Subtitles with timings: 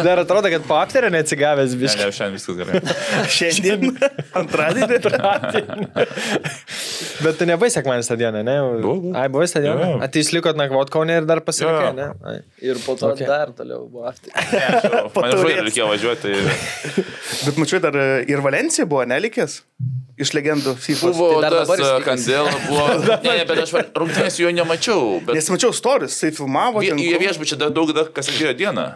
[0.00, 2.06] Dar atrodo, kad po aptarę neatsigavęs Ne, biškai.
[2.06, 2.80] ne, šiandien viskas gerai.
[3.36, 3.98] Šiandien,
[4.40, 4.98] antradienį.
[7.22, 8.54] Bet tu nebuvai sekmanį stadioną, ne?
[8.82, 9.12] Buvau.
[9.18, 9.88] Ai, buvai stadioną.
[9.94, 9.98] Jo.
[10.02, 11.94] A, tai likot nakvot kaunė ir dar pasilikai, Jo.
[11.98, 12.06] ne?
[12.32, 12.38] Ai.
[12.64, 13.26] Ir po to Okay.
[13.28, 14.32] dar toliau buvo after.
[15.18, 16.32] Man žodžiu reikėjo važiuoti.
[17.46, 19.58] Bet mačiau, dar e, ir Valencija buvo nelikęs.
[20.22, 21.12] Iš legendų FIFA.
[21.16, 22.04] Buvo Tai dar tas tikras.
[22.06, 22.88] Kandela, buvo.
[23.04, 25.06] Ne, ne, bet aš rungtynės jo nemačiau.
[25.26, 26.82] Bet Nes mačiau stories, jisai filmavo.
[26.84, 28.86] jie viešbučiai dar daug, dar kas atėjo dieną.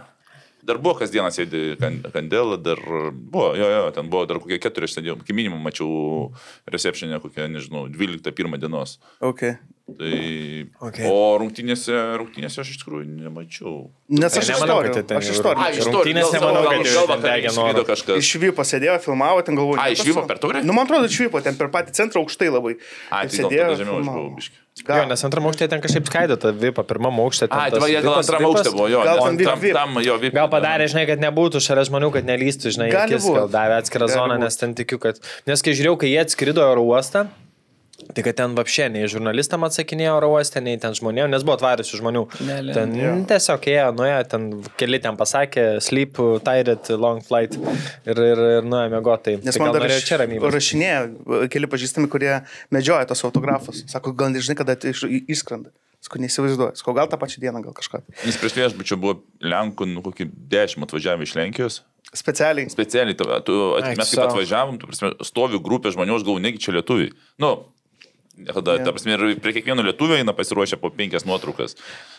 [0.67, 2.81] Dar buvo kasdieną sėdi kan- Kandela, dar
[3.15, 6.33] buvo, jo, jo, ten buvo dar kokie keturi, aš sėdėjau, iki minimum mačiau
[6.67, 8.99] recepšinę kokią, nežinau, 12-1 dienos.
[9.21, 9.57] Okay.
[9.87, 11.07] Tai, Okay.
[11.07, 13.75] O rungtynėse, rungtynėse aš iš tikrųjų nemačiau.
[14.11, 15.79] Nes aš iš Nemanau, kad ten Aš jau- iš A, istorijų.
[15.79, 17.85] iš Rungtynės nemanau, kad jau gal ten vakare degė noru.
[17.87, 18.19] kažkas.
[18.19, 19.79] Išvyko, sėdėjo, filmavo, ten galvoju.
[19.79, 20.65] A, išvyko su- per taurę?
[20.67, 22.75] Nu, man atrodo, išvyko, ten per patį centrą aukštai labai.
[23.15, 24.35] A, tai sėdėjo, žemiau aš buvau
[24.77, 24.99] biški.
[24.99, 27.49] Jo, nes antram aukšte ten kažkaip skaido tą vipą, pirmam aukšte.
[27.49, 28.61] ten A, tas tai va, jie gal vipas, antram vipas.
[28.61, 29.01] aukšte buvo, jo.
[29.07, 30.37] Gal ten tam, tam, jo, VIP.
[30.37, 33.41] Gal padarė, žinai, kad nebūtų šalia žmonių, kad nelystų, žinai, būt.
[33.41, 34.45] gal davė atskirą Gali zoną, būt.
[34.45, 35.21] nes ten tikiu, kad...
[35.49, 37.27] Nes kai žiūrėjau, kai jie atskrido į oro uostą,
[38.15, 42.01] tai kad ten vapšė, nei žurnalistam atsakinėjo oro uostą, nei ten žmonėm, nes buvo atvariusių
[42.03, 42.23] žmonių.
[42.47, 42.75] Ne, ne.
[42.77, 43.15] ten Jo.
[43.31, 44.45] tiesiog ėjo, nuėjo, ten
[44.81, 49.39] keli ten pasakė, sleep, tired, long flight ir, ir, ir nuėjo mėgoti.
[49.47, 50.55] Nes tai man dar čia ramybės.
[50.59, 52.33] rašinėjo keli pažįstami, kurie
[52.75, 53.83] medžioja tos autografus.
[53.91, 55.73] Sako, gal nežinai, kada tai išskrenda.
[56.05, 56.77] Sakau, neįsivaizduoju.
[56.79, 58.03] Sakau, gal tą pačią dieną, gal kažką.
[58.29, 61.79] Nes prieš viešbučią buvo Lenkų, nu, kokį dešimt atvažiavę iš Lenkijos.
[62.15, 62.69] Specialiai.
[62.71, 64.29] Specialiai, tu, tu, Ai, mes kaip sau.
[64.29, 67.11] atvažiavom, tu, prasme, stovi grupė žmonių, aš galvoju, negi čia lietuviai.
[67.43, 67.51] Nu,
[68.37, 71.73] Tada, ta prasme, ir prie kiekvieno lietuvio eina pasiruošę po penkias nuotraukas.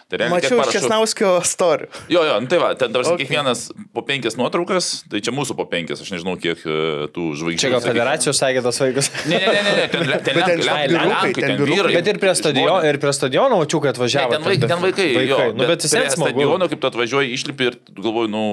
[0.09, 1.85] Tai realiai, Mačiau iš parašų- Kesnauskio story.
[2.09, 3.21] Jo, jo, nu tai va, ten dabar Okay.
[3.25, 7.61] kiekvienas po penkias nuotraukas, tai čia mūsų po penkias, aš nežinau, kiek e, tų žvaigždžių.
[7.61, 9.11] Čia gal federacijos sakė tas vaikas.
[9.29, 11.65] Ne, ne, ne, ne, ne, ten, ten, ten, Bet ten Lenkai, vyrukai, Lenkai, ten ten
[11.69, 11.93] vyrai.
[11.93, 12.89] Bet ir prie stadiono, žmonės.
[12.89, 14.31] ir prie stadiono mačiau, kad Ne, atvažiavo.
[14.33, 15.27] ten, vaikai, ten vaikai.
[15.27, 16.33] Jo, Nu, bet vis prie tiek smagu.
[16.33, 18.43] stadiono, kaip tu atvažiuoji, išlipi ir galvoji, nu,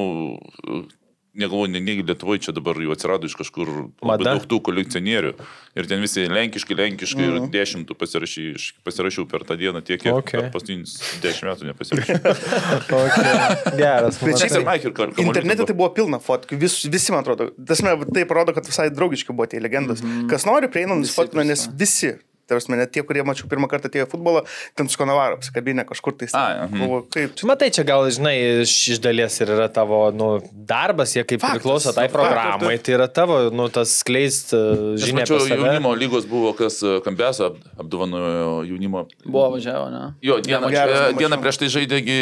[1.35, 3.69] negalvoju, ne, negi Lietuvoje čia dabar jau atsirado iš kažkur
[4.03, 5.33] labai daug tų kolekcionierių.
[5.75, 7.37] Ir ten visi lenkiški, lenkiški Mhm.
[7.45, 8.45] ir dešimtų pasirašy,
[8.87, 10.51] pasirašiau per tą dieną tiek, kiek Okay.
[10.55, 12.19] paskutinius dešimt metų nepasirašiau.
[12.95, 13.77] Okay.
[13.77, 14.19] Geras.
[14.23, 17.51] Bet Kar- kamuoliukas Internete tai buvo pilna fotkų, vis, visi, man atrodo.
[17.67, 20.03] Tasme, tai parodo, kad visai draugiški buvo tie legendos.
[20.03, 20.29] Mm -hmm.
[20.31, 22.15] Kas nori, prieinam, nusifotkina, nes visi.
[22.49, 24.43] Tarsi, net tie, kurie mačiau pirmą kartą atėjo futbolą,
[24.77, 26.29] ten su Konavaro apsikabinę kažkur tai.
[26.37, 27.07] Ai, mhm.
[27.15, 27.49] Kaip čia.
[27.49, 28.35] Matai, čia gal, žinai,
[28.65, 33.09] iš dalies ir yra tavo nu, darbas, jie kaip Faktas, priklauso tai programai, tai yra
[33.09, 35.25] tavo nu, tas skleist Aš žinia.
[35.25, 39.07] mačiau, jaunimo lygos buvo, kas e, Kambeso ap- apdovanojo jaunimo.
[39.25, 40.03] Buvo važiavo, ne?
[40.25, 41.19] Jo, dieną, Geras, čia, mačiau.
[41.23, 42.19] dieną prieš tai žaidėgi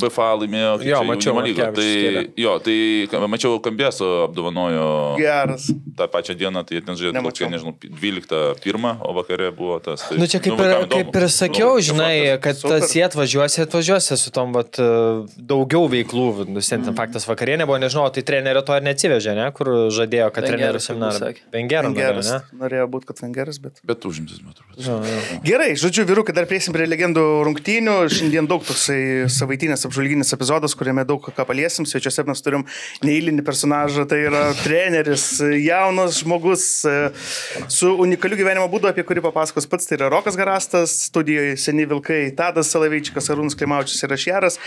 [0.00, 0.72] BFA laimėjo.
[0.86, 1.68] Jo, čia, mačiau, lygą.
[1.76, 2.24] Tai, kėlė.
[2.44, 4.88] jo, tai mačiau, Kambeso apdovanojo
[5.20, 5.68] Geras.
[5.98, 10.08] tą pačią dieną, tai ten žaidė, nežinau, 12 pirmą, o vakare buvo tas.
[10.08, 12.80] Tai, Nu čia kaip, nu, ir, kaip ir sakiau, Nu, žinai, kad Super.
[12.80, 14.86] tas jie atvažiuosi, atvažiuosi su tom vat, e,
[15.36, 16.46] daugiau veiklų.
[16.48, 20.30] Nu, sen ten faktas vakarienė buvo, nežinau, tai trenerio to ir neatsivežė, ne, kur žadėjo,
[20.34, 21.32] kad Vengeras, trenerio seminarą.
[21.52, 22.30] Vengeras.
[22.30, 22.40] ne?
[22.62, 23.80] Norėjo būti, kad Vengeras, bet.
[23.86, 24.76] Bet užimtas, man atrodo.
[24.82, 25.40] Jo, jo.
[25.46, 27.96] Gerai, žodžiu, vyrukai, dar priesim prie legendų rungtynių.
[28.12, 31.86] Šiandien daug toksai savaitinės apžvalginis epizodas, kuriame daug ką paliesim.
[31.88, 32.66] Svečiuose mes turim
[33.04, 35.26] neįlinį personažą, tai yra treneris,
[35.62, 36.96] jaunas žmogus e,
[37.72, 39.88] su unikaliu gyvenimo būdu, apie kurį papasakos pats.
[39.88, 44.60] Tai yra Rokas Garastas, studijoje seni vilkai, Tadas Salavičikas, Arūnas Klimaučius ir aš Jaras.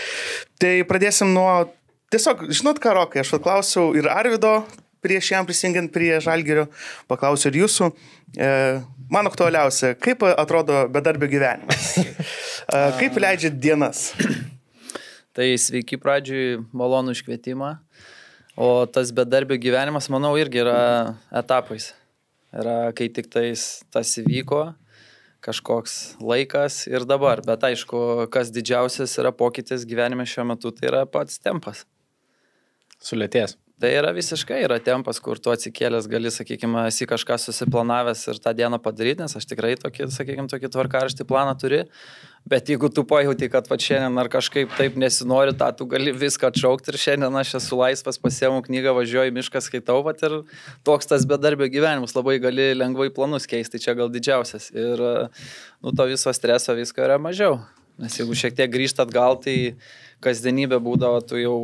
[0.60, 1.68] Tai pradėsim nuo...
[2.12, 4.60] Tiesiog, žinot ką, Rokai, aš paklausiau ir Arvido
[5.06, 6.66] prieš jam prisijungiant prie Žalgerio,
[7.10, 7.90] paklausiu ir jūsų.
[8.38, 8.50] E,
[9.12, 11.94] man aktualiausia, kaip atrodo bedarbio gyvenimas?
[12.66, 14.08] E, kaip leidžiat dienas?
[15.36, 17.68] Tai sveiki pradžiui, malonų iškvietimą.
[18.58, 20.80] O tas bedarbio gyvenimas, manau, irgi yra
[21.30, 21.92] etapais.
[22.56, 23.62] Yra, kai tik tais
[23.92, 24.62] tas įvyko,
[25.44, 27.42] kažkoks laikas ir dabar.
[27.44, 31.84] Bet aišku, kas didžiausias yra pokytis gyvenime šiuo metu, tai yra pats tempas.
[33.02, 33.58] Sulėties.
[33.76, 38.54] Tai yra visiškai yra tempas, kur tu atsikėlęs gali, sakykime, esi kažką susiplanavęs ir tą
[38.56, 41.82] dieną padaryti, nes aš tikrai tokį, sakykime, tokį tvarkaraštį planą turi.
[42.46, 46.52] Bet jeigu tu pajauti, kad va šiandien ar kažkaip taip nesinori, tą tu gali viską
[46.52, 50.36] atšaukti ir šiandien aš esu laisvas, pasiemu knygą, važiuoju mišką, skaitau, va ir
[50.86, 54.70] toks tas bedarbio gyvenimas, labai gali lengvai planus keisti, čia gal didžiausias.
[54.78, 55.02] Ir,
[55.82, 57.58] nu, to viso streso visko yra mažiau.
[57.98, 59.74] Nes jeigu šiek tiek grįžtat gal, tai
[60.22, 61.58] kasdienybė būdavo, tu jau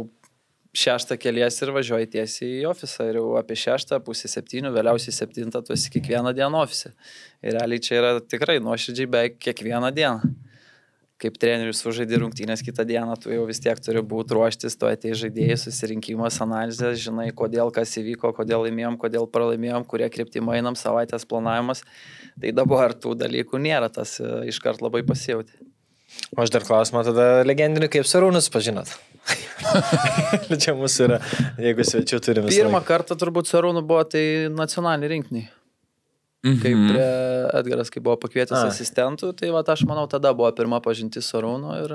[0.75, 5.63] šeštą keliesi ir važiuoji tiesiai į ofisą ir jau apie šeštą, pusę septynių, vėliausiai septintą
[5.63, 6.97] tu esi kiekvieną dieną ofise.
[7.45, 10.33] Ir realiai čia yra tikrai nuoširdžiai beveik kiekvieną dieną.
[11.23, 15.13] Kaip trenerius sužaidži rungtynės kitą dieną, tu jau vis tiek turi būti ruoštis, tu atei
[15.15, 21.29] žaidėjai, susirinkimas, analizė, žinai, kodėl kas įvyko, kodėl laimėjom, kodėl pralaimėjom, kurie kryptimai einam, savaitės
[21.31, 21.85] planavimas.
[22.43, 25.55] Tai dabar tų dalykų nėra, tas e, iškart labai pasijauti.
[26.35, 28.91] O aš dar klausimą tada legendinį, kaip Sarūnus pažinot.
[30.63, 31.23] Čia mūsų yra,
[31.63, 32.51] jeigu svečių turime.
[32.51, 35.51] Pirmą kartą turbūt Sarūnų buvo tai nacionaliniai rinkiniai.
[36.43, 37.03] Kaip prie
[37.55, 38.71] Edgaras, kai buvo pakvietęs A.
[38.73, 41.93] asistentų, tai va, aš manau, tada buvo pirma pažintis Sarūno ir...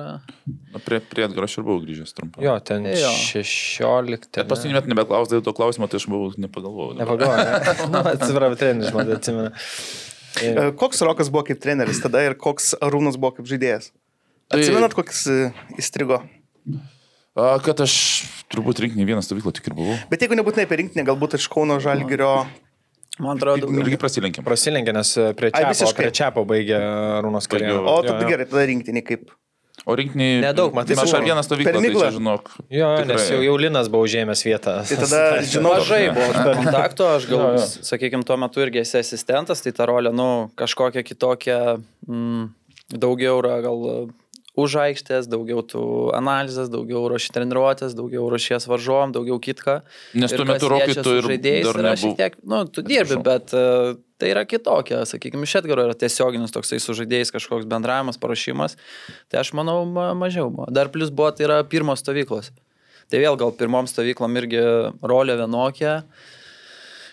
[0.71, 2.39] Na, prie, prie Edgaro aš ir buvau grįžęs trumpą.
[2.45, 3.09] Jo, ten Jo.
[3.11, 4.29] 16.
[4.37, 6.95] Bet paskutinį metą nebeklausdavau to klausimo, tai aš buvau nepagalvojau.
[7.01, 7.73] Nepagalvoju.
[7.91, 9.51] Nu, atsiprašau, treneris, man atsimenu.
[10.39, 13.89] E, Koks Rokas buvo kaip treneris tada ir koks Arūnas buvo kaip žaidėjas?
[14.47, 15.37] Tai- Atsimenat, koks e,
[15.81, 16.21] įstrigo?
[17.37, 17.97] A, kad aš
[18.49, 19.97] turbūt rinkinį vieną stovyklą tik ir buvau.
[20.09, 22.31] Bet jeigu nebūtinai apie rinkinį, galbūt iš Kauno Žalgirio.
[23.23, 24.45] Man atrodo, Irgi prasilenkėm.
[24.45, 25.97] Prasilenkė, nes prie Ai, Čiapo, visiškai.
[26.03, 26.79] prie Čiapo baigė
[27.25, 27.79] Rūnos karjerą.
[27.81, 28.17] O, jo.
[28.29, 29.31] gerai, tada rinkinį kaip.
[29.87, 30.27] O rinkinį...
[30.43, 32.01] Nedaug, matai, Tai aš ar vieną stovyklą, Per tai miglą.
[32.07, 32.49] čia žinok.
[32.73, 33.07] Jo, tikrai.
[33.13, 34.73] nes jau, jau Linas buvo užėmęs vietą.
[34.89, 35.21] Tai tada,
[35.53, 36.29] žinau, mažai buvo
[36.59, 37.67] kontakto, aš gal, Jo, jo.
[37.87, 40.27] sakykime, tuo metu irgi esi asistentas, tai ta rolė, nu,
[40.59, 41.59] kažkokia kitokia,
[42.09, 42.49] mm,
[42.97, 43.85] daugiau yra gal
[44.57, 45.83] už aikštės, daugiau tų
[46.17, 49.79] analizės, daugiau ruoši treniruotės, daugiau ruošies varžovom, daugiau kitką.
[50.17, 53.53] Nes tuo metu Rokai tu ir žaidėjais dar yra šiek tiek, nu, tu dirbi, bet
[53.57, 58.77] uh, tai yra kitokia, sakykime, iš Edgaro yra tiesioginis toksai su žaidėjais kažkoks bendravimas, parašymas.
[59.29, 60.65] Tai aš manau, ma mažiau buvo.
[60.73, 62.49] Dar plus buvo, tai yra pirmos stovyklos.
[63.07, 64.63] Tai vėl gal pirmom stovyklom irgi
[65.05, 66.01] rolė vienokia.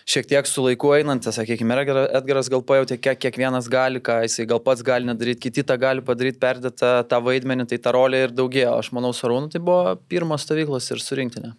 [0.05, 4.45] Šiek tiek su laiku einantis, sakykime, Edgar- Edgaras gal pajutė, kiek kiekvienas gali, ką jisai
[4.51, 6.77] gal pats gali nedaryti, kiti tą gali padaryti, perdėti
[7.09, 8.75] tą, vaidmenį, tai ta rolė ir daugėjo.
[8.83, 11.55] Aš manau, Sarūnų tai buvo pirmos stovyklos ir surinktinė.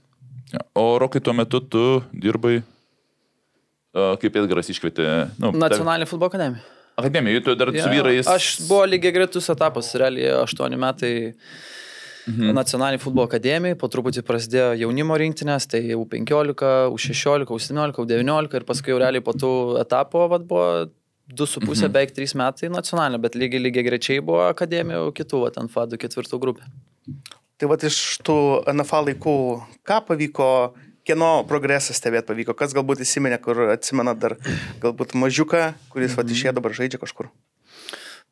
[0.52, 0.62] Ja.
[0.78, 1.82] O Rokai tuo metu tu
[2.14, 2.60] dirbai,
[4.22, 5.08] kaip Edgaras iškvietė.
[5.42, 6.62] Nu, Nacionalinė futbolo akademija.
[6.96, 8.30] Akademija, tu dar su Jo, vyrais.
[8.30, 11.34] Aš buvo lygiai greitus etapas, realiai 8 metai
[12.26, 12.52] mhm.
[12.56, 18.68] nacionaliniai futbolo akademijai, po truputį prasidėjo jaunimo rinktinės, tai jau 15, U16, U17, U19 ir
[18.68, 19.52] paskui jau realiai po tų
[19.82, 20.68] etapų vat, buvo
[21.32, 21.92] 2,5, mhm.
[21.94, 26.42] beveik 3 metai nacionalinė, bet lygiai lygiai greičiai buvo akademijų kitų, vat, ant FADų ketvirtų
[26.42, 26.68] grupė.
[27.56, 28.36] Tai va iš tų
[28.68, 29.36] NFA laikų,
[29.88, 30.50] ką pavyko,
[31.06, 34.36] kieno progresą stebėti pavyko, kas galbūt įsiminė, kur atsimena dar
[34.82, 35.62] galbūt mažiuką,
[35.92, 36.26] kuris mm -hmm.
[36.26, 37.30] va išėjo dabar žaidžia kažkur.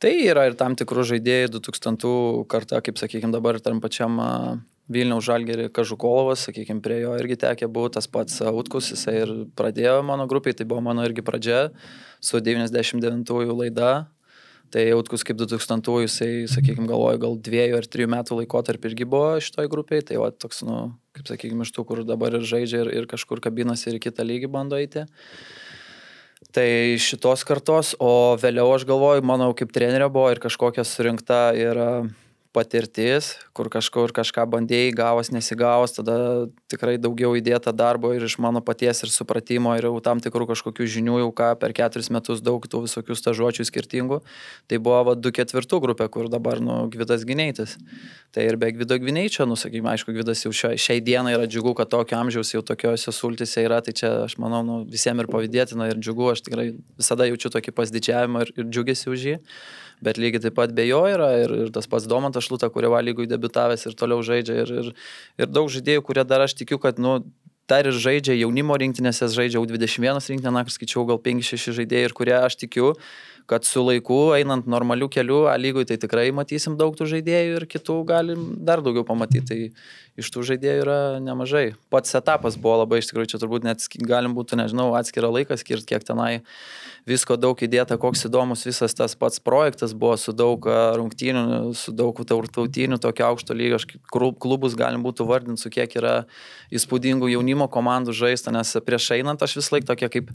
[0.02, 4.18] Tai yra ir tam tikrų žaidėjų 2000 karta, kaip sakykime dabar tam pačiam
[4.92, 10.02] Vilniaus Žalgerį Kažukolovas, sakykime, prie jo irgi tekė buvo tas pats Utkus, jisai ir pradėjo
[10.04, 11.70] mano grupiai, tai buvo mano irgi pradžia
[12.20, 13.94] su 99-ųjų laida.
[14.74, 19.36] Tai Utkus kaip 2000-ųjų, jisai, sakykime, galvoju, gal dviejų ar trijų metų laikotarpį irgi buvo
[19.46, 20.78] šitoj grupiai, tai va toks, nu,
[21.14, 24.50] kaip sakykime, iš tų, kur dabar ir žaidžia ir, ir kažkur kabinasi ir kitą lygį
[24.50, 25.04] bando eiti.
[26.54, 31.80] Tai šitos kartos, o vėliau aš galvoju, manau, kaip trenerio buvo ir kažkokia surinkta ir
[31.82, 31.88] a,
[32.54, 36.16] patirtis, kur kažkur kažką bandėjai, gavos, nesigavos, tada
[36.70, 40.86] tikrai daugiau įdėta darbo ir iš mano paties ir supratimo ir jau tam tikrų kažkokių
[40.96, 44.20] žinių, jau ką per keturis metus daug tų visokių stažuočių skirtingų.
[44.70, 47.76] Tai buvo va, 2-4 grupė, kur dabar, nu, Gvidas Gineitis.
[48.34, 51.74] Tai ir be Gvido Gineičio, nu, sakykime, aišku, Gvidas jau šia, šiai dienai yra džiugu,
[51.78, 55.90] kad tokio amžiaus jau tokiuose sultise yra, tai čia aš manau, nu, visiems ir pavydėtina
[55.92, 59.36] ir džiugu, aš tikrai visada jaučiu tokį pasididžiavimą ir, ir džiugesi už jį.
[60.02, 63.28] Bet lygiai taip pat be jo yra ir, ir tas pats Domantas Šluta, kurio valygui
[63.30, 64.64] debitavęs ir toliau žaidžia.
[64.64, 64.92] Ir, ir,
[65.38, 67.20] ir daug žaidėjų, kurie dar aš tikiu, kad, nu,
[67.70, 72.36] dar ir žaidžia jaunimo rinktinėse, žaidžia U21 rinktinę, naktį skaičiau gal 5-6 žaidėjai ir kurie
[72.36, 72.92] aš tikiu,
[73.50, 77.66] kad su laiku, einant normaliu keliu, A lygui, tai tikrai matysim daug tų žaidėjų ir
[77.68, 79.44] kitų galim dar daugiau pamatyti.
[79.44, 81.74] Tai iš tų žaidėjų yra nemažai.
[81.90, 85.88] Pats etapas buvo labai, iš tikrųjų, čia turbūt net galim būtų, nežinau, atskirą laiką skirti,
[85.90, 86.44] kiek tenai
[87.08, 90.64] visko daug įdėta, koks įdomus visas tas pats projektas buvo su daug
[91.00, 93.80] rungtynių, su daug tautinių, tokio aukšto lygio,
[94.40, 96.14] klubus galim būtų vardinti, su kiek yra
[96.74, 100.30] įspūdingų jaunimo komandų žaista, nes prieš einant aš vis laik tokia kaip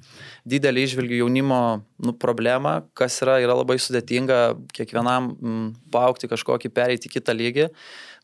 [0.50, 1.62] didelį išvilgiu jaunimo
[2.04, 4.40] nu, problemą, kas yra, yra labai sudėtinga
[4.76, 7.70] kiekvienam m, paaukti kažkokį, pereiti kitą lygį.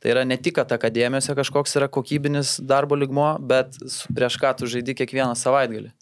[0.04, 3.80] Tai yra ne tik, kad akademijose kažkoks yra kokybinis darbo ligmo, bet
[4.16, 5.94] prieš ką tu žaidži kiekvieną savaitgalį.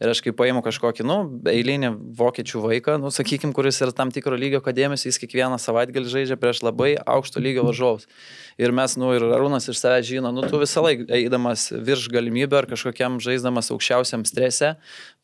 [0.00, 1.16] Ir aš kai paimu kažkokį, nu,
[1.50, 6.38] eilinį vokiečių vaiką, nu, sakykime, kuris yra tam tikro lygio akademijos, jis kiekvieną savaitgalį žaidžia
[6.40, 8.08] prieš labai aukšto lygio varžovus.
[8.56, 12.62] Ir mes, nu, ir Arūnas iš savęs žino, nu, tu visą laiką eidamas virš galimybę
[12.62, 14.72] ar kažkokiam žaisdamas aukščiausiam strese,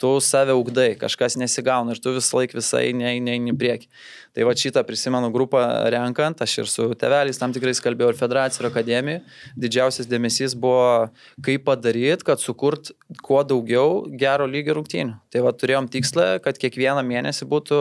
[0.01, 3.89] tu save ugdai, kažkas nesigauna ir tu visą laiką visai neini į priekį.
[4.37, 5.63] Tai va šitą prisimenu grupą
[5.93, 9.23] renkant, aš ir su teveliais tam tikrais kalbėjau ir federacijų ir akademijų.
[9.65, 11.09] Didžiausias dėmesys buvo,
[11.47, 12.93] kaip padaryti, kad sukurt
[13.25, 15.17] kuo daugiau gero lygio rungtynių.
[15.33, 17.81] Tai va turėjom tikslą, kad kiekvieną mėnesį būtų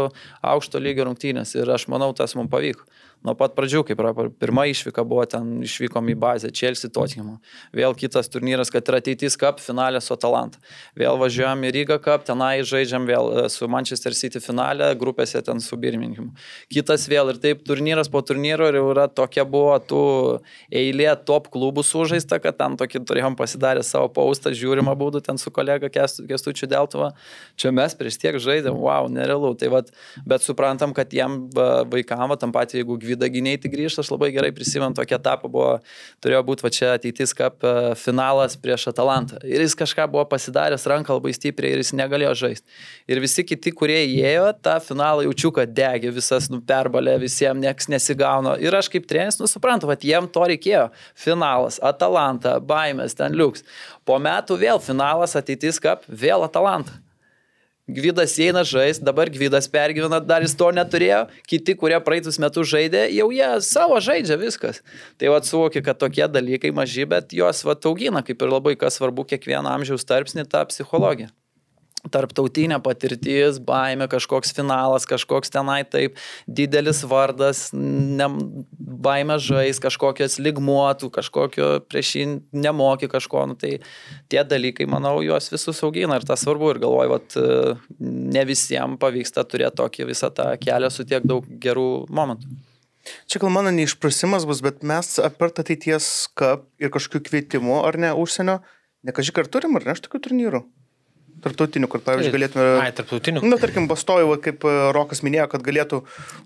[0.55, 2.87] aukšto lygio rungtynės ir aš manau, tas mums pavyko
[3.25, 4.01] nuo pat pradžių, kaip
[4.39, 7.39] pirma išvyka buvo ten, išvykom į bazę, Chelsea Tottenham.
[7.75, 10.61] Vėl kitas turnyras, kad yra ateitis Cup finalė su Atalanta.
[10.97, 15.61] Vėl važiuojam į Rygą Cup, tenai žaidžiam vėl e, su Manchester City finalė, grupėse ten
[15.63, 16.31] su Birmingham.
[16.71, 20.03] Kitas vėl ir taip turnyras po turnyro ir yra tokia buvo tų
[20.69, 25.53] eilė top klubų sužaista, kad ten tokį turėjom pasidarę savo paustą, žiūrimą būdų ten su
[25.53, 27.13] kolega Kestučiu Deltuva.
[27.59, 29.55] Čia mes prieš tiek žaidėm, wow, nerealu.
[29.59, 29.91] Tai vat,
[30.27, 31.45] bet suprantam, kad jiem
[31.91, 35.69] vaikam, tam pat jeigu gvi vidaginiai tik grįžta, aš labai gerai prisimenu tokį etapą, buvo,
[36.23, 39.39] turėjo būti va čia ateitis kap e, finalas prieš Atalantą.
[39.47, 42.81] Ir jis kažką buvo pasidaręs ranką labai stipriai ir jis negalėjo žaisti.
[43.11, 47.89] Ir visi kiti, kurie įėjo, tą finalą jaučiu, kad degė visas, nu, perbalė, visiems nieks
[47.91, 48.57] nesigauna.
[48.63, 50.89] Ir aš kaip treneris, nu, suprantu, kad jiem to reikėjo.
[51.25, 53.65] Finalas, Atalanta, baimės, ten liuks.
[54.05, 57.04] Po metų vėl finalas, ateitis kap, vėl Atalanta.
[57.85, 63.05] Gvidas eina žais, dabar Gvidas pergyvena, dar jis to neturėjo, kiti, kurie praeitus metus žaidė,
[63.13, 64.81] jau jie savo žaidžia viskas.
[65.21, 68.97] Tai vad suvoki, kad tokie dalykai maži, bet juos vad augina, kaip ir labai kas
[68.97, 71.29] svarbu kiekvieno amžiaus tarpsnį tą psichologiją
[72.13, 78.27] tarptautinė patirtis, baime, kažkoks finalas, kažkoks tenai taip, didelis vardas, ne,
[78.75, 82.27] baime žais, kažkokios ligmuotų, kažkokio prieš jį
[82.65, 83.79] nemoki kažko, nu, tai
[84.31, 89.45] tie dalykai, manau, juos visus augina ir tas svarbu ir galvoju, kad ne visiems pavyksta
[89.49, 92.55] turėti tokį visą tą kelią su tiek daug gerų momentų.
[93.29, 96.07] Čia gal mano neišprusimas bus, bet mes apart ateities
[96.37, 98.59] kap ir kažkokių kvietimų, ar ne, užsienio,
[99.05, 100.63] nekažiai ar turim, ar ne, aš tokių turnyrų?
[101.45, 102.65] Tarptautinių, kur, pavyzdžiui, galėtume...
[102.81, 103.43] Ai, tarptautinių.
[103.45, 105.99] Na, tarkim, Bastojų, kaip e, Rokas minėjo, kad galėtų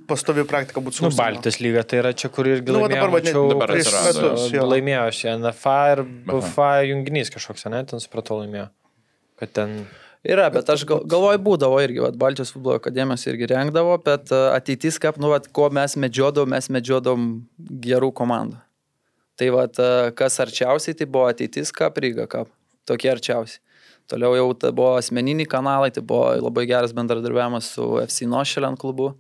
[0.09, 1.05] pastovi praktika būti su...
[1.07, 2.99] Nu, Baltijos lyga tai yra čia, kur irgi Nu, laimėjo.
[2.99, 4.45] dabar, va, ne- dabar prieš metus.
[4.53, 4.67] jo.
[4.69, 8.67] Laimėjo šį NFA ir BFA junginys kažkoks, ne, ten supratau laimėjo.
[9.39, 9.75] Kad ten...
[10.27, 14.49] Yra, bet aš gal, galvoju, būdavo irgi, vat, Baltijos futbolo akademijos irgi rengdavo, bet uh,
[14.51, 17.29] ateitis, kaip, nu, vat, ko mes medžiodavom, mes medžiodom
[17.85, 18.59] gerų komandų.
[19.39, 22.51] Tai vat, uh, kas arčiausiai, tai buvo ateitis, kaip Ryga, kaip.
[22.89, 23.61] Tokie arčiausiai.
[24.09, 29.11] Toliau jau tai buvo asmeniniai kanalai, tai buvo labai geras bendradarbiavimas su FC Nošeliant klubu.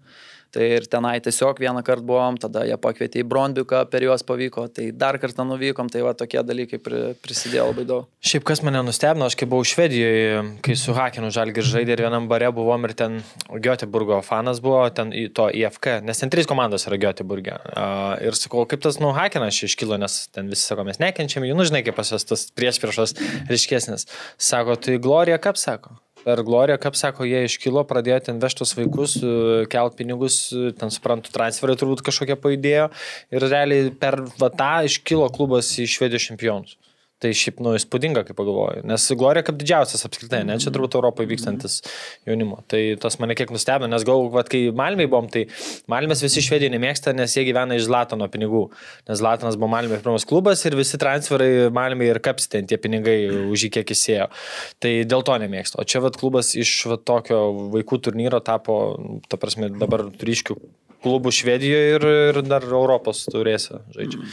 [0.49, 4.65] Tai ir tenai tiesiog vieną kartą buvom, tada jie pakvietė į Brondbiuką, per juos pavyko,
[4.73, 8.07] tai dar kartą nuvykom, tai va tokie dalykai pri, prisidėjo labai daug.
[8.25, 12.25] Šiaip kas mane nustebino, aš kai buvau Švedijoje, kai su Hakenu Žalgir žaidė ir vienam
[12.31, 13.19] bare buvom ir ten
[13.61, 17.59] Göteborgo fanas buvo, ten to IFK, nes ten trys komandos yra Göteborge.
[17.69, 21.45] Uh, ir sakau, kaip tas nu Hakenas čia iškilo, nes ten visi sako, mes nekenčiam
[21.45, 23.15] jų, nu žinai, kaip pas juos tas prieš priešas
[23.51, 24.09] ryškesnis.
[24.41, 25.99] Sako, tai Glorija kaip sako?
[26.25, 30.91] Per Gloriją, kaip sako, jie iškilo, pradėjo ten vežtos vaikus, e, kelt pinigus, e, ten
[30.91, 32.89] suprantu, transferai turbūt kažkokie pajudėjo
[33.35, 36.75] ir realiai per va, tą iškilo klubas į švedijos čempionus.
[37.19, 38.85] Tai šiaip, nu, įspūdinga, kaip pagalvoju.
[38.87, 41.81] Nes Glorija kaip didžiausias apskritai, ne, čia turbūt Europoje vykstantis
[42.27, 42.61] jaunimo.
[42.71, 45.43] Tai tas mane kiek nustebino, nes gal, vad, kai Malmiai buvom, tai
[45.91, 48.63] Malmės visi švediai nemėgsta, nes jie gyvena iš Zlatano pinigų.
[49.11, 53.17] Nes Zlatanas buvo Malmės pirmas klubas ir visi transferai Malmiai ir kapstė tie pinigai
[53.51, 54.31] už jį kiek įsėjo.
[54.79, 55.83] Tai dėl to nemėgsta.
[55.83, 57.43] O čia, vad, klubas iš va, tokio
[57.75, 58.79] vaikų turnyro tapo,
[59.27, 60.55] ta prasme, dabar ryškių
[61.03, 64.25] klubų Švedijoje ir, ir dar Europos turėsi žaidžia.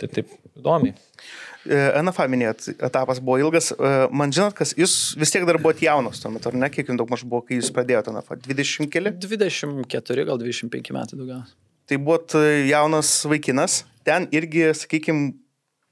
[0.00, 0.96] Tai taip įdomiai.
[1.66, 3.72] E, NFA minėt, etapas buvo ilgas.
[3.74, 6.70] E, Man žinot, kas jūs vis tiek dar buvote jaunas tuo metu, ar ne?
[6.72, 8.38] Kiek jums daug maž buvo, kai jūs pradėjote NFA?
[8.46, 9.14] 20 keli?
[9.22, 11.58] 24, gal 25 metų daugiausiai.
[11.86, 12.34] Tai buvot
[12.66, 13.80] jaunas vaikinas.
[14.06, 15.34] Ten irgi, sakykime,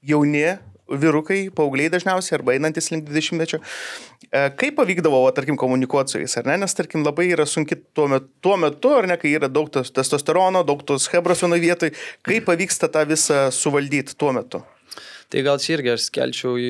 [0.05, 0.47] jauni
[0.85, 3.59] vyrukai, paaugliai dažniausiai, arba einantis link 20-mečio.
[4.29, 6.59] E, Kaip pavykdavo, va, tarkim, komunikuoti su jais, ar ne?
[6.61, 9.91] Nes, tarkim, labai yra sunki tuo metu, tuo metu ar ne, kai yra daug tos
[9.95, 11.95] testosterono, daug tos hebros vienoje vietoje.
[12.25, 14.61] Kaip pavyksta tą visą suvaldyti tuo metu?
[15.35, 16.67] Tai gal čia irgi aš skelčiau į,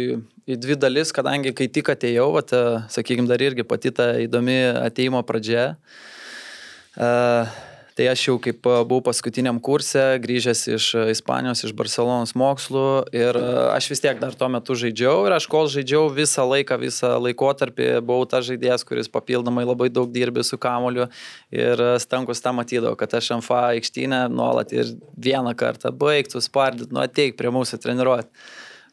[0.49, 2.49] į dvi dalis, kadangi kai tik atėjau, vat,
[2.89, 5.67] sakykime, dar irgi pati ta įdomi ateimo pradžia.
[6.97, 7.45] Uh,
[7.95, 13.39] Tai aš jau kaip buvau paskutiniam kurse, grįžęs iš Ispanijos, iš Barcelonos mokslų ir
[13.71, 17.87] aš vis tiek dar tuo metu žaidžiau ir aš kol žaidžiau visą laiką, visą laikotarpį
[18.03, 21.07] buvau tas žaidėjas, kuris papildomai labai daug dirbė su kamoliu
[21.55, 26.99] ir stankus tą matydavo, kad aš MFA aikštynę nuolat ir vieną kartą baigtų spardyti, nu
[27.05, 28.27] ateik prie mūsų treniruoti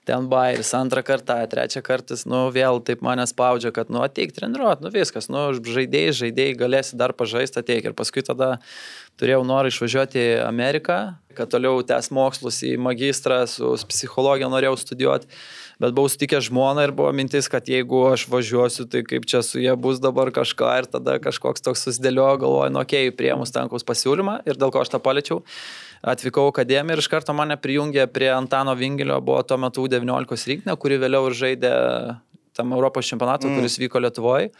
[0.04, 4.82] ten bairis, antrą kartą, trečią kartą, nu vėl taip mane spaudžia, kad, nu ateik treniruot,
[4.82, 7.86] nu viskas, nu žaidėjai, žaidėjai galėsi dar pažaisti, ateik.
[7.86, 8.56] Ir paskui tada
[9.20, 10.98] turėjau norą išvažiuoti į Ameriką,
[11.38, 15.30] kad toliau tęs mokslus į magistrą, su psichologija norėjau studijuoti,
[15.82, 19.62] bet buvau sutikęs žmoną ir buvo mintis, kad jeigu aš važiuosiu, tai kaip čia su
[19.62, 23.86] jie bus dabar kažką ir tada kažkoks toks susidėliojo, galvoju, nu okei, okay, priemus tankaus
[23.86, 25.42] pasiūlymą ir dėl ko aš tą paliečiau
[26.02, 30.76] atvykau akademiją ir iš karto mane prijungė prie Antano Vingilio, buvo tuo metu 19 rinktinė,
[30.78, 31.72] kuri vėliau ir žaidė
[32.56, 33.58] tam Europos čempionatui, mm.
[33.58, 34.50] kuris vyko Lietuvoje.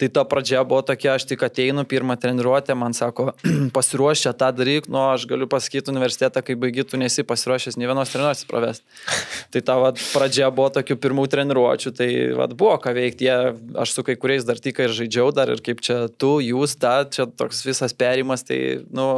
[0.00, 3.30] Tai ta pradžia buvo tokia, aš tik ateinu, pirmą treniruotę, man sako,
[3.76, 8.48] pasiruošę tą daryk, nu aš galiu pasakyti universitetą, kai baigytų nesi pasiruošęs ne vienos treniruotės
[8.48, 8.84] pravesti.
[9.52, 13.38] tai ta vat, pradžia buvo tokių pirmų treniruočių, tai vat, buvo ką veikti, jie,
[13.80, 17.02] aš su kai kuriais dar tik ir žaidžiau, dar ir kaip čia tu, jūs, ta,
[17.08, 19.08] čia toks visas perimas, tai nu,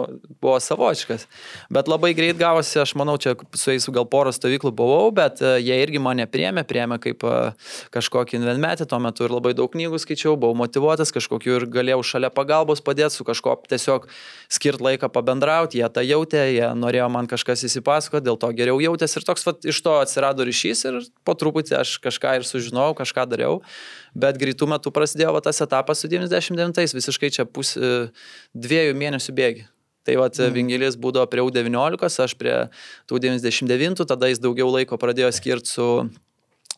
[0.43, 1.27] buvo savočiškas.
[1.73, 5.59] Bet labai greit gavosi, aš manau, čia su jais gal porą stovyklų buvau, bet uh,
[5.59, 7.53] jie irgi mane priemė, priemė kaip uh,
[8.13, 12.31] kažkokį invenmetį, tuo metu ir labai daug knygų skaičiau, buvau motivuotas kažkokiu ir galėjau šalia
[12.31, 14.09] pagalbos padėti su kažko tiesiog
[14.53, 19.19] skirt laiką pabendrauti, jie tą jautė, jie norėjo man kažkas įsipasakoti, dėl to geriau jautėsi
[19.19, 23.27] ir toks vat, iš to atsirado ryšys ir po truputį aš kažką ir sužinojau, kažką
[23.31, 23.61] dariau,
[24.15, 28.11] bet greitų metų prasidėjo va, tas etapas su 99, visiškai čia pusė
[28.53, 29.69] dviejų mėnesių bėgi.
[30.03, 30.51] Tai va, mm.
[30.51, 32.57] Vingilis būdavo prie U19, aš prie
[33.07, 35.87] tų 99, tada jis daugiau laiko pradėjo skirti su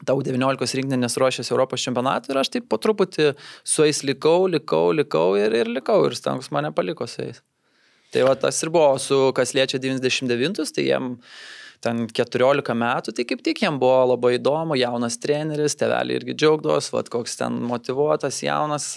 [0.07, 3.33] tau 19 rinktinės ruošėsi Europos čempionatui ir aš taip po truputį
[3.63, 7.43] su jais likau, likau, likau ir, ir likau ir stangus mane paliko su jais.
[8.15, 11.15] Tai va tas ir buvo, su kas liečia 99, tai jiem
[11.85, 16.89] ten 14 metų, tai kaip tik jam buvo labai įdomu, jaunas treneris, teveliai irgi džiaugdavos,
[16.95, 18.89] vad koks ten motivuotas jaunas,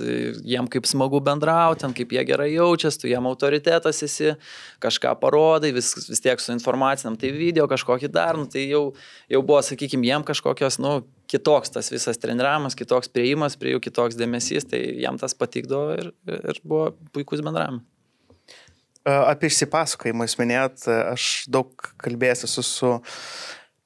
[0.47, 4.33] jiem kaip smagu bendrauti, ten kaip jie gerai jaučiasi, tu jiem autoritetas esi,
[4.83, 8.85] kažką parodai, vis, vis tiek su informacijam, tai video kažkokį dar, nu, tai jau,
[9.31, 14.15] jau buvo, sakykime, jiem kažkokios, nu, kitoks tas visas treniravimas, kitoks prieimas prie jų, kitoks
[14.19, 17.83] dėmesys, tai jam tas patikdavo ir, ir buvo puikus bendravimas.
[19.07, 21.71] Apie išsipasakojimą jūs minėjot, aš daug
[22.03, 22.89] kalbėjęs su, su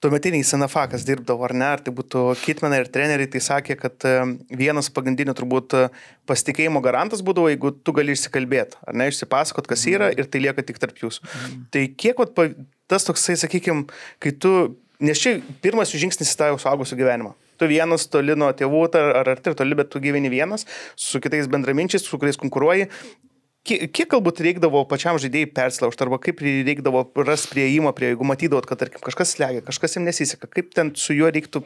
[0.02, 4.08] tuometiniai SNFA, kas dirbdavo ar ne, ar tai būtų kitmenai ir treneriai, tai sakė, kad
[4.50, 5.76] vienas pagrindinių turbūt
[6.30, 10.66] pasitikėjimo garantas būdavo, jeigu tu gali išsikalbėti, ar ne, išsipasakot, kas yra ir tai lieka
[10.66, 11.28] tik tarp jūsų.
[11.28, 11.62] Mm.
[11.76, 12.42] Tai kiek vat,
[12.90, 13.86] tas toksai, sakykime,
[14.24, 14.56] kai tu,
[15.06, 19.12] nes čia pirmas žingsnis į tą jau suaugusių gyvenimą tu vienas toli nuo tėvų ar,
[19.20, 20.66] ar arti toli, bet tu gyveni vienas,
[20.98, 22.88] su kitais bendraminčiais, su kuriais konkuruoji
[23.62, 28.80] Kiek, galbūt reikdavo pačiam žaidėjai perslaužti, arba kaip reikdavo rasti prieimą prie, jeigu matydavot, kad,
[28.82, 31.62] tarkim, kažkas slegia, kažkas jam nesiseka, kaip ten su juo reiktų,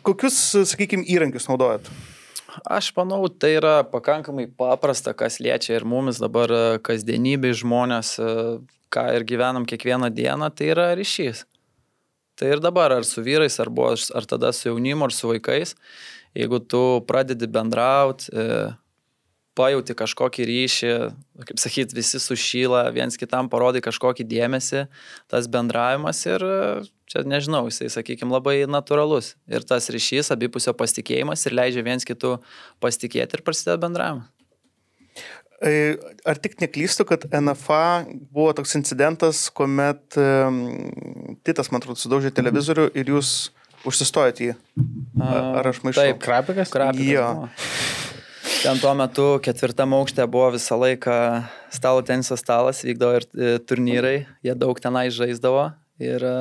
[0.00, 0.38] kokius,
[0.70, 1.90] sakykime, įrankius naudojat?
[2.64, 8.30] Aš manau, tai yra pakankamai paprasta, kas liečia ir mumis dabar e, kasdienybė žmonės, e,
[8.96, 11.44] ką ir gyvenam kiekvieną dieną, tai yra ryšys.
[12.40, 15.76] Tai ir dabar, ar su vyrais, ar, buvo, ar tada su jaunimu, ar su vaikais,
[16.36, 18.72] jeigu tu pradedi bendrauti, e,
[19.56, 20.92] pajauti kažkokį ryšį,
[21.48, 24.84] kaip sakyt, visi sušyla, viens kitam parodai kažkokį dėmesį,
[25.32, 26.44] tas bendravimas ir
[27.10, 29.34] čia nežinau, jisai, sakykime, labai natūralus.
[29.48, 32.36] Ir tas ryšys, abipusio pasitikėjimas ir leidžia viens kitų
[32.84, 34.32] pasitikėti ir prasideda bendravimas.
[35.64, 35.96] E,
[36.28, 40.18] ar tik neklystu, kad NFA buvo toks incidentas, kuomet
[41.46, 43.30] Titas, man atrodo, sudaužė televizorių ir jūs
[43.86, 44.58] užsistojate jį?
[45.22, 46.02] Ar aš maišau?
[46.02, 46.74] Taip, krapikas.
[46.74, 47.06] Krapikas.
[47.06, 48.14] Jo.
[48.62, 51.16] Ten tuo metu ketvirtam aukšte buvo visą laiką
[51.74, 55.68] stalo teniso stalas, vykdavo ir e, turnyrai, jie daug tenai žaisdavo.
[56.02, 56.34] Ir e,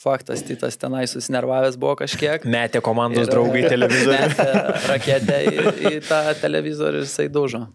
[0.00, 2.44] faktas, Titas tenai susinervavęs buvo kažkiek.
[2.48, 4.48] Metė komandos ir, draugai televizorių.
[4.92, 7.66] Raketę į, į tą televizorių ir jisai dužo.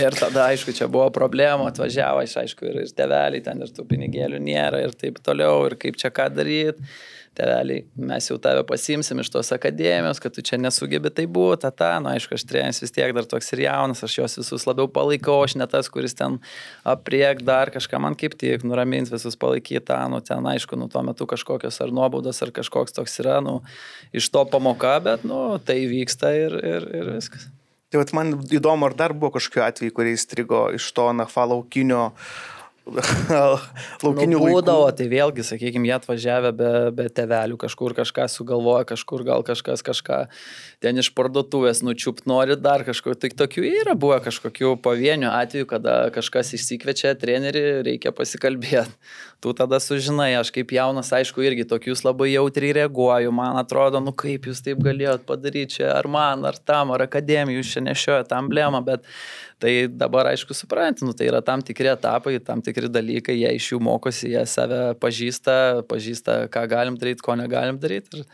[0.00, 3.86] Ir tada, aišku, čia buvo problema, atvažiavo, aš aišku, ir, ir teveliai ten, ir tų
[3.90, 6.90] pinigėlių nėra, ir taip toliau, ir kaip čia ką daryti
[7.38, 11.70] teveliai, mes jau tave pasimsim iš tos akademijos, kad tu čia nesugebi tai būti, ta,
[11.70, 14.90] ta, nu, aišku, aš trenis vis tiek dar toks ir jaunas, aš juos visus labiau
[14.90, 16.40] palaikau, aš ne tas, kuris ten
[16.88, 21.04] apriek dar kažką man kaip tik, nuramins visus palaikyti, ta, nu, ten, aišku, nu, tuo
[21.06, 23.60] metu kažkokios ar nuobaudos, ar kažkoks toks yra, nu,
[24.16, 27.48] iš to pamoka, bet, nu, tai vyksta ir, ir, ir viskas.
[27.90, 32.04] Tai man įdomu, ar dar buvo kažkokiu atveju, kurie įstrigo iš to NFA laukinio
[34.04, 39.24] laukinių nu, būdavo, tai vėlgi, sakykime, jie atvažiavę be, be tevelių, kažkur kažką sugalvoja, kažkur
[39.28, 40.20] gal kažkas kažką
[40.82, 43.16] ten iš parduotuvės nučiupt nori dar kažkur.
[43.20, 48.96] Tai tokių yra buvo kažkokių pavienių atvejų, kada kažkas išsikviečia trenerį, reikia pasikalbėti.
[49.40, 54.12] Tu tada sužinai, aš kaip jaunas, aišku, irgi tokius labai jautriai reaguoju, man atrodo, nu
[54.12, 58.26] kaip jūs taip galėjot padaryti čia, ar man, ar tam, ar akademijų, jūs čia nešiojo
[58.28, 59.08] tą emblemą, bet
[59.60, 63.66] Tai dabar, aišku, suprantu, nu, tai yra tam tikri etapai, tam tikri dalykai, jie iš
[63.74, 65.56] jų mokosi, jie save pažįsta,
[65.90, 68.24] pažįsta, ką galim daryti, ko negalim daryti.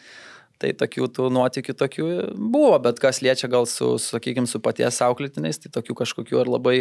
[0.63, 2.07] Tai tokių tų nuotikių tokių
[2.39, 6.77] buvo, bet kas liečia gal su, sakykime, su paties auklėtiniais, tai tokių kažkokių ar labai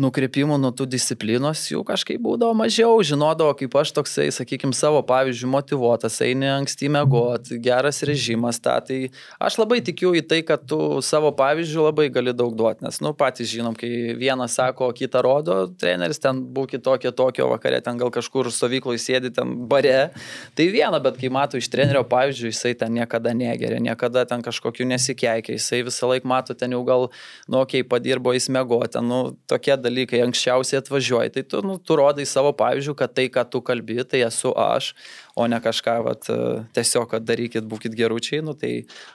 [0.00, 5.48] nukrypimų nuo tų disciplinos jų kažkaip būdavo mažiau, žinodavo, kaip aš toksai, sakykime, savo pavyzdžių
[5.48, 9.08] motivuotas, eini anksti mėgot, geras režimas, ta, tai
[9.40, 13.14] aš labai tikiu į tai, kad tu savo pavyzdžių labai gali daug duoti, nes, nu,
[13.16, 18.12] patys žinom, kai vienas sako, kitą rodo, treneris ten būk kitokie, tokio vakarė, ten gal
[18.12, 20.10] kažkur stovykloje sėdi, ten bare,
[20.58, 24.84] tai viena, bet kai mato iš trenerio pavyzdžių, jisai ten niekada negeria, niekada ten kažkokiu
[24.92, 27.08] nesikeikia, jisai visą laiką mato ten jau gal,
[27.48, 31.96] nu, okei, okay, padirbo jis mėgoti, nu, tokie dalykai anksčiausiai atvažiuoji, tai tu, nu, tu
[31.98, 34.92] rodai savo pavyzdžių, kad tai, ką tu kalbi, tai esu aš,
[35.36, 36.28] o ne kažką, vat,
[36.76, 38.72] tiesiog, kad darykit, būkit geručiai, nu, tai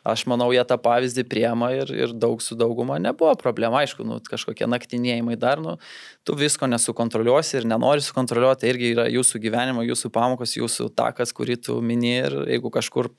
[0.08, 4.22] aš manau, jie tą pavyzdį priema ir, ir daug su dauguma nebuvo problema, aišku, nu,
[4.26, 5.78] kažkokie naktinėjimai dar, nu,
[6.28, 11.34] tu visko nesukontroliuosi ir nenori sukontroliuoti, tai irgi yra jūsų gyvenimo, jūsų pamokos, jūsų takas,
[11.36, 13.12] kurį tu mini ir jeigu kažkur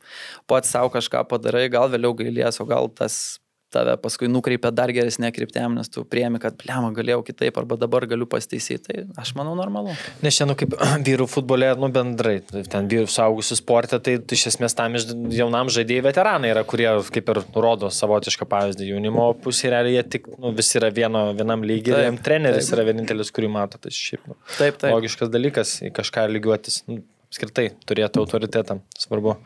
[0.50, 3.41] pats savo kažką padarai, gal vėliau gailės, o gal tas
[3.72, 8.06] tave paskui nukreipia dar geresnė kryptėm, nes tu priemi, kad plema galėjau kitaip arba dabar
[8.10, 8.82] galiu pasteisyti.
[8.86, 9.94] Tai aš manau normalu.
[10.24, 10.76] Nes šiandien kaip
[11.08, 12.38] vyrų futbole, nu bendrai,
[12.72, 14.96] ten vyrų saugusių sportė, tai iš esmės tam
[15.32, 20.28] jaunam žaidėjai veteranai yra, kurie kaip ir rodo savotišką pavyzdį jaunimo pusė, realiai jie tik
[20.36, 22.78] nu, visi yra vieno, vienam lygiai jam treneris taip.
[22.78, 23.80] yra vienintelis, kurį mato.
[23.82, 24.90] Tai šiaip nu, taip, taip.
[24.92, 26.82] logiškas dalykas į kažką lygiuotis.
[26.90, 28.82] Nu, skirtai turėtų autoritetą.
[29.00, 29.38] Svarbu.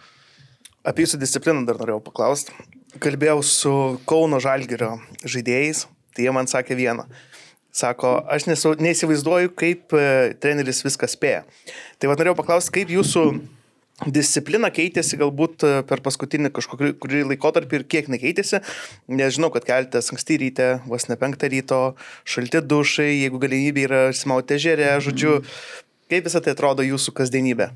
[0.86, 2.54] Apie jūsų discipliną dar norėjau paklausti
[3.02, 3.72] kalbėjau su
[4.08, 7.06] Kauno Žalgirio žaidėjais, tai jie man sakė vieną.
[7.76, 11.42] Sako, aš nesu, neįsivaizduoju, kaip e, treneris viską spėja.
[12.00, 13.24] Tai vad norėjau paklausti, kaip jūsų
[14.12, 18.62] disciplina keitėsi galbūt e, per paskutinį kažkokį laikotarpį ir kiek nekeitėsi.
[19.12, 21.80] Nežinau, kad keltės anksti ryte, vos ne penktą ryto,
[22.24, 25.42] šalti dušai, jeigu galimybė yra smauti ežerė, žodžiu,
[26.08, 27.70] kaip visą tai atrodo jūsų kasdienybė.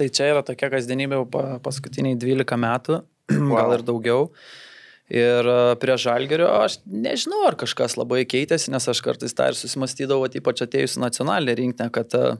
[0.00, 1.26] Tai čia yra tokia kasdienybė jau
[1.60, 3.02] paskutiniai 12 metų,
[3.38, 3.54] wow.
[3.60, 4.28] gal ir daugiau.
[5.12, 9.58] Ir e, prie žalgerio aš nežinau, ar kažkas labai keitėsi, nes aš kartais tą ir
[9.58, 12.30] susimastydavau, ypač atėjus nacionalinį rinktinę, kad e,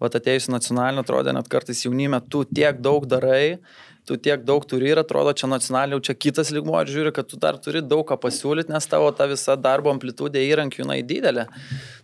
[0.00, 3.58] vat, atėjus nacionalinį atrodė net kartais jaunime, tu tiek daug darai,
[4.04, 7.38] tu tiek daug turi ir atrodo, čia nacionaliau, čia kitas lygmuo ir žiūri, kad tu
[7.40, 11.46] dar turi daug ką pasiūlyti, nes tavo ta visa darbo amplitudė įrankių, jinai didelė.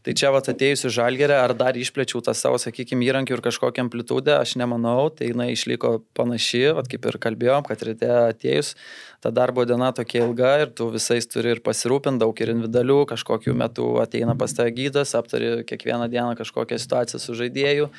[0.00, 4.38] Tai čia vat atėjusi žalgerė, ar dar išplėčiau tą savo, sakykime, įrankių ir kažkokią amplitudę,
[4.38, 8.72] aš nemanau, tai jinai išliko panaši, vat kaip ir kalbėjom, kad ryte atėjus
[9.20, 13.52] ta darbo diena tokia ilga ir tu visais turi ir pasirūpinti, daug ir individualių, kažkokiu
[13.59, 17.90] metu ateina pas tave gydas, aptari kiekvieną dieną kažkokią situaciją su žaidėju,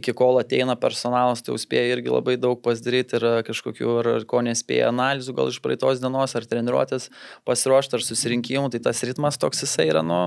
[0.00, 4.90] iki kol ateina personalas, tu spėjai irgi labai daug pasidaryti ir kažkokiu, ar, ko nespėjai
[4.92, 7.08] analizų gal iš praeitos dienos, ar treniruotės
[7.48, 10.20] pasiruošti, ar susirinkimų, tai tas ritmas toks jisai yra, nu,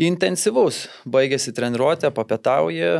[0.00, 0.82] intensyvus.
[1.08, 2.90] Baigėsi treniruotė, papietauji,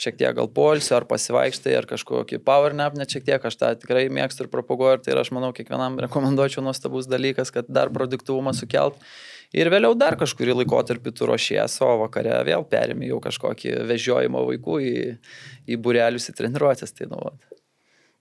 [0.00, 3.74] šiek tiek gal polsio, ar pasivaikštai, ar kažkokį power nap, net šiek tiek, aš tą
[3.82, 8.56] tikrai mėgstu ir propaguoju, ir tai aš manau kiekvienam rekomenduočiau nuostabus dalykas, kad dar produktivumą
[8.56, 8.96] sukelt.
[9.50, 14.76] Ir vėliau dar kažkurį laikotarpį tu ruošies, o vakare vėl perimi jau kažkokį vežiojimo vaikų
[14.86, 14.98] į,
[15.74, 16.94] į burelius, į treniruotės.
[16.94, 17.32] Tai, nu,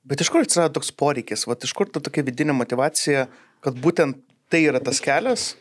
[0.09, 3.27] Bet iš kur atsirado toks poreikis, va, iš kur ta tokia vidinė motivacija,
[3.61, 4.17] kad būtent
[4.49, 5.51] tai yra tas kelias,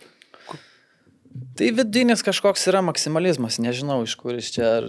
[1.59, 4.87] Tai vidinis kažkoks yra maksimalizmas, nežinau iš kur iš čia, ar,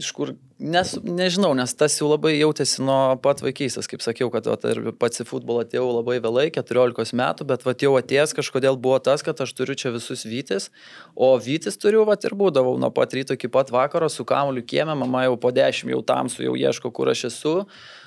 [0.00, 4.48] iš kur, nes, nežinau, nes tas jau labai jautėsi nuo pat vaikystės, kaip sakiau, kad
[4.48, 8.78] vat, ir pats į futbolą atėjau labai vėlai, 14 metų, bet vat, jau atėjęs kažkodėl
[8.80, 10.70] buvo tas, kad aš turiu čia visus vytis,
[11.14, 14.96] o vytis turiu, vat, ir būdavau nuo pat ryto iki pat vakaro su kamuliu kiemė,
[15.04, 17.56] mama jau po 10 jau tamsu, jau ieško, kur aš esu.
[17.60, 17.99] Uh,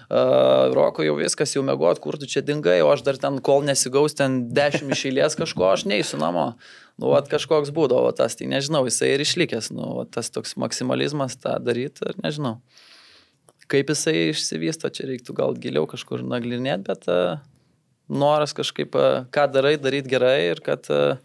[0.74, 4.14] Roko jau viskas, jau mėgot, kur tu čia dingai, o aš dar ten, kol nesigaus
[4.20, 6.52] ten 10 iš eilės kažko, aš neįsiu namo
[7.00, 11.38] nu, vat, kažkoks būdavo tas, tai nežinau, jisai ir išlikęs, nu, vat, tas toks maksimalizmas
[11.42, 12.58] tą daryti, ar nežinau.
[13.72, 17.40] Kaip jisai išsivysto, čia reiktų gal giliau kažkur naglinėti, bet uh,
[18.12, 21.16] noras kažkaip, uh, ką darai, daryti gerai ir kad uh,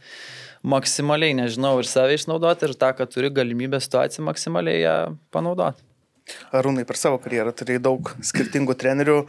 [0.62, 4.96] maksimaliai, nežinau, ir save išnaudoti, ir tą, kad turi galimybę situaciją maksimaliai ją
[5.34, 5.87] panaudoti.
[6.54, 9.20] Arūnai, per savo karjerą turėjai daug skirtingų trenerių.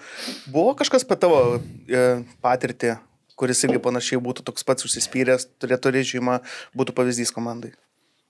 [0.54, 2.08] Buvo kažkas apie tavo e,
[2.44, 2.98] patirtį
[3.40, 6.42] kuris irgi panašiai būtų toks pats užsispyręs, turėtų režimą,
[6.76, 7.72] būtų pavyzdys komandai?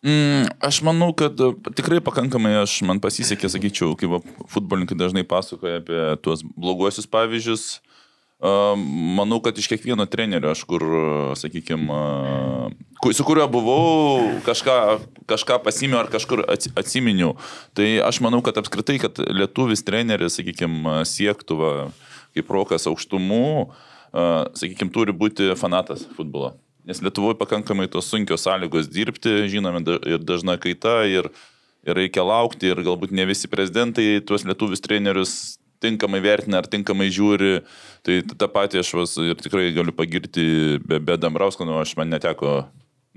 [0.05, 5.81] Mm, aš manau, kad e, tikrai pakankamai aš man pasisekė, sakyčiau, kaip futbolininkai dažnai pasakoja
[5.81, 7.65] apie tuos bloguosius pavyzdžius.
[8.39, 10.83] Manau, kad iš kiekvieno trenerio aš kur,
[11.35, 11.97] sakykime,
[13.11, 14.75] su kuriuo buvau, kažką,
[15.27, 17.33] kažką pasimiau ar kažkur atsiminiau.
[17.75, 21.73] Tai aš manau, kad apskritai, kad lietuvis treneris, sakykime, siektų, va,
[22.37, 23.43] kaip rokas aukštumų,
[24.55, 26.55] sakykime, turi būti fanatas futbolo.
[26.87, 31.27] Nes Lietuvoje pakankamai tos sunkios sąlygos dirbti, žinome, ir dažna kaita, ir,
[31.83, 35.33] ir reikia laukti, ir galbūt ne visi prezidentai tuos lietuvius trenerius
[35.83, 37.61] tinkamai vertina ar tinkamai žiūri.
[38.05, 42.11] Tai tą patį aš vas ir tikrai galiu pagirti be, be Dambrausko, nu aš man
[42.13, 42.61] neteko,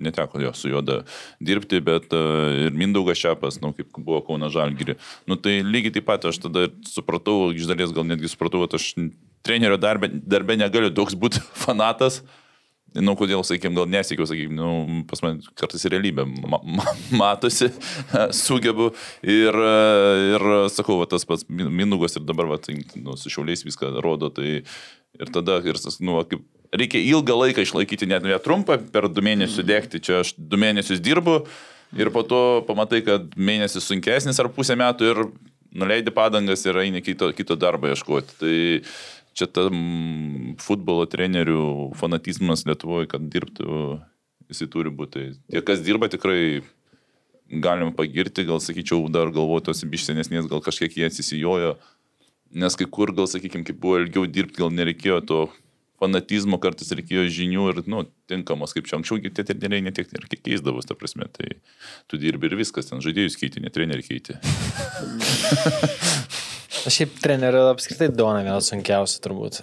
[0.03, 1.03] neteko jo su juo da-
[1.41, 4.99] dirbti, bet uh, ir Mindaugas Šepas, nu kaip buvo Kauna Žalgiri.
[5.31, 8.93] Nu tai lygiai taip pat aš tada supratau, iš dalies gal netgi supratau, kad aš
[9.47, 12.23] trenerio darbė, darbė negaliu toks būti fanatas.
[13.01, 17.71] Nu, kodėl, sakykime, gal nesiekiau, sakykime, nu, pas man kartais realybė ma ma matosi,
[18.45, 18.91] sugebu
[19.25, 19.61] ir,
[20.35, 23.95] ir sakau, va, tas pats Min- Mindaugas ir dabar, va, tai, nu, su šiauliais viską
[24.05, 28.79] rodo, tai ir tada, ir, nu, va, kaip, reikia ilgą laiką išlaikyti, net ne trumpą,
[28.93, 31.43] per du mėnesius dėkti, čia aš du mėnesius dirbu
[31.97, 35.25] ir po to pamatai, kad mėnesis sunkesnis ar pusę metų ir
[35.73, 38.39] nuleidi padangas ir eini kito, kito darbo ieškoti.
[38.41, 38.57] Tai
[39.35, 43.99] čia ta mm, futbolo trenerių fanatizmas Lietuvoje, kad dirbtų,
[44.53, 45.33] jisai turi būti.
[45.51, 46.63] Tie, kas dirba, tikrai
[47.53, 51.75] galim pagirti, gal sakyčiau, dar galvotos bišsenesnės, gal kažkiek jie atsisijojo,
[52.53, 55.41] nes kai kur, gal sakykime, kaip buvo ilgiau dirbti, gal nereikėjo to
[56.03, 60.89] fanatizmo, kartais reikėjo žinių ir, nu, tinkamos, kaip čia anksčiau, tie treneriai netiek ir keisdavus,
[60.89, 61.49] ta prasme, tai
[62.11, 64.41] tu dirbi ir viskas, ten žaidėjus keiti, ne treneriai keiti.
[66.89, 69.61] Aš šiaip trenerio apskritai duona viena sunkiausia turbūt.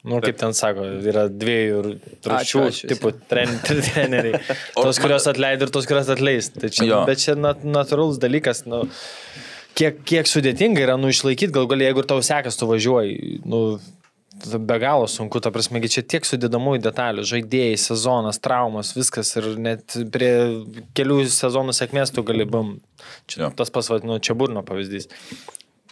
[0.00, 1.80] Nu, kaip ten sako, yra dviejų
[2.24, 4.40] rūšių tipų tren, treneriai.
[4.76, 6.48] Tos, kurios atleidai ir tos, kurios atleis.
[6.56, 7.00] Tai čia, Jo.
[7.08, 8.62] bet čia nat, natūralus dalykas.
[8.70, 8.86] Nu,
[9.76, 13.42] kiek, kiek sudėtinga yra nu, išlaikyti, gal gali, jeigu ir tau sekas, tu važiuoji.
[13.44, 13.62] Nu,
[14.40, 19.98] be galo sunku, ta prasme, čia tiek sudėdamųjų detalių, žaidėjai, sezonas, traumas, viskas ir net
[20.14, 20.32] prie
[20.96, 22.78] kelių sezonų sėkmės tu gali bum.
[23.28, 23.50] Čia Jo.
[23.60, 25.10] tas pas, va, nu, čia burno pavyzdys.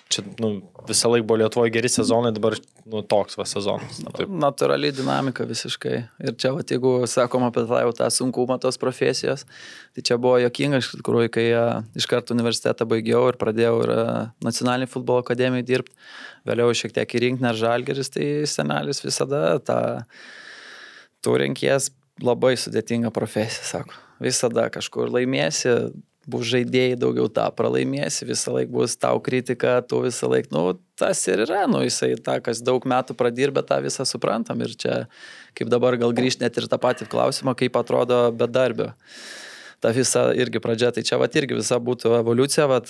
[0.08, 0.48] Čia nu,
[0.88, 2.54] visą laiką buvo Lietuvoje geri sezonai, dabar
[2.88, 3.98] nu, toks va sezonas.
[4.16, 4.30] Taip.
[4.44, 5.96] Natūraliai dinamika visiškai.
[6.24, 9.44] Ir čia, va, jeigu sakom apie tą, jau tą sunkumą tos profesijos,
[9.92, 11.66] tai čia buvo jokinga iš tikrųjų, kai a,
[11.98, 14.08] iš karto universitetą baigiau ir pradėjau ir a,
[14.48, 15.96] nacionalinį futbolo akademiją dirbti,
[16.48, 19.80] vėliau šiek tiek į rinkinį ar žalgeris, tai senelis visada tą,
[21.20, 21.92] tu renkies
[22.24, 24.04] labai sudėtingą profesiją, sako.
[24.24, 25.76] Visada kažkur laimėsi,
[26.28, 30.62] bus žaidėjai daugiau tą pralaimėsi, visą laiką bus tau kritika, tu visą laiką, nu,
[30.98, 34.60] tas ir yra, nu, jisai tą, kas daug metų pradirbė, tą visą suprantam.
[34.64, 35.00] Ir čia,
[35.58, 38.92] kaip dabar gal grįžti net ir tą patį klausimą, kaip atrodo bedarbio.
[39.78, 42.80] Ta visa irgi pradžia, tai čia va irgi visa būtų evoliucija, va,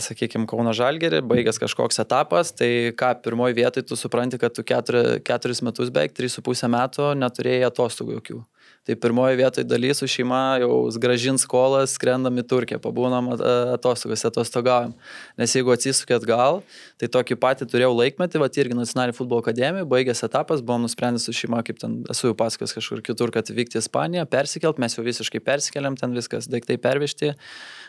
[0.00, 5.20] sakykime, Kauno Žalgerį, baigęs kažkoks etapas, tai ką pirmoji vietoje tu supranti, kad tu keturi,
[5.26, 8.40] keturis metus beveik, trys su pusę metų neturėjai atostogų jokių.
[8.88, 13.36] Tai pirmoji vietoje daly su šeima jau gražins skolas, skrendam į Turkiją, pabūnam a,
[13.74, 14.94] atostogas, atostogaujam.
[15.36, 16.62] Nes jeigu atsisukėt gal,
[16.96, 21.36] tai tokį patį turėjau laikmetį, va irgi nacionalinį futbolo akademiją, baigęs etapas, buvom nusprendę su
[21.36, 25.04] šeima, kaip ten esu jau pasakojęs kažkur kitur, kad vykti į Ispaniją, persikelt, mes jau
[25.04, 27.34] visiškai persikeliam, ten viskas, daiktai pervežti,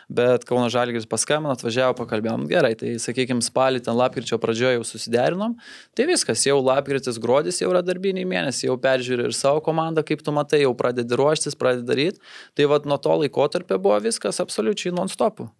[0.08, 5.56] bet Kauno Žalgiris paskambino, atvažiavo, pakalbėjom gerai, tai sakykime, spalį ten lapkričio pradžioje jau susiderinom,
[5.96, 10.24] tai viskas, jau lapkritis, gruodis jau yra darbiniai mėnesiai, jau peržiūri ir savo komandą, kaip
[10.24, 12.22] tu matai, jau pradedi ruoštis, pradedi daryti,
[12.58, 15.50] tai vad nuo to laikotarpio buvo viskas absoliučiai non-stopų.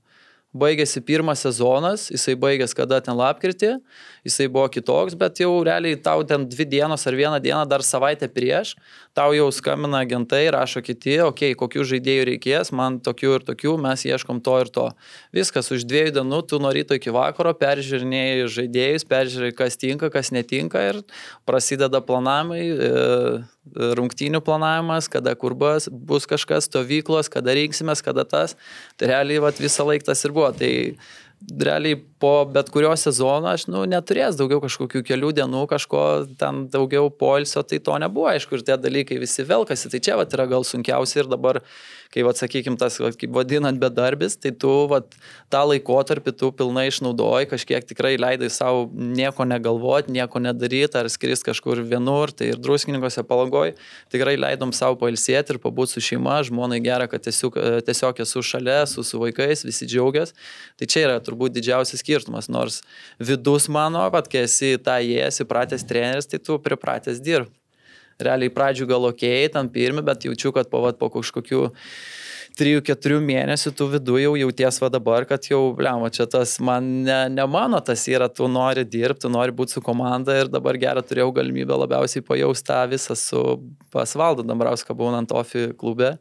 [0.53, 3.71] Baigėsi pirmas sezonas, jisai baigėsi kada ten lapkritį,
[4.29, 8.29] jisai buvo kitoks, bet jau realiai tau ten dvi dienos ar vieną dieną dar savaitę
[8.29, 8.75] prieš,
[9.17, 13.79] tau jau skambina agentai, rašo kiti, okei, okay, kokių žaidėjų reikės, man tokių ir tokių,
[13.81, 14.87] mes ieškom to ir to.
[15.33, 20.35] Viskas už dviejų dienų, tu nuo ryto iki vakaro peržiūrinėjai žaidėjus, peržiūrėjai, kas tinka, kas
[20.37, 21.01] netinka ir
[21.49, 22.62] prasideda planavimai.
[22.69, 22.93] E,
[23.70, 28.57] rungtynių planavimas, kada kur bus, bus kažkas, stovyklos, kada rinksimės, kada tas.
[28.98, 30.51] Tai realiai vat, visą laiką tas ir buvo.
[30.57, 30.72] Tai
[31.62, 36.03] realiai po bet kurio sezono aš nu, neturėjęs daugiau kažkokių kelių dienų, kažko
[36.39, 39.91] ten daugiau poilsio, tai to nebuvo, aišku, ir tie dalykai visi velkasi.
[39.91, 41.59] Tai čia vat, yra gal sunkiausia ir dabar,
[42.15, 45.17] kai, vat, sakykime, tas, vat, kaip vadinant, bedarbis, tai tu vat,
[45.51, 51.51] tą laikotarpį tu pilnai išnaudoji, kažkiek tikrai leidai savo nieko negalvoti, nieko nedaryti, ar skristi
[51.51, 53.75] kažkur vienur, tai ir druskininkose palangoj,
[54.15, 57.59] tikrai leidom savo pailsėti ir pabūti su šeima, žmonai gera, kad tiesiog,
[57.89, 60.37] tiesiog esu šalia, su, su vaikais, visi džiaugiasi.
[60.79, 62.12] Tai čia yra turbūt didžiausias skirtumas,
[62.53, 62.83] nors
[63.18, 67.62] vidus mano, kad kai esi tą įėjęs, įpratęs treneris, tai tu pripratęs dirbti.
[68.20, 71.68] Realiai pradžių gal ok, tam pirmi, bet jaučiu, kad po, vat, po kažkokių
[72.59, 77.18] 3-4 mėnesių tu vidu jau jauties va dabar, kad jau, blemo, čia tas man ne,
[77.33, 81.05] ne mano tas yra, tu nori dirbti, tu nori būti su komanda ir dabar gerą
[81.07, 83.42] turėjau galimybę labiausiai pajausti tą visą su
[83.92, 86.14] pasvaldu Dambrauską būnant Ofi klube.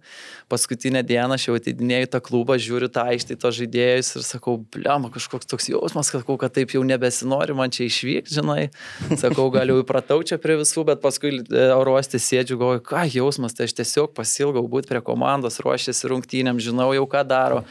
[0.52, 5.12] Paskutinę dieną aš jau atidinėjau tą klubą, žiūriu tą aikštį, to žaidėjus ir sakau, blemo,
[5.14, 8.70] kažkoks toks jausmas, sakau, kad taip jau nebesinori man čia išvykti, žinai.
[9.20, 11.40] Sakau, gal jau įpratau čia prie visų, bet paskui
[11.92, 16.62] e, ruosti, sėdžiu, galvoju, ką jausmas, tai aš tiesiog pasilgau būti prie komandos, ruošiasi rungtynėm,
[16.64, 17.62] žinau jau ką daro,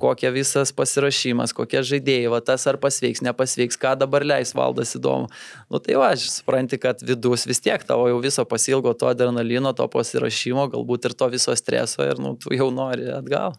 [0.00, 5.30] kokia visas pasirašymas, kokie žaidėjai, va tas ar pasveiks, nepasveiks, ką dabar leis valdas įdomu.
[5.72, 9.74] Nu tai va, aš supranti, kad vidus vis tiek tavo jau viso pasilgo to adrenalino,
[9.76, 13.58] to pasirašymo, galbūt ir to viso streso ir nu, tu jau nori atgal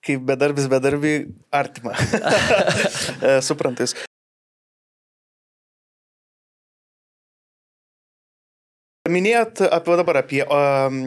[0.00, 1.10] kaip bedarbis bedarbį
[1.52, 1.92] artima.
[3.48, 3.92] Suprantais.
[9.10, 11.00] Minėjot apie dabar apie um,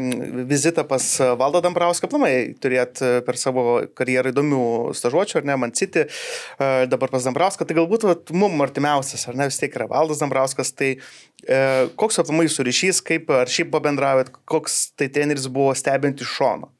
[0.49, 1.05] vizitą pas
[1.39, 4.65] Valdą Dambrauską, planai turėt per savo karjerą įdomių
[4.97, 9.39] stažuočių, ar ne, Man City, uh, dabar pas Dambrauską, tai galbūt vat, mum artimiausias, ar
[9.39, 13.73] ne, vis tiek yra Valdas Dambrauskas, tai uh, koks aplamai su ryšys, kaip ar šiaip
[13.73, 16.73] pabendravėt, koks tai treneris buvo stebint iš šono?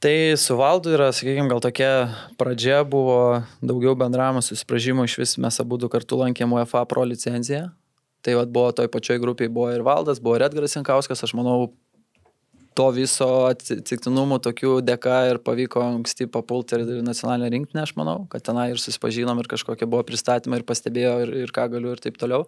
[0.00, 1.90] Tai su Valdu yra, sakykime, gal tokia
[2.36, 7.70] pradžia buvo daugiau bendravimo susipražimo, iš vis mes abu kartu lankėm UEFA Pro licenciją,
[8.26, 11.68] Tai vat, buvo toj pačioj grupiai, buvo ir Valdas, buvo ir Edgaras Jankauskas, aš manau,
[12.76, 18.44] to viso atsitiktinumų tokių dėka ir pavyko anksti papulti ir nacionalinę rinktinę, aš manau, kad
[18.44, 22.20] tenai ir susipažinom ir kažkokie buvo pristatymai ir pastebėjo ir, ir ką galiu ir taip
[22.20, 22.44] toliau.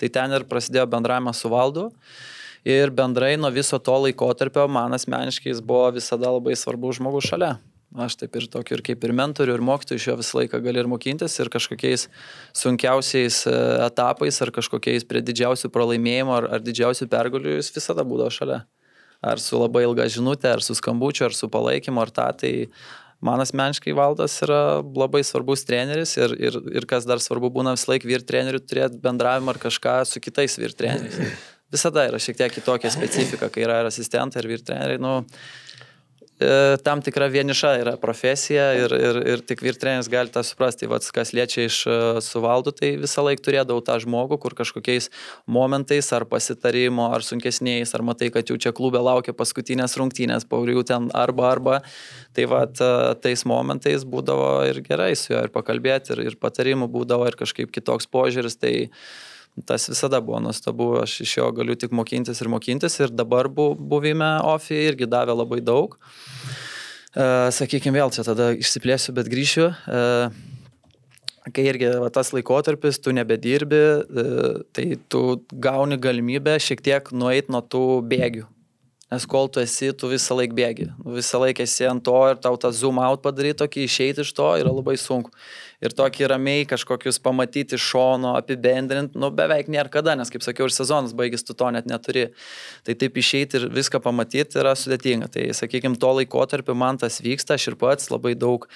[0.00, 1.88] Tai ten ir prasidėjo bendravimas su valdu.
[2.66, 7.54] Ir bendrai nuo viso to laikotarpio man asmeniškai jis buvo visada labai svarbus žmogus šalia.
[7.96, 10.82] Aš taip ir tokiu, ir kaip ir mentoriu, ir mokytoju iš jo visą laiką gali
[10.82, 12.04] ir mokintis, ir kažkokiais
[12.52, 13.54] sunkiausiais e,
[13.86, 18.58] etapais, ar kažkokiais prie didžiausių pralaimėjimų, ar, ar didžiausių pergalių, jis visada būdavo šalia.
[19.24, 22.26] Ar su labai ilga žinutė, ar su skambučiu, ar su palaikymu, ar tą.
[22.42, 22.52] Tai
[23.24, 27.94] man asmeniškai valdas yra labai svarbus treneris ir, ir, ir kas dar svarbu būna visą
[27.94, 31.40] laiką vyr trenerių turėti bendravimą ar kažką su kitais vyr treneriais.
[31.72, 35.00] Visada yra šiek tiek kitokia specifika, kai yra ir asistentai, ir vyr treneriai.
[35.02, 35.16] Nu,
[36.84, 40.86] tam tikra vieniša yra profesija ir, ir, ir tik virtrenis gali tą suprasti.
[40.90, 45.10] Vat, kas liečia iš e, suvaldo, tai visą laiką turėdavau tą žmogų, kur kažkokiais
[45.50, 50.84] momentais ar pasitarimo, ar sunkesniais, ar matai, kad jau čia klube laukia paskutinės rungtynės, paurių
[50.86, 51.80] ten arba arba.
[52.36, 56.90] Tai vat, e, tais momentais būdavo ir gerai su juo ir pakalbėti, ir, ir patarimų
[56.92, 58.58] būdavo, ir kažkaip kitoks požiūris.
[58.62, 58.74] Tai,
[59.66, 63.72] tas visada buvo nuostabu, aš iš jo galiu tik mokintis ir mokintis ir dabar bu,
[63.74, 65.98] buvime Ofi irgi davė labai daug.
[67.18, 69.70] Uh, sakykime, vėl čia tada išsiplėsiu, bet grįšiu.
[69.88, 77.10] Uh, kai irgi va, tas laikotarpis, tu nebedirbi, uh, tai tu gauni galimybę šiek tiek
[77.16, 78.46] nueiti nuo tų bėgių.
[79.08, 80.90] Nes kol tu esi, tu visą laiką bėgi.
[81.16, 84.50] Visą laiką esi ant to ir tau tą zoom out padaryti, tokį išeiti iš to
[84.60, 85.32] yra labai sunku
[85.84, 90.74] ir tokį ramiai kažkokius pamatyti šono, apibendrinti, nu beveik nėra kada, nes kaip sakiau, ir
[90.74, 92.28] sezonas baigis, tu to net neturi.
[92.86, 95.30] Tai taip išeiti ir viską pamatyti yra sudėtinga.
[95.34, 98.66] Tai sakykime, to laikotarpiu man tas vyksta, aš ir pats labai daug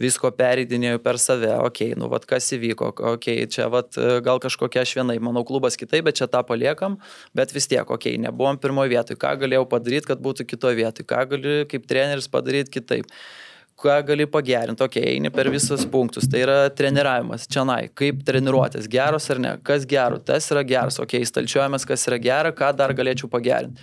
[0.00, 4.42] visko pereidinėjau per save, okei, okay, nu vad kas įvyko, okei, okay, čia vad gal
[4.42, 6.98] kažkokia aš vienai, manau klubas kitaip, bet čia tą paliekam,
[7.38, 11.06] bet vis tiek, okei, okay, nebuvom pirmoje vietoje, ką galėjau padaryti, kad būtų kitoje vietoje,
[11.08, 13.10] ką galiu kaip treneris padaryti kitaip
[13.78, 18.24] ką gali pagerinti, okei, okay, eini per visus punktus, tai yra treniravimas, čia nai, kaip
[18.26, 22.54] treniruotės, geros ar ne, kas gero, tas yra geras, okei, okay, stalčiuojamės, kas yra gera,
[22.54, 23.78] ką dar galėčiau pagerinti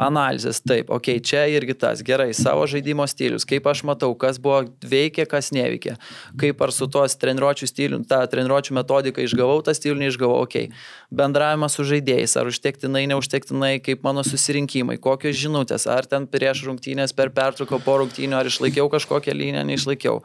[0.00, 4.40] analizės, taip, okei, okay, čia irgi tas, gerai, savo žaidimo stilius, kaip aš matau, kas
[4.42, 5.96] buvo veikia, kas neveikia,
[6.40, 11.12] kaip ar su tuos treniruočių stiliu, tą treniruočių metodiką išgavau, tą stilių neišgavau, okei, okay.
[11.22, 17.14] bendravimas su žaidėjais, ar užtektinai, neužtektinai, kaip mano susirinkimai, kokios žinutės, ar ten prieš rungtynės,
[17.16, 20.20] per pertrauką po rungtynių, ar išlaikiau kažkokią liniją, neišlaikiau.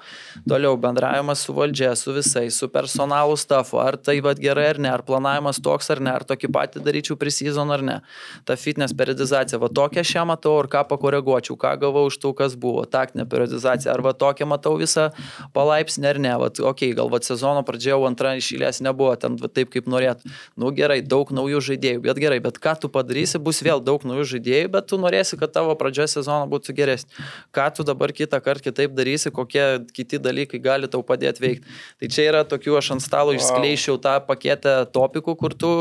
[0.47, 4.91] Toliau bendravimas su valdžia, su visais, su personalu stafu, ar tai vad gerai ar ne,
[4.91, 7.99] ar planavimas toks ar ne, ar tokį patį daryčiau prisizon ar ne.
[8.47, 12.55] Ta fitness periodizacija, va tokią šią matau ir ką pakoreguočiau, ką gavau iš tų, kas
[12.59, 15.09] buvo, taktinė periodizacija, arba tokią matau visą
[15.55, 19.49] palaipsnį ar ne, va, okei, okay, gal va sezono pradžioje antrą išėlės nebuvo ten va,
[19.49, 20.23] taip, kaip norėt.
[20.59, 24.27] Nu gerai, daug naujų žaidėjų, bet gerai, bet ką tu padarysi, bus vėl daug naujų
[24.35, 27.25] žaidėjų, bet tu norėsi, kad tavo pradžioje sezono būtų geresnė.
[27.55, 31.75] Ką tu dabar kitą kartą kitaip darysi, kokie kiti dalykai gali tau padėti veikti.
[32.01, 33.39] Tai čia yra tokių, aš ant stalo wow.
[33.39, 35.71] išskleičiau tą paketą topikų, kur tu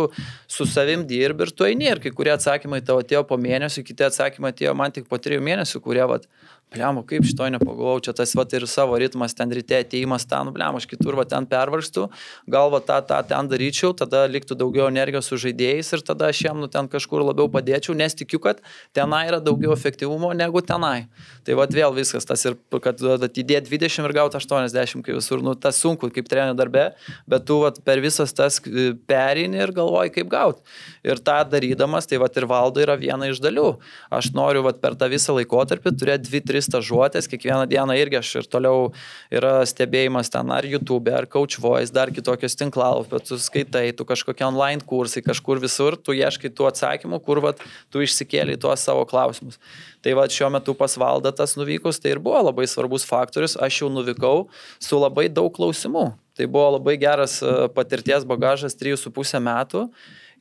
[0.51, 3.85] su savim dirbi ir tu eini ir kai kurie atsakymai tavo atėjo po mėnesio mėnesių,
[3.89, 6.29] kiti atsakymai atėjo man tik po trijų mėnesių, kurie, vat,
[6.75, 10.81] blemo, kaip šito nepagalvojau, čia tas vat ir savo ritmas, ten ryte ateimas, ten, blemo,
[10.81, 12.09] aš kitur, va ten pervarstu,
[12.51, 16.61] galva tą, tą ten daryčiau, tada liktų daugiau energijos su žaidėjais ir tada aš jam
[16.63, 18.63] nu ten kažkur labiau padėčiau, nes tikiu, kad
[18.97, 21.07] tenai yra daugiau efektyvumo negu tenai.
[21.47, 25.55] Tai va vėl viskas, tas ir, kad atidėti 20 ir gauti 80, kai visur, nu
[25.55, 26.87] tas sunku kaip trenerių darbe,
[27.31, 28.61] bet tu vat, per visas tas
[29.09, 30.65] perini ir galvoji, kaip gauti.
[31.07, 33.67] Ir tą darydamas, tai va ir valdo yra viena iš dalių.
[34.15, 38.49] Aš noriu vat, per tą visą laikotarpį turėti 2-3 stažuotės, kiekvieną dieną irgi aš ir
[38.51, 38.89] toliau
[39.33, 44.47] yra stebėjimas ten ar YouTube, ar Coach Voice, dar kitokios tinklalapios, tu skaitai, tu kažkokie
[44.47, 47.63] online kursai, kažkur visur, tu ieškai tų atsakymų, kur vat,
[47.93, 49.61] tu išsikėlė tuos savo klausimus.
[50.05, 53.93] Tai va šiuo metu pas valdatas nuvykus, tai ir buvo labai svarbus faktorius, aš jau
[53.93, 54.49] nuvykau
[54.83, 56.11] su labai daug klausimų.
[56.35, 59.87] Tai buvo labai geras e, patirties bagažas 3,5 metų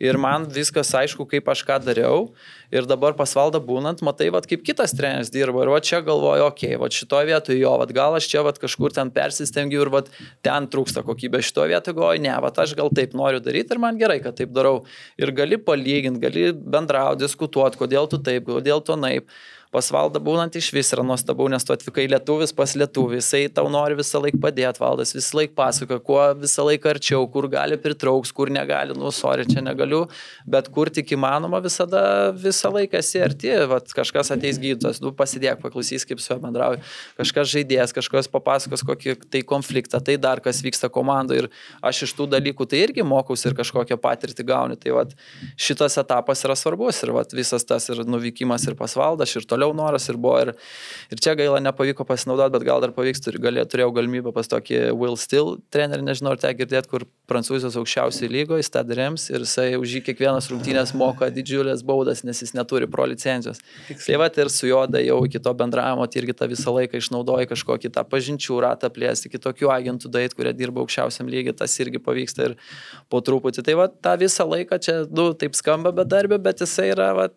[0.01, 2.27] ir man viskas aišku, kaip aš ką dariau.
[2.73, 5.61] Ir dabar pasvalda būnant, matai, vat, kaip kitas treneris dirba.
[5.61, 8.53] Ir va čia galvoju, okei, okay, va šitoje vietoje jo, va gal aš čia va
[8.57, 10.03] kažkur ten persistengiu ir va
[10.45, 11.43] ten trūksta kokybė.
[11.45, 14.53] Šitoje vietoje galvoju, ne, va aš gal taip noriu daryti ir man gerai, kad taip
[14.55, 14.83] darau.
[15.21, 19.29] Ir gali palyginti, gali bendrauti, diskutuoti, kodėl tu taip, kodėl tu naip
[19.73, 23.67] pas valdą būnant iš vis yra nuostabu, nes tu atvykai lietuvis pas lietuvį, jisai tau
[23.73, 28.31] nori visą laiką padėti, valdas visą laiką pasako, kuo visą laiką arčiau, kur gali pritrauks,
[28.35, 30.05] kur negali, nu, sorry, čia negaliu,
[30.45, 32.03] bet kur tik įmanoma visada
[32.37, 36.81] visą laiką esi arti, Vat, kažkas ateis gydytojas, nu, pasidėk, paklausys, kaip su juo bendrauji,
[37.19, 41.49] kažkas žaidėjas, kažkas papasakos kokį tai konfliktą, tai dar kas vyksta komandoje ir
[41.85, 44.77] aš iš tų dalykų tai irgi mokausi ir kažkokią patirtį gauni.
[44.83, 45.15] Tai vat,
[45.59, 49.75] šitas etapas yra svarbus ir vat, visas tas ir nuvykimas ir pasvaldas ir toliau toliau
[49.75, 50.39] noras ir buvo.
[50.41, 50.53] Ir,
[51.11, 54.91] ir čia gaila nepavyko pasinaudoti, bet gal dar pavyks, turi, galė, turėjau galimybę pas tokį
[54.97, 59.73] Will Still trenerį, nežinau, ar te girdėt, kur prancūzijos aukščiausiai lygoje, Stade Rems, ir jisai
[59.79, 63.61] už jį kiekvienas rungtynės moka didžiulės baudas, nes jis neturi pro licencijos.
[64.03, 67.47] Tai va ir su juo jau iki to bendravimo, tai irgi tą visą laiką išnaudoja
[67.51, 72.49] kažkokį tą pažinčių ratą plėsti, kitokių agentų dait, kurie dirba aukščiausiam lygiai, tas irgi pavyksta
[72.49, 72.57] ir
[73.11, 73.63] po truputį.
[73.65, 77.29] Tai va tą visą laiką čia, nu, taip skamba bedarbė, bet jisai yra, va,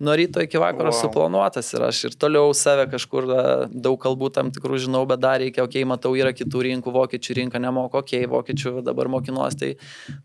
[0.00, 0.98] nuo ryto iki vakaro wow.
[1.30, 3.26] Suplanuotas ir aš ir toliau save kažkur
[3.70, 7.36] daug kalbų tam tikrų žinau, bet dar reikia, okei, okay, matau, yra kitų rinkų, vokiečių
[7.38, 9.76] rinka nemoko, okei, okay, vokiečių dabar mokinuos, tai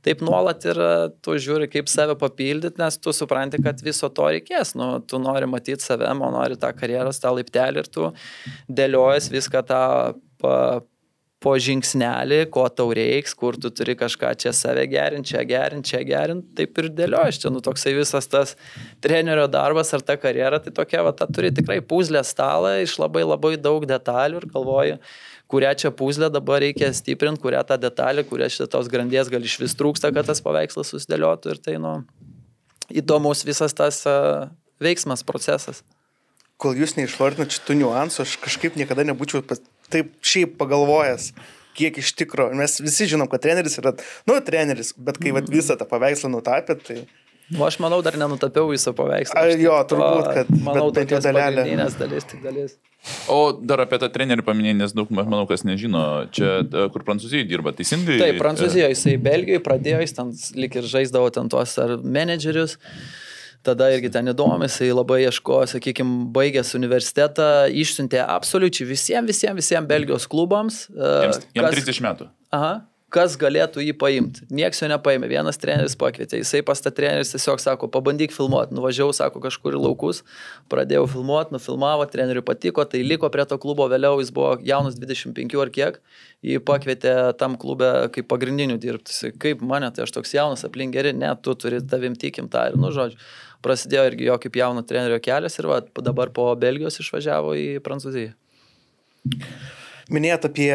[0.03, 0.79] taip nuolat ir
[1.21, 5.45] tu žiūri, kaip save papildyti, nes tu supranti, kad viso to reikės, nu, tu nori
[5.45, 8.11] matyti save, o nori tą karjeros, tą laiptelį ir tu
[8.69, 9.83] dėliojas viską tą
[10.41, 10.81] pa,
[11.45, 16.01] po žingsnelį, ko tau reiks, kur tu turi kažką čia save gerinti, čia gerinti, čia
[16.07, 17.37] gerinti, taip ir dėlioji.
[17.43, 18.55] Čia, nu, toksai visas tas
[19.03, 23.21] trenerio darbas ar ta karjera, tai tokia, va, ta turi tikrai puzlę stalą iš labai
[23.27, 24.99] labai daug detalių ir galvoju,
[25.53, 29.77] kurią čia puzlę dabar reikia stiprinti, kurią tą detalę, kurią šitos grandies gal iš vis
[29.77, 31.99] trūksta, kad tas paveikslas susidėliotų ir tai, nu,
[32.89, 34.47] įdomus visas tas uh,
[34.81, 35.85] veiksmas, procesas
[36.61, 39.43] kol jūs neišvardinat šitų niuansų, aš kažkaip niekada nebūčiau
[39.91, 41.29] taip šiaip pagalvojęs,
[41.75, 42.49] kiek iš tikro.
[42.55, 43.95] Mes visi žinom, kad treneris yra,
[44.29, 47.03] nu, treneris, bet kai vat, visą tą paveikslą nutapėt, tai...
[47.53, 49.37] Nu, aš manau, dar nenutapiau visą paveikslą.
[49.37, 50.47] Ar jo, turbūt, kad...
[50.65, 51.67] Manau, tai jau dalelė.
[51.99, 52.79] dalis, tik dalis.
[53.29, 56.63] O dar apie tą trenerį paminėjai, nes daug, manau, kas nežino, čia
[56.93, 58.17] kur Prancūzijoje dirba, teisingai?
[58.17, 62.79] Taip, Prancūzijoje, jisai Belgijoje pradėjo, jis ten lik ir žaisdavo ten tuos ar menedžerius.
[62.79, 63.24] Uh,
[63.65, 67.51] tada irgi ten įdomu, jisai labai ieškojo, sakykime, baigęs universitetą,
[67.83, 70.85] išsiuntė absoliučiai visiems, visiems, visiems Belgijos klubams.
[70.91, 72.29] Jiems, jiems kas, 30 metų.
[72.55, 72.75] Aha,
[73.15, 74.43] kas galėtų jį paimti.
[74.53, 79.13] Niekas jo nepaėmė, vienas treneris pakvietė, jisai pas tą treneris tiesiog sako, pabandyk filmuoti, nuvažiavau,
[79.15, 80.23] sako, kažkur į laukus,
[80.71, 85.55] pradėjau filmuoti, nufilmavo, treneriui patiko, tai liko prie to klubo, vėliau jis buvo jaunas 25
[85.63, 86.01] ar kiek,
[86.45, 89.31] jį pakvietė tam klube kaip pagrindinių dirbti.
[89.41, 92.79] Kaip mane, tai aš toks jaunas, aplink geri, ne, tu turi tavim tikim tą ir,
[92.79, 93.21] nu, žodžiu
[93.65, 98.35] prasidėjo irgi jo kaip jauno trenerio kelias ir va, dabar po Belgijos išvažiavo į Prancūziją.
[100.13, 100.71] Minėjot apie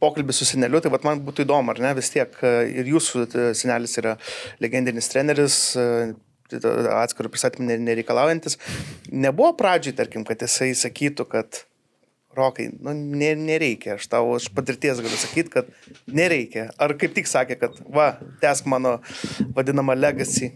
[0.00, 3.26] pokalbį su seneliu, tai man būtų įdomu, ar ne, vis tiek ir jūsų
[3.56, 4.16] senelis yra
[4.64, 5.58] legendinis treneris,
[6.52, 8.58] atskirų pristatymų nereikalaujantis.
[9.12, 11.64] Nebuvo pradžiai, tarkim, kad jisai sakytų, kad
[12.34, 15.70] Rokai, nu, nereikia, aš tau iš patirties galiu sakyti, kad
[16.10, 16.68] nereikia.
[16.82, 18.98] Ar kaip tik sakė, kad va, tesk mano
[19.56, 20.50] vadinamą legacy.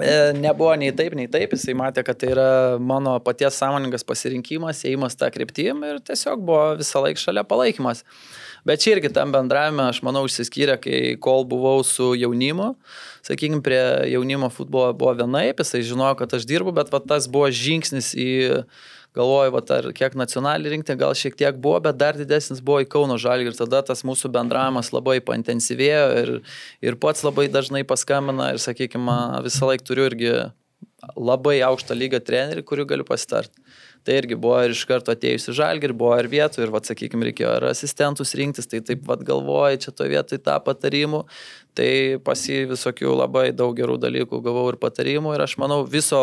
[0.00, 2.48] E, nebuvo nei taip, nei taip, jisai matė, kad tai yra
[2.80, 8.04] mano paties sąmoningas pasirinkimas, ėjimas tą kryptim ir tiesiog buvo visą laiką šalia palaikymas.
[8.64, 12.70] Bet čia irgi tam bendravime, aš manau, išsiskyrė, kai kol buvau su jaunimu,
[13.26, 13.82] sakykime, prie
[14.14, 18.30] jaunimo futbolo buvo vienaip, jisai žinojo, kad aš dirbu, bet va, tas buvo žingsnis į
[19.14, 22.90] galvoju, va, ar kiek nacionalinį rinkti, gal šiek tiek buvo, bet dar didesnis buvo į
[22.90, 26.34] Kauno žalgį ir tada tas mūsų bendravimas labai paintensyvėjo ir,
[26.82, 30.34] ir pats labai dažnai paskambina ir, sakykime, visą laiką turiu irgi
[31.16, 33.60] labai aukštą lygą trenerių, kuriuo galiu pasitarti.
[34.04, 37.24] Tai irgi buvo ir iš karto atėjusi žalgi, ir buvo ir vietų, ir, vad, sakykime,
[37.30, 41.22] reikėjo ir asistentus rinktis, tai taip, vad, galvoju, čia to vietoj tą patarimų,
[41.76, 41.88] tai
[42.24, 46.20] pasi visokių labai daug gerų dalykų gavau ir patarimų, ir aš manau, viso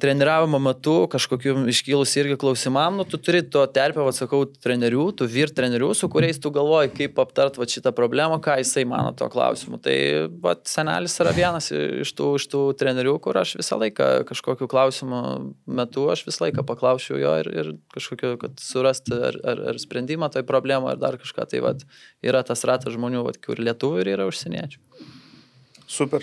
[0.00, 5.52] treniravimo metu kažkokiu iškilus irgi klausimam, nu, tu turi to terpę, atsakau, trenerių, tu vyr
[5.56, 9.80] trenerių, su kuriais tu galvoji, kaip aptart va, šitą problemą, ką jisai mano to klausimu.
[9.82, 9.96] Tai
[10.44, 15.22] va, senelis yra vienas iš tų, iš tų trenerių, kur aš visą laiką kažkokiu klausimu
[15.66, 20.30] metu, aš visą laiką paklausiu jo ir, ir kažkokio, kad surasti ar, ar, ar sprendimą
[20.34, 21.48] toj problemą, ar dar kažką.
[21.50, 21.74] Tai va,
[22.22, 24.82] yra tas ratas žmonių, va, kur lietuvių ir yra užsieniečių.
[25.90, 26.22] Super.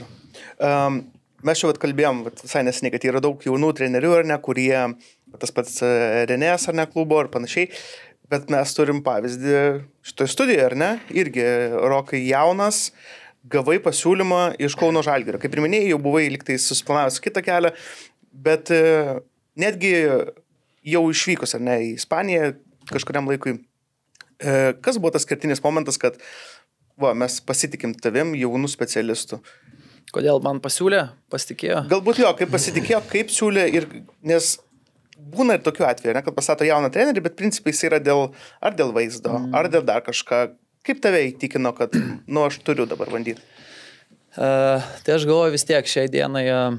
[0.63, 1.01] Um,
[1.47, 4.73] mes čia vat, kalbėjom vat, visai neseniai, kad yra daug jaunų trenerių, ar ne, kurie,
[5.41, 5.91] tas pats e,
[6.29, 7.69] Renės ar ne klubo ar panašiai,
[8.31, 9.61] bet mes turim pavyzdį
[10.07, 11.45] šitoje studijoje, ar ne, irgi
[11.91, 12.89] Rokai jaunas,
[13.47, 15.39] gavai pasiūlymą iš Kauno Žalgirio.
[15.39, 17.71] Kaip ir minėjai, jau buvai liktai susiplanavęs kitą kelią,
[18.47, 18.83] bet e,
[19.59, 19.93] netgi
[20.87, 22.51] jau išvykus, ar ne, į Ispaniją
[22.91, 23.57] kažkuriam laikui,
[24.39, 26.19] e, kas buvo tas kertinis momentas, kad
[26.99, 29.41] va, mes pasitikim tavim, jaunų specialistų.
[30.15, 31.01] Kodėl man pasiūlė,
[31.33, 31.83] pasitikėjo?
[31.91, 33.87] Galbūt jo, kaip pasitikėjo, kaip siūlė ir
[34.27, 34.53] nes
[35.17, 38.29] būna ir tokių atvejų, ne, kad pastato jauną trenerį, bet principai jis yra dėl,
[38.63, 39.55] ar dėl vaizdo, mm.
[39.57, 40.45] ar dėl dar kažką.
[40.87, 41.95] Kaip tave įtikino, kad,
[42.31, 43.43] nu, aš turiu dabar bandyti?
[44.37, 46.77] Uh, tai aš galvoju vis tiek šiai dienai uh,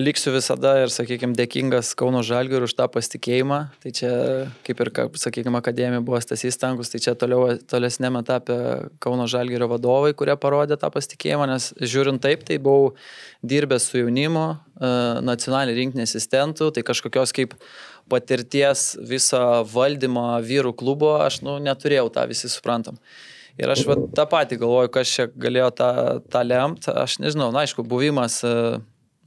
[0.00, 3.58] liksiu visada ir, sakykime, dėkingas Kauno Žalgiui už tą pasitikėjimą.
[3.82, 4.10] Tai čia,
[4.66, 4.90] kaip ir,
[5.20, 8.56] sakykime, akademija buvo Stasys Tankus, tai čia toliau, tolesnėme etape
[9.04, 12.94] Kauno Žalgirio vadovai, kurie parodė tą pasitikėjimą, nes žiūrint taip, tai buvau
[13.46, 14.90] dirbęs su jaunimu, e,
[15.28, 17.54] nacionalinį rinkinį asistentų, tai kažkokios kaip
[18.10, 22.98] patirties viso valdymo vyrų klubo aš nu, neturėjau, tą visi suprantam.
[23.54, 25.90] Ir aš va, tą patį galvoju, kas čia galėjo tą,
[26.26, 26.90] tą lemti.
[26.90, 28.80] Aš nežinau, na aišku, buvimas uh,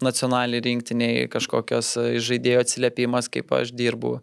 [0.04, 4.18] nacionaliniai rinktiniai kažkokios e, žaidėjo atsiliepimas, kaip aš dirbu.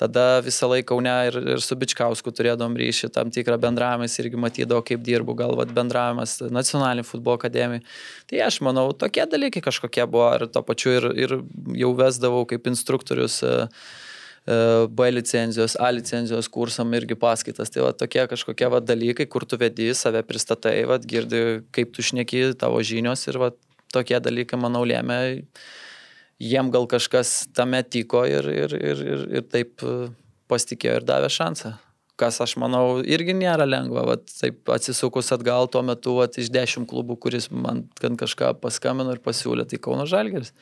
[0.00, 4.40] Tada visą laiką Kaune ir, ir su Bičkausku turėdom ryšį, tam tikrą bendravimą, jis irgi
[4.40, 7.84] matydavo, kaip dirbu, galvat bendravimas nacionalinį futbolo akademiją.
[8.30, 11.36] Tai aš manau, tokie dalykai kažkokie buvo, ir to pačiu ir, ir
[11.82, 13.42] jau vesdavau kaip instruktorius.
[13.44, 13.98] Uh,
[14.88, 17.70] B licenzijos, A licenzijos kursam irgi paskaitas.
[17.70, 22.02] Tai va tokie kažkokie va dalykai, kur tu vedi, save pristatai, va girdi, kaip tu
[22.02, 23.50] šneki, tavo žinios ir va
[23.94, 25.20] tokie dalykai, manau, lėmė,
[26.40, 30.10] jiem gal kažkas tame tiko ir, ir, ir, ir, ir taip e,
[30.50, 31.74] pasitikėjo ir davė šansą.
[32.20, 36.88] Kas aš manau irgi nėra lengva, vat, taip atsisukus atgal tuo metu vat, iš dešimt
[36.90, 40.52] klubų, kuris man kažką paskambino ir pasiūlė, tai Kauno Žalgeris.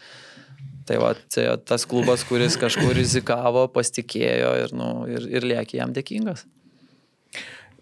[0.86, 5.92] Tai va, tai tas klubas, kuris kažkur rizikavo, pasitikėjo ir, nu, ir, ir liekė jam
[5.94, 6.46] dėkingas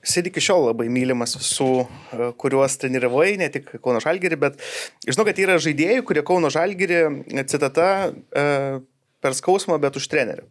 [0.07, 4.61] jis iki šiol labai mylimas visų, e, kuriuos treniravai, ne tik Kauno Žalgirį, bet
[5.07, 7.01] žinau, kad yra žaidėjai, kurie Kauno Žalgirį,
[7.51, 8.47] citata, e,
[9.21, 10.47] per skausmą, bet už trenerių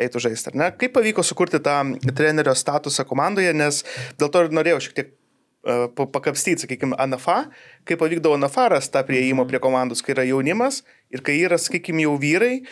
[0.00, 0.68] eitų žaisti, ar ne?
[0.80, 1.76] Kaip pavyko sukurti tą
[2.16, 3.82] trenerio statusą komandoje, nes
[4.20, 7.42] dėl to ir norėjau šiek tiek uh, pakapstyti, sakykime, ANFA,
[7.88, 10.82] kaip pavykdavo ANFA rasti tą prieimą prie komandos, kai yra jaunimas
[11.12, 12.62] ir kai yra, sakykime, jau vyrai,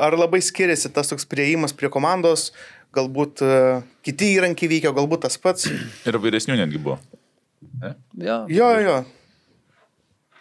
[0.00, 2.50] ar labai skiriasi tas toks prieimas prie komandos,
[2.94, 5.70] galbūt uh, kiti įrankiai veikia, galbūt tas pats.
[6.08, 7.00] Ir vyresnių netgi buvo.
[7.82, 7.96] Ne?
[8.20, 8.44] Jo.
[8.50, 9.02] jo, jo.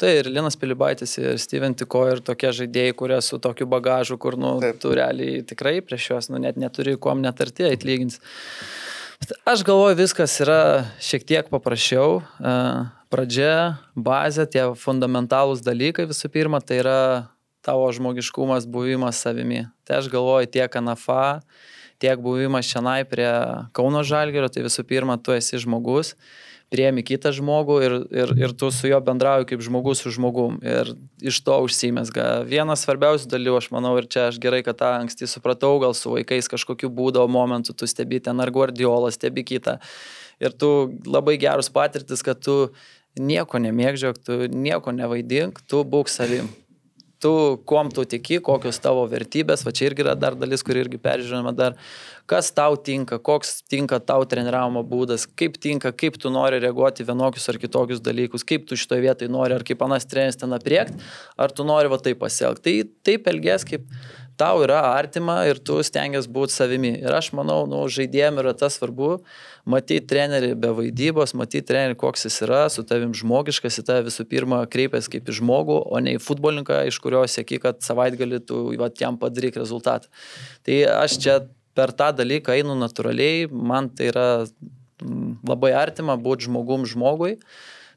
[0.01, 4.33] Tai ir Linas Pilibaitis, ir Steven Tiko, ir tokie žaidėjai, kurie su tokiu bagažu, kur,
[4.33, 4.79] nu, Taip.
[4.81, 8.17] tu realiai tikrai prieš juos, nu, net neturi kuom netarti atlygins.
[9.45, 12.23] Aš galvoju, viskas yra šiek tiek paprasčiau.
[12.41, 12.55] E,
[13.13, 16.97] pradžia, bazė, tie fundamentalūs dalykai visų pirma, tai yra
[17.61, 19.67] tavo žmogiškumas, buvimas savimi.
[19.85, 21.43] Tai aš galvoju tiek ANAFA,
[22.01, 23.29] tiek buvimas šiandien prie
[23.77, 26.15] Kauno Žalgerio, tai visų pirma, tu esi žmogus,
[26.71, 30.57] priemi kitą žmogų ir, ir, ir tu su juo bendrauji kaip žmogus su žmogum.
[30.63, 32.45] Ir iš to užsimesga.
[32.47, 36.13] Vienas svarbiausių dalykų, aš manau, ir čia aš gerai, kad tą anksti supratau, gal su
[36.15, 39.77] vaikais kažkokiu būdo momentu tu stebi ten ar guardiolą, stebi kitą.
[40.41, 40.71] Ir tu
[41.05, 42.71] labai gerus patirtis, kad tu
[43.19, 46.47] nieko nemėgdžiok, tu nieko nevaidink, tu būk savim
[47.21, 47.33] tu,
[47.69, 51.53] kuom tu tiki, kokios tavo vertybės, va čia irgi yra dar dalis, kur irgi peržiūrime
[51.57, 51.77] dar,
[52.29, 57.49] kas tau tinka, koks tinka tau treniravimo būdas, kaip tinka, kaip tu nori reaguoti vienokius
[57.51, 60.97] ar kitokius dalykus, kaip tu šitoje vietoje nori, ar kaip anas treneris ten apriekti,
[61.37, 62.61] ar tu nori va taip pasielgti.
[62.61, 63.85] Tai taip elgės, kaip
[64.41, 66.91] tau yra artima ir tu stengiasi būti savimi.
[67.03, 69.11] Ir aš manau, nu, žaidėjim yra tas svarbu,
[69.69, 74.25] matyti trenerį be vaidybos, matyti trenerį, koks jis yra, su tavim žmogiškas, į tave visų
[74.31, 78.63] pirma kreipiasi kaip į žmogų, o ne į futbolininką, iš kurio sėki, kad savaitgalį tu
[78.81, 80.09] vat, jam padaryk rezultatą.
[80.65, 81.37] Tai aš čia
[81.77, 87.37] per tą dalyką einu natūraliai, man tai yra mm, labai artima būti žmogum žmogui.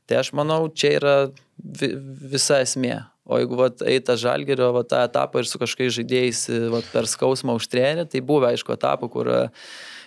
[0.04, 1.16] Tai aš manau, čia yra
[1.56, 3.00] visa esmė.
[3.24, 6.40] O jeigu vat, eita žalgerio vat, tą etapą ir su kažkokiais žaidėjais
[6.74, 9.30] vat, per skausmą užtrėnė, tai buvo aišku etapų, kur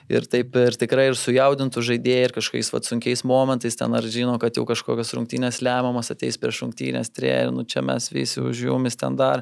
[0.08, 4.38] ir taip ir tikrai ir sujaudintų žaidėjai ir kažkokiais vat, sunkiais momentais ten ar žino,
[4.42, 9.00] kad jau kažkokios rungtynės lemiamas ateis prieš rungtynės, trėja, nu čia mes visi už jumis
[9.00, 9.42] ten dar.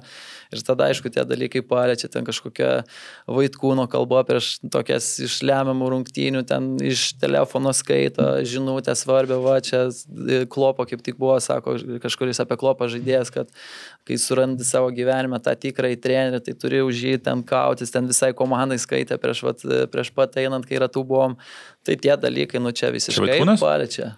[0.53, 2.83] Ir tada, aišku, tie dalykai paliečia, ten kažkokia
[3.29, 9.87] vaikūno kalba prieš tokias iš lemiamų rungtynių, ten iš telefono skaito, žinutę svarbę, va čia
[10.51, 13.51] klopo kaip tik buvo, sako kažkuris apie klopą žaidėjas, kad
[14.05, 18.31] kai surandi savo gyvenime tą tikrąjį trenerį, tai turi už jį ten kautis, ten visai
[18.37, 21.39] komandai skaitė prieš, vat, prieš pat einant, kai ratų buvom.
[21.85, 24.15] Tai tie dalykai, nu čia visiškai paliečia.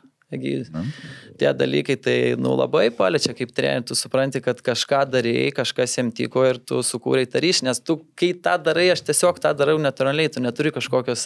[1.40, 6.10] Tie dalykai tai nu, labai paliečia kaip trenerių, tu supranti, kad kažką darėjai, kažkas jam
[6.12, 9.78] tiko ir tu sukūrei tą ryšį, nes tu, kai tą darai, aš tiesiog tą darau
[9.80, 11.24] natūraliai, tu neturi kažkokios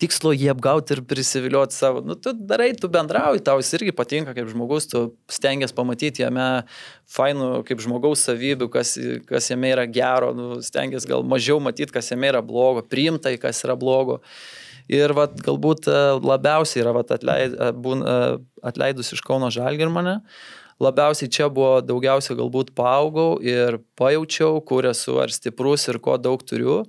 [0.00, 2.00] tikslo jį apgauti ir prisivilioti savo.
[2.06, 6.48] Nu, tu darai, tu bendrauji, tau jis irgi patinka kaip žmogus, tu stengiasi pamatyti jame
[7.12, 8.96] fainų kaip žmogaus savybių, kas,
[9.28, 13.60] kas jame yra gero, nu, stengiasi gal mažiau matyti, kas jame yra blogo, priimtai, kas
[13.68, 14.22] yra blogo.
[14.90, 17.54] Ir vat, galbūt e, labiausiai yra vat, atleid,
[17.84, 18.16] būn, e,
[18.66, 20.18] atleidus iš Kauno Žalgir mane,
[20.82, 26.42] labiausiai čia buvo daugiausia galbūt paaugau ir pajaučiau, kur esu, ar stiprus ir ko daug
[26.42, 26.82] turiu.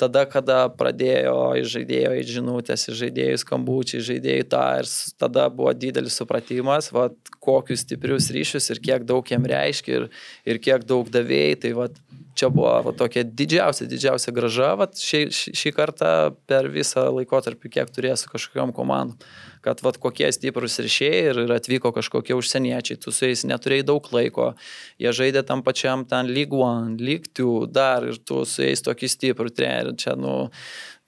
[0.00, 4.88] Tada, kada pradėjo iš žaidėjo į žinutės, iš žaidėjų skambučiai, žaidėjų tą ir
[5.20, 10.08] tada buvo didelis supratimas, vat, kokius stiprius ryšius ir kiek daug jam reiškia ir,
[10.48, 11.60] ir kiek daug davėjai.
[11.66, 12.00] Tai vat,
[12.32, 15.22] čia buvo va, tokia didžiausia, didžiausia graža va, šį,
[15.60, 16.14] šį kartą
[16.48, 19.20] per visą laikotarpį, kiek turėsiu kažkokiam komandom.
[19.64, 24.06] Kad va, kokie stiprus ryšiai ir, ir atvyko kažkokie užsieniečiai, tu su jais neturėjai daug
[24.14, 24.52] laiko,
[25.00, 29.12] jie žaidė tam pačiam ten League One, League Two, dar ir tu su jais tokį
[29.12, 29.98] stiprų trenerių.
[30.00, 30.48] Čia, nu,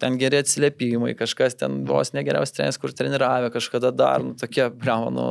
[0.02, 5.12] ten geri atsiliepimai, kažkas ten vos negeriausias treneris, kur treniravė kažkada dar, nu, tokie, bravo,
[5.14, 5.26] nu,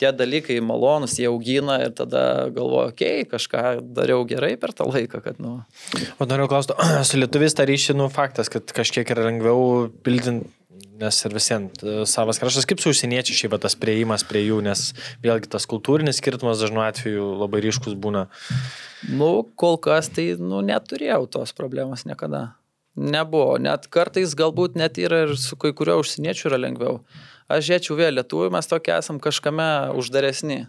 [0.00, 3.64] tie dalykai malonus, jie augina ir tada galvoju, okei, okay, kažką
[3.96, 5.60] dariau gerai per tą laiką, kad, nu.
[6.18, 6.74] O noriu klausti,
[7.08, 10.50] su lietuvis tą ryšį, nu, faktas, kad kažkiek yra lengviau pildinti
[11.00, 14.90] nes ir visiems savas kraštas, kaip su užsieniečiai šį tas prieimas prie jų, nes
[15.24, 18.26] vėlgi tas kultūrinis skirtumas dažnu atveju labai ryškus būna.
[19.08, 22.56] Nu, kol kas tai, nu, neturėjau tos problemos niekada.
[22.96, 23.58] Nebuvo.
[23.60, 27.02] Net kartais galbūt net yra ir su kai kurio užsieniečiu yra lengviau.
[27.52, 30.64] Aš žiūrėčiau vėl lietuvių, mes tokie esam kažkame uždaresni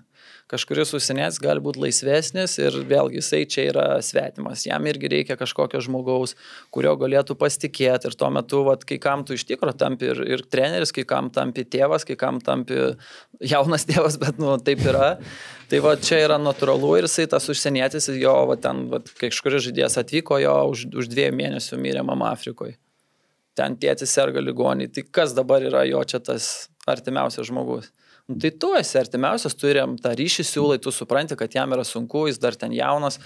[0.52, 4.64] kažkuris užsienietis gali būti laisvesnis ir vėlgi jisai čia yra svetimas.
[4.68, 6.38] Jam irgi reikia kažkokio žmogaus,
[6.74, 10.46] kurio galėtų pasitikėti ir tuo metu, vat, kai kam tu iš tikrųjų tampi ir, ir
[10.48, 12.80] treneris, kai kam tampi tėvas, kai kam tampi
[13.44, 15.18] jaunas tėvas, bet nu, taip yra.
[15.68, 20.00] Tai va čia yra natūralu ir jisai tas užsienietis, jo va, ten va, kažkuris žaidėjas
[20.00, 22.78] atvyko, jo už, už dviejų mėnesių mirė mama Afrikoje.
[23.58, 24.92] Ten tėtis serga ligonį.
[24.94, 27.92] Tai kas dabar yra jo čia tas artimiausias žmogus?
[28.28, 32.26] Nu, tai tu esi artimiausias, turim tą ryšį siūlai, tu supranti, kad jam yra sunku,
[32.28, 33.22] jis dar ten jaunas.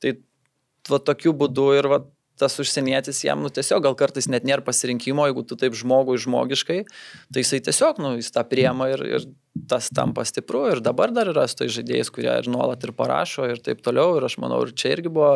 [0.00, 0.16] Tai
[0.88, 2.04] va tokiu būdu ir va
[2.36, 6.78] tas užsienietis jam, nu tiesiog gal kartais net nėra pasirinkimo, jeigu tu taip žmogui žmogiškai,
[7.32, 9.24] tai jisai tiesiog, nu, jis tą priema ir, ir
[9.70, 13.46] tas tampa stipru ir dabar dar yra su tai žaidėjais, kurie ir nuolat ir parašo
[13.48, 15.30] ir taip toliau ir aš manau, ir čia irgi buvo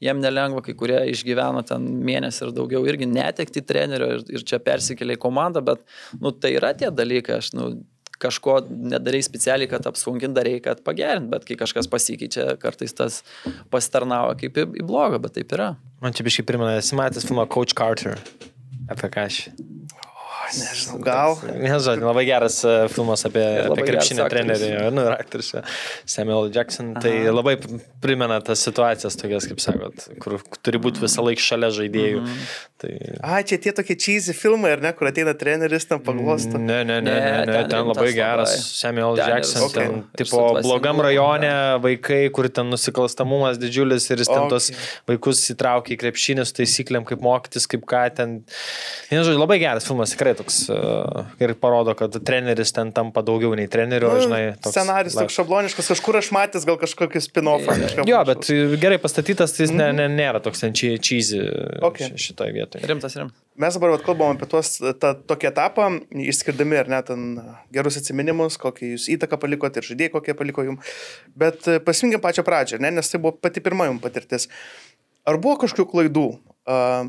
[0.00, 4.60] jiem nelengva, kai kurie išgyveno ten mėnesį ir daugiau irgi netekti trenerio ir, ir čia
[4.64, 5.84] persikėlė į komandą, bet,
[6.22, 7.68] nu, tai yra tie dalykai, aš, nu,
[8.22, 13.22] kažko nedarai specialiai, kad apsunkint, darai, kad pagerint, bet kai kažkas pasikeičia, kartais tas
[13.72, 15.74] pasitarnauja kaip į, į blogą, bet taip yra.
[16.02, 18.20] Man čia biškai primena, esi matęs filmą Coach Carter.
[18.92, 19.42] Apie ką aš?
[20.54, 21.36] Nežinau, gal.
[21.50, 25.54] Nežinau, labai geras e, filmas apie, apie krepšinį trenerį, nu, ir aktorius
[26.06, 26.94] Samuel Jackson.
[27.00, 27.24] Tai Aha.
[27.26, 27.56] Tai labai
[28.02, 32.22] primena tas situacijas, tokias, kaip sakot, kur turi būti visą laiką šalia žaidėjų.
[32.22, 32.48] -hmm.
[32.76, 32.92] Tai...
[33.24, 36.58] A, čia tie tokie cheesy filmai, ar ne, kur ateina treneris, tam paglosto.
[36.60, 38.64] Ne, ne, ne, ne, ne, ten, ten labai geras labai.
[38.80, 39.86] Samuel ten Jackson, okay.
[39.86, 44.52] ten tipo blogam rajone vaikai, kur ten nusikalstamumas didžiulis ir jis ten okay.
[44.52, 44.68] tos
[45.08, 48.36] vaikus įtraukia į krepšinį su taisyklėm, kaip mokytis, kaip ką ten.
[49.08, 53.68] Nežinau, labai geras filmas, tikrai toks uh, ir parodo, kad treneris ten tampa daugiau nei
[53.70, 54.40] treneriu, nu, žinai.
[54.60, 57.76] Toks, scenarijus toks šabloniškas, kažkur aš matęs gal kažkokį spin-offą.
[58.08, 58.48] Jo, bet
[58.82, 59.98] gerai pastatytas, tai jis mm -hmm.
[59.98, 61.42] ne, ne, nėra toks ten cheesy
[61.80, 62.12] okay.
[62.14, 62.86] šitoje vietoje.
[62.86, 63.42] Rimtas, rimtas.
[63.56, 67.12] Mes dabar vat, kalbam apie tuos, tą tokį etapą, išskirdami ar net
[67.72, 70.96] gerus atminimus, kokį jūs įtaką palikote ir žaidėjai, kokie paliko jums.
[71.36, 72.90] Bet pasiminkim pačią pradžią, ne?
[72.90, 74.50] nes tai buvo pati pirma jums patirtis.
[75.26, 76.26] Ar buvo kažkokių klaidų?
[76.66, 77.08] Uh,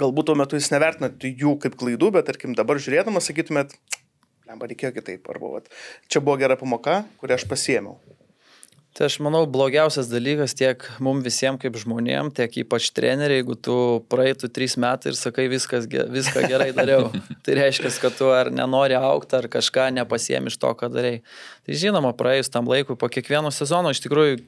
[0.00, 3.76] galbūt tuo metu jūs nevertinat jų kaip klaidų, bet tarkim dabar žiūrėdamas sakytumėt,
[4.46, 5.72] lemba reikėjo kitaip, arba vat,
[6.10, 7.98] čia buvo gera pamoka, kurią aš pasiemiau.
[8.96, 13.74] Tai aš manau, blogiausias dalykas tiek mums visiems kaip žmonėm, tiek ypač treneriai, jeigu tu
[14.08, 17.10] praeitų trys metai ir sakai viskas, viską gerai dariau.
[17.44, 21.18] tai reiškia, kad tu ar nenori aukti, ar kažką nepasiemi iš to, ką darai.
[21.68, 24.40] Tai žinoma, praėjus tam laikui, po kiekvieno sezono, iš tikrųjų,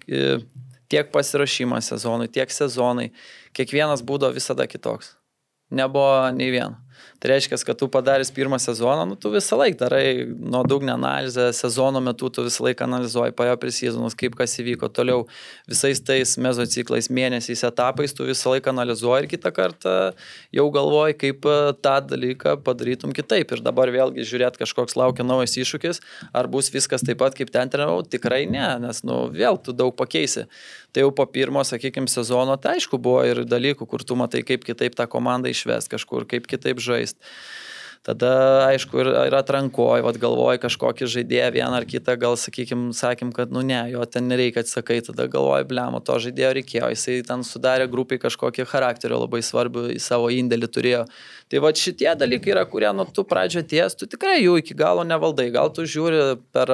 [0.88, 3.10] tiek pasirašymas sezonui, tiek sezonai,
[3.52, 5.17] kiekvienas būdo visada kitoks.
[5.70, 6.87] Nebuvo nei vieno.
[7.18, 12.00] Tai reiškia, kad tu padaręs pirmą sezoną, nu, tu visą laiką darai nuodugnę analizę, sezono
[12.00, 15.24] metu tu visą laiką analizuoji, pajo prisėdonus, kaip kas įvyko toliau,
[15.66, 19.94] visais tais mezociklais, mėnesiais, etapais, tu visą laiką analizuoji ir kitą kartą
[20.54, 23.50] jau galvoji, kaip e, tą dalyką padarytum kitaip.
[23.50, 25.98] Ir dabar vėlgi žiūrėt, kažkoks laukia naujas iššūkis,
[26.30, 29.90] ar bus viskas taip pat, kaip ten treniravau, tikrai ne, nes, nu, vėl tu daug
[29.98, 30.46] pakeisi.
[30.94, 34.62] Tai jau po pirmo, sakykime, sezono, tai aišku, buvo ir dalykų, kur tu matai, kaip
[34.64, 37.24] kitaip tą komandą išves kažkur, kaip kitaip žaisti žaisti.
[38.08, 43.34] Tada, aišku, ir, ir atrankoji, vad galvoji kažkokį žaidėją vieną ar kitą, gal sakykim, sakym,
[43.36, 47.44] kad, nu ne, jo ten nereikia atsakai, tada galvoji, blemo, to žaidėjo reikėjo, jisai ten
[47.44, 51.02] sudarė grupiai kažkokį charakterį labai svarbu, į savo indėlį turėjo.
[51.52, 55.04] Tai va šitie dalykai yra, kurie nuo tu pradžio ties, tu tikrai jų iki galo
[55.04, 55.50] nevaldai.
[55.52, 56.72] Gal tu žiūri per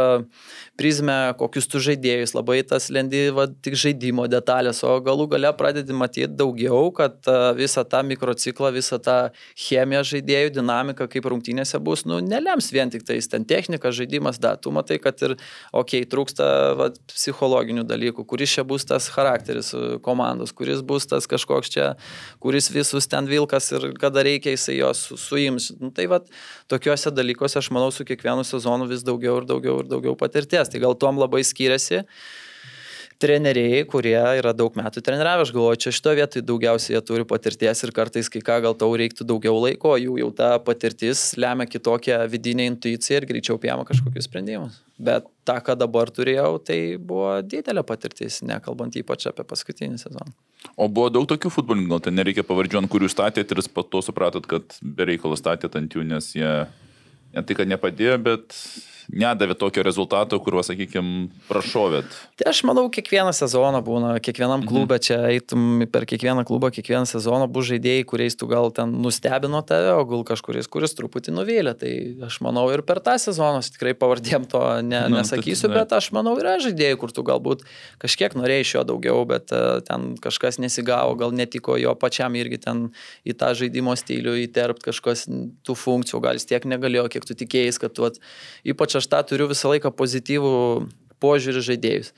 [0.78, 5.95] prizmę, kokius tu žaidėjus, labai tas lendi va, tik žaidimo detalės, o galų gale pradedi
[5.95, 7.26] matyti daugiau, kad
[7.59, 9.18] visą tą mikrociklą, visą tą
[9.66, 14.54] chemiją žaidėjų, dinamiką, kaip rungtynėse bus, nu, nelems vien tik tais ten technika, žaidimas, da,
[14.56, 15.36] tu matai, kad ir,
[15.72, 16.48] okei, okay, trūksta
[16.78, 19.72] va, psichologinių dalykų, kuris čia bus tas charakteris
[20.04, 21.88] komandos, kuris bus tas kažkoks čia,
[22.42, 25.70] kuris visus ten vilkas ir kada reikia jisai jos su, suims.
[25.80, 26.20] Nu, tai va,
[26.70, 30.70] tokiuose dalykuose aš manau su kiekvienu sezonu vis daugiau ir daugiau ir daugiau patirties.
[30.70, 32.04] Tai gal tuom labai skiriasi
[33.24, 37.80] treneriai, kurie yra daug metų treniravę, aš galvoju, čia šitoje vietoje daugiausiai jie turi patirties
[37.86, 42.20] ir kartais kai ką gal tau reiktų daugiau laiko, jų jau ta patirtis lemia kitokią
[42.30, 44.78] vidinę intuiciją ir greičiau priema kažkokius sprendimus.
[45.00, 50.30] Bet tą, ką dabar turėjau, tai buvo didelė patirtis, nekalbant ypač apie paskutinį sezoną.
[50.76, 54.46] O buvo daug tokių futbolininkų, ten nereikia pavardžių, ant kurių statėt ir po to supratot,
[54.48, 56.50] kad bereikalo statėt ant jų, nes jie
[57.34, 58.56] ne tai, kad nepadėjo, bet
[59.12, 62.09] nedavė tokio rezultato, kuriuo, sakykime, prašovėt?
[62.40, 64.68] Tai aš manau, kiekvieną sezoną būna, kiekvienam mhm.
[64.70, 69.61] klube čia eitum per kiekvieną klubą, kiekvieną sezoną bus žaidėjai, kuriais tu gal ten nustebino
[69.66, 71.74] tave, o gal kažkuris, kuris truputį nuvylė.
[71.78, 71.92] Tai
[72.28, 76.11] aš manau ir per tą sezoną, tikrai pavardėm to ne, nu, nesakysiu, tai, bet aš
[76.16, 77.64] manau yra žaidėjai, kur tu galbūt
[78.02, 82.61] kažkiek norėjai iš jo daugiau, bet uh, ten kažkas nesigavo, gal netiko jo pačiam irgi
[82.66, 82.86] ten
[83.26, 85.26] į tą žaidimo stilių įterpt kažkas
[85.66, 88.20] tų funkcijų, gal jis tiek negalėjo, kiek tu tikėjai, kad tu, at,
[88.66, 90.86] ypač ypač aš tą turiu visą laiką pozityvų
[91.20, 92.12] požiūrį žaidėjus.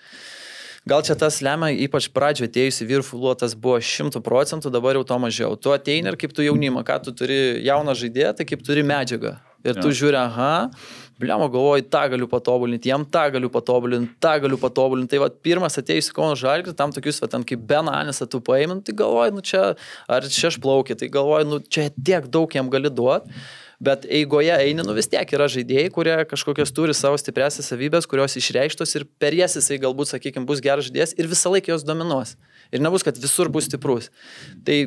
[0.87, 5.57] Gal čia tas lemia, ypač pradžio atėjusi virfuluotas buvo 100 procentų, dabar jau to mažiau.
[5.59, 9.35] Tu ateini ir kaip tu jaunimą, ką tu turi jauną žaidėją, tai kaip turi medžiagą.
[9.66, 9.97] Ir tu ja.
[9.99, 10.70] žiūri, aha,
[11.18, 15.11] bliamo galvoji, tą galiu patobulinti, jam tą galiu patobulinti, tą galiu patobulinti.
[15.16, 18.85] Tai va, pirmas atėjus į Kauno Žalgirį, tam tokius, va, ten kaip Benanis, tu paėmint,
[18.87, 19.72] tai galvoji, nu čia,
[20.07, 23.35] ar čia aš plaukiu, tai galvoji, nu čia tiek daug jam gali duoti
[23.83, 28.37] bet eigoje eini, nu vis tiek yra žaidėjai, kurie kažkokios turi savo stipresias savybės, kurios
[28.41, 32.37] išreikštos ir per jas jisai galbūt, sakykime, bus geras žaidėjas ir visą laiką jos dominuos.
[32.74, 34.09] Ir nebus, kad visur bus stiprus.
[34.66, 34.79] Tai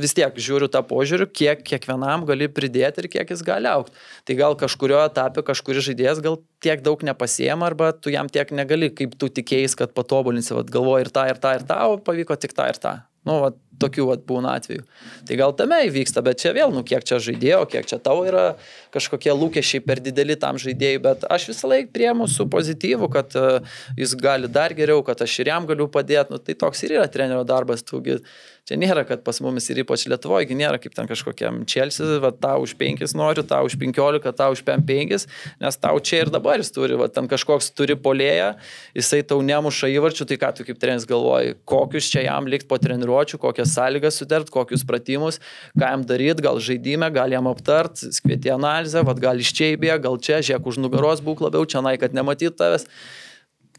[0.00, 3.94] vis tiek žiūriu tą požiūrių, kiek kiekvienam gali pridėti ir kiek jis gali aukti.
[4.28, 8.88] Tai gal kažkurio etape kažkuris žaidėjas gal tiek daug nepasiema arba tu jam tiek negali,
[8.94, 12.38] kaip tu tikėjai, kad patobulinsi, vad galvoji ir tą, ir tą, ir tą, o pavyko
[12.40, 13.00] tik tą ir tą.
[13.28, 13.52] Nu, va,
[13.82, 14.84] tokių vat, būna atvejų.
[15.28, 18.54] Tai gal tame įvyksta, bet čia vėl, nu, kiek čia žaidėjo, kiek čia tavo yra
[18.94, 23.76] kažkokie lūkesčiai per dideli tam žaidėjui, bet aš visą laiką priemu su pozityvu, kad uh,
[23.98, 26.32] jis gali dar geriau, kad aš ir jam galiu padėti.
[26.32, 27.84] Nu, tai toks ir yra trenerio darbas.
[27.86, 28.20] Tugi,
[28.62, 32.62] Čia nėra, kad pas mumis ir ypač Lietuvoje, nėra kaip ten kažkokiam Čelsis, va tau
[32.62, 35.26] už 5 noriu, tau už 15, tau už 5,
[35.58, 38.52] nes tau čia ir dabar jis turi, va ten kažkoks turi polėją,
[38.94, 42.78] jisai tau nemuša įvarčių, tai ką tu kaip treneris galvoji, kokius čia jam likt po
[42.78, 45.40] treniruočių, kokias sąlygas sudert, kokius pratimus,
[45.74, 50.02] ką jam daryti, gal žaidime, gal jam aptart, skvieti analizę, va gal iš čia įbėga,
[50.06, 52.88] gal čia, žiūrėk už nugaros būk labiau, čia nai, kad nematyt tavęs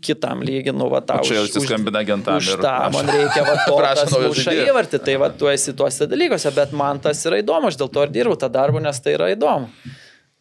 [0.04, 1.24] kitam lygiai, nu, va, tau.
[1.24, 2.42] Čia jau įsiskambina agentam.
[2.42, 6.52] Už tą man reikia, va, to, kas muša įvartį, tai va, tu esi tuose dalykuose,
[6.58, 9.32] bet man tas yra įdomu, aš dėl to ir dirbu tą darbą, nes tai yra
[9.34, 9.72] įdomu.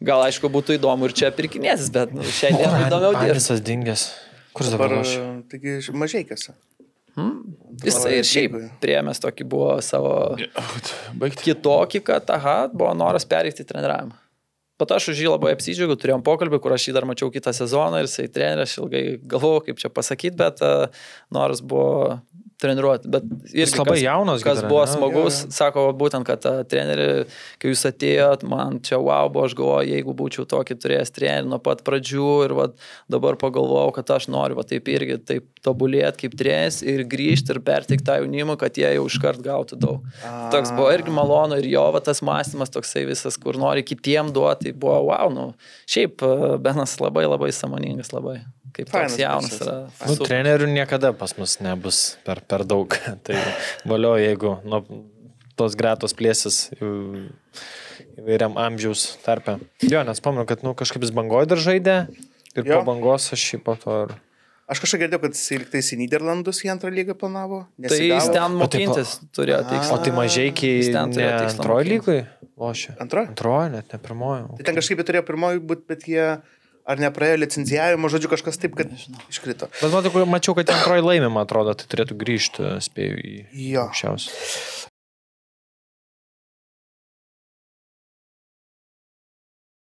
[0.03, 3.39] Gal aišku būtų įdomu ir čia pirkinėsis, bet nu, šiandien įdomiau dirbti.
[3.39, 4.09] Visas dingęs.
[4.53, 4.99] Kur dabar?
[5.49, 6.51] Taigi mažai kas.
[7.13, 7.53] Hmm?
[7.83, 10.13] Jisai ir šiaip priemęs tokį buvo savo
[11.21, 11.51] Baigti.
[11.51, 14.17] kitokį, kad, aha, buvo noras pereiti treniravimą.
[14.81, 17.53] Po to aš už jį labai apsidžiaugiu, turėjom pokalbį, kur aš jį dar mačiau kitą
[17.53, 20.89] sezoną ir jisai treneris, ilgai galvojau, kaip čia pasakyti, bet uh,
[21.31, 22.17] noras buvo
[22.61, 23.09] treniruoti.
[23.11, 25.55] Bet jis labai kas, jaunas, kas buvo smagus, jo, jo.
[25.55, 27.25] sako būtent, kad treneri,
[27.61, 31.59] kai jūs atėjot, man čia wow, buvo, aš galvoju, jeigu būčiau tokį turėjęs trenerį nuo
[31.63, 32.67] pat pradžių ir va,
[33.11, 37.61] dabar pagalvojau, kad aš noriu va, taip irgi taip tobulėti kaip treneris ir grįžti ir
[37.65, 40.09] perteikti tą jaunimą, kad jie jau iškart gautų daug.
[40.23, 40.49] A.
[40.53, 44.69] Toks buvo irgi malonu ir jo va, tas mąstymas toksai visas, kur nori kitiem duoti,
[44.69, 45.51] tai buvo wow, nu,
[45.89, 46.23] šiaip
[46.63, 48.41] Benas labai labai samoningas, labai
[48.75, 49.77] kaip toks jaunas yra.
[50.09, 52.95] Nu, trenerių niekada pas mus nebus per, per daug.
[53.25, 53.39] tai
[53.89, 54.81] valio, jeigu nu,
[55.59, 56.67] tos gretos plėsis
[58.17, 59.57] įvairiam amžiaus tarpe.
[59.85, 61.97] Jo, nes pamenu, kad nu, kažkaip jis bangoje dar žaidė
[62.53, 62.79] ir Jo.
[62.81, 64.15] po bangos aš jį po to ir...
[64.71, 67.65] Aš kažkaip girdėjau, kad jis liktais į Niderlandus į antrą lygą planavo.
[67.75, 68.31] Tai jis Nesigavo.
[68.33, 69.97] ten O tai mokintis turėjo O tikslą.
[70.05, 72.19] tai mažai iki turėjo antroji lygoj
[72.63, 72.95] lošia.
[73.03, 73.29] Antroji?
[73.33, 74.45] Antroji, net ne pirmoji.
[74.59, 76.27] Tai ten kažkaip jie turėjo pirmoji būti, bet jie
[76.87, 78.91] ar nepraėjo licencijavimo, žodžiu, kažkas taip, kad
[79.31, 79.69] iškrito.
[79.79, 83.87] Bet matau, mačiau, kad antroji laimė, man atrodo, tai turėtų grįžti, spėjau, į Jo.
[83.87, 84.89] aukščiausią.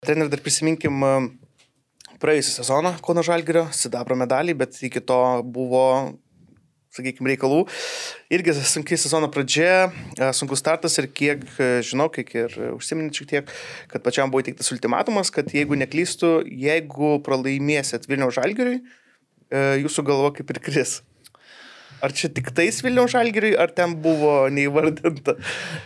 [0.08, 1.14] Treneri, dar prisiminkim e,
[2.22, 5.84] praėjusią sezoną Kauno Žalgirio, Sidabro medalį, bet iki to buvo,
[6.98, 7.64] sakykime, reikalų.
[8.34, 13.32] Irgi sunki sezono pradžia, e, sunkus startas ir kiek, e, žinau, kiek ir užsiminė šiek
[13.32, 13.52] tiek,
[13.92, 20.34] kad pačiam buvo įteiktas ultimatumas, kad jeigu neklystų, jeigu pralaimėsit Vilniaus Žalgiriui, e, jūsų galva
[20.38, 21.00] kaip ir kris.
[22.04, 25.34] Ar čia tik tais Vilniaus Žalgiriui, ar ten buvo neįvardinta?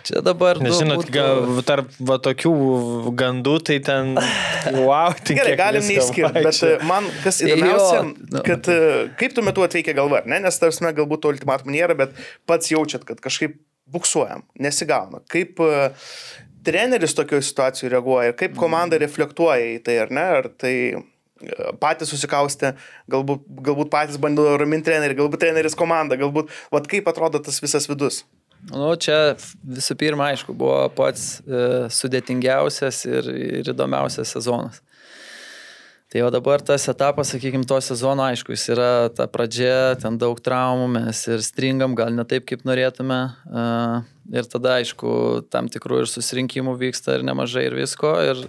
[0.07, 0.59] Čia dabar.
[0.59, 2.51] Nežinot, būtų- ga, tarp va, tokių
[3.15, 4.13] gandų, tai ten,
[4.81, 8.43] wow, tai Gerai, galim neišskirti, bet e, man kas Jo, įdomiausia, nu.
[8.47, 8.79] kad e,
[9.21, 10.41] kaip tuo metu atveikia galva, ne?
[10.43, 12.17] nes tarsi galbūt to ultimatumų nėra, bet
[12.49, 13.55] pats jaučiat, kad kažkaip
[13.91, 15.23] buksuojam, nesigauna.
[15.31, 15.91] Kaip e,
[16.67, 20.27] treneris tokioje situacijoje reaguoja, kaip komanda reflektuoja į tai, ar ne?
[20.41, 20.75] Ar tai
[21.81, 22.75] patys susikaustė,
[23.11, 27.89] galbūt, galbūt patys bando raminti trenerį, galbūt treneris komanda, galbūt, vad kaip atrodo tas visas
[27.91, 28.23] vidus.
[28.69, 29.33] Nu, čia
[29.65, 33.29] visų pirma, aišku, buvo pats e, sudėtingiausias ir,
[33.61, 34.83] ir įdomiausias sezonas.
[36.11, 40.37] Tai o dabar tas etapas, sakykime, to sezono, aišku, jis yra ta pradžia, ten daug
[40.43, 43.21] traumų, mes ir stringam, gal ne taip, kaip norėtume.
[43.47, 43.67] e,
[44.31, 45.09] Ir tada, aišku,
[45.51, 48.13] tam tikrų ir susirinkimų vyksta ir nemažai ir visko.
[48.23, 48.45] Ir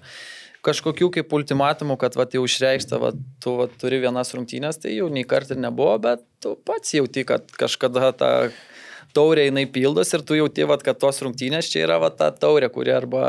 [0.66, 5.08] kažkokių kaip ultimatumų, kad vat, jau išreikšta, vat, tu vat, turi vienas rungtynės, tai jau
[5.12, 8.32] nei kart ir nebuvo, bet tu pats jauti, kad kažkada ta
[9.16, 12.70] taurė jinai pildos ir tu jauti, vat, kad tos rungtynės čia yra vat, ta taurė,
[12.72, 13.24] kuri arba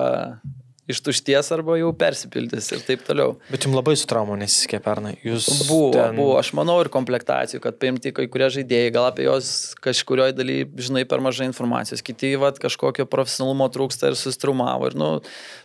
[0.92, 3.38] ištušties arba jau persipildys ir taip toliau.
[3.52, 5.14] Bet jums labai su traumu nesisekė pernai.
[5.24, 6.18] Jūs Buvo, ten...
[6.20, 10.58] buvo, aš manau, ir komplektacijų, kad paimti kai kurie žaidėjai, gal apie juos kažkurioje daly
[10.76, 14.90] žinai per mažai informacijos, kiti vat, kažkokio profesionalumo trūksta ir sustrumavo.
[14.92, 15.10] Ir, nu,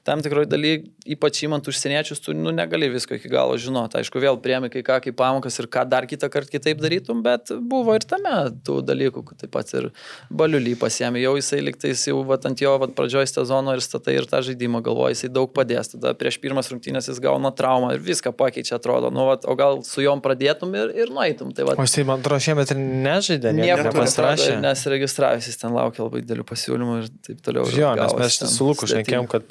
[0.06, 0.72] tam tikroje daly,
[1.08, 3.98] ypač įmant užsieniečius, tu nu, negali visko iki galo žinoti.
[4.00, 7.50] Aišku, vėl priemi kai ką kaip pamokas ir ką dar kitą kartą kitaip darytum, bet
[7.58, 9.90] buvo ir tame tų dalykų, taip pat ir
[10.30, 14.28] baliulį pasiemi, jau jisai liktais jau vat, ant jo vat, pradžioj sezono ir statai ir
[14.30, 15.90] tą žaidimą galvoja, jisai daug padės.
[15.92, 19.10] Tada prieš pirmas rungtynės jis gauna traumą ir viską pakeičia, atrodo.
[19.10, 21.52] Nu, vat, o gal su juom pradėtum ir, ir nueitum.
[21.52, 24.58] Tai, vat, O jis, man atrodo, šiemet ir nežaidė, nieko nepasirašė.
[24.62, 27.68] Nesiregistravęs, jis ten laukia labai didelių pasiūlymų ir taip toliau.
[27.72, 29.46] Jo, nes mes ten su Luku šnekėjom, kad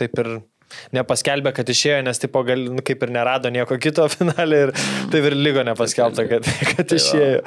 [0.00, 0.40] taip ir
[0.96, 4.74] nepaskelbė, kad išėjo, nes tipo gal, nu, kaip ir nerado nieko kito finalė ir
[5.12, 7.42] taip ir lygo nepaskelbta, kad, kad Tai išėjo.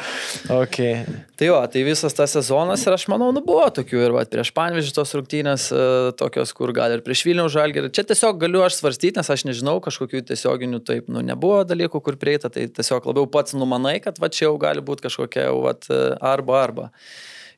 [0.62, 1.04] Okay.
[1.40, 4.54] Tai jo, tai visas tas sezonas ir aš manau, nu buvo tokių ir va, prieš
[4.56, 5.88] Panvežį tos rungtynės, e,
[6.20, 7.92] tokios, kur gal ir prieš Vilnių žalgerį.
[7.96, 12.20] Čia tiesiog galiu aš svarstyti, nes aš nežinau, kažkokių tiesioginių taip, nu nebuvo dalykų, kur
[12.22, 15.76] prieita, tai tiesiog labiau pats numanai, kad va čia jau gali būti kažkokia va,
[16.34, 16.90] arba arba.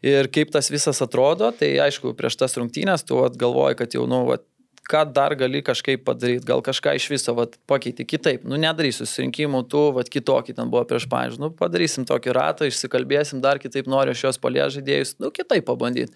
[0.05, 4.03] Ir kaip tas visas atrodo, tai aišku, prieš tas rungtynės tu vat, galvoji, kad jau,
[4.09, 4.43] nu, vat,
[4.89, 8.43] ką dar gali kažkaip padaryti, gal kažką iš viso vat, pakeiti kitaip.
[8.47, 11.41] Nu, nedarysiu susirinkimų, tu, vat, kitokį ten buvo prieš pavyzdžiui.
[11.41, 16.13] Nu, padarysim tokį ratą, išsikalbėsim, dar kitaip noriu šios palės žaidėjus, nu, kitaip pabandyti.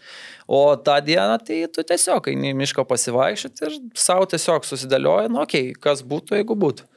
[0.47, 5.43] O tą dieną, tai tu tiesiog eini į mišką pasivaikščioti ir savo tiesiog susidėlioji, nu,
[5.45, 6.87] okei, okay, kas būtų, jeigu būtų.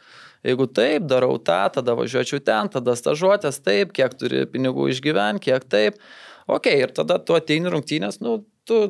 [0.43, 5.69] Jeigu taip, darau tą, tada važiuočiau ten, tada stažuotės taip, kiek turi pinigų išgyventi, kiek
[5.71, 6.01] taip.
[6.51, 8.81] Ok, ir tada tu ateini rungtynės, nu, tu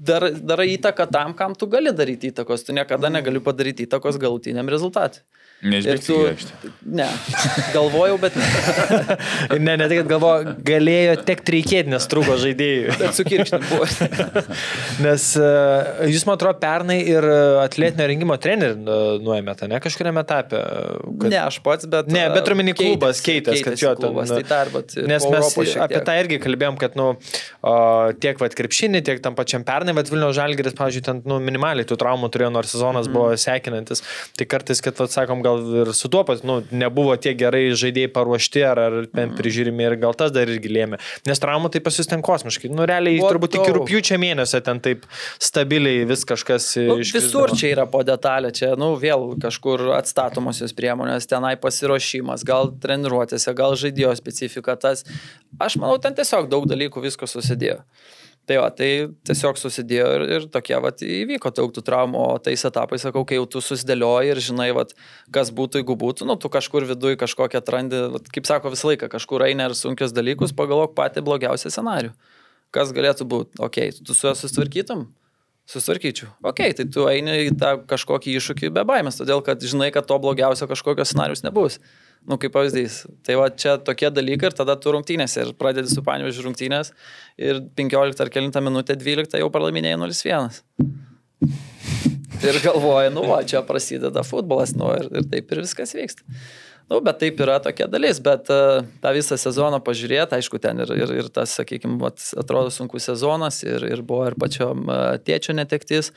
[0.00, 4.68] dar, darai įtaką tam, kam tu gali daryti įtakos, tu niekada negali padaryti įtakos galutiniam
[4.72, 5.22] rezultatui.
[5.60, 6.06] Tu...
[6.06, 6.16] tu...
[6.24, 6.70] aikštę.
[6.88, 7.06] Ne,
[7.74, 8.46] galvojau, bet ne.
[9.60, 12.94] Ne, ne tai, kad galvoju, galėjo tekti reikėti, nes trūko žaidėjų.
[13.00, 13.86] Bet su kirkšniu buvo.
[15.04, 20.22] Nes uh, jūs, man atrodo, pernai ir e, atletinio rengimo trenerių uh, nuėmėte, ne kažkuriame
[20.24, 20.60] etape.
[20.60, 21.26] Kad...
[21.26, 22.08] Ne, aš pats, bet.
[22.12, 24.96] Ne, bet omeny klubas keitės, kad jo ten, tai dar, bet.
[25.10, 25.52] Nes mes
[25.84, 27.10] apie tą irgi kalbėjom, kad nu,
[27.60, 27.74] o,
[28.22, 31.98] tiek vat, krepšinį, tiek tam pačiam pernai, bet Vilnių Žalgeris, pavyzdžiui, ten nu, minimaliai tų
[32.00, 33.16] traumų turėjo, nors sezonas mm.
[33.16, 34.04] buvo sekinantis.
[34.38, 35.49] Tai kartais, kad, vat, sakom, gal
[35.82, 39.34] ir su tuo pat, nu, nebuvo tiek gerai žaidėjai paruošti ar, ar mm.
[39.38, 41.00] prižiūrimi ir gal tas dar irgi lėmė.
[41.28, 42.70] Nes traumų tai pas jūs ten kosmiškai.
[42.72, 43.80] Nu, realiai Buvo turbūt iki daug.
[43.80, 45.06] rūpjūčio mėnesio ten taip
[45.42, 51.28] stabiliai vis kažkas Nu, visur čia yra po detalę, čia, nu, vėl kažkur atstatomosios priemonės,
[51.30, 55.04] tenai pasiruošimas, gal treniruotėse, gal žaidėjo specifika tas.
[55.60, 57.80] Aš manau, ten tiesiog daug dalykų visko susidėjo.
[58.48, 58.88] Tai jo, tai
[59.28, 63.36] tiesiog susidėjo ir, ir tokie, va, įvyko daug tų traumų, o tais etapais, sakau, kai
[63.38, 64.86] jau tu susidėlioji ir žinai, va,
[65.34, 69.10] kas būtų, jeigu būtų, nu, tu kažkur viduje kažkokią atrandi, vat, kaip sako visą laiką,
[69.12, 72.14] kažkur eina ir sunkius dalykus, pagalvok patį blogiausią scenarių.
[72.74, 75.08] kas galėtų būti, okei, okay, tu su juo susitvarkytum,
[75.70, 76.30] susitvarkyčiau.
[76.46, 80.18] Ok, tai tu eini į tą kažkokį iššūkį be baimės, todėl kad žinai, kad to
[80.22, 81.80] blogiausio kažkokio scenarius nebus.
[82.28, 83.04] Nu, kaip pavyzdys.
[83.24, 86.92] Tai va čia tokie dalykai ir tada tu rungtynės ir pradedi su panėžiu rungtynės
[87.40, 90.60] ir 15 ar 9 minutę 12 jau pralaiminėjai 0-1.
[92.40, 96.24] Ir galvoji, nu, va, čia prasideda futbolas, nu, ir, ir taip ir viskas vyksta.
[96.90, 100.90] Nu, bet taip yra tokia dalis, bet uh, tą visą sezoną pažiūrėti, aišku, ten ir,
[100.96, 102.00] ir, ir tas, sakykime,
[102.40, 106.10] atrodo sunkus sezonas ir, ir buvo ir pačiom uh, tėčio netektis,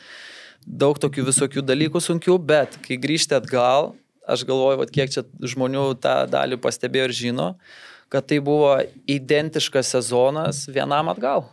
[0.66, 3.92] daug tokių visokių dalykų sunkių, bet kai grįžti atgal,
[4.28, 7.48] aš galvoju, vat, kiek čia žmonių tą dalį pastebėjo ir žino,
[8.14, 8.76] kad tai buvo
[9.10, 11.48] identiškas sezonas vienam atgal.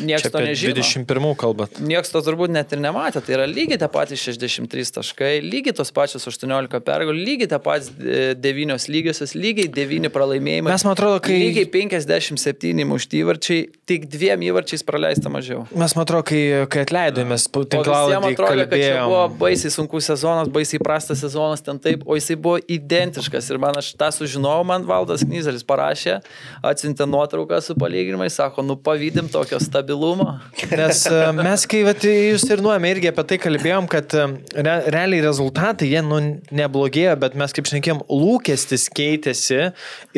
[0.00, 0.72] Niekas to nežino.
[0.72, 1.76] 21 kalbat.
[1.84, 3.20] Niekas to turbūt net ir nematė.
[3.24, 7.90] Tai yra lygiai tie patys 63 taškai, lygiai tos pačios 18 pergalių, lygiai tie patys
[7.92, 10.72] 9 lygiosios, lygiai 9 pralaimėjimai.
[10.72, 11.36] Mes, man atrodo, kai...
[11.42, 15.66] Lygiai 57 mušti įvarčiai, tik dviem įvarčiais praleista mažiau.
[15.76, 16.40] Mes, man atrodo, kai,
[16.72, 19.04] kai atleidomės, tinklalaidį kalbėjome.
[19.12, 23.52] Buvo baisiai sunkus sezonas, baisiai prastas sezonas ten taip, o jisai buvo identiškas.
[23.52, 26.18] Ir man aš tą sužinojau, man valdas Knyzelis parašė,
[26.64, 30.38] atsintė nuotrauką su palyginimais, sako, nu pavydim tokio stabilumo stabilumo.
[30.70, 34.76] Nes e, mes, kai vat, jūs ir nuojame irgi apie tai kalbėjom, kad e, re,
[34.92, 36.20] realiai rezultatai, jie nu,
[36.54, 39.60] neblogėjo, bet mes, kaip šnekėjom, lūkestis keitėsi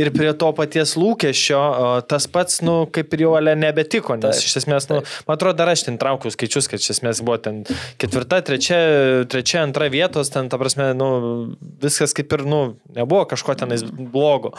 [0.00, 1.62] ir prie to paties lūkesčio
[2.10, 5.56] tas pats, nu, kaip ir jau ale nebetiko, nes taip, iš esmės, nu, man atrodo,
[5.62, 7.62] dar aš ten traukiu skaičius, kad iš esmės buvo ten
[8.02, 8.78] ketvirta, trečia,
[9.30, 11.08] trečia, antra vietos, ten, ta prasme, nu,
[11.82, 12.62] viskas kaip ir, nu,
[12.94, 14.54] nebuvo kažko tenais blogo.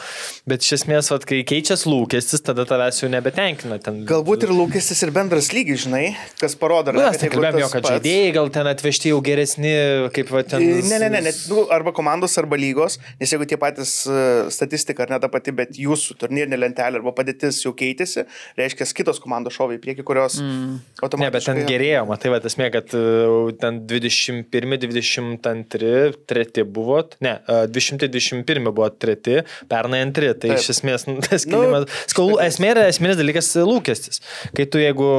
[0.50, 3.80] Bet iš esmės, vat, kai keičiasi lūkestis, tada tavęs jau nebetenkina.
[3.84, 4.04] Ten...
[4.10, 7.04] Galbūt ir lūkestis lūkestis ir bendras lygis, žinai, kas parodo, ar ne?
[7.12, 7.92] Mes kalbėjome, kad pats...
[7.96, 9.74] žaidėjai gal ten atvežti jau geresni,
[10.16, 10.64] kaip va ten.
[10.64, 15.04] Ne, ne, ne, ne nu, arba komandos, arba lygos, nes jeigu tie patys uh, statistika
[15.06, 18.26] ar ne ta pati, bet jūsų turnyrinė lentelė arba padėtis jau keitėsi,
[18.60, 20.78] reiškia, kitos komandos šovė į priekį, kurios mm.
[21.02, 21.26] automatiškai.
[21.26, 25.94] Ne, bet ten gerėjo, matai, va, esmė, kad uh, ten 21, 22,
[26.32, 29.42] 3 buvot, ne, uh, 221 buvo treti,
[29.72, 30.64] pernai antri, tai Taip.
[30.64, 31.88] iš esmės, nu, tas kilimas.
[31.90, 34.22] Nu, skolų esmė yra esminis dalykas lūkestis.
[34.56, 35.10] Kai tu jeigu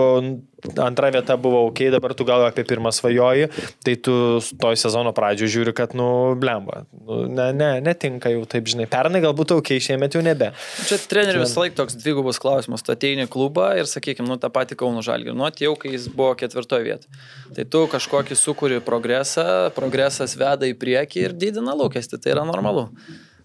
[0.83, 3.49] antra vieta buvo ok, dabar tu gal apie pirmą svajoji,
[3.85, 4.15] tai tu
[4.61, 9.23] toj sezono pradžioje žiūri, kad, nu, blemba, nu, ne, ne, netinka jau taip, žinai, pernai
[9.25, 10.51] galbūt ok, šiemet jau nebe.
[10.89, 14.51] Čia treneriui visą laiką toks dvigubas klausimas, tu ateini į klubą ir, sakykime, nu, tą
[14.53, 17.23] patį Kauno Žalgį, nu, atėjau, kai jis buvo ketvirtoje vietoje.
[17.57, 19.47] Tai tu kažkokį sukūri progresą,
[19.77, 22.89] progresas veda į priekį ir didina lūkestį, tai yra normalu.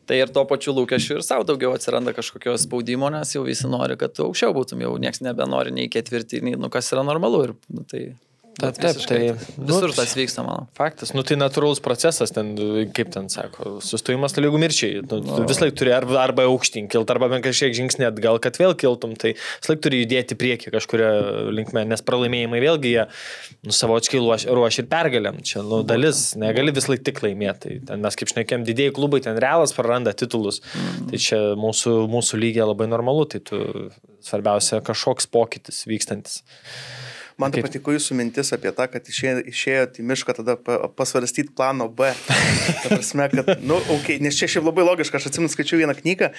[0.10, 3.98] Tai ir to pačiu lūkesčiu ir savo daugiau atsiranda kažkokio spaudimo, nes jau visi nori,
[4.02, 7.44] kad tu aukščiau būtum, jau niekas nebenori nei ketvirtį, nei, nu, kas yra normalu.
[7.48, 8.02] Ir, nu, tai
[8.62, 10.68] Taip, taip, tai visur nu, tas vyksta, manau.
[10.78, 12.54] Faktas, nu tai natūralus procesas, ten,
[12.96, 15.02] kaip ten sako, sustojimas tai lygų mirčiai.
[15.06, 15.40] Nu, no.
[15.50, 19.16] Vis laik turi arba, arba aukštyn kilt, arba bent kažkiek žingsnį atgal, kad vėl kiltum,
[19.20, 21.10] tai vis laik turi judėti prieki kažkuria
[21.54, 23.08] linkme, nes pralaimėjimai vėlgi jie
[23.66, 25.42] nu, savočiai ruošia ir pergalėm.
[25.48, 27.62] Čia nu, dalis, negali vis laik tik laimėti.
[27.62, 30.62] Tai ten mes kaip šnekėm, didėjai klubai, ten realas praranda titulus.
[30.74, 31.12] Mm.
[31.12, 33.62] Tai čia mūsų, mūsų lygiai labai normalu, tai tu
[34.26, 36.42] svarbiausia kažkoks pokytis vykstantis.
[37.42, 40.56] Man tai patiko jūsų mintis apie tą, kad išėjo, išėjote į mišką tada
[40.98, 42.12] pasvarstyti plano B.
[42.84, 46.32] Ta prasme, kad, nu, okay, nes čia šiaip labai logiška, aš atsimenu, skaičiau vieną knygą,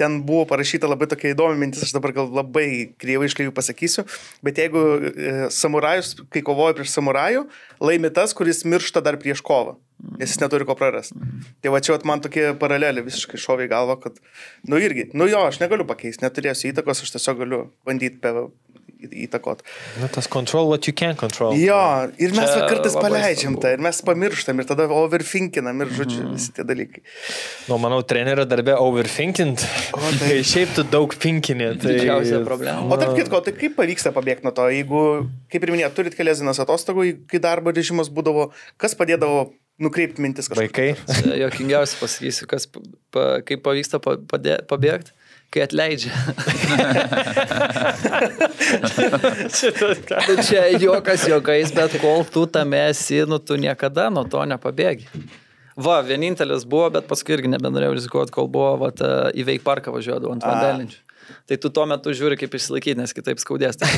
[0.00, 2.68] ten buvo parašyta labai tokia įdomi mintis, aš dabar gal labai
[3.00, 4.06] kreivai iškreivai pasakysiu,
[4.44, 7.46] bet jeigu e, samurajus, kai kovoja prieš samurajų,
[7.84, 9.78] laimi tas, kuris miršta dar prieš kovą
[10.18, 11.18] nes jis neturi ko prarasti.
[11.62, 14.20] Tai va čia vat, man tokie paraleliai visiškai šovė į galvą, kad,
[14.70, 18.20] nu irgi, nu jo, aš negaliu pakeisti, neturėsiu įtakos, aš tiesiog galiu bandyti
[18.98, 19.62] įtakot.
[20.00, 21.54] Na, tas control what you can control.
[21.58, 21.78] Jo,
[22.18, 26.32] ir mes Čia kartais paleidžiam tą, ir mes pamirštam, ir tada overthinkinam, ir žodžiu, mm.
[26.34, 27.04] visi tie dalykai.
[27.70, 29.62] Nu, manau, trenerio darbė overthinkint.
[29.94, 31.70] O tai šiaip tu daug finkinė.
[31.78, 31.94] Tai...
[31.94, 32.82] Didžiausia problema.
[32.88, 35.04] O tarp kitko, tai kaip pavyksta pabėgti nuo to, jeigu,
[35.52, 40.50] kaip ir minėjau, turit kelias dienas atostogų, kai darbo režimas būdavo, kas padėdavo nukreipti mintis
[40.50, 40.74] kažkaip.
[40.74, 41.38] Vaikai.
[41.44, 42.66] Jokingiausia pasakysiu, kas,
[43.14, 45.14] pa, kaip pavyksta pabėgti
[45.54, 46.12] kai atleidžia.
[50.28, 55.06] nu, čia juokas juokais, bet kol tu tame esi, nu tu niekada nuo to nepabėgi.
[55.78, 58.88] Va, vienintelis buvo, bet paskui irgi nebenorėjau rizikuoti, kol buvo va,
[59.30, 60.98] į Veik parką važiuodavau ant vandeninčių.
[61.48, 63.76] Tai tu tuo metu žiūri, kaip išsilaikyti, nes kitaip skaudės.
[63.80, 63.88] Tai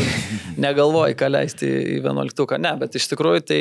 [0.60, 2.58] negalvoji, ką leisti į vienuoliktuką.
[2.62, 3.60] Ne, bet iš tikrųjų tai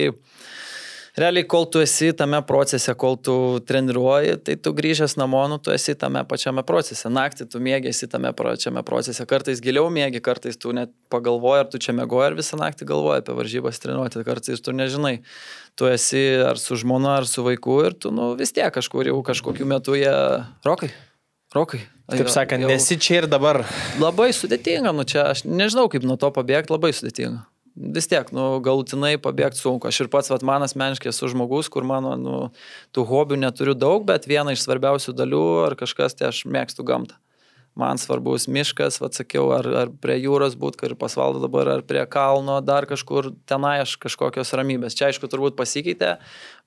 [1.22, 3.34] realiai, kol tu esi tame procese, kol tu
[3.68, 7.12] treniruoji, tai tu grįžęs namo, nu, tu esi tame pačiame procese.
[7.14, 9.26] Naktį tu mėgėsi tame pačiame procese.
[9.30, 13.24] Kartais giliau mėgi, kartais tu net pagalvoji, ar tu čia mėgoji, ar visą naktį galvoji
[13.24, 14.24] apie varžybas treniruoti.
[14.28, 15.20] Kartais tu nežinai,
[15.80, 19.22] tu esi ar su žmona, ar su vaiku ir tu nu, vis tiek kažkur jau
[19.26, 20.16] kažkokiu metu jie
[20.68, 20.92] rokai.
[21.56, 21.82] Rokai.
[22.10, 23.64] Taip sakant, nesi čia ir dabar.
[24.02, 27.44] Labai sudėtinga, nu čia aš nežinau, kaip nuo to pabėgti, labai sudėtinga.
[27.80, 29.88] Vis tiek, nu, galutinai pabėgti sunku.
[29.88, 32.40] Aš ir pats, vat, man asmeniškai esu žmogus, kur mano, nu,
[32.92, 37.16] tų hobių neturiu daug, bet viena iš svarbiausių dalių ar kažkas, tai aš mėgstu gamtą.
[37.80, 42.02] Man svarbus miškas, vad sakiau, ar, ar prie jūros būt, kur pasvaldo dabar, ar prie
[42.12, 44.98] kalno, dar kažkur tenai aš kažkokios ramybės.
[45.00, 46.18] Čia aišku turbūt pasikeitė,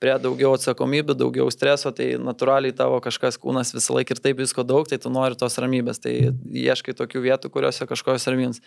[0.01, 4.65] prie daugiau atsakomybių, daugiau streso, tai natūraliai tavo kažkas kūnas visą laiką ir taip visko
[4.65, 6.15] daug, tai tu nori tos ramybės, tai
[6.49, 8.63] ieškai tokių vietų, kuriuose kažkokios ramybės.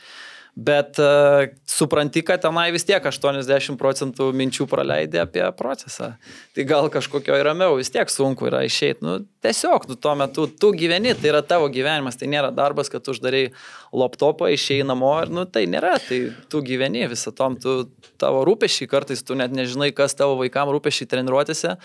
[0.55, 6.13] Bet uh, supranti, kad tenai vis tiek 80 procentų minčių praleidė apie procesą.
[6.55, 9.03] Tai gal kažkokio ramiau, vis tiek sunku yra išeiti.
[9.03, 13.03] Nu, tiesiog, nu, tuo metu tu gyveni, tai yra tavo gyvenimas, tai nėra darbas, kad
[13.03, 13.49] tu uždarai
[13.95, 16.19] laptopą, išėjai namo ir, nu, tai nėra, tai
[16.51, 17.85] tu gyveni visą tom, tu
[18.21, 21.75] tavo rūpešiai, kartais tu net nežinai, kas tavo vaikam rūpešiai treniruotėse,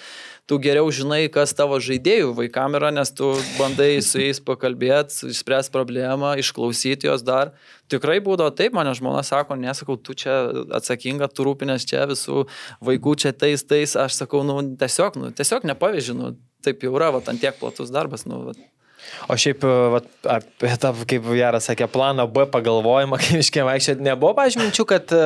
[0.50, 5.74] tu geriau žinai, kas tavo žaidėjų vaikam yra, nes tu bandai su jais pakalbėti, išspręsti
[5.74, 7.54] problemą, išklausyti jos dar.
[7.90, 10.36] Tikrai būdavo taip, mane žmona sako, nesakau, tu čia
[10.78, 12.44] atsakinga, tu rūpinės čia visų
[12.86, 16.34] vaikų čia tais, tais, aš sakau, nu, tiesiog, nu, tiesiog nepavyzdžiui, nu,
[16.64, 18.58] taip jau yra, va, ant tiek platus darbas, nu, va,
[19.30, 20.06] O šiaip vat,
[20.38, 25.24] apie tą, kaip Jaras sakė, planą B pagalvojimą, kaip iškiai vaikščioti, nebuvo pažyminčių, kad e,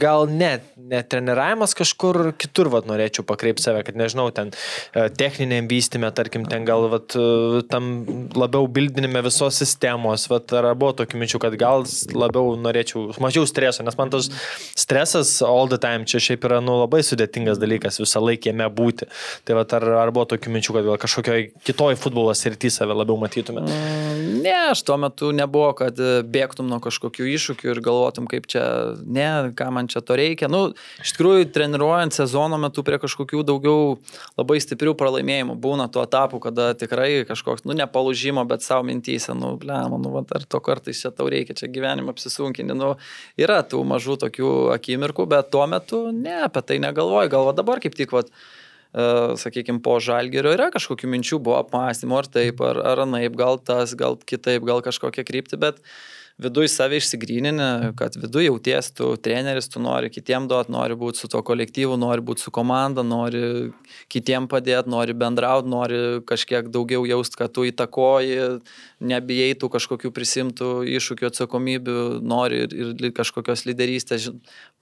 [0.00, 5.68] gal net, net treniravimas kažkur kitur vat, norėčiau pakreipti save, kad nežinau, ten e, techniniam
[5.70, 7.90] vystymė, tarkim, ten gal vat, e, tam
[8.38, 13.84] labiau bildinime visos sistemos, vat, ar buvo tokių minčių, kad gal labiau norėčiau, mažiau streso,
[13.86, 14.30] nes man tas
[14.78, 19.08] stresas all the time čia šiaip yra nu, labai sudėtingas dalykas visą laiką jame būti.
[19.46, 23.18] Tai vat, ar, ar buvo tokių minčių, kad gal kažkokioj kitoj futbolo srity save labiau
[23.22, 23.70] matytumėt?
[24.42, 28.64] Ne, aš tuo metu nebuvo, kad e, bėgtum nuo kažkokių iššūkių ir galvotum, kaip čia,
[29.06, 29.26] ne,
[29.58, 30.48] ką man čia to reikia.
[30.52, 33.96] Nu, iš tikrųjų, treniruojant sezono metu prie kažkokių daugiau
[34.38, 39.54] labai stiprių pralaimėjimų būna tuo etapu, kada tikrai kažkoks, nu, nepalūžimo, bet savo mintysė, nu,
[39.60, 42.76] ble, nu, va, ar to kartais čia tau reikia, čia gyvenimą apsisunkinti.
[42.78, 42.94] Nu,
[43.40, 47.32] yra tų mažų tokių akimirkų, bet tuo metu ne, apie tai negalvoju.
[47.32, 48.26] Galva dabar kaip tik, va,
[48.92, 53.94] sakykime, po žalgerio yra kažkokių minčių, buvo apmąstymų, ar taip, ar, ar anaip, gal tas,
[53.96, 55.80] gal kitaip, gal kažkokia krypti, bet
[56.42, 61.28] viduje save išsigryninę, kad viduje jauties tu treneris, tu nori kitiem duoti, nori būti su
[61.28, 63.70] to kolektyvu, nori būti su komanda, nori
[64.12, 68.58] kitiem padėti, nori bendrauti, nori kažkiek daugiau jaust, kad tu įtakoji,
[69.00, 74.32] nebijai tų kažkokių prisimtų iššūkių atsakomybių, nori ir, ir kažkokios lyderystės,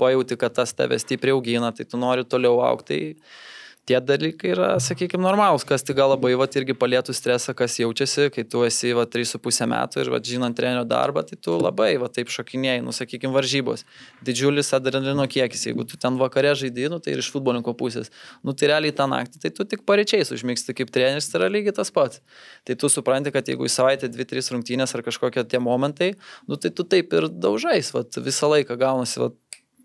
[0.01, 2.91] pajauti, kad tas tave stipriai augina, tai tu nori toliau aukti.
[2.91, 3.50] Tai
[3.89, 8.29] tie dalykai yra, sakykime, normalūs, kas tik gal labai, va, irgi palėtų stresą, kas jaučiasi,
[8.35, 12.11] kai tu esi, va, 3,5 metų ir, va, žinant trenio darbą, tai tu labai, va,
[12.13, 13.87] taip šokinėjai, nu, sakykime, varžybos.
[14.27, 18.13] Didžiulis adrenalino kiekis, jeigu tu ten vakare žaidži, nu, tai ir iš futbolininko pusės,
[18.47, 21.77] nu, tai realiai tą naktį, tai tu tik pareičiais užmygsti kaip treneris, tai yra lygiai
[21.77, 22.23] tas pats.
[22.69, 26.13] Tai tu supranti, kad jeigu į savaitę 2-3 rungtynės ar kažkokie tie momentai,
[26.47, 29.33] nu, tai tu taip ir daužais, va, visą laiką gaunasi, va,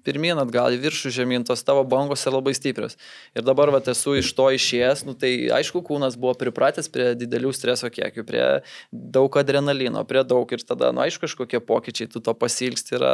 [0.06, 2.96] pirmin atgal į viršų žemyn, tos tavo bangos yra labai stiprios.
[3.36, 7.52] Ir dabar va, esu iš to išėjęs, nu, tai aišku, kūnas buvo pripratęs prie didelių
[7.58, 8.46] streso kiekių, prie
[8.94, 13.14] daug adrenalino, prie daug ir tada, nu, aišku, kažkokie pokyčiai, tu to pasilgsti yra,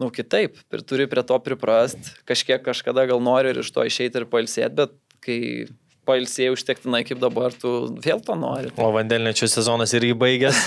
[0.00, 4.22] nu, kitaip, ir turi prie to priprast, kažkiek kažkada gal nori ir iš to išeiti
[4.22, 4.94] ir pailsėti, bet
[5.24, 5.40] kai
[6.04, 7.70] pailsėjai užtektinai kaip dabar, tu
[8.04, 8.68] vėl to nori.
[8.76, 10.58] O vandenlečio sezonas irgi baigęs.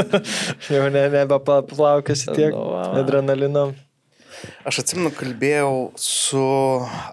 [0.74, 2.82] Jau ne, nebeplaukėsi tiek Nu, va.
[3.00, 3.70] adrenalino.
[4.66, 6.42] Aš atsimenu, kalbėjau su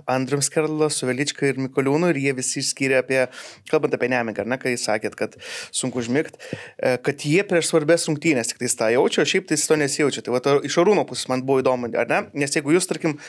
[0.10, 3.22] Andriu Skerla, su Velička ir Mikoliūnu ir jie visi išskyrė apie,
[3.72, 5.38] kalbant apie nemigą, ne, kai sakėt, kad
[5.70, 6.42] sunku užmigti,
[7.06, 10.26] kad jie prieš svarbės rungtynės tik tai tą jaučia, o šiaip tai to nesijaučia.
[10.26, 12.22] Tai va, to iš arūno pusės man buvo įdomu, ar ne?
[12.44, 13.20] Nes jeigu jūs, tarkim,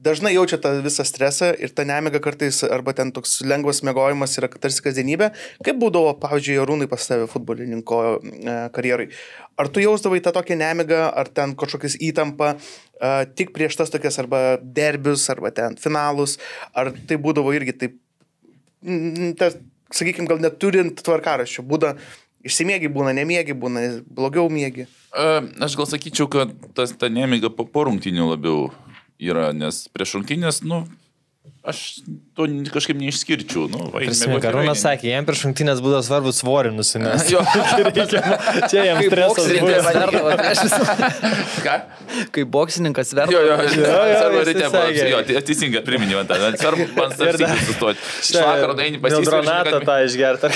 [0.00, 4.48] dažnai jaučia tą visą stresą ir ta nemiga kartais, arba ten toks lengvas mėgojimas yra
[4.52, 5.30] tarsi kasdienybė,
[5.66, 9.10] kaip būdavo, pavyzdžiui, Arūnai pas tave futbolininko e, karjerai.
[9.60, 12.60] Ar tu jausdavai tą tokią nemigą, ar ten kažkokias įtampą e,
[13.36, 16.38] tik prieš tas tokias arba derbius, arba ten finalus,
[16.72, 18.00] ar tai būdavo irgi taip,
[19.40, 19.60] tas,
[19.92, 21.96] sakykime, gal neturint tvarkaraščių, būda
[22.46, 24.88] išsimiegi būna, nemiegi būna, blogiau miegi.
[25.12, 28.70] E, Aš gal sakyčiau, kad tas, ta nemiga po, po rungtinių labiau
[29.20, 30.82] yra, nes prieš rungtinės, nu,
[31.60, 32.00] aš
[32.36, 33.66] to kažkaip neišskirčiau.
[33.68, 37.34] Nu, Prisimenu, Karūnas sakė, jam prieš šimtinės būdavo svarbu svorį nusinešti.
[37.34, 37.42] Jo,
[38.70, 39.44] Čia jam stresas
[41.66, 41.74] ką?
[42.34, 43.42] Kai boksininkas Jo, verdavo.
[43.44, 45.04] jo, Jo, jo, svarbu jisai ryte sakė.
[45.12, 46.38] Jo, tai teisingai priminė man tą.
[46.60, 48.08] Svarbu man Ir dar- starsiai sustoti.
[48.24, 49.86] Iš vakaro eini Dronatą pasisakyti.
[49.86, 50.48] tą išgerti.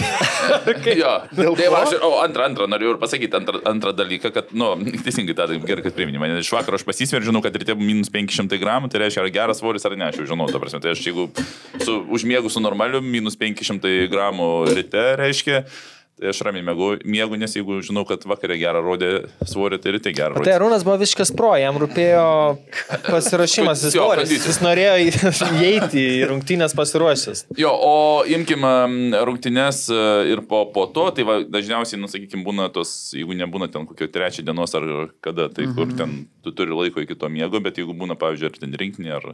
[1.05, 1.13] Jo,
[1.59, 4.73] tai aš, o antrą, antrą noriu ir pasakyti, antrą, antrą dalyką, kad, nu,
[5.05, 6.41] teisingai tą gerai, kad priminė mane.
[6.43, 9.85] Iš vakaro aš pasisveriu, žinau, kad ryte minus 500 gramų, tai reiškia, ar geras svoris
[9.89, 11.29] ar ne, aš jau žinau, ta prasme, tai aš jeigu
[11.83, 15.65] su, užmiegu su normaliu, minus 500 gramų ryte, reiškia,
[16.15, 19.09] Tai aš ramiai mėgau, mėgau, nes jeigu žinau, kad vakarė gerą rodė
[19.51, 20.53] svorį, tai ryte gerą Tai.
[20.55, 22.27] Arūnas buvo visiškas pro, jam rūpėjo
[23.09, 24.53] pasirašymas, jis, Jo, nori, kondicija.
[24.53, 24.93] jis norėjo
[25.65, 27.43] įeiti į rungtynės pasiruošęs.
[27.59, 27.97] Jo, o
[28.31, 28.63] imkim
[29.27, 33.67] rungtynes e, ir po, po to, tai va, dažniausiai, nu, sakykim, būna tos, jeigu nebūna
[33.75, 34.87] ten kokio trečią dienos ar
[35.25, 38.63] kada, tai kur ten tu turi laiko iki to miego, bet jeigu būna, pavyzdžiui, ar
[38.63, 39.29] ten rinkinį, ar,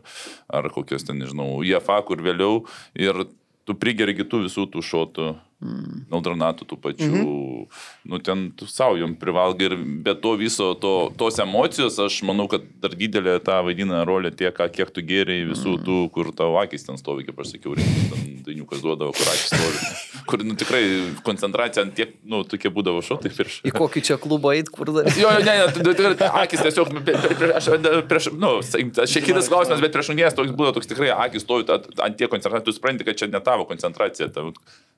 [0.49, 2.63] ar kokios ten, nežinau, IFA, kur vėliau
[2.97, 3.27] ir
[3.69, 5.31] tu prigeri kitų visų tų šotų,
[5.61, 7.81] Naudranatų tų pačių, mm -hmm.
[8.09, 12.47] nu ten tu savo jom privalgai ir be to viso, to, tos emocijos, aš manau,
[12.49, 16.57] kad dar didelė tą vaidina rolė tiek, ką- kiek tu geriai visų tų, kur tavo
[16.63, 19.79] akis ten stovi, kaip aš sakiau, rinktis, ten dainiukas duodavo, kur akis stovi.
[20.31, 20.85] Kur, nu tikrai
[21.27, 23.61] koncentracija ant tiek, nu, tokie būdavo šotai prieš.
[23.67, 25.09] Į kokį čia klubą eit, kur dar.
[25.19, 25.55] Jo, jo, ne,
[26.15, 27.67] ne, akis tiesiog, prie- prie- prie- aš
[28.09, 28.61] prieš, nu,
[28.95, 31.67] tas šiek kitas klausimas, bet prieš rungtynės toks būdavo, toks tikrai akis stovi
[31.99, 34.53] ant tiek koncentracijos, tu supranti, kad čia ne tavo koncentracija, tavo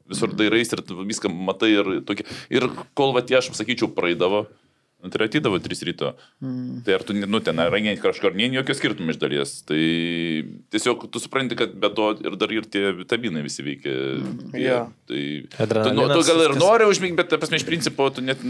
[0.08, 2.26] visur dairais ir viską matai ir tokie.
[2.52, 2.68] Ir
[2.98, 4.46] kol va tie, aš sakyčiau, praeidavo,
[5.02, 6.12] nu, tai atydavo 3 ryto.
[6.42, 6.82] Mm.
[6.86, 9.54] Tai ar tu, nu, ten, ar rengiant kažką, ar nė jokio skirtumo iš dalies.
[9.66, 9.80] Tai
[10.74, 13.96] tiesiog tu supranti, kad be to ir dar ir tie vitaminai visi veikia.
[14.20, 14.54] Mm.
[14.62, 14.78] Jo.
[15.10, 15.24] Tai
[15.58, 18.42] tu, nu, tu gal ir nori užmigti, bet, ta prasme, iš principo, tu net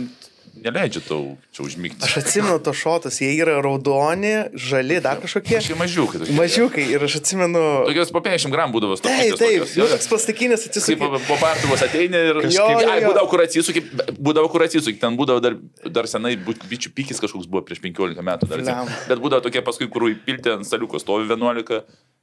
[0.62, 1.98] neleidžia tau čia užmigti.
[2.06, 5.58] Aš atsimenu to šotus, jie yra raudoni, žali, dar kažkokie.
[5.58, 6.20] Kažkaip mažiukai.
[6.22, 6.36] tokie.
[6.38, 7.62] Mažiukai ir aš atsimenu.
[7.88, 9.40] Tokios po 50 gramų būdavo Taip, stopytės.
[9.40, 9.88] taip, tokios, jo.
[9.94, 11.10] toks plastikinis Kaip atsisukimas.
[11.26, 13.10] po, po partuvos ateini ir Jo, kažkaip, jo, ai, jo.
[13.10, 13.84] būdavo kur atsisuki,
[14.22, 15.58] būdavo kur atsisuki, ten būdavo dar,
[15.90, 18.62] dar senai bičių pikis kažkoks buvo prieš 15 metų dar.
[18.62, 19.02] Atsimenu.
[19.10, 21.82] Bet būdavo tokie paskui, kur įpilti ant staliuko stovi 11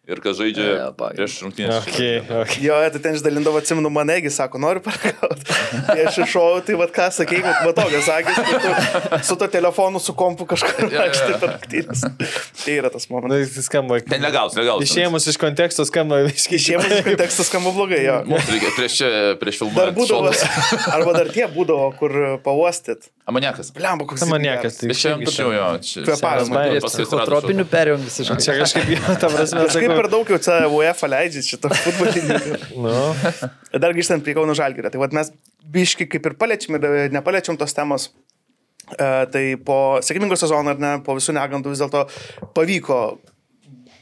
[0.09, 1.19] ir kas žaidžia Jo, pagai.
[1.19, 1.83] prieš rungtynės.
[1.85, 2.63] Okay, okay.
[2.65, 5.45] Jo, tai ten išdalindavo, atsimenu, manegi, sako, noriu paragauti.
[5.89, 8.33] Tai aš iššau, tai vad ką sakei, kad matogas, sakė,
[8.65, 12.03] tu su to telefonu, su kompu kažkur vaikštai per rungtynes.
[12.63, 13.53] Tai yra tas momentas.
[13.55, 14.01] jis skamba.
[14.09, 14.89] Ten legalus, legalus.
[14.89, 18.19] Išėmus iš konteksto skamba visiškai Išėmus kontekstas skamba blogai, jo.
[18.29, 18.99] Mums reikia prieš,
[19.41, 19.77] prieš filmą.
[19.77, 20.33] Dar būdavo,
[20.97, 23.11] arba dar tie būdavo, kur pauostyt.
[23.29, 23.69] Amoniakas.
[23.75, 25.65] Blemba, koks Maniakas, tai čia tačiau jo.
[25.77, 28.37] Paskui atsirado Psichotropinių perėjom visiškai.
[28.45, 32.39] Čia kažkaip, ta prasme, Kažkaip per daug jau čia UEFA leidžia šitą futbolinį.
[32.85, 32.95] Nu,
[33.83, 35.29] Dar grįžtant prie Kauno Žalgirio, tai vat mes
[35.69, 38.09] biški kaip ir paliečiam ir nepaliečiam tos temos.
[38.89, 42.05] E, tai po sėkmingo sezono, ar ne, po visų negandų vis dėlto
[42.57, 43.01] pavyko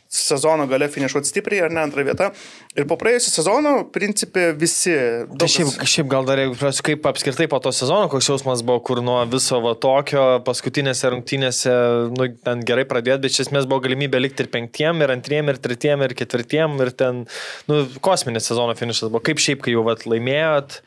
[0.07, 2.29] sezono gale finišuoti stipriai, ar ne, antrą vietą.
[2.77, 4.93] Ir po praėjusio sezono, principė, visi...
[4.93, 8.63] Tai daug šiaip, šiaip gal dar, jeigu pras- kaip apskritai po to sezono, koks jausmas
[8.67, 11.73] buvo, kur nuo viso va tokio paskutinėse rungtynėse,
[12.13, 15.59] nu, ten gerai pradėti, bet iš esmės buvo galimybė likti ir penktiem, ir antriem, ir
[15.63, 17.25] tretiem, ir ketvirtiem, ir ten,
[17.71, 19.25] nu, kosminis sezono finišas buvo.
[19.27, 20.81] Kaip šiaip, kai jau vat laimėjot.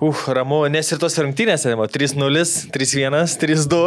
[0.00, 3.80] Uh, ramu, nes ir tos rungtynėse, va, 3-0, 3-1, 3-2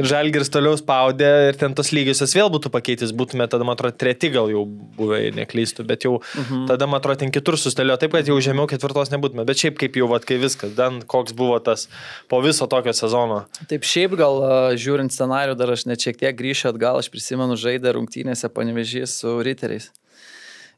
[0.00, 3.98] ir Žalgiris toliau spaudė ir ten tos lygiosios vėl būtų pakeitęs, būtume tada, man atrodo,
[4.00, 4.64] treti gal jau
[4.96, 6.64] buvę, jei neklystu, bet jau mhm.
[6.72, 10.00] tada, man atrodo, ten kitur sustelio, taip, kad jau žemiau ketvirtos nebūtume, bet šiaip kaip
[10.00, 11.84] jau, va, kai viskas, dan koks buvo tas
[12.32, 13.42] po viso tokio sezono.
[13.68, 14.40] Taip šiaip gal
[14.80, 19.36] žiūrint scenarių, dar aš net šiek tiek grįšiu atgal, aš prisimenu žaidę rungtynėse panevežys su
[19.44, 19.92] riteriais.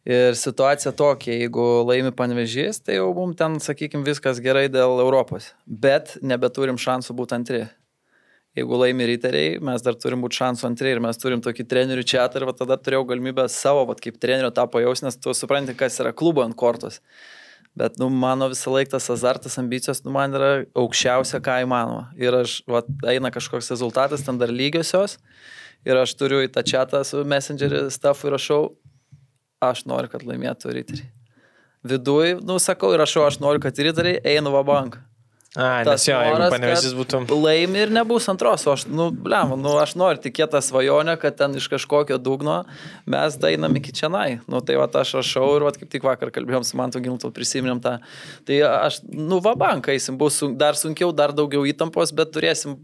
[0.04, 5.54] Ir situacija tokia, jeigu laimi panevežys, tai jau mums ten, sakykime, viskas gerai dėl Europos.
[5.64, 7.62] Bet nebeturim šansų būti antri.
[8.54, 12.28] Jeigu laimi riteriai, mes dar turim būti šansų antri ir mes turim tokį trenerių čia
[12.36, 15.96] ir va, tada turėjau galimybę savo, va, kaip trenerio tą pajaus, nes tu supranti, kas
[16.04, 17.00] yra klubo ant kortos.
[17.74, 22.12] Bet, nu, mano visą laiką tas azartas, ambicijos, nu, man yra aukščiausia, ką įmanoma.
[22.20, 25.16] Ir aš, va, eina kažkoks rezultatas, ten dar lygiosios.
[25.88, 28.76] Ir aš turiu į tą čatą su Messengerį staffui rašau,
[29.62, 31.10] aš noriu, kad laimėtų riteriai.
[31.84, 35.02] Viduj, nu, sakau, ir rašau, aš noriu, kad riteriai eina va banką.
[35.56, 37.26] A, Tas nes jo, jeigu noras, panevežys kad būtum.
[37.44, 41.36] Laimi ir nebus antros, o aš, nu, blem, nu, aš noriu tikėti tą svajonę, kad
[41.38, 42.64] ten iš kažkokio dugno
[43.06, 44.40] mes dainam iki čianai.
[44.50, 47.78] Nu, tai va, aš rašau ir va, kaip tik vakar kalbėjom su Mantu Gimtu, prisiminėm
[47.84, 48.00] tą.
[48.48, 52.74] Tai aš, nu, va, banką eisim, bus sun, dar sunkiau, dar daugiau įtampos, bet turėsim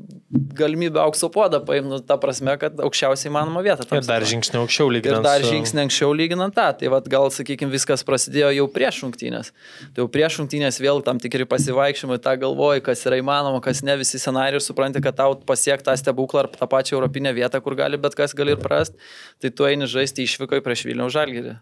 [0.55, 3.83] galimybę aukso podą paimti, nu, ta prasme, kad aukščiausiai manoma vieta.
[3.99, 5.27] Ir dar žingsnį aukščiau Ir lyginant.
[5.27, 6.69] dar su- žingsnį anksčiau lyginant tą.
[6.79, 9.51] Tai vad gal, sakykime, viskas prasidėjo jau prieš rungtynės.
[9.91, 13.97] Tai jau prieš rungtynės vėl tam tikri pasivaikščiojimai, tą galvoji, kas yra įmanoma, kas ne
[13.97, 17.97] visi scenarijai, supranti, kad tau pasiekti tą stebuklą ar tą pačią europinę vietą, kur gali
[17.97, 18.99] bet kas gali ir prasti.
[19.41, 21.57] Tai tu eini žaisti išvykai prieš Vilnių žalgyrį.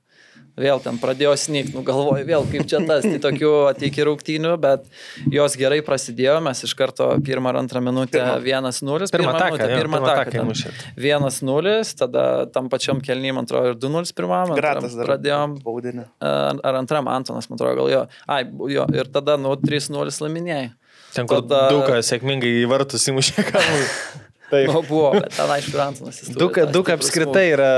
[0.59, 4.89] Vėl ten pradėjo snygti, nu galvoju, vėl kaip čia tas, tai tokių ateiki rungtynių, bet
[5.31, 9.07] jos gerai prasidėjo, mes iš karto pirmą ar antrą minutę 1-0.
[9.15, 10.17] Pirmą taką, minutę, jo, pirmą pirmą taką.
[10.19, 10.43] taką ten.
[10.43, 10.83] įmušėt.
[10.99, 14.57] 1-0, tada tam pačiam kelnym, man atrodo, ir 2-0 pirmam.
[14.59, 15.13] Gratas dar.
[15.13, 16.09] Pradėjom, Baudinė.
[16.19, 18.03] ar, antram Antonas, man atrodo, gal jo.
[18.27, 18.43] Ai,
[18.75, 18.91] jo.
[18.99, 20.67] Ir tada, nu, 3-0 laiminėjai.
[21.15, 23.87] Ten, kur tada- Duka sėkmingai į vartus įmušė kamuolį.
[24.53, 24.71] Taip.
[24.73, 26.19] Nu, buvo, bet ten, aišku, ir Antonas.
[26.23, 27.73] jis turi Duka, Duka apskritai yra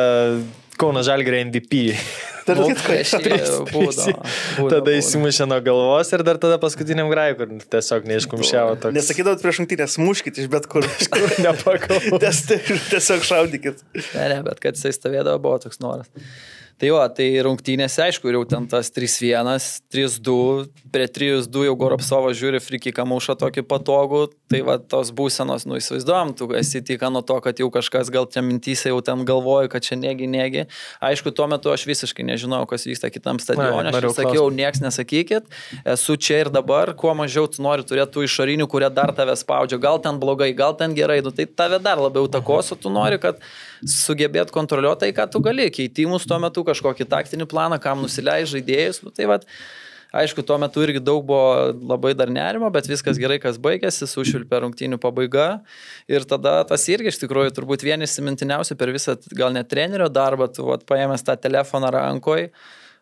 [0.78, 1.80] Kauno Žalgirio MVP.
[2.46, 2.94] Tarp kitko,
[4.70, 8.94] Tada įsimušė nuo galvos ir dar tada paskutiniam grajui, kur tiesiog neiškumšiavo toks.
[8.96, 10.86] Nesakydavot prieš rungtynės, muškit iš bet kur.
[11.44, 11.98] Nepakau.
[12.22, 12.42] Ties-
[12.90, 13.82] Tiesiog šaudykit.
[14.14, 16.08] Ne, ne, bet kad jisai stovėdavo, buvo toks noras.
[16.80, 19.50] Tai jo, tai rungtynėse, aišku, jau ten tas 3-1,
[19.92, 20.36] 3-2,
[20.88, 26.32] prie 3-2 jau Goropsovas žiūri frikiką mušą tokį patogų, tai va tos būsenos, nu įsivaizduojam,
[26.38, 29.84] tu esi tik nuo to, kad jau kažkas gal čia mintyse jau ten galvoja, kad
[29.84, 30.64] čia negi, negi.
[31.04, 35.52] Aišku, tuo metu aš visiškai nežinojau, kas vyksta kitam stadione, aš sakiau, nieks nesakykit,
[35.84, 39.76] esu čia ir dabar, kuo mažiau tu nori turėti tų išorinių, kurie dar tave spaudžia,
[39.82, 43.20] gal ten blogai, gal ten gerai, nu, tai tave dar labiau takos, o tu nori,
[43.20, 43.44] kad
[43.88, 49.04] sugebėt kontroliuoti tai, ką tu gali, keitimus tuo metu, kažkokį taktinį planą, kam nusileidai žaidėjus,
[49.06, 49.46] nu, tai vad.
[50.10, 54.58] Aišku, tuo metu irgi daug buvo labai dar nerimo, bet viskas gerai, kas baigėsi, sušvilpė
[54.64, 55.60] rungtynių pabaiga.
[56.10, 60.50] Ir tada tas irgi iš tikrųjų turbūt vienas įsimintiniausių per visą, gal net trenerio darbą,
[60.50, 62.50] tu vat, paėmęs tą telefoną rankoje.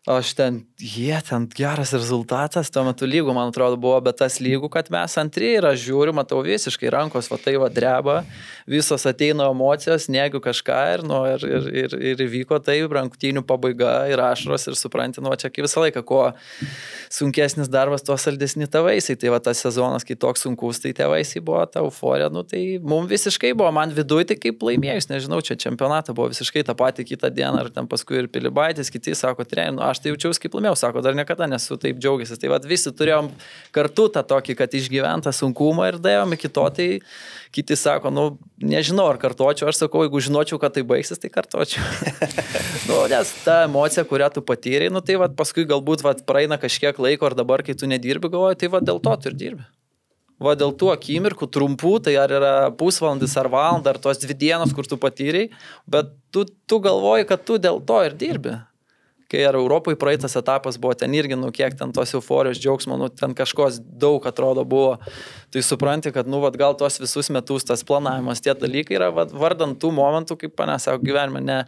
[0.09, 4.71] Aš ten, jie ten geras rezultatas, tuo metu lygų, man atrodo, buvo, bet tas lygų,
[4.73, 8.23] kad mes antri ir aš žiūriu, matau visiškai rankos, va tai va dreba,
[8.65, 14.07] visos ateina emocijos, negu kažką ir, nu, ir, ir, ir, ir įvyko tai, ranktynių pabaiga
[14.09, 16.23] ir ašaros ir supranti, nu, čia kaip visą laiką, kuo
[17.13, 19.19] sunkesnis darbas, tuo saldesni tavaisiai.
[19.21, 23.13] Tai va tas sezonas, kai toks sunkus, tai tėvaisiai buvo ta euforija, nu, tai mums
[23.13, 27.33] visiškai buvo, man viduje tai kaip laimėjus, nežinau, čia čempionatą buvo visiškai tą patį kitą
[27.35, 30.77] dieną, ar ten paskui ir Pilibaitis, kiti sako, trener, nu, aš tai jaučiausi kaip laimėjau,
[30.79, 32.39] sako, dar niekada nesu taip džiaugiasi.
[32.41, 33.31] Tai va visi turėjom
[33.75, 36.89] kartu tą tokį, kad išgyventą sunkumą ir dėjom iki to, tai
[37.55, 38.27] kiti sako, nu,
[38.61, 41.83] nežinau, ar kartočiau, aš sakau, jeigu žinočiau, kad tai baigsis, tai kartočiau.
[42.91, 47.01] nu, nes ta emocija, kurią tu patyrei, nu, tai va paskui galbūt va, praeina kažkiek
[47.01, 49.69] laiko ar dabar, kai tu nedirbi, galvoji, tai va dėl to tu ir dirbi.
[50.39, 54.71] Va dėl tų akimirkų trumpų, tai ar yra pusvalandis ar valanda, ar tos dvi dienos,
[54.75, 55.49] kur tu patyrei,
[55.91, 58.55] bet tu, tu galvoji, kad tu dėl to ir dirbi
[59.29, 63.11] kai ar Europoje praeitas etapas buvo, ten irgi, nu, kiek ten tos euforijos džiaugsmo, nu,
[63.13, 64.95] ten kažkos daug atrodo buvo,
[65.53, 69.35] tai supranti, kad, nu, vat, gal tos visus metus tas planavimas, tie dalykai yra, vat,
[69.37, 71.59] vardant tų momentų, kaip pane savo gyvenime, ne,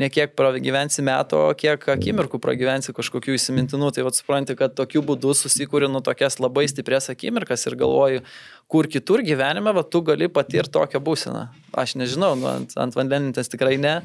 [0.00, 5.04] ne kiek pragyvensi metų, o kiek akimirkų pragyvensi kažkokių įsimintinų, tai vat supranti, kad tokiu
[5.04, 8.24] būdu susikūri, nu, tokias labai stiprias akimirkas ir galvoju,
[8.70, 11.46] kur kitur gyvenime, va, tu gali patirti tokią būseną.
[11.82, 13.96] Aš nežinau, nu, ant, ant vandenintas tikrai ne,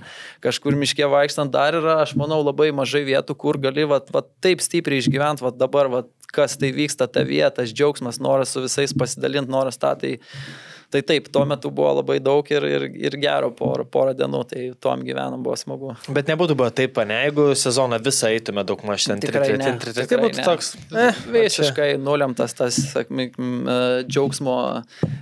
[0.46, 4.64] kažkur miške vaikštant dar yra, aš manau, labai mažai vietų, kur gali va, va, taip
[4.66, 6.04] stipriai išgyventi, va dabar, va,
[6.36, 10.75] kas tai vyksta, ta vieta, tas džiaugsmas, noras su visais pasidalinti, noras tą, tai, tai
[11.06, 15.04] taip, tuo metu buvo labai daug ir, ir, ir gero porą, porą dienų, tai tuom
[15.08, 15.94] gyvenam buvo smagu.
[16.16, 20.20] Bet nebūtų buvo taip, ne, jeigu sezoną visą eitume daug maž ten Tikrai ne, Tai
[20.22, 20.46] būtų ne.
[20.46, 23.66] toks, eh, Visiškai nulemtas tas, sakykim,
[24.08, 24.58] džiaugsmo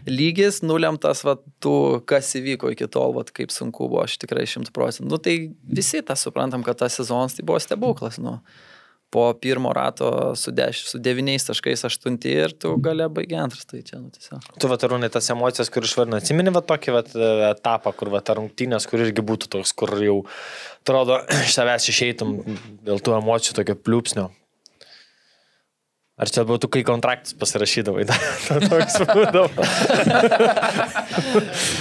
[0.10, 4.74] lygis, nulemtas, va, tų, kas įvyko iki tol, va, kaip sunku buvo, aš tikrai šimtų
[4.76, 5.10] procentų.
[5.10, 8.20] Nu, tai visi tą suprantam, kad tas sezonas tai buvo stebuklas.
[8.22, 8.40] Nu.
[9.14, 10.08] Po pirmo rato
[10.40, 14.48] su, deš, su 9.8 ir tu gale baigi antras, tai čia, nu, tiesiog.
[14.58, 17.04] Tu vatarūnai tas emocijas, kur išvardino, atsimeni va tokį va,
[17.52, 20.24] etapą, kur va ta rungtynės, kur irgi būtų toks, kur jau,
[20.82, 22.40] atrodo, iš savęs išeitum
[22.88, 24.32] dėl tų emocijų tokio pliūpsnio.
[26.14, 28.04] Ar čia būtų, kai kontraktus pasirašydavai?
[28.70, 29.64] Toks būdavo.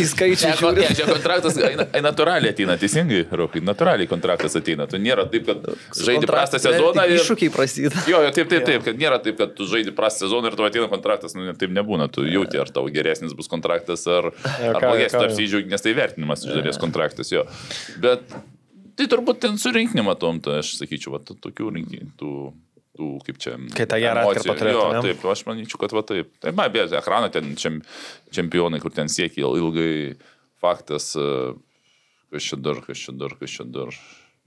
[0.01, 1.59] Į skaičių Ne, čia kontraktas
[2.01, 4.87] natūraliai ateina, teisingai, Rokai, natūraliai kontraktas ateina.
[4.89, 5.69] Tu nėra taip, kad
[6.01, 7.21] žaidži prastą sezoną ir...
[7.21, 8.07] Iššūkiai prasideda.
[8.09, 10.65] Jo, jo, taip, taip, taip, kad nėra taip, kad tu žaidži prastą sezoną ir tu
[10.65, 15.19] ateina kontraktas, nu, taip nebūna, tu jauti, ar tau geresnis bus kontraktas, ar, ar blogesnis,
[15.19, 17.45] tu apsidžiaugi, nes tai vertinimas iš dalies kontraktas, jo.
[18.01, 18.25] Bet
[18.97, 22.15] tai turbūt ten su rinkiniu matom, tai aš sakyčiau, va, tokių rinkinių,
[22.99, 23.57] tų, kaip čia.
[23.77, 26.33] Kai tą gerą atkarpą turėtum, Jo, taip, aš manyčiau, kad va taip.
[26.43, 27.81] Tai man beje, ekraną ten čem,
[28.35, 29.93] čempionai, kur ten siekia ilgai,
[30.63, 31.55] faktas, e,
[32.33, 33.97] kas čia dar, kas čia dar, kas čia dar.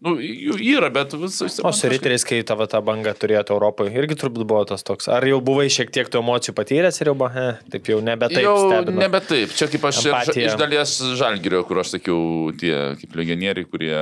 [0.03, 1.55] Nu, jų yra, bet visas.
[1.63, 5.07] O su riteriais, kai tavo tą bangą turėjote Europoje, irgi turbūt buvo tas toks.
[5.07, 8.27] Ar jau buvai šiek tiek tų emocijų patyręs ir jau, ba, he, taip jau nebe
[8.27, 8.43] taip.
[8.43, 9.05] jau stebina?
[9.05, 9.55] nebe taip.
[9.55, 10.49] Čia kaip aš ir, Empatija.
[10.51, 12.19] iš dalies žalgirio, kur aš sakiau,
[12.59, 13.95] tie kaip legionieriai, kurie...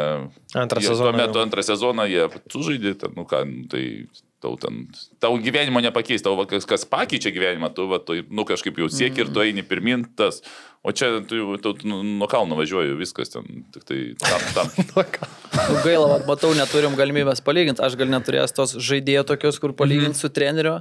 [0.58, 3.86] Antrą sezoną Tuo metu antrą sezoną jie sužaidė, nu ką, nu, tai
[4.44, 4.84] tau ten,
[5.24, 8.92] tau gyvenimo nepakeis, tau va, kas, kas pakeičia gyvenimą, tu, va, tu, nu kažkaip jau
[8.92, 9.48] sieki ir tu Mhm.
[9.48, 10.44] eini pirmin, tas.
[10.84, 14.42] O čia tu, tu, tu nuo kalno važiuoji, viskas ten, tik tai tam.
[14.54, 14.68] tam.
[15.54, 17.80] Nu, gaila, vat, matau, neturim galimybės palyginti.
[17.86, 20.80] Aš gal neturėjęs tos žaidėjo tokios, kur palyginti su treneriu.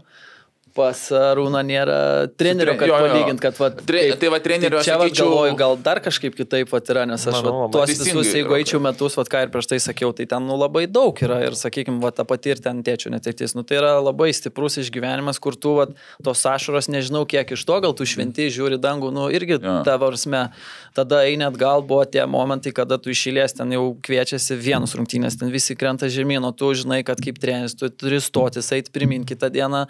[0.74, 0.98] Pas
[1.36, 1.96] Rūną nėra
[2.40, 5.76] trenerio, kad palygint, kad va, Tre- tai va, trenerio tai čia va, sakyčiau- galvoju, gal
[5.84, 9.24] dar kažkaip kitaip va, yra, nes aš Manau, va, tuos visus, jeigu eičiau metus, va,
[9.24, 12.24] ką ir prieš tai sakiau, tai ten nu, labai daug yra ir, sakykime, va, ta
[12.24, 13.54] pati ir ten tėčių netektis.
[13.54, 15.86] Nu, tai yra labai stiprus išgyvenimas, kur tu va,
[16.24, 19.82] tos ašaros, nežinau kiek iš to, gal tu šventi, žiūri dangų, nu irgi Jo.
[19.84, 20.50] ta varsme.
[20.94, 25.48] Tada eini atgal, buvo tie momentai, kada tu išėlės ten jau kviečiasi vienus rungtynės, ten
[25.48, 29.48] visi krenta žemyn, o tu žinai, kad kaip treneris tu turi stotis, eiti pirmin kitą
[29.48, 29.86] dieną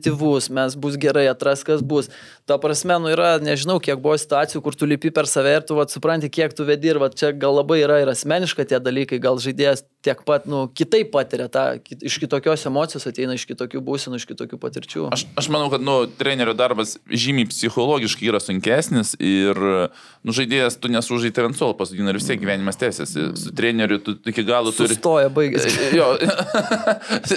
[0.00, 2.08] pozityvus, mes bus gerai, atras kas bus.
[2.50, 5.76] Ta prasme, nu yra, nežinau, kiek buvo situacijų, kur tu lipi per save ir tu
[5.78, 9.20] vat, supranti, kiek tu vedi ir vat, čia gal labai yra ir asmeniška tie dalykai,
[9.22, 13.82] gal žaidėjas tiek pat, nu, kitaip patiria tą, kit- iš kitokios emocijos ateina, iš kitokių
[13.86, 15.04] būsenų, iš kitokių patirčių.
[15.14, 20.90] Aš, aš manau, kad nu, trenerio darbas žymiai psichologiškai yra sunkesnis ir nu, žaidėjas tu
[20.90, 23.28] nesužaidai ant suolo pasodina ir vis tiek gyvenimas tęsiasi.
[23.44, 24.96] Su treneriu tu iki galo turi...
[24.96, 25.70] Sustoja, baigėsi.
[26.00, 26.14] Jo,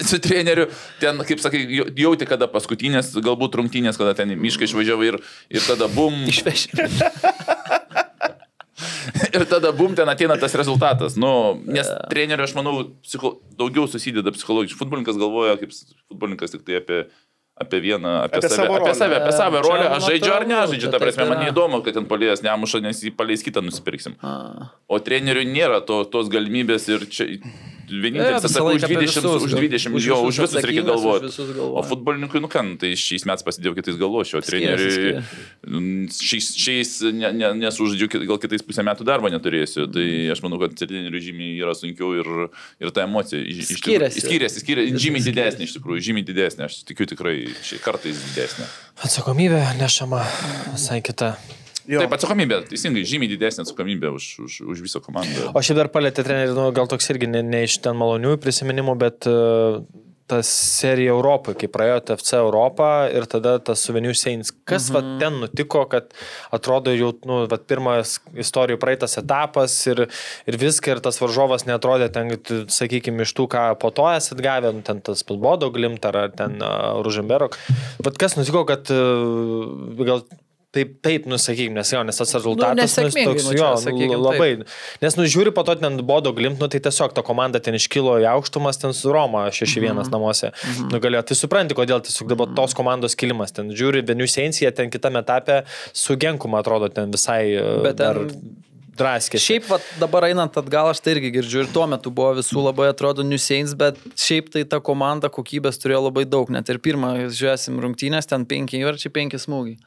[0.08, 0.68] su treneriu
[1.04, 5.20] ten, kaip sakai, jau- jauti, kada paskutinės, galbūt rungtynės, kada ten į mišką išvažiavai ir,
[5.54, 6.24] ir tada bum.
[6.32, 6.74] Išveši.
[9.34, 11.16] Ir tada bum ten ateina tas rezultatas.
[11.20, 12.08] Nu, nes yeah.
[12.10, 12.74] treneriu, aš manau,
[13.06, 14.80] psicho, daugiau susideda psichologiškai.
[14.82, 17.00] Futbolininkas galvoja, kaip futbolininkas tik tai apie,
[17.58, 19.00] apie vieną, apie, Apie save, savo apie rolę.
[19.00, 19.88] save, apie savo rolę.
[19.98, 23.14] Aš žaidžiu ar nežaidžiu, čia ta prasme, man neįdomu, kad ten palėjas nemuša, nes jį
[23.18, 24.18] paleis kitą nusipirksim.
[24.26, 24.72] A.
[24.90, 27.30] O treneriui nėra to, tos galimybės ir čia
[27.90, 29.62] vienintelis tas visą už laiką apie 20, visus, už gal.
[29.64, 31.32] 20, Už jo, už visus reikia galvoti.
[31.64, 35.24] O futbolininkui, nu ką, tai šiais metais pasidėjau kitais Skiriasi, treneriui
[36.14, 39.88] šiais, šiais ne, ne, nesužaidžiu, ki- gal kitais pusę metų darbo neturėsiu.
[39.94, 42.30] Tai aš manau, kad treneriui žymiai yra sunkiau ir,
[42.84, 44.22] ir ta emocija iš- Skiriasi.
[44.24, 47.38] Skiriasi, skiriasi, žymiai didesnė iš tikrųjų, žymiai didesnė, aš tikiu tikrai,
[47.84, 48.68] kartais didesnė.
[49.04, 50.24] Atsakomybė nešama
[50.74, 51.36] visai kita.
[51.90, 52.04] Jo.
[52.04, 55.50] Taip, atsakomybė, teisingai, žymiai didesnė atsakomybė už, už, už visą komandą.
[55.52, 58.96] O šiaip dar palėtė trenerių, nu, gal toks irgi ne, ne iš ten malonių prisiminimų,
[59.02, 59.82] bet uh,
[60.30, 64.54] tas serija Europai, kai praėjo TFC Europą ir tada tas Suvenių Seins.
[64.68, 64.96] Kas mhm.
[64.96, 66.14] va, ten nutiko, kad
[66.56, 68.16] atrodo jau, nu, va, pirmas
[68.46, 70.06] istorijų praeitas etapas ir,
[70.50, 72.32] ir viską, ir tas varžovas netrodė ten,
[72.72, 76.34] sakykime, iš tų, ką po to esat gavę, nu, ten tas pats Bodo Glimtar ar
[76.38, 77.60] ten uh, Ružemberok.
[78.04, 80.24] Bet kas nutiko, kad uh, gal
[80.74, 84.24] Taip, taip, nusakykime, nes jo, nes tas rezultatas nesėkmingai, toks, nu, čia jo, sakykim, nu,
[84.26, 84.48] labai.
[85.04, 88.26] Nes nužiūri po to ten bodo glimt, nu tai tiesiog ta komanda ten iškilo į
[88.32, 90.10] aukštumas, ten su Roma 6-1 Mhm.
[90.10, 90.50] namuose.
[90.90, 91.22] Nugalėjo.
[91.30, 93.54] Tai supranti, kodėl tiesiog dabar tos komandos kilimas.
[93.54, 95.62] Ten žiūri, Venių Sensija ten kitame etape
[95.94, 98.56] su Genkuma atrodo ten visai Bet dar ten-
[98.98, 99.38] draskė.
[99.42, 102.90] Šiaip vat, dabar einant atgal, aš tai irgi girdžiu ir tuo metu buvo visų labai
[102.94, 106.50] atrodo Nuseins, bet šiaip tai ta komanda kokybės turėjo labai daug.
[106.50, 109.78] Net ir pirmą, žiūrėsim, rungtynės, ten penki įvarčiai, penki smūgiai.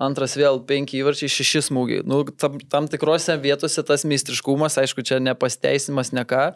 [0.00, 2.04] Antras vėl penki įvarčiai, šeši smūgiai.
[2.08, 6.48] Nu, tam, tam tikrose vietose tas meistriškumas, aišku, čia nepasteisimas ne ką,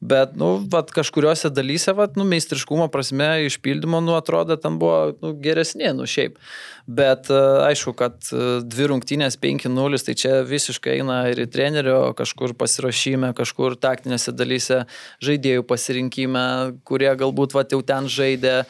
[0.00, 5.34] bet nu, vat, kažkuriuose dalyse, vat, nu, meistriškumo prasme, išpildymo, nu, atrodo, ten buvo nu,
[5.44, 6.40] geresnė, nu, šiaip.
[6.86, 12.00] Bet e, aišku, kad e, dvi rungtynės 5-0, tai čia visiškai eina ir į trenerio
[12.16, 14.84] kažkur pasirašyme, kažkur taktinėse dalyse,
[15.20, 16.46] žaidėjų pasirinkime,
[16.86, 18.60] kurie galbūt va, jau ten žaidė.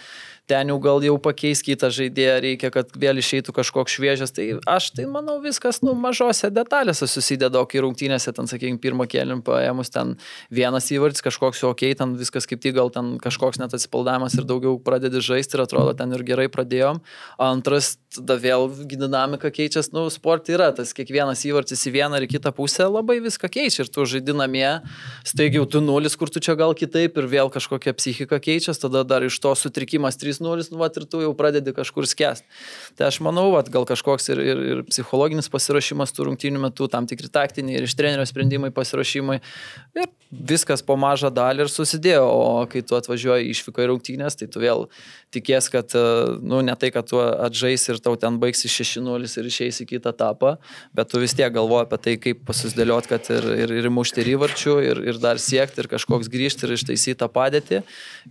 [0.46, 4.30] Ten jau gal jau pakeis kitą žaidėją, reikia, kad vėl išeitų kažkoks šviežias.
[4.36, 9.08] Tai aš tai manau viskas, nu, mažose detalėse susideda, o kai rungtynėse, ten, sakykime, pirmą
[9.10, 10.14] keliam paėmus, ten
[10.54, 14.46] vienas įvartis, kažkoks jau ok, ten viskas kaip tik gal ten kažkoks net atsipaldavimas ir
[14.46, 17.02] daugiau pradedi žaisti ir atrodo, ten ir gerai pradėjom.
[17.42, 22.30] Antras, tada vėl dinamika keičiasi, nu, sport yra, tas kiekvienas įvartis į vieną ar į
[22.36, 24.68] kitą pusę labai viską keičia ir tu žaidi namie,
[25.26, 29.02] staigiai jau tu nulis, kur tu čia gal kitaip ir vėl kažkokia psichika keičiasi, tada
[29.08, 32.46] dar iš to sutrikimas 3-0, nu, vat, ir tu jau pradedi kažkur skęsti.
[32.98, 37.08] Tai aš manau, vat, gal kažkoks ir, ir, ir psichologinis pasirašymas tų rungtynių metu, tam
[37.10, 39.40] tikri taktiniai ir iš trenerio sprendimai pasirašymai.
[39.96, 44.48] Ir viskas po mažą dalį ir susidėjo, o kai tu atvažiuoji išvyko į rungtynės, tai
[44.52, 44.86] tu vėl
[45.34, 49.48] tikės, kad, e, nu, ne tai, kad tu atžais ir tau ten baigsi 6-0 ir
[49.50, 50.56] išeisi į kitą etapą,
[50.96, 54.76] bet tu vis tiek galvoji apie tai, kaip pasidėliot, kad ir, ir, ir mušti įvarčių,
[54.90, 57.82] ir, ir dar siekti, ir kažkoks grįžti, ir ištaisyti tą padėtį.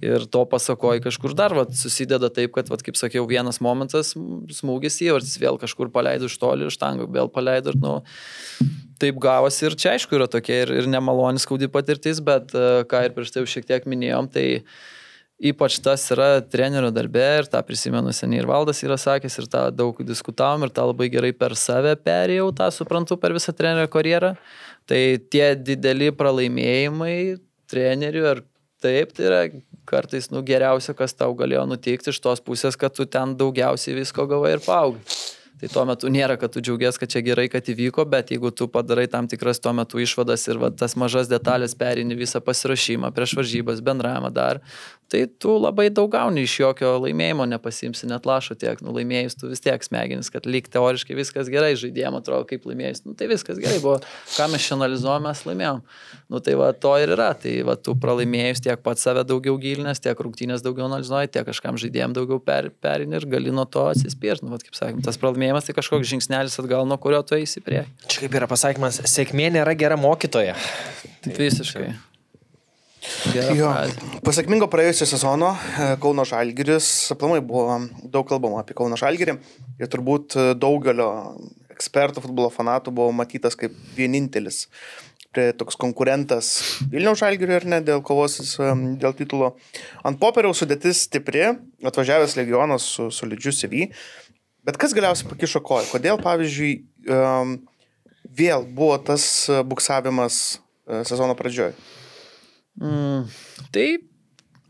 [0.06, 4.14] Ir to pasakoji kažkur dar, vat, susideda taip, kad, vat, kaip sakiau, vienas momentas,
[4.60, 8.00] smūgis įvartis, vėl kažkur paleido iš toli, iš tango, vėl paleido ir, nu,
[9.02, 13.06] taip gavosi ir čia aišku yra tokia ir, ir nemaloni skaudi patirtis, bet e, ką
[13.08, 14.46] ir prieš tai jau šiek tiek minėjom, tai
[15.52, 19.66] ypač tas yra trenerio darbe ir tą prisimenu seniai ir valdas yra sakęs ir tą
[19.76, 24.36] daug diskutavom ir tą labai gerai per save perėjau, tą suprantu per visą trenerio karjerą.
[24.86, 25.02] Tai
[25.34, 27.16] tie dideli pralaimėjimai
[27.72, 28.44] trenerių ar
[28.86, 29.40] taip, tai yra
[29.90, 34.28] kartais nu, geriausia, kas tau galėjo nutikti iš tos pusės, kad tu ten daugiausiai visko
[34.30, 35.02] gavai ir paaugai.
[35.62, 38.68] Tai tuo metu nėra, kad tu džiaugies, kad čia gerai, kad įvyko, bet jeigu tu
[38.72, 43.38] padarai tam tikras tuo metu išvadas ir va, tas mažas detalės perini visą pasirašymą prieš
[43.40, 44.60] varžybas, bendravimą dar,
[45.12, 49.50] tai tu labai daug gauni iš jokio laimėjimo, nepasimsi net lašo tiek, nu laimėjus tu
[49.52, 53.62] vis tiek smegenis, kad lyg teoriškai viskas gerai, žaidėjim atrodo kaip laimėjus, nu tai viskas
[53.62, 54.00] gerai buvo,
[54.36, 55.82] ką mes čia analizuojame, mes laimėjom.
[56.34, 60.02] Nu tai va to ir yra, tai va tu pralaimėjus tiek pats save daugiau gilinės,
[60.04, 64.44] tiek rungtynės daugiau analizuoji, tiek kažkam žaidėjim daugiau per, perini ir gali nuo to atsispirti.
[64.46, 67.86] Nu, va, kaip sakėm, tas pralaimėjimas tai kažkoks žingsnelis atgal, nuo kurio tu eisi prie.
[68.10, 70.58] Čia kaip yra pasakymas, sėkmė nėra gera mokytoja.
[71.24, 71.88] Visiškai.
[73.32, 73.72] Gera Jo,
[74.34, 79.38] sėkmingo praėjusio sezono e, Kauno Žalgiris, aplamai buvo daug kalbama apie Kauno Žalgirį
[79.78, 81.10] ir turbūt e, daugelio
[81.76, 84.66] ekspertų, futbolo fanatų buvo matytas kaip vienintelis
[85.36, 86.54] prie toks konkurentas
[86.92, 88.72] Vilniaus Žalgiriui ar ne dėl kovos e,
[89.02, 89.54] dėl titulo.
[90.08, 91.50] Ant popieriaus sudėtis stipri,
[91.86, 93.90] atvažiavęs legionas su solidžiu CV,
[94.66, 95.88] bet kas galiausiai pakišo koją?
[95.94, 96.74] Kodėl, pavyzdžiui,
[97.08, 97.56] em,
[98.26, 101.76] vėl buvo tas e, buksavimas e, sezono pradžioje?
[102.82, 103.30] Mm,
[103.72, 103.88] tai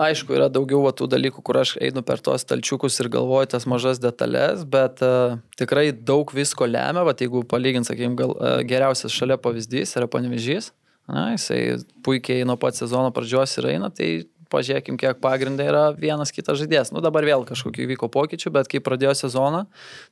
[0.01, 3.67] aišku, yra daugiau va, tų dalykų, kur aš einu per tuos talčiukus ir galvoju tas
[3.69, 9.15] mažas detalės, bet uh, tikrai daug visko lemia, va, jeigu palygint, sakykime, gal uh, geriausias
[9.15, 10.73] šalia pavyzdys yra panevežys.
[11.05, 16.33] Na, jisai puikiai nuo pat sezono pradžios ir eina, tai pažiūrėkim, kiek pagrindai yra vienas
[16.35, 16.91] kitas žaidėjas.
[16.95, 19.65] Nu, dabar vėl kažkokiu įvyko pokyčių, bet kai pradėjo sezoną,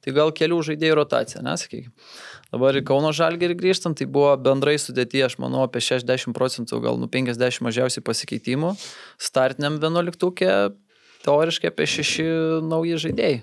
[0.04, 1.94] tai gal kelių žaidėjų rotacija, nesakykime.
[2.54, 7.00] Dabar į Kauno Žalgirį grįžtant, tai buvo bendrai sudėti, aš manau, apie 60 procentų, gal
[7.02, 8.76] nu 50 mažiausiai pasikeitimų.
[9.22, 10.52] Startiniam 11-ukė
[11.26, 13.42] teoriškai apie 6 nauji žaidėjai.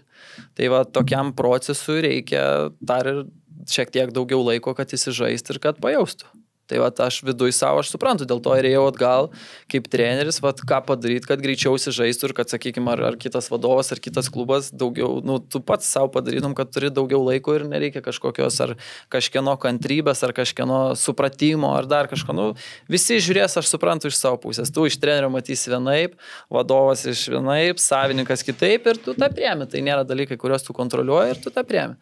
[0.57, 2.45] Tai va tokiam procesui reikia
[2.79, 3.25] dar ir
[3.71, 6.29] šiek tiek daugiau laiko, kad įsižaisti ir kad pajaustų.
[6.71, 9.31] Tai va, aš viduje savo, aš suprantu, dėl to ir ėjau atgal
[9.71, 13.91] kaip treneris, va, ką padaryti, kad greičiau įsižaistų ir kad, sakykime, ar, ar kitas vadovas,
[13.95, 18.03] ar kitas klubas daugiau, nu, tu pats savo padarytum, kad turi daugiau laiko ir nereikia
[18.05, 18.75] kažkokios ar
[19.13, 22.35] kažkieno kantrybės, ar kažkieno supratimo, ar dar kažko.
[22.37, 22.47] Nu,
[22.91, 24.73] visi žiūrės, aš suprantu iš savo pusės.
[24.75, 26.17] Tu iš trenerio matysi vienaip,
[26.53, 29.69] vadovas iš vienaip, savininkas kitaip ir tu tą priemi.
[29.71, 31.99] Tai nėra dalykai, kuriuos tu kontroliuoji ir tu tą priemi.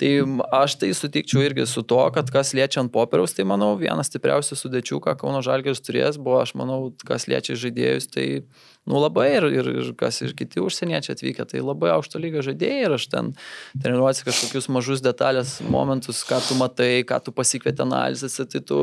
[0.00, 0.12] Tai
[0.62, 4.58] aš tai sutikčiau irgi su to, kad kas liečia ant popieriaus, tai manau vienas stipriausių
[4.58, 8.26] sudėčių, ką Kauno Žalgiris turės, buvo, aš manau, kas liečia žaidėjus, tai
[8.84, 12.80] nu labai ir, ir, ir kas ir kiti užsieniečiai atvykę, tai labai aukšto lygio žaidėjai
[12.88, 13.28] ir aš ten
[13.78, 18.80] treniruosi kažkokius mažus detalės momentus, ką tu matai, ką tu pasikvieti analizės, tai tu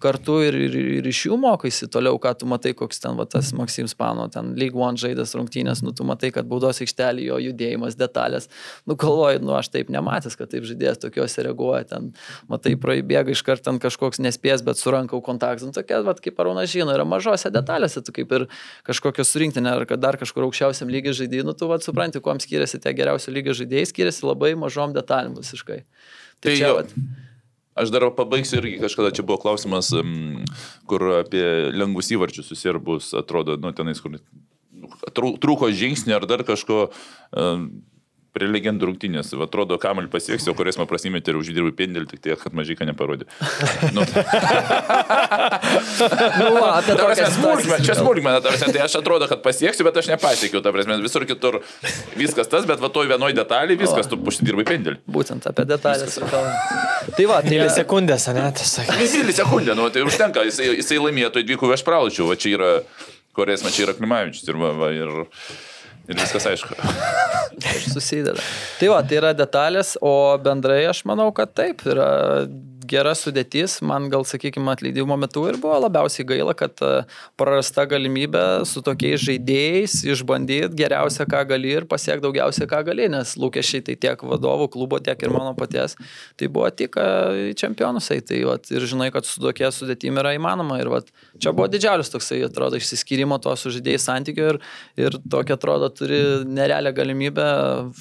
[0.00, 3.52] kartu ir, ir, ir iš jų mokaisi toliau, ką tu matai, koks ten va, tas
[3.56, 7.98] Maksim Spano, ten League One žaidas rungtynės, nu tu matai, kad baudos aikštelė jo judėjimas,
[8.00, 8.48] detalės,
[8.88, 12.10] nu galvoji, nu aš taip nematęs, kad taip žaidėjas tokiuose reaguoja, ten
[12.48, 16.92] matai, praibėga iš karto kažkoks nespės, bet surankau kontaktą, nu tokia, va, kaip Arūnas žino,
[16.96, 18.48] yra mažose detalėse, tu kaip ir
[18.88, 22.34] kažkokios surinkti, ne, ar kad dar kažkur aukščiausiam lygiai žaidėjai, nu tu vad supranti, kuo
[22.40, 25.82] skiriasi tie geriausio lygio žaidėjai, skiriasi labai mažom detalėm visiškai.
[25.84, 26.94] Tai, Tai čia, vat,
[27.74, 29.88] Aš dar pabaigsiu irgi kažkada čia buvo klausimas,
[30.86, 31.42] kur apie
[31.74, 36.84] lengvus įvarčius susierbus atrodo, nu tenais, kur nu, trū- trūko žingsnį ar dar kažko.
[37.34, 37.82] em,
[38.34, 42.40] Prie legendų rungtynės, atrodo, kamelį pasieksiu, o kurias man prasimėtė ir uždirbu pendelį, tik tiek,
[42.40, 43.28] kad mažai ką neparodė.
[43.94, 44.02] Nu,
[46.40, 50.08] nu, va, apie prasme, tokias smulkmena, čia smulkmena, tai aš atrodo, kad pasieksiu, bet aš
[50.10, 51.60] nepasiekiau, ta prasme, visur kitur
[52.18, 54.98] viskas tas, bet va toj vienoj detalį viskas, tu užsidirbai pendelį.
[55.14, 56.18] Būtent apie detalės.
[56.18, 58.96] Tai va, tai Milisekundės, ne, tas sakė.
[58.98, 62.72] Vienintelį sekundę, nu, tai užtenka, jisai, jisai laimėtų į dvikų aš pralačiau, va čia yra,
[63.38, 65.14] kurias man čia yra Klimavičius ir, va, va, ir,
[66.08, 66.76] ir viskas aišku.
[67.94, 68.42] susideda.
[68.80, 72.08] Tai va, tai yra detalės, o bendrai aš manau, kad taip, yra
[72.90, 73.78] gera sudėtis.
[73.84, 77.04] Man gal, sakykime, atleidimo metu ir buvo labiausiai gaila, kad e,
[77.40, 83.34] prarasta galimybė su tokiais žaidėjais išbandyti geriausią, ką gali ir pasiekti daugiausia, ką gali, nes
[83.40, 85.96] lūkesčiai tai tiek vadovų klubo, tiek ir mano paties.
[86.40, 87.06] Tai buvo tik e,
[87.50, 90.78] į čempionus, eiti, tai vat, ir žinai, kad su tokia sudėtimi yra įmanoma.
[90.82, 94.60] Ir vat, čia buvo didžiausias toksai, atrodo, išsiskyrimo to su žaidėjais santykiu ir,
[95.00, 97.48] ir tokia, atrodo, turi nerealią galimybę,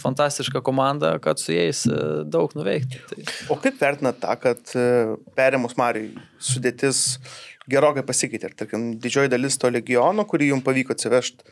[0.01, 3.01] fantastišką komandą, kad su jais e, daug nuveikti.
[3.09, 3.27] Tai...
[3.53, 4.72] O kaip vertinat tą, kad
[5.37, 7.17] perėmus Marijai sudėtis
[7.69, 8.51] gerokai pasikeitė?
[8.51, 11.47] Ir, tarkim, didžioji dalis to legiono, kurį jums pavyko atsivežti,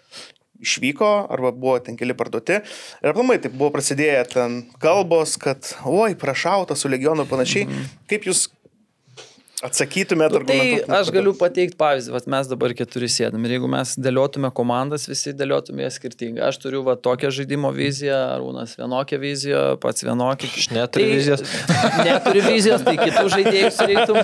[0.62, 2.62] išvyko arba buvo ten keli parduoti.
[3.02, 7.68] Ir aplamai tai buvo prasidėję ten kalbos, kad, oi, prašauta su legionu panašiai.
[8.12, 8.48] Kaip jūs
[9.62, 10.62] Atsakytumėt Nu, ar tai
[10.98, 15.36] aš galiu pateikti pavyzdį, vat mes dabar keturi sėdam ir jeigu mes dėliotume komandas, visi
[15.38, 16.48] dėliotume jas skirtingai.
[16.48, 20.50] Aš turiu va tokią žaidimo viziją, Arūnas vienokią viziją, pats vienokį.
[20.64, 21.46] Aš neturiu vizijos.
[22.10, 24.18] Neturi vizijos, tai kitų žaidėjų reiktų.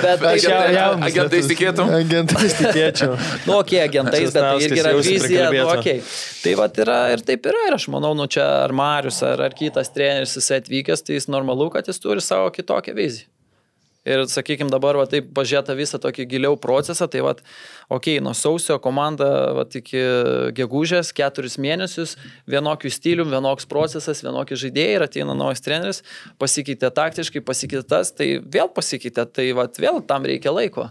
[0.00, 1.94] Bet tai jau, jau, agentais tikėtum?
[2.00, 3.16] Agentais tikėčiau.
[3.46, 5.98] nu, okei, agentais, bet tai irgi yra vizija, nu, okei.
[6.42, 7.66] Tai va yra ir taip yra.
[7.70, 11.30] Ir aš manau, nu čia ar Marius, ar, ar kitas treneris jisai atvykęs, tai jis
[11.30, 13.30] normalu, kad jis turi savo kitokią viziją.
[14.08, 18.32] Ir, sakykime, dabar va, taip pažiūrėta visą tokį giliau procesą, tai va, okei, okay, nuo
[18.32, 19.28] sausio komanda
[19.58, 20.00] va, iki
[20.56, 22.14] gegužės, keturis mėnesius,
[22.48, 26.00] vienokių stilių, vienoks procesas, vienokie žaidėjai ir ateina naujas treneris,
[26.40, 30.88] pasikeitė taktiškai, pasikeitė tas, tai vėl pasikeitė, tai va, vėl tam reikia laiko.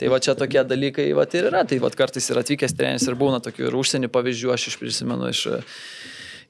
[0.00, 3.16] Tai va čia tokie dalykai va, ir yra, tai va kartais yra atvykęs treneris ir
[3.20, 5.46] būna tokių ir užsienį pavyzdžių, aš iš prisimenu iš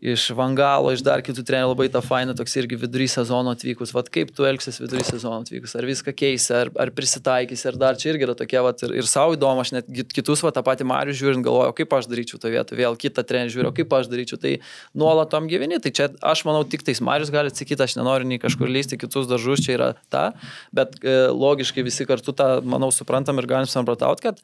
[0.01, 3.93] iš Vangalo, iš dar kitų trenerių labai tą fainą, toks irgi vidury sezono atvykus.
[3.93, 7.99] Vat kaip tu elgsies vidury sezono atvykus, ar viską keisi, ar, ar prisitaikysi, ar dar
[8.01, 10.65] čia irgi yra tokie, vat, ir, ir savo įdomu, aš net kit- kitus, va, tą
[10.65, 14.09] patį Marių žiūrint, galvoju, kaip aš daryčiau to vietą, vėl kitą trenerį žiūriu, kaip aš
[14.13, 14.55] daryčiau, tai
[14.97, 15.81] nuolat tom gyveni.
[15.85, 19.29] Tai čia aš manau, tik tais Marius gali atsakyti, aš nenoriu nei kažkur lysti kitus
[19.29, 20.31] dažus, čia yra ta,
[20.73, 24.41] bet e, logiškai visi kartu tą, manau, suprantam ir galim samprotauti, kad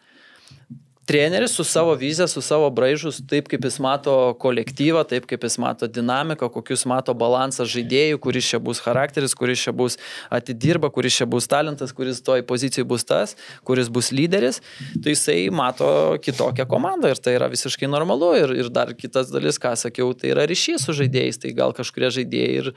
[1.06, 5.58] treneris su savo vizija, su savo braižus, taip kaip jis mato kolektyvą, taip kaip jis
[5.62, 9.98] mato dinamiką, kokius mato balansą žaidėjų, kuris čia bus charakteris, kuris čia bus
[10.34, 14.58] atidirba, kuris čia bus talentas, kuris toj pozicijai bus tas, kuris bus lyderis,
[14.98, 15.88] tai jisai mato
[16.22, 18.34] kitokią komandą ir tai yra visiškai normalu.
[18.42, 22.10] Ir, ir dar kitas dalis, ką sakiau, tai yra ryšys su žaidėjais, tai gal kažkurie
[22.18, 22.72] žaidėjai ir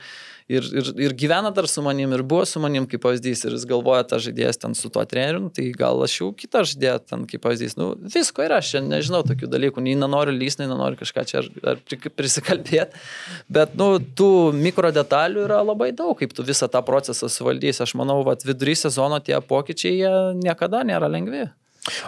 [0.50, 3.66] ir, ir, ir gyvena dar su manim, ir buvo su manim kaip pavyzdys, ir jis
[3.70, 7.26] galvoja, ta žaidėjas ten su tuo treneriu, nu, tai gal aš jau kitą žaidėją ten
[7.30, 7.76] kaip pavyzdys.
[7.78, 11.82] Nu, visko yra, aš nežinau tokių dalykų, nei nenoriu lysnai, nenoriu kažką čia ar, ar
[11.86, 13.04] pri- prisikalbėti,
[13.52, 17.84] bet, nu, tų mikro detalių yra labai daug, kaip tu visą tą procesą suvaldysi.
[17.86, 21.46] Aš manau, kad vidury sezono tie pokyčiai, jie niekada nėra lengvi.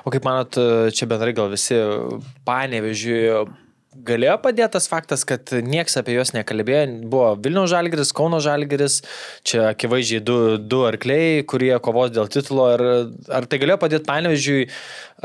[0.04, 0.58] O kaip manot,
[0.92, 1.78] čia bendrai gal visi
[2.44, 3.22] panevežiui
[3.92, 6.84] galėjo padėti tas faktas, kad nieks apie juos nekalbėjo.
[7.12, 9.00] Buvo Vilniaus žalgeris, Kauno žalgeris,
[9.46, 12.70] čia akivaizdžiai du, du arkliai, kurie kovos dėl titulo.
[12.72, 12.84] Ar,
[13.28, 14.62] ar tai galėjo padėti panevežiui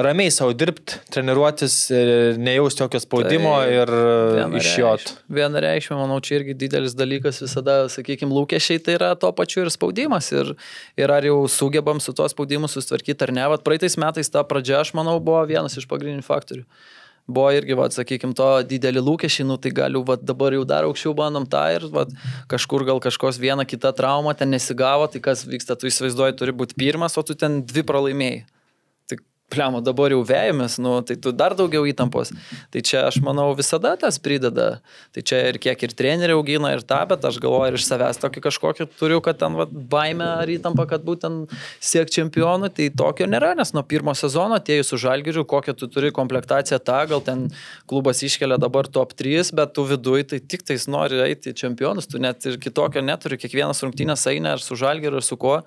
[0.04, 1.78] ramiai savo dirbti, treniruotis,
[2.42, 3.94] nejausti jokio spaudimo tai ir
[4.60, 5.16] išjot?
[5.40, 10.30] Vienareikšmė, manau, čia irgi didelis dalykas visada, sakykime, lūkesčiai tai yra to pačiu ir spaudimas.
[10.36, 10.54] Ir,
[11.00, 13.50] ir ar jau sugebam su tuo spaudimu susitvarkyti ar ne.
[13.56, 16.68] Vat praeitais metais ta pradžia, aš manau, buvo vienas iš pagrindinių faktorių
[17.28, 21.14] buvo irgi, va, sakykime, to didelį lūkesčiai, nu tai galiu, va, dabar jau dar aukščiau
[21.18, 22.08] bandom tą ir va,
[22.52, 26.80] kažkur gal kažkos viena kita trauma ten nesigavo, tai kas vyksta, tu įsivaizduoji, turi būti
[26.80, 28.46] pirmas, o tu ten dvi pralaimėjai.
[29.48, 32.34] Pliamo, dabar jau vėjomės, nu, tai tu dar daugiau įtampos.
[32.68, 34.82] Tai čia aš manau visada tas prideda.
[35.16, 38.20] Tai čia ir kiek ir treneriai augina ir tą, bet aš galvoju ir iš savęs
[38.20, 43.30] tokį kažkokį turiu, kad ten va, baime ar įtampa, kad būtent siek čempionų, tai tokio
[43.32, 47.48] nėra, nes nuo pirmo sezono atėjus su žalgiriu, kokią tu turi komplektaciją tą, gal ten
[47.88, 52.20] klubas iškelia dabar top 3, bet tu viduj tai tik tais nori eiti čempionus, tu
[52.20, 55.62] net ir kitokio neturi, kiekvienas rungtynės eina ar su žalgiriu, ar su kuo.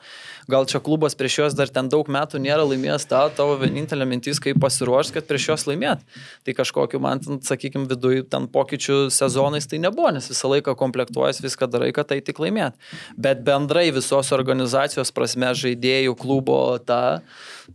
[0.52, 4.40] Gal čia klubas prieš juos dar ten daug metų nėra laimėjęs tą, tavo vienintelė mintis,
[4.42, 6.02] kaip pasiruošti, kad prieš juos laimėt.
[6.46, 11.70] Tai kažkokiu man, sakykime, viduje ten pokyčių sezonais tai nebuvo, nes visą laiką komplektuojas, viską
[11.70, 12.76] darai, kad tai tik laimėt.
[13.16, 17.20] Bet bendrai visos organizacijos prasme žaidėjų klubo tą,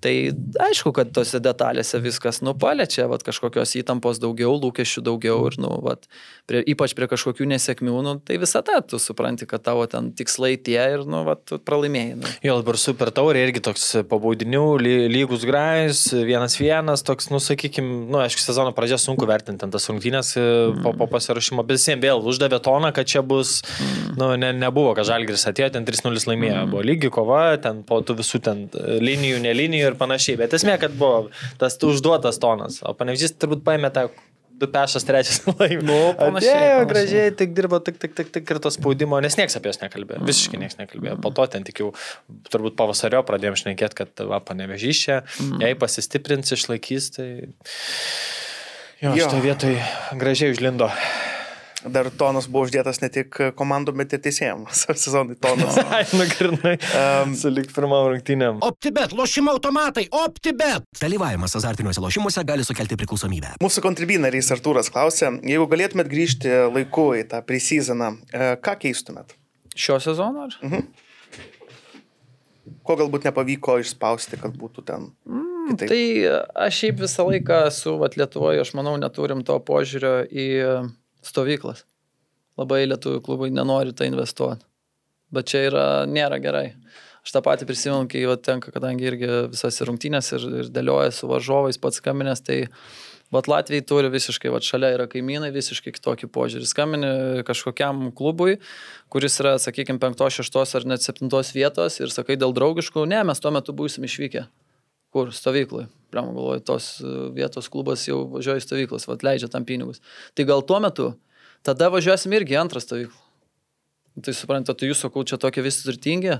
[0.03, 0.13] tai
[0.67, 6.09] aišku, kad tose detalėse viskas nupalečia, vat, kažkokios įtampos daugiau, lūkesčių daugiau ir, nu, vat,
[6.49, 10.79] prie, ypač prie kažkokių nesėkmių, nu, tai visada tu supranti, kad tavo ten tikslai tie
[10.97, 12.17] ir, nu, tu pralaimėjai.
[12.19, 12.33] Nu.
[12.45, 15.45] Jo, dabar super taurė irgi toks pabaudinių, ly- lygus
[15.85, 20.35] grajus, vienas vienas, toks, nu, sakykime, nu, aišku, sezono pradžia sunku vertinti ten tas rungtynės
[20.37, 20.81] mm.
[20.83, 23.61] po, po pasirašymo, bet visiems vėl uždavė toną, kad čia bus,
[24.17, 26.73] nu, ne, nebuvo, kad Žalgris atėjo, ten 3-0 laimėjo, mm.
[26.73, 30.95] buvo lygi kova, ten po tų visų ten linijų, nelinijų ir panašiai, bet esmė, kad
[30.97, 31.27] buvo
[31.61, 34.09] tas užduotas tonas, o panevižys turbūt paėmė tą
[34.61, 35.83] du pešas, trečias laimė.
[35.85, 36.89] Nu, panašiai, Atėjo, panašiai.
[36.91, 40.21] gražiai, tik dirbo, tik, tik, tik, tik ir to spaudimo, nes niekas apie jas nekalbėjo,
[40.27, 41.17] visiškai niekas nekalbėjo.
[41.25, 41.91] Po to ten tik jau
[42.53, 45.19] turbūt pavasario pradėjom šnekėti, kad va, panevežys čia,
[45.63, 47.29] jei pasistiprins, išlaikys, tai...
[49.03, 49.25] Jo, Jo.
[49.27, 49.79] šitoje vietoje
[50.17, 50.87] gražiai užlindo.
[51.85, 54.85] Dar tonas buvo uždėtas ne tik komandom, bet ir teisėjams.
[55.03, 55.77] Sezonai tonas.
[55.93, 56.75] Ai, nugrinai.
[56.97, 58.61] Um, Sulik pirmam rungtynėm.
[58.65, 60.87] OptiBet, lošimo automatai, OptiBet.
[61.01, 63.55] Dalyvavimas azartiniuose lošimuose gali sukelti priklausomybę.
[63.63, 69.37] Mūsų kontribinarys Artūras klausė, jeigu galėtumėt grįžti laiku į tą preseasoną, e, ką keistumėt?
[69.75, 70.57] Šio sezono ar?
[72.85, 75.09] Ko galbūt nepavyko išspausti, kad būtų ten
[75.69, 75.89] kitaip?
[75.89, 76.03] Tai
[76.65, 80.47] aš šiaip visą laiką su vat, Lietuvoje, aš manau, neturim to požiūrio į
[81.25, 81.83] stovyklas.
[82.59, 84.63] Labai lietuvių klubai nenori tą investuoti.
[85.35, 86.69] Bet čia yra, nėra gerai.
[87.25, 91.27] Aš tą patį prisimenu, kai va, tenka, kadangi irgi visas rungtynės ir, ir dėlioja su
[91.27, 92.67] varžovais pats kaminės, tai
[93.33, 96.67] Vat Latvijai turi visiškai, vat šalia yra kaimynai, visiškai kitokį požiūrį.
[96.69, 97.09] Skambini
[97.47, 98.59] kažkokiam klubui,
[99.09, 103.41] kuris yra, sakykime, penktos, šeštos ar net septintos vietos ir sakai dėl draugiškų, ne, mes
[103.41, 104.45] tuo metu būsim išvykę.
[105.15, 105.29] Kur?
[105.31, 105.85] Stovyklai.
[106.11, 110.01] Priemonė galvoju, tos e, vietos klubas jau važiuoja į stovyklas, vat leidžia tam pinigus.
[110.35, 111.13] Tai gal tuo metu,
[111.63, 113.21] tada važiuosim irgi antrą stovyklą.
[114.23, 116.37] Tai suprantate, tai jūs sakau, čia tokie visi turtingi.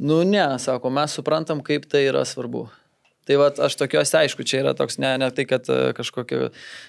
[0.00, 2.66] Nu ne, sako, mes suprantam, kaip tai yra svarbu.
[3.28, 6.48] Tai va, aš tokiuose, aišku, čia yra toks, ne, ne tai, kad e, kažkokio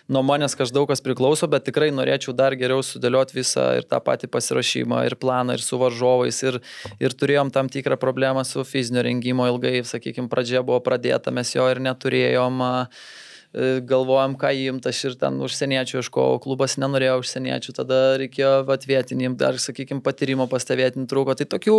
[0.10, 4.32] nuo manęs každaug kas priklauso, bet tikrai norėčiau dar geriau sudėlioti visą ir tą patį
[4.34, 6.58] pasirašymą, ir planą, ir su varžovais, ir,
[6.98, 11.70] ir turėjom tam tikrą problemą su fizinio rengimo ilgai, sakykime, pradžia buvo pradėta, mes jo
[11.70, 12.66] ir neturėjom.
[12.66, 13.06] Uh,
[13.54, 19.60] galvojom, ką įimt, aš ir ten užsieniečių ieškojau, klubas nenorėjo užsieniečių, tada reikėjo atvietinį, dar,
[19.62, 21.36] sakykime, patyrimo pastebėtinį trūko.
[21.38, 21.78] Tai tokių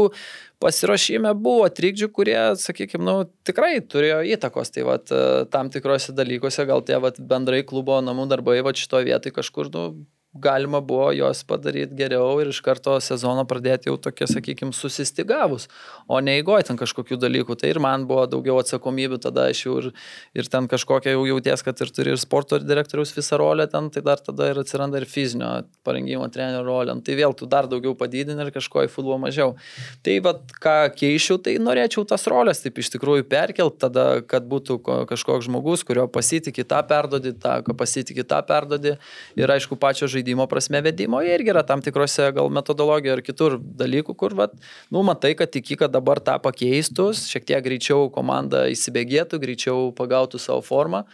[0.62, 4.70] pasirašyme buvo trikdžių, kurie, sakykime, nu, tikrai turėjo įtakos.
[4.74, 9.10] Tai vat, e, tam tikrose dalykuose gal tie vat, bendrai klubo namų darbai, va šitoje
[9.10, 9.88] vietoje kažkur, nu,
[10.34, 15.68] galima buvo juos padaryti geriau ir iš karto sezoną pradėti jau tokie, sakykime, susistigavus,
[16.10, 17.54] o neįgoj ten kažkokių dalykų.
[17.60, 19.88] Tai ir man buvo daugiau atsakomybių tada aš jau ir,
[20.34, 24.02] ir ten kažkokia jau jauties, kad ir turi ir sporto direktoriaus visą rolę ten, tai
[24.06, 25.52] dar tada ir atsiranda ir fizinio
[25.86, 26.98] parengimo trenerio rolė.
[26.98, 29.54] Nu, tai vėl tu dar daugiau padidini ir kažko į futbolą mažiau.
[30.02, 34.80] Tai vad, ką keičiau, tai norėčiau tas rolės taip iš tikrųjų perkelt, tada, kad būtų
[35.14, 38.96] kažkoks žmogus, kurio pasitikė tą perdodi, tą, pasitikė tą perdodi
[39.38, 43.58] ir aišku pačio žaidimo žaidimo prasme vedimo irgi yra tam tikrose gal metodologijoje ar kitur
[43.60, 44.52] dalykų, kur, vat,
[44.90, 50.40] nu, matai, kad tiki, kad dabar tą pakeistus, šiek tiek greičiau komanda įsibėgėtų, greičiau pagautų
[50.40, 51.04] savo formą.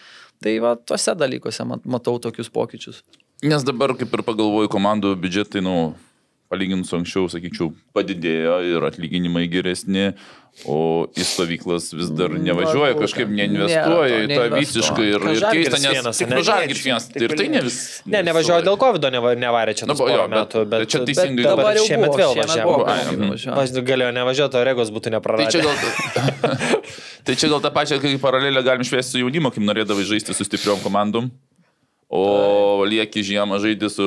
[0.41, 3.03] Tai va, tuose dalykuose matau tokius pokyčius.
[3.43, 5.95] Nes dabar, kaip ir pagalvoju, komandų biudžetai, nu,
[6.51, 10.11] palyginus su anksčiau, sakyčiau, padidėjo ir atlyginimai geresni,
[10.69, 16.19] O į stovyklas vis dar nevažiuoja, kažkaip neinvestuoja į tą visiškai ir, ir keista, nes
[16.21, 17.07] tik žalgis vienas.
[17.17, 17.77] Ir tai ne vis.
[18.05, 19.07] Ne, nevažiuoja dėl COVID,
[19.41, 19.89] nevarė čia.
[19.89, 21.47] Na, nu, jo, metų, bet, bet čia teisingai.
[21.47, 23.85] Bet dabar šiemet vėl važiavo.
[23.91, 25.47] Galėjo nevažiuoti, o regos būtų nepraradę.
[25.47, 25.55] Tai
[27.39, 30.45] čia gal, tai tą pačią kaip paralelę galim šviesti su jaunimu, kaip norėdavai žaisti su
[30.51, 31.31] stipriom komandom.
[32.11, 34.05] O lieki žiemą žaidži su,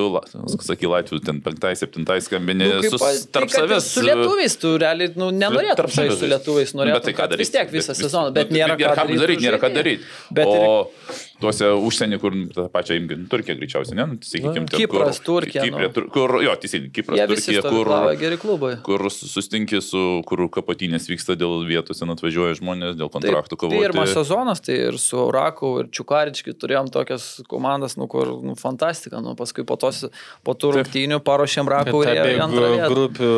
[0.59, 3.85] sakai, Latvijų, ten penktai, septintai skambinė, nu, su tai, tarp tai, savęs.
[3.93, 6.99] Su lietuviais tu realiai nu, nenorėtum žaisti su lietuviais, norėtum.
[6.99, 7.45] Bet tai ką daryti?
[7.45, 9.21] Vis tiek visą sezoną, bet nėra ką daryti.
[9.23, 10.09] daryti nėra ką daryti.
[10.35, 11.23] Bet o ir...
[11.43, 14.05] tuose užsienį, kur tą pačią imgi, Turkija greičiausiai, ne?
[14.13, 15.65] Nu, sakykime, ten, Kipras, kur, Turkija.
[15.67, 15.93] Kiprė, nu.
[15.95, 17.91] tur, kur, jo, teisingai, Kipras, Turkija, kur,
[18.21, 18.71] geri klubai.
[18.85, 23.83] Kur sustinki su, kur kapatinės vyksta dėl vietos, ten atvažiuoja žmonės, dėl kontraktų kovoti.
[23.83, 29.21] Pirmas sezonas, tai ir su Raku, ir Čiukarički turėjom tokias komandas, nu, kur nu, fantastika,
[29.23, 30.05] nu, paskui po, tos,
[30.45, 32.75] po tų rungtynių paruošėm rakų ir antrą.
[32.93, 33.33] Grupių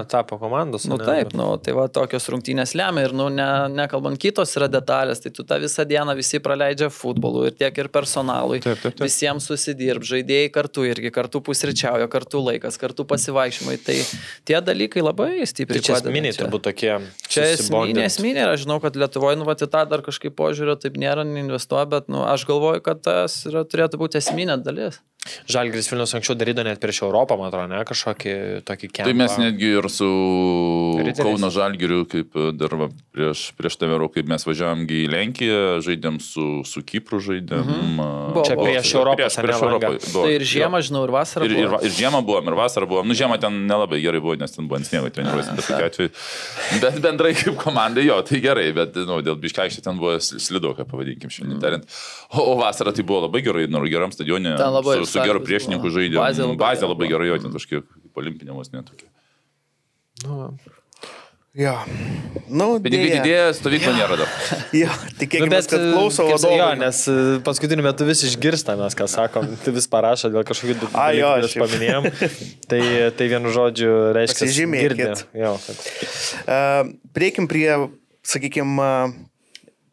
[0.00, 0.84] etapo komandos.
[0.84, 1.04] Nu, ne?
[1.04, 5.32] taip, nu, tai va tokios rungtynės lemia ir, nu, ne, nekalbant kitos yra detalės, tai
[5.34, 8.62] tu tą visą dieną visi praleidžia futbolu ir tiek ir personalui.
[8.64, 9.04] Taip, taip, taip.
[9.04, 13.76] Visiems susidirb, žaidėjai kartu irgi, kartu pusryčiauja, kartu laikas, kartu pasivaikščiojimai.
[13.84, 13.98] Tai
[14.48, 15.82] tie dalykai labai stipriai.
[15.82, 16.92] Tai čia esminiai turbūt tokie.
[17.28, 21.26] Čia esminiai, esminiai, aš žinau, kad Lietuvoje, nu, va, tą dar kažkaip požiūrio taip nėra,
[21.28, 25.02] neinvestuoja, bet, nu, aš galvoju, kad tas yra, turėtų būti esminė dalis.
[25.48, 28.34] Žalgris Vilnius anksčiau darydavo net prieš Europą, man atrodo, ne, kažkokį
[28.68, 29.08] tokį kelią.
[29.08, 30.08] Tai mes netgi ir su
[31.00, 31.22] Riteris.
[31.24, 36.48] Kauno Žalgiriu, kaip dar va, prieš, prieš tavero, kaip mes važiavam į Lenkiją, žaidėm su,
[36.68, 37.64] su Kipru, žaidėm.
[37.64, 38.02] Mhm.
[38.34, 39.16] Buvo, Čia prieš Europą.
[39.22, 39.92] Prieš, prieš Europą.
[40.12, 41.48] Tai ir žiemą, žinau, ir vasarą.
[41.48, 43.08] Ir, ir, ir žiemą buvom, ir vasarą buvom.
[43.08, 46.14] Nu, žiemą ten nelabai gerai buvo, nes ten buvo ant sniego treniruosi, bet tokiu atveju.
[46.84, 51.32] Bet bendrai kaip komandai, jo, tai gerai, bet nu, dėl biškaiščiai ten buvo slidoka, pavadinkim
[51.32, 51.64] šiandien mhm.
[51.64, 51.98] tariant.
[52.34, 54.56] O, o vasarą tai buvo labai gerai, nu, geram stadione.
[54.60, 54.98] Ten labai.
[55.04, 56.18] Su, su geru priešininku žaidė.
[56.20, 59.10] Bazė labai, bazė labai gerai, jo, ten kažkiek olimpinėmos netokia.
[60.24, 60.50] Nu.
[61.54, 61.72] Jo.
[62.50, 63.98] Nu, Pinigai didėja, stovykla ja.
[64.00, 64.30] nėra dar.
[64.74, 66.56] Jo, tikėkime, nu, kad klauso vadovai.
[66.58, 67.14] Jo, nes e,
[67.46, 72.08] paskutiniu metu vis išgirsta mes, ką sakom, tai vis parašo dėl kažkokių dalykų, kuriuos paminėjom.
[72.72, 72.80] tai,
[73.14, 74.40] tai vienu žodžiu reiškia.
[74.48, 75.22] Pasižymėkit.
[75.38, 75.54] Jo.
[76.42, 77.70] Uh, prieikim prie,
[78.26, 78.90] sakykime,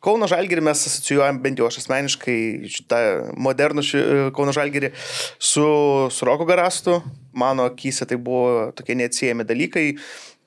[0.02, 2.38] Kauno Žalgirį mes asocijuojam, bent jau aš asmeniškai,
[2.74, 3.00] šitą
[3.38, 4.04] modernų ši,
[4.34, 5.66] Kauno Žalgirį su,
[6.10, 6.98] su Roko Garastu.
[7.38, 9.86] Mano akise tai buvo tokie neatsiejami dalykai.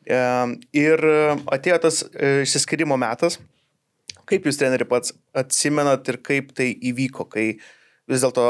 [0.05, 1.05] Ir
[1.55, 3.39] atėjo tas e, išsiskirimo metas.
[4.29, 7.47] Kaip jūs, treneri, pats atsimenat ir kaip tai įvyko, kai
[8.11, 8.49] vis dėlto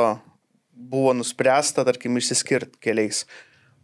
[0.73, 3.25] buvo nuspręsta, tarkim, išsiskirti keliais?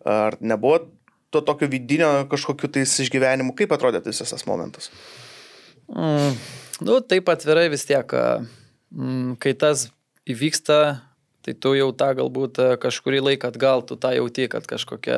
[0.09, 0.87] Ar nebuvo
[1.31, 3.53] to tokio vidinio kažkokiu tais išgyvenimu?
[3.59, 4.89] Kaip atrodė visas tas momentas?
[5.91, 6.35] Mm.
[6.81, 8.15] Nu, taip atvirai vis tiek,
[8.95, 9.89] mm, kai tas
[10.31, 10.81] įvyksta,
[11.41, 15.17] Tai tu jau tą galbūt kažkurį laiką atgal, tu tą jauti, kad kažkokia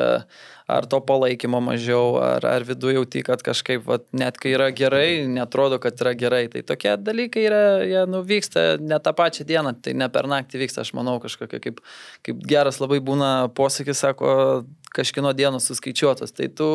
[0.70, 5.24] ar to palaikymo mažiau, ar, ar viduje jauti, kad kažkaip, vat, net kai yra gerai,
[5.26, 6.44] netrodo, kad yra gerai.
[6.52, 10.86] Tai tokie dalykai yra, jie nuvyksta ne tą pačią dieną, tai ne per naktį vyksta,
[10.86, 11.82] aš manau, kažkokia kaip,
[12.22, 14.30] kaip geras labai būna posakis, sako,
[14.94, 16.36] kažkino dienos suskaičiuotos.
[16.38, 16.70] Tai tu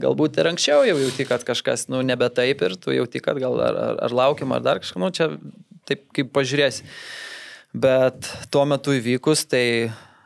[0.00, 3.58] galbūt ir anksčiau jau jauti, kad kažkas, nu, nebe taip ir tu jauti, kad gal
[3.62, 5.30] ar, ar, ar laukiam, ar dar kažką, nu, čia
[5.88, 6.86] taip kaip pažiūrėsi.
[7.74, 9.64] Bet tuo metu įvykus, tai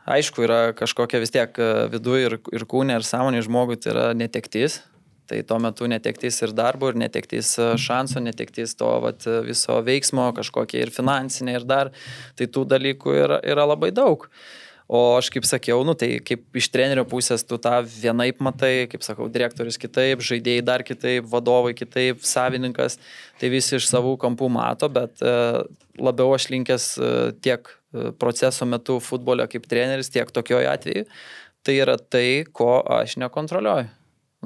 [0.09, 4.07] aišku, yra kažkokia vis tiek e, viduje ir, ir kūne, ir sąmonė žmogui tai yra
[4.17, 4.83] netektis.
[5.29, 10.31] Tai tuo metu netektis ir darbo, ir netektis e, šanso, netektis to vat, viso veiksmo,
[10.37, 11.91] kažkokie ir finansiniai, ir dar.
[12.37, 14.25] Tai tų dalykų yra, yra labai daug.
[14.89, 19.03] O aš kaip sakiau, nu, tai kaip iš trenerio pusės tu tą vienaip matai, kaip
[19.05, 22.97] sakau, direktorius kitaip, žaidėjai dar kitaip, vadovai kitaip, savininkas,
[23.37, 25.33] tai visi iš savų kampų mato, bet e,
[26.01, 27.11] labiau aš linkęs e,
[27.45, 31.05] tiek e, proceso metu futbole kaip treneris, tiek tokioje atveju,
[31.61, 33.93] tai yra tai, ko aš nekontroliuoju.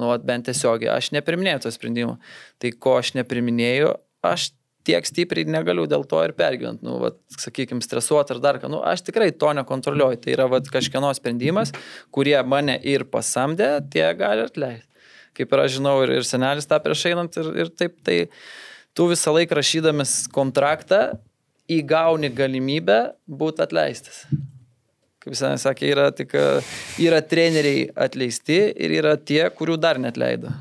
[0.02, 2.18] Nu, bent tiesiogiai, aš nepriminėjau to sprendimo.
[2.60, 3.94] Tai ko aš nepriminėjau,
[4.26, 4.50] aš
[4.84, 8.80] tiek stipriai negaliu dėl to ir pergyventi, nu, vat, sakykime, stresuoti ar dar ką, nu,
[8.84, 11.72] aš tikrai to nekontroliuoju, tai yra vat, kažkieno sprendimas,
[12.14, 14.90] kurie mane ir pasamdė, tie gali atleisti.
[15.34, 18.18] Kaip ir aš žinau, ir, ir senelis tą prieš einant ir, ir taip, tai
[18.94, 21.16] tu visą laiką rašydamas kontraktą
[21.72, 24.22] įgauni galimybę būti atleistas.
[25.24, 26.36] Kaip senelis sakė, yra tik
[27.02, 30.52] yra treneriai atleisti ir yra tie, kurių dar net leido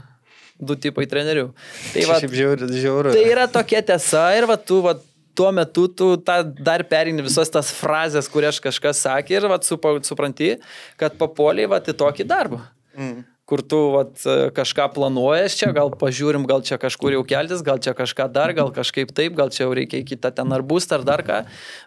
[0.59, 1.49] du tipai trenerių.
[1.93, 3.15] Tai, va, Šiaip žiauru, žiauru.
[3.15, 4.95] tai yra tokia tiesa ir va, tu va,
[5.33, 10.55] tuo metu tu tą dar perini visas tas frazės, kurias kažkas sakė ir va, supranti,
[11.01, 12.63] kad papoliai va, į tokį darbą.
[12.93, 14.15] Mm kur tu vat,
[14.55, 18.71] kažką planuojas čia, gal pažiūrim, gal čia kažkur jau keltis, gal čia kažką dar, gal
[18.71, 21.41] kažkaip taip, gal čia jau reikia kitą ten ar būstą ar dar ką,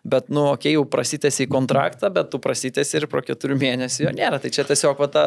[0.04, 4.04] bet, nu, okei, okay, jau prasitėsi į kontraktą, bet tu prasitėsi ir pro keturių mėnesių
[4.04, 4.40] jo nėra.
[4.42, 5.24] Tai čia tiesiog va, ta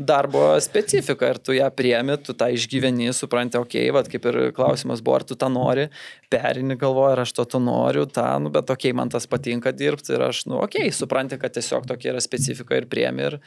[0.00, 4.40] darbo specifika ir tu ją priemi, tu tą išgyveni, supranti, okei, okay, va, kaip ir
[4.56, 5.90] klausimas buvo, ar tu tą nori,
[6.32, 9.76] perini galvoju, ar aš to tu noriu, tą, nu, bet okei, okay, man tas patinka
[9.76, 13.38] dirbti ir aš, nu, okei, okay, supranti, kad tiesiog tokia yra specifika ir priemi ir,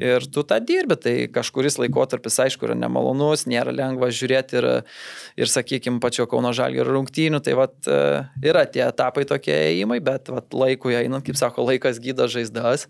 [0.00, 4.68] ir tu tą dirbi, tai kažkuris laikotarpis, aišku, yra nemalonus, nėra lengva žiūrėti ir,
[5.38, 10.32] ir sakykime, pačio Kauno Žalgio rungtynių, tai vat, e, yra tie etapai tokie įimai, bet
[10.34, 12.88] vat, laikui einant, kaip sako, laikas gydo žaizdas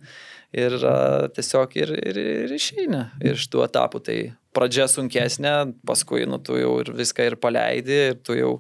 [0.55, 4.01] ir uh, tiesiog ir, ir, ir išeina iš tų etapų.
[4.06, 4.16] Tai
[4.55, 5.55] pradžia sunkesnė,
[5.86, 8.52] paskui nu, tu jau ir viską ir paleidi, ir tu jau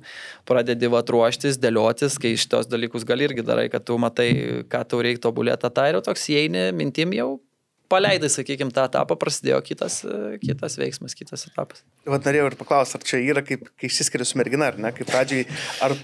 [0.48, 4.30] pradedi va ruoštis, dėliotis, kai šitos dalykus gal irgi darai, kad tu matai,
[4.70, 7.36] ką tau reikia tobulėti, tai ir toks įeini mintim jau
[7.92, 10.00] paleidai, sakykime, tą etapą, prasidėjo kitas,
[10.42, 11.84] kitas veiksmas, kitas etapas.
[12.08, 15.08] Vat norėjau ir paklausti, ar čia yra, kaip, kai išsiskiria su mergina, ar ne, kaip
[15.10, 15.46] pradžiai,
[15.84, 15.96] ar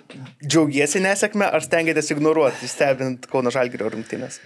[0.44, 4.40] džiaugiesi nesėkmę, ar stengiatės ignoruoti, stebint Kauno Žalgirio rungtynės?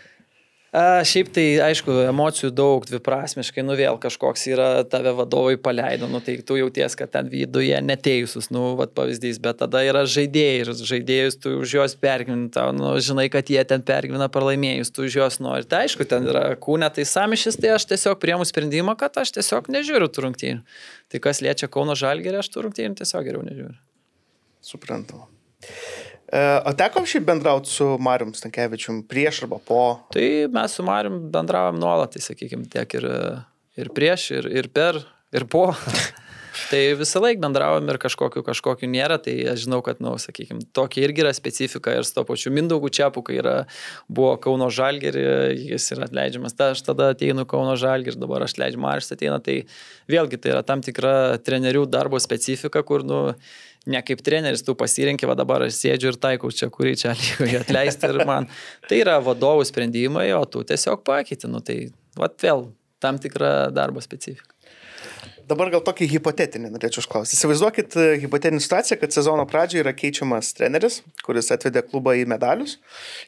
[0.74, 6.18] A, šiaip tai, aišku, emocijų daug, dviprasmiškai, nu vėl kažkoks yra tave vadovai paleido, nu
[6.18, 10.72] tai tu jauties, kad ten viduje neteisus, nu, vad pavyzdys, bet tada yra žaidėjai ir
[10.74, 15.38] žaidėjus tu už juos pergyveni, nu, žinai, kad jie ten pergyvena pralaimėjus, tu už juos
[15.38, 15.62] nori.
[15.70, 19.70] Tai aišku, ten yra kūne, tai samišis, tai aš tiesiog priemu sprendimą, kad aš tiesiog
[19.70, 20.80] nežiūriu tų rungtynių.
[21.06, 23.78] Tai kas liečia Kauno Žalgerį, aš tų rungtynių tiesiog geriau nežiūriu.
[24.74, 25.22] Suprantu.
[26.34, 29.82] E, o teko šiaip bendrauti su Marium Stankievičium prieš arba po?
[30.10, 33.06] Tai mes su Marium bendravom nuolat, tai sakykime, tiek ir,
[33.78, 34.98] ir prieš, ir, ir per,
[35.30, 35.68] ir po.
[36.70, 40.64] tai visą laiką bendravom ir kažkokiu, kažkokiu nėra, tai aš žinau, kad, na, nu, sakykime,
[40.74, 43.54] tokia irgi yra specifika ir su to pačiu Mindaugu Čiapu, kai yra,
[44.10, 45.22] buvo Kauno Žalgerį,
[45.70, 49.60] jis yra atleidžiamas, ta aš tada ateinu Kauno Žalgerį, dabar aš leidžiu Maris ateina, tai
[50.10, 51.14] vėlgi tai yra tam tikra
[51.46, 53.22] trenerių darbo specifika, kur, nu,
[53.90, 57.60] ne kaip treneris, tu pasirinkė, va dabar aš sėdžiu ir taikau čia, kurį čia lygoje
[57.60, 58.48] atleisti ir man.
[58.88, 61.86] Tai yra vadovų sprendimai, o tu tiesiog pakeiti, nu tai,
[62.18, 62.68] va vėl,
[63.04, 64.54] tam tikra darbo specifika.
[65.44, 67.36] Dabar gal tokį hipotetinį norėčiau užklausti.
[67.36, 72.78] Įsivaizduokit e, hipotetinį situaciją, kad sezono pradžioje yra keičiamas treneris, kuris atvedė klubą į medalius,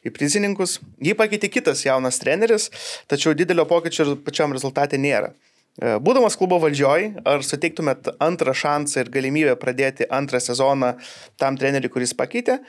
[0.01, 0.79] į prizininkus.
[1.03, 2.71] Jį pakeitė kitas jaunas treneris,
[3.11, 5.29] tačiau didelio pokyčio pačiam rezultatė nėra.
[5.77, 10.95] E, būdamas klubo valdžioj, ar suteiktumėt antrą šansą ir galimybę pradėti antrą sezoną
[11.37, 12.61] tam treneriui, kuris pakeitė,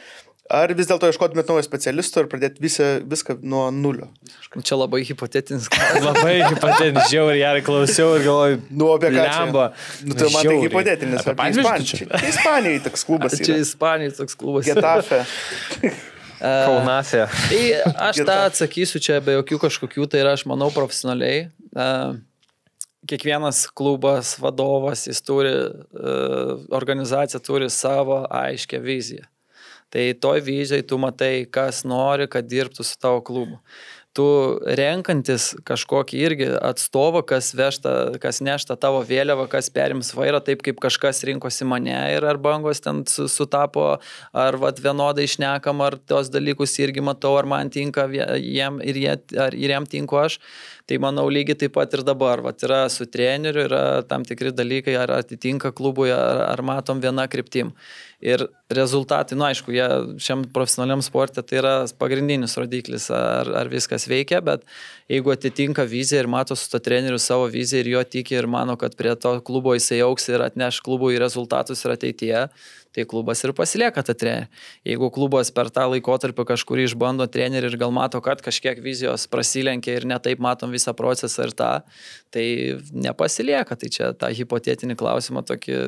[0.49, 4.07] Ar vis dėlto ieškotumėt naujo specialisto ir pradėti visą, viską nuo nulio?
[4.57, 6.07] Čia labai hipotetinis klausimas.
[6.07, 9.27] labai hipotetinis, žiauriai, gerai klausiau ir galvoju, nu, apie ką?
[9.27, 9.67] Lemba.
[10.09, 11.21] Nu, tai man tai hipotetinis.
[11.21, 12.21] Apie, apie Ispaniją.
[12.31, 13.37] Ispanijai toks klubas.
[13.45, 14.65] Čia Ispanijai toks klubas.
[14.71, 15.21] Getafe.
[16.41, 17.27] Kaunasė.
[17.29, 17.63] Tai
[18.09, 21.51] aš tą atsakysiu čia be jokių kažkokių, tai yra, aš manau, profesionaliai.
[21.77, 22.17] Uh,
[23.07, 26.15] kiekvienas klubas, vadovas, jis turi, e,
[26.75, 29.27] organizacija turi savo aiškę viziją.
[29.89, 33.63] Tai toj vizijai tu matai, kas nori, kad dirbtų su tavo klubu
[34.19, 34.27] tu
[34.79, 37.93] renkantis kažkokį irgi atstovą, kas, vešta,
[38.23, 42.83] kas nešta tavo vėliavą, kas perims vairą, taip kaip kažkas rinkosi mane ir ar bangos
[42.83, 43.87] ten sutapo,
[44.33, 49.15] ar vat, vienodai išnekam, ar tos dalykus irgi matau, ar man tinka jiem ir, jie,
[49.39, 50.41] ar, ir jiem tinku aš.
[50.89, 52.41] Tai manau lygiai taip pat ir dabar.
[52.41, 57.27] Vat yra su treneriu, yra tam tikri dalykai, ar atitinka klubui, ar, ar matom vieną
[57.29, 57.75] kryptim.
[58.25, 59.85] Ir rezultatai, nu aišku, jie
[60.25, 64.65] šiam profesionaliam sportė tai yra pagrindinis rodiklis, ar, ar viskas veikia, bet
[65.13, 68.75] jeigu atitinka viziją ir mato su to treneriu savo viziją ir jo tiki ir mano,
[68.81, 72.43] kad prie to klubo jisai auks ir atneš klubui rezultatus ir ateityje,
[72.99, 74.49] tai klubas ir pasilieka tą trenerį.
[74.89, 79.99] Jeigu klubas per tą laikotarpį kažkurį išbando trenerį ir gal mato, kad kažkiek vizijos prasilenkia
[80.01, 81.71] ir netaip matom visą procesą ir tą,
[82.35, 82.47] tai
[82.91, 83.79] nepasilieka.
[83.79, 85.79] Tai čia tą hipotetinį klausimą tokį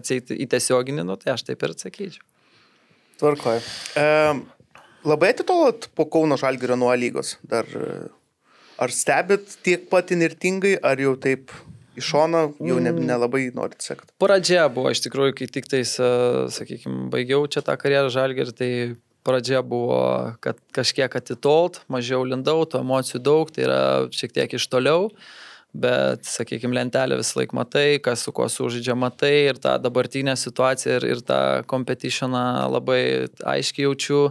[0.00, 2.24] atseit į tiesioginį, nu, tai aš taip ir atsakyčiau.
[3.18, 3.64] Tvarkoju.
[3.98, 4.06] E,
[5.08, 7.36] labai atitolot po Kauno Žalgirio nuo lygos.
[7.42, 7.68] Dar,
[8.78, 11.52] ar stebit tiek pat inirtingai, ar jau taip
[11.98, 13.04] iš šono jau ne, mm.
[13.10, 14.12] nelabai norit sekti.
[14.22, 15.96] Pradžia buvo iš tikrųjų, kai tik tais,
[16.54, 18.70] sakykime, baigiau čia tą karjerą žalgerį, tai
[19.28, 19.98] pradžia buvo,
[20.44, 23.82] kad kažkiek atitolt, mažiau lindau, tų emocijų daug, tai yra
[24.14, 25.10] šiek tiek iš toliau,
[25.76, 30.96] bet, sakykime, lentelę vis laik matai, kas su kuo sužaidžia matai ir tą dabartinę situaciją
[31.00, 33.02] ir, ir tą competitioną labai
[33.56, 34.22] aiškiai jaučiu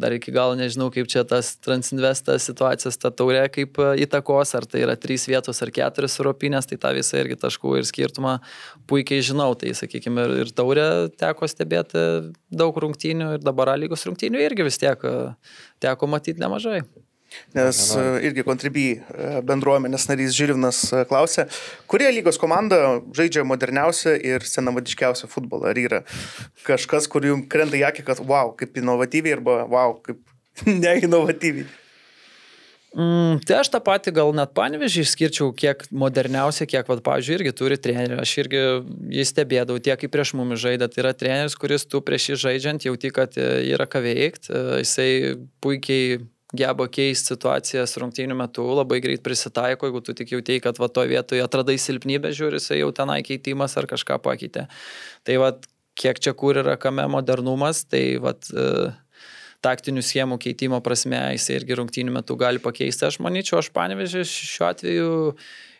[0.00, 4.68] dar iki galo nežinau, kaip čia tas Transinvestas situacijos, ta taurė kaip e, įtakos, ar
[4.68, 8.36] tai yra trys vietos ar keturios europinės, tai tą visą irgi taškų ir skirtumą
[8.90, 9.52] puikiai žinau.
[9.58, 10.86] Tai, sakykime, ir, ir taurė
[11.16, 12.06] teko stebėti
[12.52, 15.16] daug rungtynių ir dabar lygos rungtynių irgi vis tiek e,
[15.82, 16.82] teko matyti nemažai.
[17.56, 21.46] Nes e, irgi kontribį e, bendruomenės narys Žilvinas e, klausė,
[21.90, 25.72] kurie lygos komanda žaidžia moderniausią ir senavadiškiausią futbolą.
[25.72, 26.02] Ar yra
[26.66, 30.20] kažkas, kur jums krenta į akį, kad wow, kaip inovatyviai arba wow, kaip
[30.84, 31.68] neinovatyviai.
[32.96, 37.52] Mm, tai aš tą patį gal net panevežį išskirčiau, kiek moderniausia, kiek, vad, pavyzdžiui, irgi
[37.58, 38.22] turi trenerių.
[38.22, 38.62] Aš irgi
[39.12, 40.88] jį stebėdavau tiek, kaip prieš mumis žaidė.
[40.88, 44.54] Tai yra treneris, kuris tu prieš jį žaidžiant jauti, kad yra ką veikti.
[44.80, 45.10] Jisai
[45.60, 46.22] puikiai
[46.54, 51.10] geba keisti situacijas rungtynių metu, labai greit prisitaiko, jeigu tu tik jautėjai, kad va toje
[51.10, 54.66] vietoje atradai silpnybę, žiūri, jisai jau tenai keitimas ar kažką pakeitė.
[55.26, 55.50] Tai va,
[55.98, 58.92] kiek čia kur yra kame modernumas, tai va, e,
[59.66, 63.08] taktinių schemų keitimo prasme jisai irgi rungtynių metu gali pakeisti.
[63.08, 65.10] Aš manyčiau, aš panevežiu šiuo atveju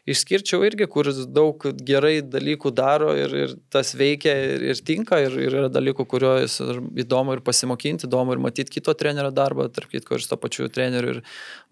[0.07, 5.35] išskirčiau irgi, kur daug gerai dalykų daro ir, ir tas veikia ir, ir tinka ir,
[5.43, 6.59] ir yra dalykų, kuriuos
[7.03, 10.70] įdomu ir pasimokinti, įdomu ir matyti kito trenerio darbą, tarp kitko ir su to pačiu
[10.73, 11.16] treneriu.
[11.16, 11.20] Ir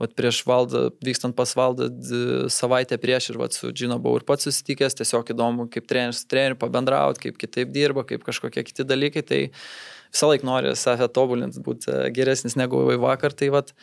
[0.02, 1.88] vat, prieš valdą, vykstant pas valdą
[2.52, 6.30] savaitę prieš ir vat, su Džino buvau ir pats susitikęs, tiesiog įdomu, kaip treneris su
[6.30, 9.22] treneriu pabendrauti, kaip kitaip dirba, kaip kažkokie kiti dalykai.
[9.24, 9.40] Tai
[10.14, 13.34] visą laiką nori save tobulinti, būti geresnis negu vakar.
[13.34, 13.74] Tai vat,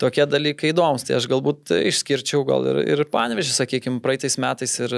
[0.00, 1.04] tokie dalykai įdomus.
[1.06, 4.96] Tai aš galbūt išskirčiau gal ir, ir panevežį, sakykime, praeitais metais ir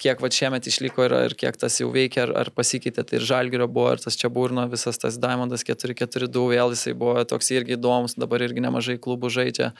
[0.00, 3.26] kiek va šiemet išliko ir, ir kiek tas jau veikia, ar, ar pasikeitė, tai ir
[3.26, 7.76] Žalgirio buvo, ir tas čia burno, visas tas Diamondas 4-4-2, vėl jisai buvo toks irgi
[7.78, 9.72] įdomus, dabar irgi nemažai klubų žaidžia.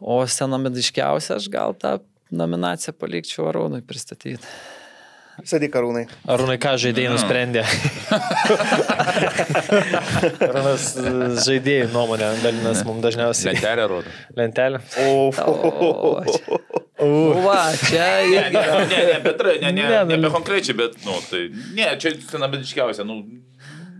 [0.00, 1.98] O senamediškiausia aš gal tą
[2.30, 4.38] nominaciją palikčiau Arūnui pristatyti.
[5.48, 6.04] Sėdi karūnai.
[6.30, 7.62] Arūnai, ką žaidėjai nusprendė?
[10.46, 10.84] Arūnas
[11.46, 13.54] žaidėjų nuomonę dalinas mums dažniausiai.
[13.54, 14.14] Lentelė rodo.
[14.38, 14.80] Lentelė.
[15.04, 15.30] O.
[17.40, 18.56] Va, čia Ne, irgi.
[18.60, 21.46] ne, ne, ne, bet, ne, ne, Ne, ne, nu- konkrečiai, bet, nu, tai,
[21.76, 23.22] ne, čia senamediškiausia, nu,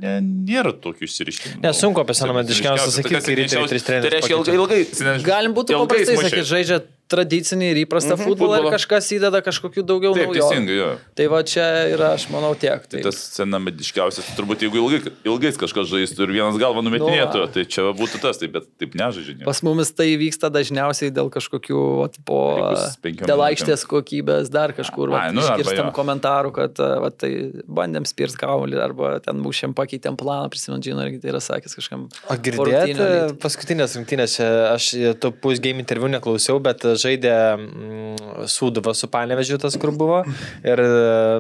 [0.02, 1.62] ne, nėra tokių išsiriškimų.
[1.64, 5.24] Ne, sunku apie senamediškiausią sakyti, kai ryte seniausias- tris trenerius Tai reiškia ilgai, ilgai.
[5.24, 6.78] Galim būtų paprastai sakyti, žaidžia
[7.10, 8.74] tradicinį ir įprastą mhm, futbolą ir Futbolą.
[8.76, 10.40] kažkas įdeda kažkokių daugiau Taip, naujovių.
[10.46, 10.90] teisingai, jo.
[11.18, 12.84] Tai va čia yra, aš manau, tiek.
[12.86, 17.44] Tai Tai tas senamediškiausias, turbūt jeigu ilgai, ilgais kažkas žaistų ir vienas galva numetinėtų, Nu,
[17.46, 17.50] va.
[17.54, 19.34] tai čia būtų tas, tai, bet taip nežaidžia.
[19.40, 19.46] nieko.
[19.50, 24.72] pas mumis tai vyksta dažniausiai dėl kažkokių, vat, po, Likus penkiom dėl aikštės kokybės, dar
[24.76, 27.32] kažkur, Ai, nu, arba išgirstam komentarų, kad vat, tai
[27.66, 32.06] bandėm spirt kaulį arba ten mušėm pakeitėm planą, prisimint, žinai, irgi tai yra sakęs kažkam.
[32.30, 34.38] O girdėjote paskutinės rungtynės,
[34.74, 34.90] aš
[35.22, 40.22] to pusgame interviu neklausiau, bet žaidė mm, Sūduva su Panevežiu tas, kur buvo.
[40.66, 40.90] Ir e,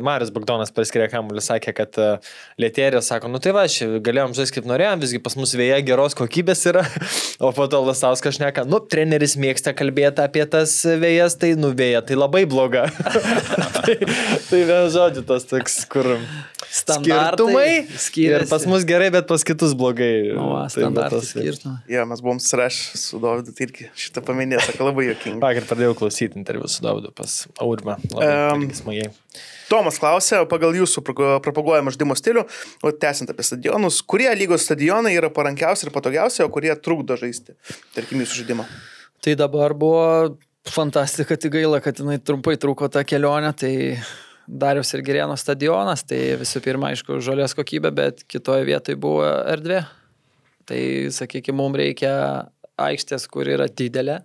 [0.04, 2.10] Marius Bagdonas paskirė kamuolį, sakė, kad e,
[2.60, 3.66] Lietėrė sako, nu tai va,
[4.04, 6.86] galėjom žaisti kaip norėjom, visgi pas mus vėja geros kokybės yra.
[7.40, 12.02] O po to Lasauskas šneka, nu, treneris mėgsta kalbėti apie tas vėjas, tai nu vėja,
[12.04, 12.82] tai labai bloga.
[13.78, 13.94] tai,
[14.50, 16.10] tai vėl žodžiu tas toks, kur
[17.88, 18.50] Ir skiriasi.
[18.52, 20.34] pas mus gerai, bet pas kitus blogai.
[20.36, 21.78] Nu, va, Tai va standartai tas- skirtumai.
[21.90, 24.20] Ja, mes buvom surašę su Dovydu, tai irgi šitą
[24.68, 25.40] sakė labai jokinga.
[25.50, 27.32] Vakar pradėjau klausyti interviu su Daudu pas
[28.14, 29.08] Labai irgi smagiai.
[29.70, 31.02] Tomas klausė, pagal jūsų
[31.42, 32.44] propaguojamą žaidimo stilių,
[32.86, 37.54] o tęsiant apie stadionus, kurie lygos stadionai yra parankiausi ir patogiausi, o kurie trukdo žaisti,
[37.94, 38.66] tarkim, jūsų žaidimą.
[39.26, 40.04] Tai dabar buvo
[40.70, 43.74] fantastika, tik gaila, kad jinai trumpai truko tą kelionę, tai
[44.50, 49.84] Darius ir Gerėno stadionas, tai visų pirma, aišku, žolės kokybė, bet kitoje vietoje buvo erdvė.
[50.70, 50.80] Tai,
[51.14, 52.12] sakykime, mums reikia
[52.80, 54.20] aikštės, kur yra didelė.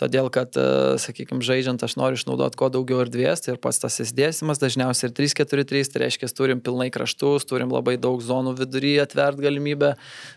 [0.00, 0.56] Todėl, kad,
[1.02, 5.16] sakykime, žaidžiant aš noriu išnaudoti kuo daugiau erdvės tai ir pats tas įsidėsimas dažniausiai ir
[5.18, 9.92] 3-4-3, tai reiškia, turim pilnai kraštus, turim labai daug zonų vidury atvert galimybę,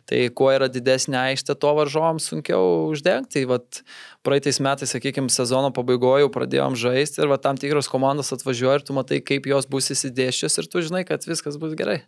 [0.09, 3.39] tai kuo yra didesnė aikštė, to varžovams sunkiau uždengti.
[3.39, 3.79] Tai vat,
[4.27, 8.97] praeitais metais, sakykime, sezono pabaigoje pradėjom žaisti ir va, tam tikros komandos atvažiuoja ir tu
[8.99, 12.01] matai, kaip jos bus įsidėščios ir tu žinai, kad viskas bus gerai.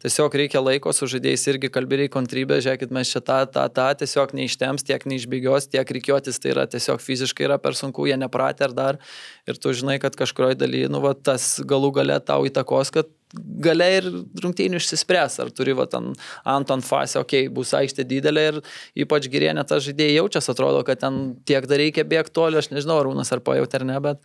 [0.00, 4.32] Tiesiog reikia laiko su žaidėjais irgi kalbėriai kontrybė, žiūrėkit, mes čia tą, tą, tą, tiesiog
[4.38, 8.76] neištems, tiek neišbėgios, tiek reikiotis, tai yra tiesiog fiziškai yra per sunku, jie nepratę ar
[8.76, 9.00] dar.
[9.44, 13.86] Ir tu žinai, kad kažkurioje dalyje, nu, va, tas galų gale tau įtakos, kad gale
[13.98, 14.08] ir
[14.42, 16.10] rungtynių išsispręs, ar turi va ten
[16.48, 18.58] Anton fazę, okei, okay, bus aikštė didelė ir
[19.04, 22.98] ypač gerienė ta žaidėjai jaučiasi, atrodo, kad ten tiek dar reikia bėgti toli, aš nežinau,
[23.06, 24.24] Rūnas ar pajauti ar ne, bet,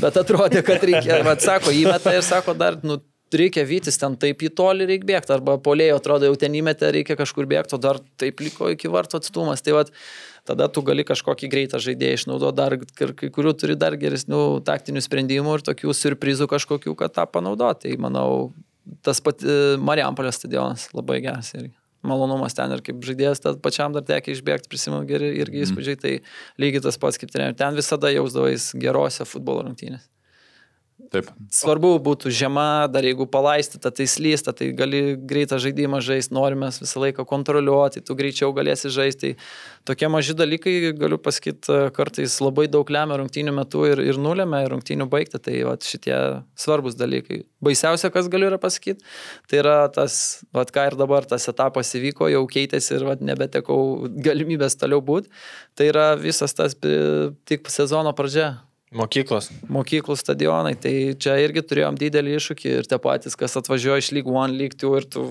[0.00, 3.00] bet atrodė, kad reikia, va, sako, įmeta ir sako dar, nu,
[3.38, 7.16] reikia vytis ten taip į tolį reikia bėgti, arba polėjo atrodo jau ten įmetė, reikia
[7.18, 9.62] kažkur bėgti, o dar taip liko iki varto atstumas.
[9.62, 9.92] Tai vat,
[10.48, 12.76] tada tu gali kažkokį greitą žaidėją išnaudoti, dar
[13.20, 17.88] kai kurių turi dar geresnių taktinių sprendimų ir tokių surprizų kažkokių, kad tą panaudoti.
[17.88, 18.30] Tai manau,
[19.06, 19.44] tas pat
[19.78, 21.74] Marijampolės stadionas labai geras irgi.
[22.00, 26.12] Malonumas ten ir kaip žaidėjas, tad pačiam dar tekia išbėgti, prisimenu geri irgi įspūdžiai, tai
[26.62, 27.58] lygiai tas pats kaip trenerių.
[27.60, 30.08] Ten visada jausdavais gerose futbolo rungtynės.
[31.10, 31.26] Taip.
[31.50, 37.02] Svarbu būtų žiema, dar jeigu palaistyta, tai slysta, tai gali greitą žaidimą žaisti, norime visą
[37.02, 39.32] laiką kontroliuoti, tu greičiau galėsi žaisti.
[39.34, 44.62] Tai tokie maži dalykai, galiu pasakyti, kartais labai daug lemia rungtynių metu ir, ir nulėmė
[44.70, 46.14] rungtynių baigti, tai vat, šitie
[46.54, 47.42] svarbus dalykai.
[47.58, 49.02] Baisiausia, kas galiu yra pasakyti,
[49.50, 54.06] tai yra tas, vat, ką ir dabar tas etapas įvyko, jau keitėsi ir vat, nebetekau
[54.22, 55.34] galimybės toliau būti,
[55.74, 58.60] tai yra visas tas tik sezono pradžia.
[58.90, 59.46] Mokyklos.
[59.70, 64.26] Mokyklų stadionai, tai čia irgi turėjom didelį iššūkį ir tie patys, kas atvažiuoja iš lyg
[64.26, 65.22] 1, lyg 2 ir tu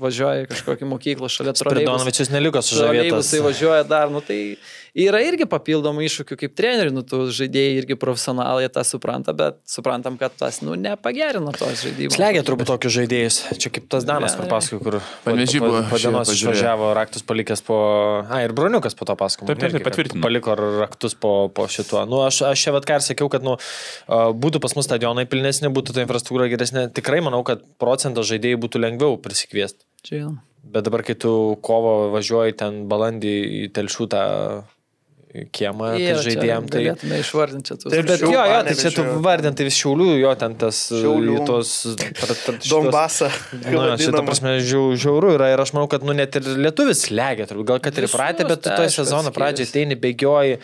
[0.00, 1.82] važiuoji kažkokį mokyklą šalia troleibusų.
[1.84, 3.28] Pridonovičius neliko sužavėtas.
[3.34, 4.38] Tai važiuoja dar, nu tai
[4.96, 10.16] yra irgi papildomų iššūkių kaip trenerių, nu tu žaidėjai irgi profesionalai tą supranta, bet suprantam,
[10.16, 12.16] kad tas, nu, nepagerino tos žaidimų.
[12.16, 13.42] Slegia turbūt tokius žaidėjus.
[13.60, 16.56] Čia kaip tas Danas, kur paskui, kur Panevėžy buvo, po dienos pažiūrėjau.
[16.56, 17.78] išvažiavo raktus palikęs po...
[18.24, 19.52] A, ir Bruniukas po to pasakojo.
[19.52, 20.24] Taip, taip, taip, patvirtino.
[20.24, 22.06] Paliko raktus po, po šituo.
[22.08, 25.26] Nu, aš, aš čia vad ką ir sakiau, kad nu, a, būtų pas mus stadionai
[25.26, 26.86] pilnesni, būtų ta infrastruktūra geresnė.
[26.94, 29.82] Tikrai manau, kad procentas žaidėjų būtų lengviau prisikviesti.
[30.06, 30.32] Čia jau.
[30.62, 31.32] Bet dabar, kai tu
[31.66, 34.22] kovo važiuoji ten balandį į telšutą
[35.32, 36.82] kiemą, tai žaidėjim, tai...
[36.84, 37.92] Galėtume išvardinti čia tus.
[37.92, 40.80] Taip, Bet jo, jo, tai čia tu vardinti vis šiaulių, jo, ten tas...
[40.92, 41.36] Šiaulių.
[41.48, 41.72] Tos...
[42.68, 43.30] Donbasą.
[43.64, 47.48] Nu, šitą prasme žiau, žiauru yra ir aš manau, kad nu, net ir lietuvis legia,
[47.48, 50.60] turbūt gal kad ir Visus, pratę, bet tu tai aišku, sezono pradžiai ateini, bėgioji.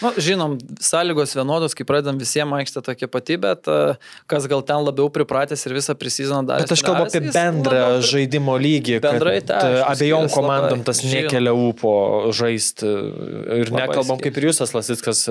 [0.00, 3.98] Nu, žinom, sąlygos vienodos, kai pradedam visiems aikštė tokia pati, bet uh,
[4.30, 6.64] kas gal ten labiau pripratęs ir visą prisizoną darė.
[6.64, 8.98] Bet aš kalbu apie bendrą žaidimo lygį.
[9.04, 9.44] Bendrai e,
[9.84, 10.88] Abiejom skiriasi komandom labai.
[10.88, 11.92] tas nekelia ūpo
[12.36, 12.88] žaisti.
[12.88, 14.24] Ir Labai nekalbam skiriasi.
[14.26, 15.22] kaip ir jūs, Lasickas,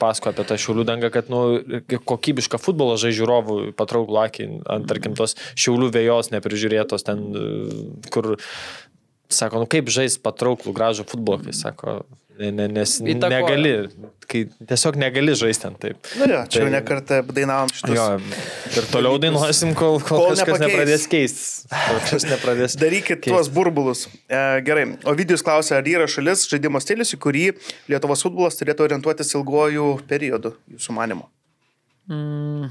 [0.00, 1.42] pasako apie tą šiaulių dangą, kad nu,
[2.08, 8.34] kokybišką futbolą žai žiūrovų patrauklų akį ant, tarkim, tos šiaulių vėjos neprižiūrėtos ten, e, kur,
[9.30, 12.00] sako, nu kaip žais patrauklų gražų futbolą, kai sako,
[12.38, 13.28] ne, ne, nes Įtakoja.
[13.34, 13.72] negali,
[14.30, 16.10] kai tiesiog negali žaisti ten taip.
[16.20, 17.94] Na, jo, čia jau Tai- nekartą dainavom šitus.
[17.96, 18.06] Jo,
[18.78, 20.64] ir toliau dainuosim, kol, kol, Kol kažkas nepakeis.
[20.66, 21.48] nepradės keistis.
[21.72, 22.76] Kol kažkas nepradės.
[22.84, 23.32] Darykit keistis.
[23.34, 24.06] tuos burbulus.
[24.28, 24.86] E, gerai.
[25.08, 27.46] O vidijus klausia, ar yra šalis žaidimo stilius, į kurį
[27.90, 31.28] Lietuvos futbolas turėtų orientuotis ilgojų periodų, jūsų manimo?
[32.08, 32.70] Mm,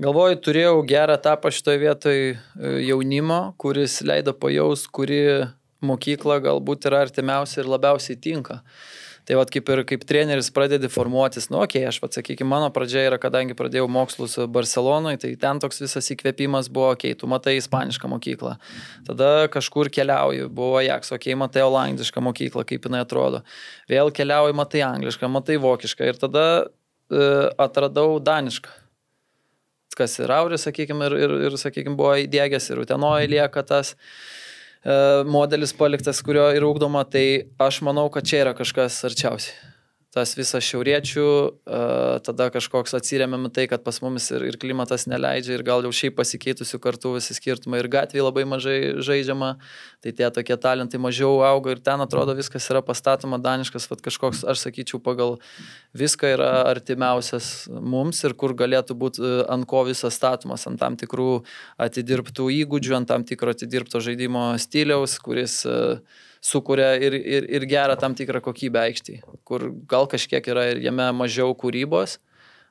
[0.00, 2.38] galvoju, turėjau gerą etapą šitoje vietoje
[2.86, 5.18] jaunimo, kuris leido pajaus, kuri
[5.84, 8.60] mokykla galbūt yra artimiausia ir labiausiai tinka.
[9.28, 12.70] Tai vad kaip ir kaip treneris pradedi formuotis, nu, okei, okay, aš pats, sakykime, mano
[12.74, 17.28] pradžia yra, kadangi pradėjau mokslus Barcelonoje, tai ten toks visas įkvėpimas buvo, okei, okay, tu
[17.30, 18.56] matai ispanišką mokyklą,
[19.06, 23.44] tada kažkur keliauji, buvo Jaks, okei, okay, matai olandišką mokyklą, kaip jinai atrodo,
[23.92, 27.30] vėl keliauji, matai anglišką, matai vokišką ir tada e,
[27.60, 28.74] atradau danišką.
[30.00, 34.39] Kas ir Auris, sakykime, ir, ir, ir sakykime, buvo įdėgęs ir Utenoje lieka tas e,
[35.28, 39.70] modelis paliktas, kurio ir ūkdoma, tai aš manau, kad čia yra kažkas arčiausiai.
[40.10, 41.24] Tas visas šiauriečių,
[41.70, 41.80] e,
[42.26, 46.16] tada kažkoks atsiriamėm tai, kad pas mumis ir, ir klimatas neleidžia, ir gal jau šiaip
[46.18, 49.52] pasikeitusių kartų visi skirtumai, ir gatvėje labai mažai žaidžiama,
[50.02, 54.42] tai tie tokie talentai mažiau auga ir ten atrodo viskas yra pastatoma daniškas, vad kažkoks,
[54.50, 55.36] aš sakyčiau, pagal
[55.94, 60.98] viską yra artimiausias mums ir kur galėtų būti e, ant ko visas statomas, ant tam
[60.98, 61.44] tikrų
[61.86, 66.02] atidirbtų įgūdžių, ant tam tikro atidirbto žaidimo stiliaus, kuris uh,
[66.40, 71.10] sukuria ir, ir, ir gerą tam tikrą kokybę aikštį, kur gal kažkiek yra ir jame
[71.16, 72.18] mažiau kūrybos,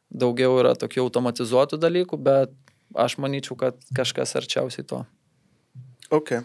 [0.09, 2.55] daugiau yra tokių automatizuotų dalykų, bet
[2.97, 5.03] aš manyčiau, kad kažkas arčiausiai to.
[6.09, 6.39] Ok.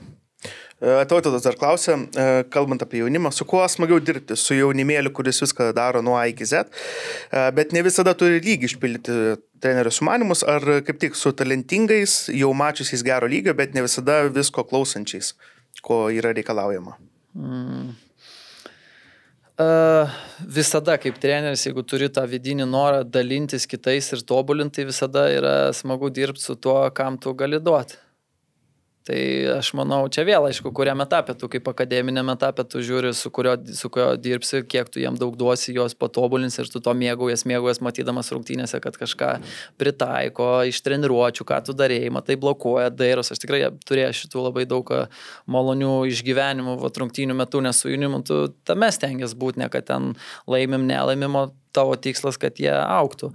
[1.09, 4.37] Tautotas dar klausia, e, kalbant apie jaunimą, su kuo smagiau dirbti?
[4.37, 8.69] Su jaunimėliu, kuris viską daro nuo A iki Z, e, bet ne visada turi lygį
[8.69, 9.17] išpildyti
[9.65, 14.67] trenerio sumanimus, ar kaip tik su talentingais, jau mačiusiais gero lygio, bet ne visada visko
[14.69, 15.33] klausančiais,
[15.81, 16.99] ko yra reikalaujama.
[17.35, 17.95] Mm.
[19.55, 20.11] Uh,
[20.51, 26.11] visada kaip treneris, jeigu turi tą vidinį norą dalintis kitais ir tobulinti, visada yra smagu
[26.11, 28.01] dirbti su tuo, kam tu gali duoti.
[29.05, 29.17] Tai
[29.59, 33.53] aš manau, čia vėl, aišku, kuriam etapė, tu kaip akademinėme etapė, tu žiūri, su kurio,
[33.77, 37.83] su kurio dirbsi, kiek tu jam daug duosi, jos patobulins ir tu to mėgaujas, mėgaujas
[37.85, 39.29] matydamas rungtynėse, kad kažką
[39.77, 43.29] pritaiko, iš treniruočių, ką tu darėjai, matai, blokuoja, dairos.
[43.35, 44.95] Aš tikrai turėjau šitų labai daug
[45.53, 50.15] malonių išgyvenimų, va, rungtynių metu, nes su jaunimu tu tame stengiasi būti, ne kad ten
[50.49, 53.35] laimim, nelaimimo, tavo tikslas, kad jie auktų.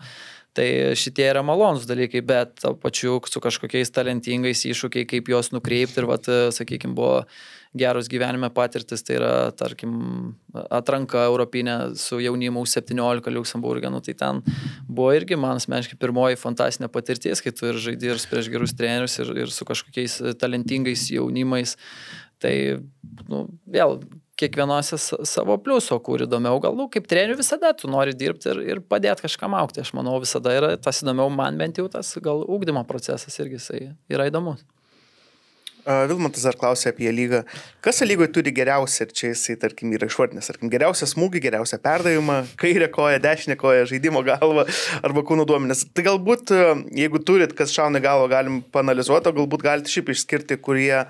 [0.57, 0.65] Tai
[0.97, 6.25] šitie yra malonus dalykai, bet pačiu su kažkokiais talentingais iššūkiai, kaip juos nukreipti ir, vat,
[6.55, 7.19] sakykime, buvo
[7.77, 9.91] geros gyvenime patirtis, tai yra, tarkim,
[10.73, 14.41] atranka europinė su jaunimu 17 Luxemburgė, nu, tai ten
[14.87, 19.19] buvo irgi man asmeniškai pirmoji fantastiška patirtis, kai tu ir žaidži ir prieš gerus trenerius
[19.21, 21.77] ir, ir su kažkokiais talentingais jaunimais.
[22.41, 22.55] Tai,
[23.29, 23.99] nu, vėl,
[24.39, 28.81] kiekvienose savo pliuso, kur įdomiau, gal, nu, kaip trenerių visada tu nori dirbti ir, ir
[28.81, 29.83] padėti kažkam aukti.
[29.83, 33.59] Aš manau, visada yra tas įdomiau, man bent jau tas gal ūkdymo procesas irgi
[34.09, 34.63] yra įdomus.
[35.89, 37.39] Vilmantas dar klausė apie lygą.
[37.81, 42.35] Kas lygoje turi geriausią, ir čia jisai, tarkim, yra išvardinęs, tarkim, geriausią smūgį, geriausią perdavimą,
[42.59, 44.67] kairę koją, dešinę koją, žaidimo galvą
[44.99, 45.87] arba kūno duomenės.
[45.95, 46.53] Tai galbūt,
[46.99, 51.07] jeigu turit, kas šauna galvą, galim panalizuoti, o galbūt galite šiaip išskirti, kurie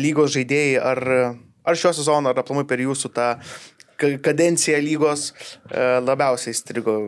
[0.00, 1.02] lygos žaidėjai ar
[1.66, 3.30] Ar šio sezono, ar aplamai per jūsų tą
[4.22, 6.98] kadenciją lygos e, labiausiai įstrigo?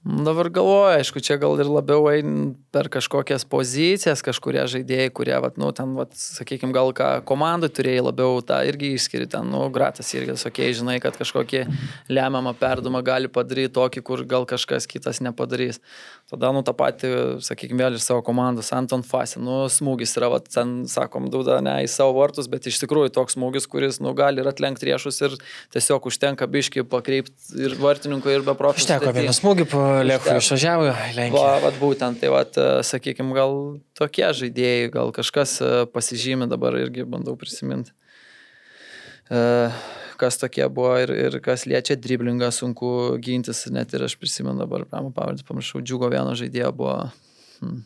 [0.00, 5.58] Dabar galvoju, aišku, čia gal ir labiau ein per kažkokias pozicijas, kažkurie žaidėjai, kurie, vat,
[5.60, 10.08] nu, ten, vat, sakykime, gal ką komandai turėjai labiau tą irgi išskiri, ten, nu, gratas
[10.16, 11.66] irgi, sakė, žinai, kad kažkokį
[12.08, 15.82] lemiamą perdumą gali padaryti tokį, kur gal kažkas kitas nepadarys.
[16.30, 17.12] Tada, nu, tą patį,
[17.44, 21.76] sakykime, vėl iš savo komandos, Anton Fasi, nu, smūgis yra, va, ten, sakom, duda ne
[21.84, 25.36] į savo vartus, bet iš tikrųjų toks smūgis, kuris, nu, gali ir atlenkti riešus ir
[25.74, 28.86] tiesiog užtenka biški pakreipti ir vartininko, ir be profilio.
[28.86, 31.36] Užteko vieną smūgį, palieku išvažiavo, Lenkija.
[31.36, 32.44] Va, va, būtent, tai, va,
[32.86, 33.54] sakykime, gal
[33.98, 37.94] tokie žaidėjai, gal kažkas e, pasižymė dabar irgi bandau prisiminti.
[39.30, 39.70] Uh,
[40.18, 42.88] kas tokie buvo ir, ir kas liečia driblingą, sunku
[43.22, 46.96] gintis, net ir aš prisimenu dabar, pavardį pamiršau, džiugo vieno žaidėjo buvo,
[47.60, 47.78] hmm,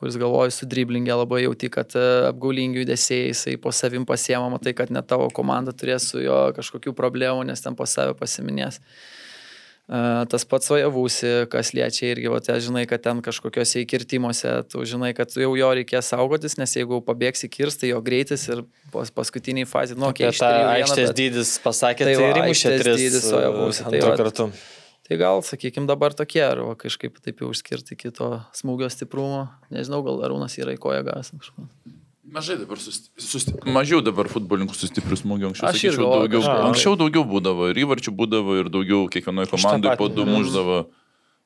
[0.00, 4.72] kuris galvoja su driblingė labai jauti, kad e, apgaulingi judesiai, jisai po savim pasiema, matai,
[4.78, 8.80] kad net tavo komanda turės su jo kažkokių problemų, nes ten po save pasiminės.
[8.80, 9.18] Uh,
[9.88, 15.14] Tas pats vajavusi, kas liečia irgi, va, tai žinai, kad ten kažkokiuose įkirtimuose, tu žinai,
[15.16, 19.96] kad jau jo reikės saugotis, nes jeigu pabėgsi kirstai, jo greitis ir pas, paskutiniai fazė,
[19.96, 23.86] nu, okay, tą aikštės dydis pasakė, tai, tai ir įmušė tris dydis vajavusi.
[23.88, 24.50] Tai, kartu.
[25.08, 30.02] Tai gal, sakykime, dabar tokie, ar va, kažkaip taip jau užskirti kito smūgio stiprumo, nežinau,
[30.04, 31.32] gal Arūnas yra į koją gas.
[31.32, 31.64] Kažko.
[32.28, 35.48] Mažai dabar, susti, susti, mažiau dabar futbolininkų sustiprių smūgių.
[35.48, 40.08] Anksčiau, Aš sakyčiau, daugiau, anksčiau daugiau būdavo ir įvarčių būdavo ir daugiau kiekvienoje komandoje po
[40.12, 40.78] du muždavo.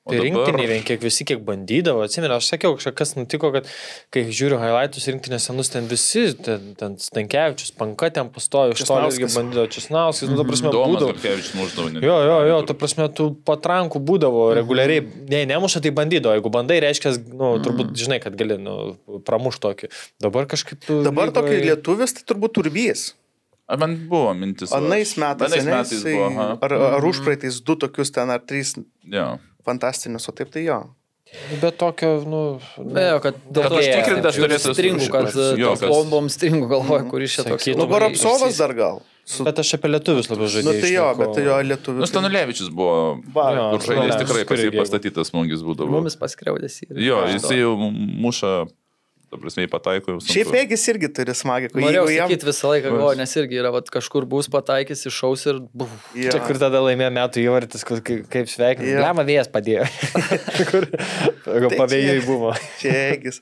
[0.02, 0.24] Tai dabar...
[0.26, 3.68] rinktiniai vien kiek visi kiek bandydavo, atsimenu, aš sakiau, kas nutiko, kad
[4.10, 8.96] kai žiūriu highlightus rinktinės senus, ten visi, ten, ten Stankievičius, Panka ten pastojo, iš to
[8.98, 11.14] irgi bandydavo Česnauskas, nu, ta prasme, Domas būdavo.
[11.14, 12.02] Stankievičius muždavo.
[12.02, 16.80] Jo, jo, jo, ta prasme, tų patrankų būdavo reguliariai, ne, nemuša tai bandydavo, jeigu bandai,
[16.82, 19.92] reiškia, nu, turbūt žinai, kad gali, nu, pramušti tokį.
[20.26, 20.98] Dabar kažkaip tu...
[21.06, 21.38] Dabar lygoje...
[21.38, 23.12] tokį lietuvis, tai turbūt turbijas.
[23.70, 24.74] Ar man buvo mintis?
[24.74, 26.26] Anais metais, Anais metais buvo.
[26.26, 26.50] Aha.
[26.58, 28.74] Ar, ar užpraeitais du tokius ten, ar trys.
[29.06, 29.30] Jo
[29.66, 30.82] fantastinius, o taip tai jo.
[31.62, 32.40] Bet tokio, nu...
[32.92, 37.70] Be jo, kad dėl to užtikrintas turėtų stringų, kad bombom stringų galvoja, kuris čia toks.
[37.78, 39.00] Nu, Goropsovas dar gal.
[39.24, 39.46] Su...
[39.46, 40.66] Bet aš apie lietuvius labiau žaidžiu.
[40.66, 42.02] Nu, tai jo, bet tai jo lietuvius.
[42.02, 43.22] Nu, Stanulevičius buvo.
[43.32, 45.94] Va, kur žaidėjas tikrai pas jį pastatytas smūgis būdavo.
[45.94, 46.90] Mumis paskriaudės į.
[47.06, 48.52] Jo, jis jau muša
[49.32, 50.18] ta prasme, pataiko jau.
[50.28, 51.70] Šiaip Egis irgi turi smagį.
[51.72, 55.62] Norėjau sakyti visą laiką, galvoju, nes irgi yra, vat, kažkur bus pataikys, iššaus ir.
[55.72, 56.34] Jo.
[56.34, 58.92] Čia kur tada laimėjo metų įvartis, kaip, kaip sveikinti.
[58.92, 59.00] Jo.
[59.06, 59.88] Lema vėjas padėjo.
[60.70, 60.88] kur
[61.48, 62.52] Tai pavėjai buvo.
[62.82, 63.40] Čia Egis.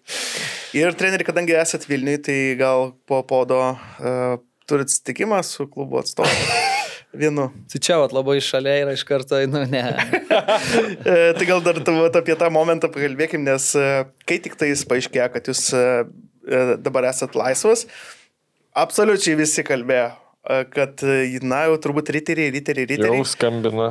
[0.78, 4.38] Ir treneri, kadangi esat Vilniui, tai gal po podo uh,
[4.70, 6.30] turit sutikimą su klubo atstovu.
[7.10, 7.48] Vienu.
[7.66, 9.84] Tai čia vat, labai šalia yra iš karto, nu ne.
[11.00, 13.86] E, tai gal dar vat, apie tą momentą pakalbėkim, nes e,
[14.28, 15.82] kai tik tai jis paaiškėjo, kad jūs e,
[16.82, 17.86] dabar esat laisvas,
[18.78, 20.12] absoliučiai visi kalbėjo,
[20.48, 23.24] kad, e, na, jau turbūt riteriai, riteriai, riteriai.
[23.28, 23.90] skambina.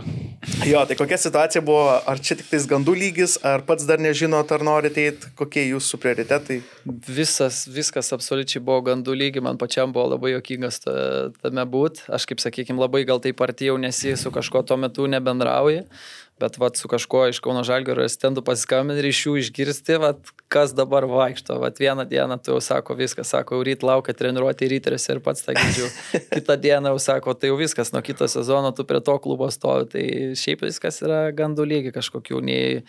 [0.65, 4.49] Jo, tai kokia situacija buvo, ar čia tik tais gandų lygis, ar pats dar nežinot,
[4.55, 6.59] ar norite eiti, kokie jūsų prioritetai.
[7.05, 10.95] Visas, viskas absoliučiai buvo gandų lygi, man pačiam buvo labai jokingas ta,
[11.43, 12.07] tame būt.
[12.09, 15.85] Aš kaip sakykime, labai gal taip artėjau, nes jis su kažko tuo metu nebendrauja.
[16.39, 20.71] Bet vat, su kažkuo iš Kauno Žalgėrio stendų pasiskambinti ir iš jų išgirsti, vat, kas
[20.75, 21.57] dabar vaikšto.
[21.59, 25.43] Vat, vieną dieną tu jau sako viskas, sako, jau ryt laukia treniruoti ryteriuose ir pats
[25.43, 25.89] tą girdžiu.
[26.35, 29.89] Kitą dieną jau sako, tai jau viskas, nuo kito sezono tu prie to klubo stovi.
[29.91, 30.05] Tai
[30.39, 32.85] šiaip viskas yra gandų lygi kažkokių, nei,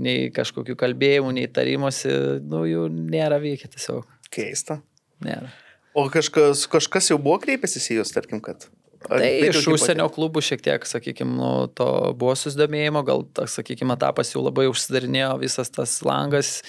[0.00, 2.16] nei kažkokių kalbėjimų, nei tarimosi,
[2.48, 4.08] nu jų nėra vykę tiesiog.
[4.32, 4.80] Keista.
[5.24, 5.52] Nėra.
[5.96, 8.68] O kažkas, kažkas jau buvo kreipęsis į jūs, tarkim, kad...
[9.06, 11.86] Tai iš užsienio klubų šiek tiek, sakykime, nu, to
[12.18, 16.60] buvo susidomėjimo, gal, sakykime, etapas jau labai užsidarinėjo, visas tas langas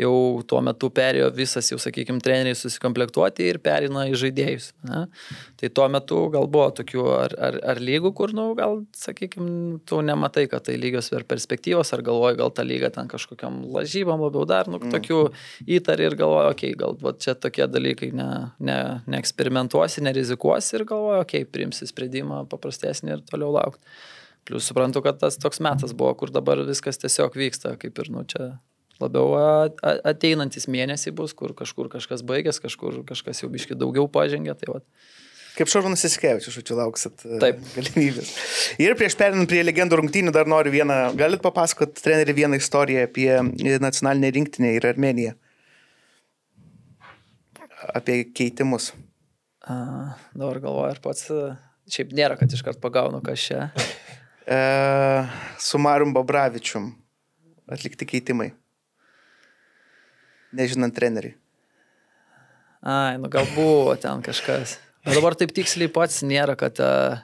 [0.00, 4.72] jau tuo metu perėjo visas, jau, sakykime, treneriai susikomplektuoti ir perina į žaidėjus.
[4.88, 5.04] Ne?
[5.60, 10.00] Tai tuo metu gal buvo tokių ar, ar, ar lygų, kur, nu, gal, sakykime, tu
[10.04, 14.46] nematai, kad tai lygios per perspektyvos, ar galvoji, gal ta lyga ten kažkokiam lažybam labiau
[14.50, 15.20] dar, nu, tokių
[15.78, 18.80] įtari ir galvoji, okei, okay, gal va, čia tokie dalykai ne, ne,
[19.14, 23.86] neeksperimentuosi, nerizikuosi ir galvoji, okei, okay, priimsi sprendimą paprastesnį ir toliau laukti.
[24.44, 28.26] Plus suprantu, kad tas toks metas buvo, kur dabar viskas tiesiog vyksta, kaip ir, nu,
[28.28, 28.50] čia
[29.02, 29.34] labiau
[29.82, 34.54] ateinantis mėnesiai bus, kur kažkur kažkas baigės, kažkur kažkas jau biški daugiau pažengė.
[34.60, 34.80] Tai va.
[35.54, 37.60] Kaip Šarūnas Įsikevičius, žodžiu, lauksit e, Taip.
[37.76, 38.32] galimybės.
[38.82, 43.28] Ir prieš perinant prie legendų rungtynių dar noriu vieną, galit papasakot, treneri, vieną istoriją apie
[43.38, 45.36] e, nacionalinę rinktinę ir Armeniją.
[47.94, 48.90] Apie keitimus.
[49.62, 49.76] A,
[50.34, 51.54] dabar galvoju, ar pats, a,
[51.86, 53.68] šiaip nėra, kad iškart pagaunu, čia.
[54.44, 54.58] E,
[55.62, 56.90] su Marium Babravičium
[57.70, 58.50] atlikti keitimai.
[60.54, 61.34] Nežinant treneriui.
[62.84, 64.76] Ai, nu gal buvo ten kažkas.
[65.04, 67.22] Bet dabar taip tiksliai pats nėra, kad uh,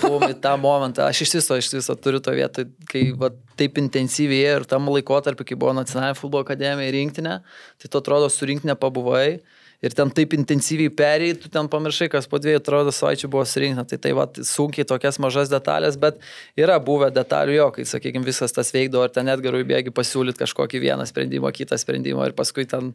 [0.00, 1.06] buvom į tą momentą.
[1.08, 5.46] Aš iš viso, iš viso turiu to vietą, kai va, taip intensyviai ir tam laikotarpiu,
[5.48, 7.38] kai buvo nacionalinė futbolo akademija rinktinė,
[7.80, 9.40] tai tu atrodo su rinktinė pabuvai.
[9.80, 13.86] Ir ten taip intensyviai perėjai, tu ten pamiršai, kas po dviejų, atrodo, savaičių buvo surinkta.
[13.88, 16.20] Tai tai va, sunkiai tokias mažas detalės, bet
[16.60, 20.42] yra buvę detalių jo, kai, sakykime, visas tas veikdavo, ar ten net gerų bėgi pasiūlyti
[20.42, 22.92] kažkokį vieną sprendimą, kitą sprendimą ir paskui ten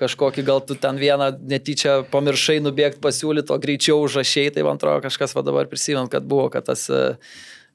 [0.00, 5.04] kažkokį, gal tu ten vieną netyčia pamiršai nubėgti pasiūlyti, o greičiau užrašiai, tai man atrodo
[5.04, 7.16] kažkas va dabar prisimint, kad buvo, kad tas uh,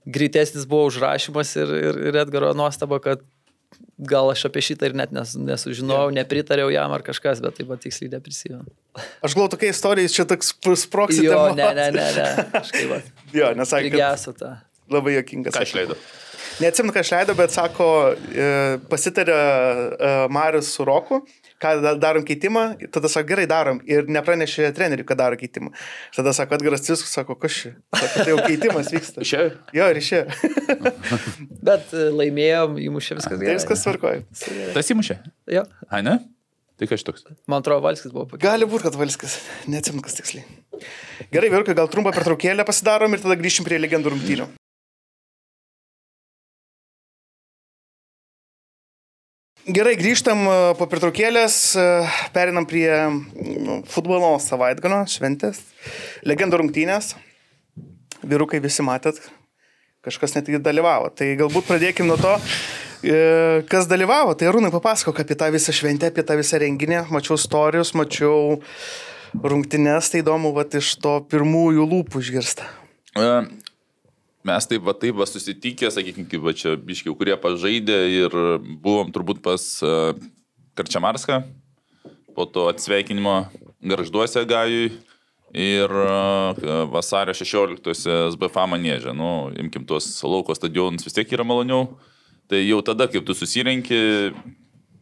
[0.05, 3.25] greitesnis buvo užrašymas ir, ir, ir Edgaro nuostaba, kad
[3.97, 7.83] gal aš apie šitą ir net nes, nesužinojau, nepritariau jam ar kažkas, bet taip pat
[7.85, 8.67] tiksliai neprisimenu.
[9.23, 10.53] Aš galvoju, tokia istorija, čia toks
[10.83, 11.29] sproksite.
[11.29, 12.27] Jo, ne, ne, ne, ne.
[12.51, 13.09] Kažkaip,
[13.39, 14.55] Jo, nesakė, lygiasu tą.
[14.91, 15.55] labai jokingas.
[15.55, 15.97] Ką išleido?
[16.59, 17.87] Neatsimenu, ką išleido, bet sako,
[18.31, 21.23] e, pasitarė e, Marius su Roku,
[21.65, 25.73] ką da- darom keitimą, tada sako, gerai darom ir nepranešė treneriui, kad daro keitimą.
[26.15, 27.73] Tada sako, Edgaras Ciskus, sako, kas čia?
[27.97, 29.25] Tai jau keitimas vyksta.
[29.25, 29.49] Išėjo?
[29.81, 30.23] Jo, ir išėjo.
[31.65, 33.57] Bet e, laimėjom, įmušė viskas Tai gerai.
[33.59, 34.23] viskas tvarkoja.
[34.75, 35.17] Tas įmušė.
[35.57, 36.17] Jo, Ai, ne?
[36.75, 37.23] Tai kas toks?
[37.47, 38.43] man atrodo, Valskis buvo pakeisti.
[38.49, 39.37] Gali būti, kad Valskas.
[39.71, 40.43] Neatsimenu, kas tiksliai.
[41.31, 44.49] Gerai, Virka, gal trumpą pertraukėlę pasidarom ir tada grįšim prie legendų rungtynių.
[49.65, 51.83] Gerai, grįžtam e, po pertraukėlės, e,
[52.35, 52.85] perinam prie
[53.65, 55.57] nu, futbolo savaitgalio šventės,
[56.21, 57.15] legendų rungtynės.
[58.21, 59.17] Vyrukai visi matėt,
[60.05, 61.09] kažkas net dalyvavo.
[61.17, 62.35] Tai galbūt pradėkim nuo to,
[63.01, 64.37] e, kas dalyvavo.
[64.37, 67.07] Tai Rūnai papasakok apie tą visą šventę, apie tą visą renginį.
[67.09, 68.61] Mačiau istorijus, mačiau
[69.33, 72.69] rungtynės, tai įdomu, va iš to pirmųjų lūpų išgirsta.
[74.45, 78.35] Mes taip va taip va susitikę, sakykime, kaip va čia biškiau, kurie pažaidė ir
[78.83, 79.93] buvom turbūt pas e,
[80.77, 81.39] Karčiamarską,
[82.37, 83.47] po to atsveikinimo
[83.81, 84.91] garžduose Gajui
[85.55, 87.89] ir e, vasario 16
[88.35, 89.15] SBFA manėžė.
[89.17, 91.95] Nu, imkim tuos lauko stadionus, vis tiek yra maloniau.
[92.45, 94.01] Tai jau tada, kaip tu susirenki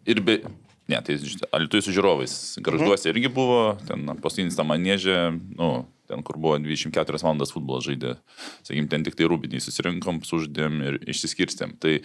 [0.07, 0.39] ir be...
[0.87, 1.15] Ne, tai
[1.55, 2.31] Alitui su žiūrovais.
[2.63, 5.17] Garžduose irgi buvo, ten paskutinis tą manėžę,
[5.59, 5.69] nu,
[6.09, 8.17] ten, kur buvo 24 valandas futbolas žaidė,
[8.61, 11.77] sakykim, ten tik tai rūbiniai susirinkom, suždėm ir išsiskirstėm.
[11.83, 11.99] Tai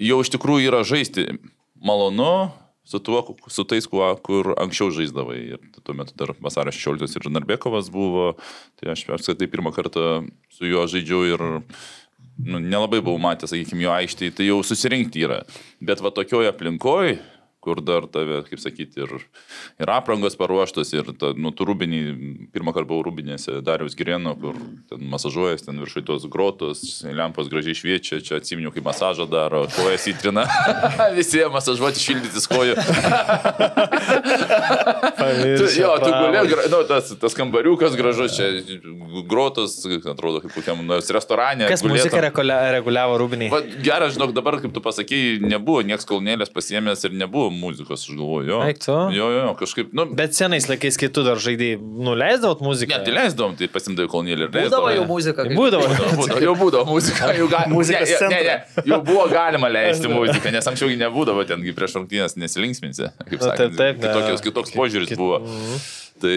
[0.00, 1.28] jau iš tikrųjų yra žaisti
[1.82, 2.50] malonu,
[2.84, 5.40] su tuo, su tais, kuo, kur anksčiau žaisdavai.
[5.54, 8.32] Ir tuo metu dar vasario 16 ir Narbekovas buvo,
[8.80, 11.44] tai aš apskritai pirmą kartą su juo žaidžiau ir
[12.42, 15.42] nu, nelabai buvau matęs, sakykime, jo aikštėje, tai jau susirinkti yra.
[15.84, 17.20] Bet va tokioje aplinkoje,
[17.62, 19.12] kur dar tave, kaip sakyti, ir,
[19.78, 22.00] ir aprangos paruoštos, ir, ta, nu, tu rūbinį,
[22.50, 24.58] pirmą kartą buvau rūbinėse Dariaus Gireno, kur
[24.90, 30.08] ten masažuojas, ten viršui tos grotos, lempos gražiai šviečia, čia atsiminiau, kaip masažą daro, kojas
[30.10, 30.42] įtrina,
[31.18, 32.74] visi jie masažuoti, šildytis kojų.
[35.62, 36.42] tu, jo, tu gulė,
[36.74, 38.50] nu, tas, tas kambariukas gražus, čia
[39.30, 41.70] grotos, atrodo, kaip kokiam nors restorane.
[41.70, 43.54] Kas muziką reguliavo rūbiniai?
[43.54, 48.16] Va, geras, žinok, dabar, kaip tu pasakėjai, nebuvo nieks kolnėlės pasiemęs ir nebuvo muzikos, aš
[48.16, 48.58] galvoju, jo.
[48.66, 48.92] Eik tu?
[49.14, 50.06] Jo, jo, jo, kažkaip, nu.
[50.18, 52.98] Bet senais laikais, kai tu dar žaidėjai, nuleisdavot muziką?
[52.98, 54.92] Ne, tai leisdavom, tai pasimdavai kolnėlį ir Būdavo leisdavom.
[54.96, 55.44] jau muzika.
[55.46, 55.86] kaip- Būdavo.
[55.92, 57.74] Būdavo, būdavo, jau būdavo muzika, jau galima.
[57.76, 61.98] Muzikos ne, ne, ne, jau buvo galima leisti muziką, nes anksčiau gi nebūdavo tengi prieš
[62.00, 63.10] rungtynės nesilinksminsi.
[63.30, 63.92] Kaip taip, ne.
[64.00, 65.40] kitokios, kitoks požiūris Kit- buvo.
[66.22, 66.34] Tai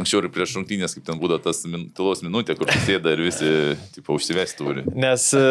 [0.00, 3.48] anksčiau ir prieš rungtynės, kaip ten būdavo tas min, tylos minutė, kur sėda ir visi,
[3.94, 4.82] tipo, užsivesti turi.
[4.92, 5.44] Nes e,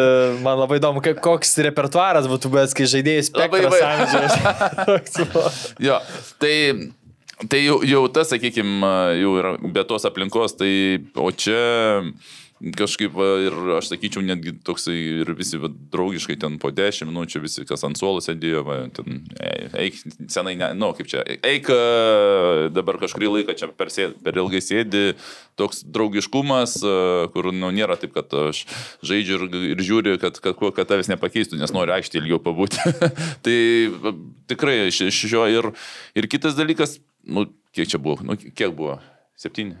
[0.44, 4.34] man labai įdomu, ka- koks repertuaras būtų buvęs, kai žaidėjai spektras amžiaus.
[5.88, 5.98] Jo,
[6.38, 6.54] tai,
[7.50, 8.92] tai jau, jau tas, sakykime,
[9.22, 10.72] jau yra be tos aplinkos, tai
[11.18, 11.58] o čia
[12.58, 17.42] kažkaip va, ir aš sakyčiau, netgi toksai ir visi va, draugiškai ten po 10 minučių,
[17.44, 19.22] visi kas ant suolo sėdėjo, va, ten,
[19.78, 21.70] eik, senai, ne, nu, kaip čia, eik
[22.74, 25.04] dabar kažkurį laiką čia per, sėd, per ilgai sėdi,
[25.58, 26.78] toks draugiškumas,
[27.34, 28.64] kur, nu, nėra taip, kad aš
[29.06, 32.82] žaidžiu ir, ir žiūriu, kad, kad, kuo- kad tavęs nepakeistų, nes noriu aikštį ilgiau pabūti.
[33.46, 33.58] tai
[34.02, 34.14] va,
[34.50, 35.72] tikrai iš šio ir,
[36.18, 38.98] ir kitas dalykas, nu, kiek čia buvo, nu, kiek buvo,
[39.38, 39.78] septyni.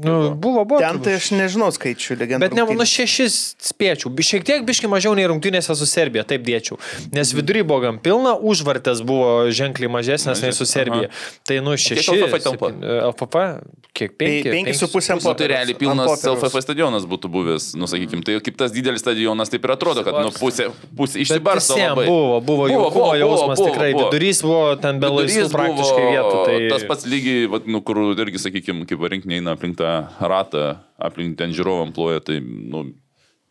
[0.00, 0.80] Nu, buvo, buvo.
[0.80, 2.40] Ten tai aš nežinau skaičių legendų.
[2.46, 3.34] Bet ne, nu šešis
[3.70, 4.08] spėčiau.
[4.14, 6.78] Bi- Šiek tiek biški mažiau nei rungtynėse su Serbija, taip dėčiau.
[7.12, 11.10] Nes vidury buvo gan pilna, užvartės buvo ženkliai mažesnės nei su Serbija.
[11.44, 12.16] Tai nu šeši.
[12.16, 12.70] LFF talpa?
[12.70, 13.44] septyni- LFF,
[13.92, 14.50] kiek penki?
[14.54, 16.24] Penki su pusė Nu, tai realiai pilnas.
[16.24, 20.14] LFF stadionas būtų buvęs, nu sakykim, tai kaip tas didelis stadionas taip ir atrodo, kad
[20.24, 21.76] nu pusė, pusė išsibarsto.
[22.06, 23.90] Buvo, buvo, Buvo, buvo, buvo, jausmas buvo, tikrai.
[23.98, 26.36] Vidurys buvo ten be laisvų praktiškai vietų.
[26.46, 26.56] Tai...
[26.70, 29.89] Tas pats lygiai, vat, nu, kur irgi, sakykime, kaip rinkiniai eina aplink tą
[30.20, 30.64] ratą,
[31.00, 32.88] aplink ten žiūrovam ploja, tai, nu,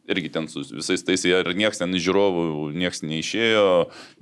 [0.10, 2.44] irgi ten su visais tais, ir nieks ten žiūrovų,
[2.78, 3.66] nieks neišėjo,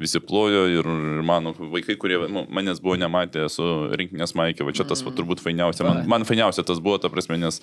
[0.02, 0.90] visi plojo ir,
[1.28, 3.68] mano vaikai, kurie nu, manęs buvo nematę su
[3.98, 5.86] rinkinės maikė, va čia tas va, turbūt fainiausia.
[5.88, 7.62] Man, man fainiausia tas buvo, ta prasme, nes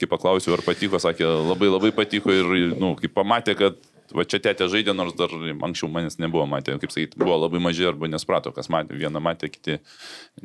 [0.00, 3.80] kai paklausiau, ar patiko, sakė, labai labai patiko ir, nu, kai pamatė, kad
[4.14, 7.86] Va čia tėtė žaidė, nors dar anksčiau manęs nebuvo matę, kaip sakyti, buvo labai maži
[7.88, 9.78] arba nesuprato, kas matė, vieną matė, kiti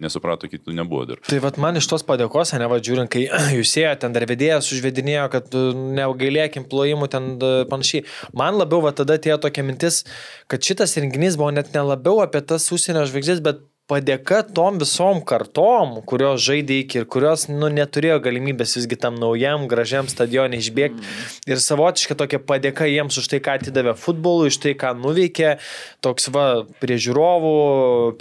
[0.02, 1.22] nesuprato, kitų nebuvo dar.
[1.28, 3.26] Tai vad man iš tos padėkos, ne va žiūrint, kai
[3.60, 5.66] jūs ėjo, ten dar vedėjas užvedinėjo, kad e,
[6.00, 8.06] neugailėkim plojimų ten e, panašiai.
[8.38, 10.04] Man labiau va tada atėjo tokia mintis,
[10.52, 15.98] kad šitas renginys buvo net nelabiau apie tas užsienio žvaigždės, bet padėka tom visom kartom,
[16.08, 21.04] kurios žaidė iki ir kurios nu, neturėjo galimybės visgi tam naujam, gražiam stadionė išbėgti.
[21.52, 25.58] Ir savotiška tokia padėka jiems už tai, ką atidavė futbolui, už tai, ką nuveikė.
[26.06, 26.46] Toks va,
[26.80, 27.52] prie žiūrovų,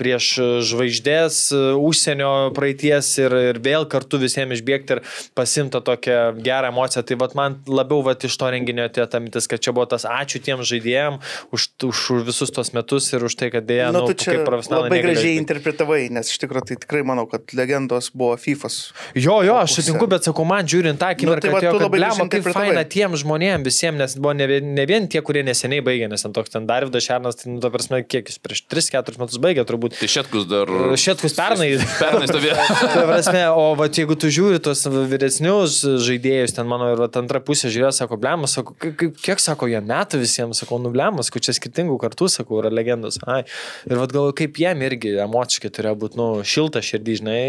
[0.00, 0.32] prieš
[0.72, 1.38] žvaigždės,
[1.78, 5.02] užsienio praeities ir, ir vėl kartu visiems išbėgti ir
[5.38, 7.04] pasimta tokią gerą emociją.
[7.06, 10.08] Tai va, man labiau va, iš to renginio atėjo ta mintis, kad čia buvo tas
[10.08, 11.20] ačiū tiem žaidėjim
[11.54, 14.90] už, už visus tos metus ir už tai, kad dėja, Nu, nu, kaip profesionalai.
[14.90, 15.59] labai gražiai išbėgt.
[15.60, 18.78] Interpretavai, nes iš tikrųjų tai tikrai manau, kad legendos buvo FIFAs.
[19.14, 21.94] Jo, jo, aš sutinku, bet sakau, man žiūrint tą akimirką, tai nu, tai tu kad
[21.94, 25.84] gražiai kaip faina tiem žmonėms visiems, nes buvo ne vien, ne vien tie, kurie neseniai
[25.84, 29.20] baigė, nes ten toks ten Darvidas Šernas, tai, nu, ta prasme, kiek jis prieš 3-4
[29.20, 29.98] metus baigė, turbūt.
[30.00, 30.70] Tai Šetkus dar.
[31.00, 31.70] Šetkus pernai.
[32.00, 32.56] Pernai stovėjo.
[33.10, 37.70] Prasme, o va, jeigu tu žiūri tos vyresnius žaidėjus, ten mano ir va, antra pusė
[37.72, 41.42] žiūrėjo, sako, blemas, sako, "Kaip- kaip- kiek sako jie metų visiems, sako, nu blemas, kur
[41.44, 43.18] čia skirtingų kartų, sako, yra legendos.
[43.26, 43.42] Ai.
[43.90, 45.16] Ir vad galvoju, kaip jiem irgi
[45.50, 47.40] emociškai turėjo būti, nu, šilta širdį, žinai.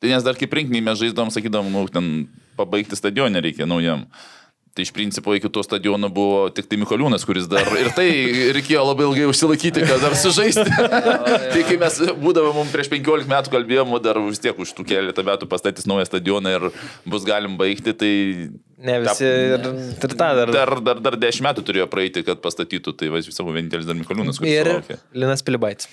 [0.00, 4.06] Tai nes dar kaip rinkiniai mes žaisdavom, sakydom, nu, ten pabaigti stadionę reikia naujam.
[4.76, 8.10] Tai iš principo iki to stadiono buvo tik tai Mikoliūnas, kuris dar ir tai
[8.52, 10.66] reikėjo labai ilgai užsilaikyti, kad dar sužaisti.
[11.54, 15.48] tai kai mes būdavom prieš 15 metų kalbėjom, dar vis tiek už tų keletą metų
[15.48, 16.68] pastatys naują stadioną ir
[17.08, 18.12] bus galim baigti, tai
[18.76, 20.52] Ne visi ir, ir tą dar.
[20.52, 24.36] dar, dar, dar 10 metų turėjo praeiti, kad pastatytų, tai va, savo vienintelis dar Mikoliūnas,
[24.36, 25.00] kuris Ir sulaukė.
[25.16, 25.88] Linas Pilibaits.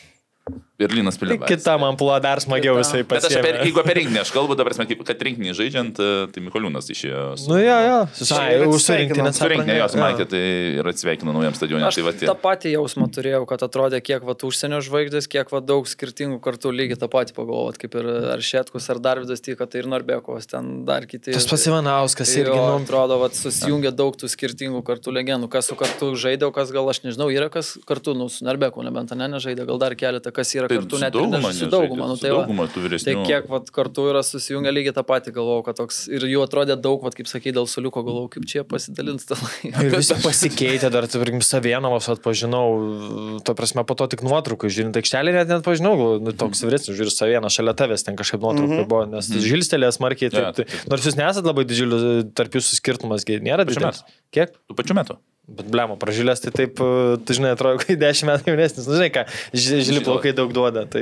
[0.80, 1.48] Berlynas Tai Pilibas.
[1.48, 3.66] kita man pula dar smagiau visai Bet aš apie, pasiekti.
[3.70, 7.38] jeigu apie rinkinį, aš kalbu dabar, kaip, kad rinkinį žaidžiant, e, tai Mikoliūnas išėjo.
[7.38, 8.82] su- Nu jo, jo, ir Ai, už atsisveikinom.
[8.82, 10.42] surinktinės Su rinkinį jos matė, tai
[10.82, 11.86] ir atsveikino naujam stadionui.
[11.86, 15.48] Aš Tai va, tie- tą patį jausmą turėjau, kad atrodė, kiek va užsienio žvaigždės, kiek
[15.54, 19.70] va daug skirtingų kartų lygiai tą patį pagalvot, kaip ir ar Šetkus, ar Darvidas Tyka,
[19.70, 21.32] tai ir Norbekovas, ten dar kiti.
[21.34, 25.48] Tas pats Ivanauskas irgi, Jo, nu, atrodo, va, susijungia daug tų skirtingų kartų legendų.
[25.50, 29.12] Kas su kartu žaidė, kas gal aš nežinau, yra kas kartu, nu, su Narbeku, nebent
[29.16, 31.70] ne, nežaidė, gal dar keletą, kas yra yra Tai kartu net ir dauguma než- su
[31.72, 32.08] dauguma.
[32.10, 33.26] Nu, tai, dauguma tų tai vyresnių.
[33.28, 37.04] kiek vat, kartu yra susijungę lygiai tą patį, galvojau, kad toks ir jų atrodė daug,
[37.04, 39.86] vat, kaip sakai, dėl suliuko, galvojau, kaip čia pasidalins tą laiką.
[39.86, 45.36] Ir visi pasikeitė, dar, tarkim, Savienovas atpažinau, to prasme, po to tik nuotrauką, žiūrint, aikštelį
[45.38, 48.90] net net pažinau, nu, toks vyresnis, žiūri Savieną, šalia tavęs ten kažkaip nuotrauka mm -hmm.
[48.90, 52.80] buvo, nes žilstelės smarkiai, Jo, taip, taip, tai, nors jūs nesat labai didžiulis, tarp jūsų
[52.80, 54.04] skirtumas, nėra didelis.
[54.34, 54.56] Kiek?
[54.70, 55.20] Tų pačių metų.
[55.44, 59.10] Bet blemo, pražylės, tai taip, e, tu žinai, atrodo, kai 10 metų jaunesnis, nu, žinai
[59.12, 61.02] ką, ži- žili plaukai daug duoda, tai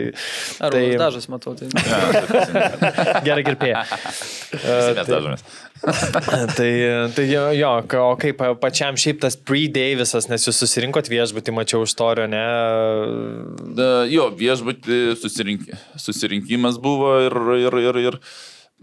[0.57, 0.97] Ar Tai- tai...
[0.97, 1.69] dažas matau, tai...
[3.27, 3.83] gerai kirpėja.
[4.65, 5.45] Mes dažomės.
[6.57, 6.71] tai,
[7.13, 7.69] tai jo, jo,
[8.01, 12.43] o kaip pa- pačiam šiaip tas pre-Davisas, nes jūs susirinkot viešbutį, mačiau istoriją, ne?
[13.77, 15.69] Da, jo, viešbutį susirink,
[16.01, 17.37] susirinkimas buvo ir,
[17.67, 18.19] ir, ir, ir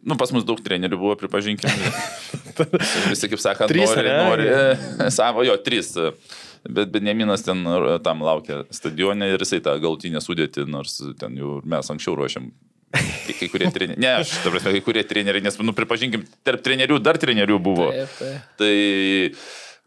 [0.03, 1.93] nu, pas mus daug trenerių buvo, pripažinkime.
[3.13, 4.29] Visi, kaip sakant, Trys, nori, ane?
[4.29, 5.95] nori savo, jo, trys.
[6.69, 7.63] Bet Benjaminas ten
[8.05, 12.51] tam laukia stadione ir jisai tą galtinę sudėti, nors ten jau mes anksčiau ruošiam.
[12.89, 16.63] Kai, kai kurie treneriai, ne, aš, ta prasme, kai kurie treneriai, nes, nu, pripažinkim, tarp
[16.65, 17.91] trenerių dar trenerių buvo.
[17.93, 18.47] Taip, taip.
[18.57, 18.75] Tai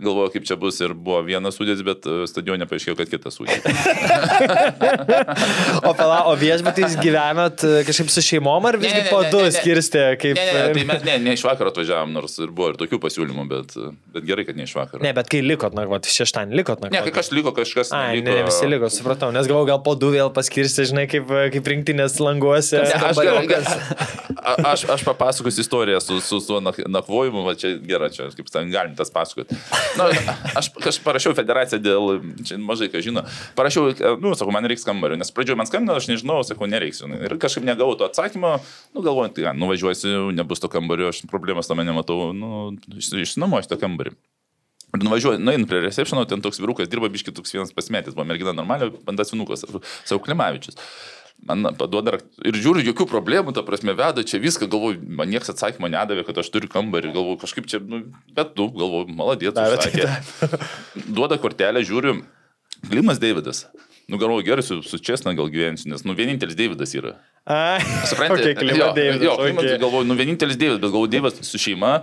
[0.02, 3.78] galvoju, kaip čia bus ir buvo vienas sudėtis, bet e, stadione paaiškėjo, kad kitas sudėtis.
[5.82, 9.22] O, pala, o viešbutį jūs gyvenat e, kažkaip su šeimom ar visgi Ne, ne, po
[9.24, 9.54] ne, du ne, ne.
[9.56, 10.02] skirstė?
[10.22, 10.36] Kaip...
[10.38, 13.46] Ne, ne, tai mes ne, ne iš vakaro atvažiavam, nors ir buvo ir tokių pasiūlymų,
[13.50, 13.76] bet,
[14.16, 15.02] bet gerai, kad ne iš vakaro.
[15.04, 16.92] Ne, bet kai likot, na, va, šeštąjį likot, na.
[16.94, 18.38] ne kai kažkas liko, kažkas Ai, ne, neliko.
[18.38, 22.20] ne, visi liko, supratau, nes galvoju, gal po du vėl paskirsti, žinai, kaip, kaip rinktinės
[22.24, 22.82] languose.
[22.84, 23.72] Ne, aš, Kambariukas.
[24.38, 28.52] a- aš, aš papasakosiu istoriją su, su, su nak- nakvojimu, va čia gerai, čia kaip
[28.54, 29.58] ten galim tas pasakoti.
[30.00, 30.08] Na,
[30.56, 32.10] aš kažkaip parašiau federaciją dėl,
[32.48, 33.24] čia mažai ką žino,
[33.58, 33.92] parašiau,
[34.24, 37.02] nu, sakau, man reiks kambario, nes pradžioje man skambino, aš nežinau, sakau, nereiks.
[37.04, 38.58] Ir kažkaip negavau to atsakymo,
[38.96, 43.80] nu, galvoju, tai nuvažiuosiu, nebus to kambario, aš problemas tame nematau, nu, iš- išsinuomosiu to
[43.82, 44.16] kambarį.
[44.92, 48.52] Ir nuvažiuoju, nueinu prie receptiono, ten toks vyrukas dirba, biški toks vienas pasimetęs, buvo mergina
[48.56, 49.64] normaliai, bandas vinukas,
[50.04, 50.76] savo Klimavičius.
[51.50, 55.90] Man paduoda ir žiūriu, jokių problemų, ta prasme, veda čia viską, galvoju, man niekas atsakymo
[55.90, 58.04] nedavė, kad aš turiu kambarį, galvoju, kažkaip čia, nu,
[58.38, 60.60] bet tu, galvoju, maladėt, Davė, tai užsakė.
[61.18, 62.20] Duoda kortelę, žiūriu,
[62.86, 63.66] Klimas Davidas.
[64.08, 67.16] Nu, galvoju, gerai, su, su Česna gal gyvensiu, nes, nu, vienintelis Davidas yra.
[68.10, 68.50] Suprantate?
[68.52, 69.82] okay, klima, jo, Davidas, jo, klimas, okay.
[69.82, 71.94] galvoju, nu, vienintelis Davidas, bet galvoju, Davidas su šeima,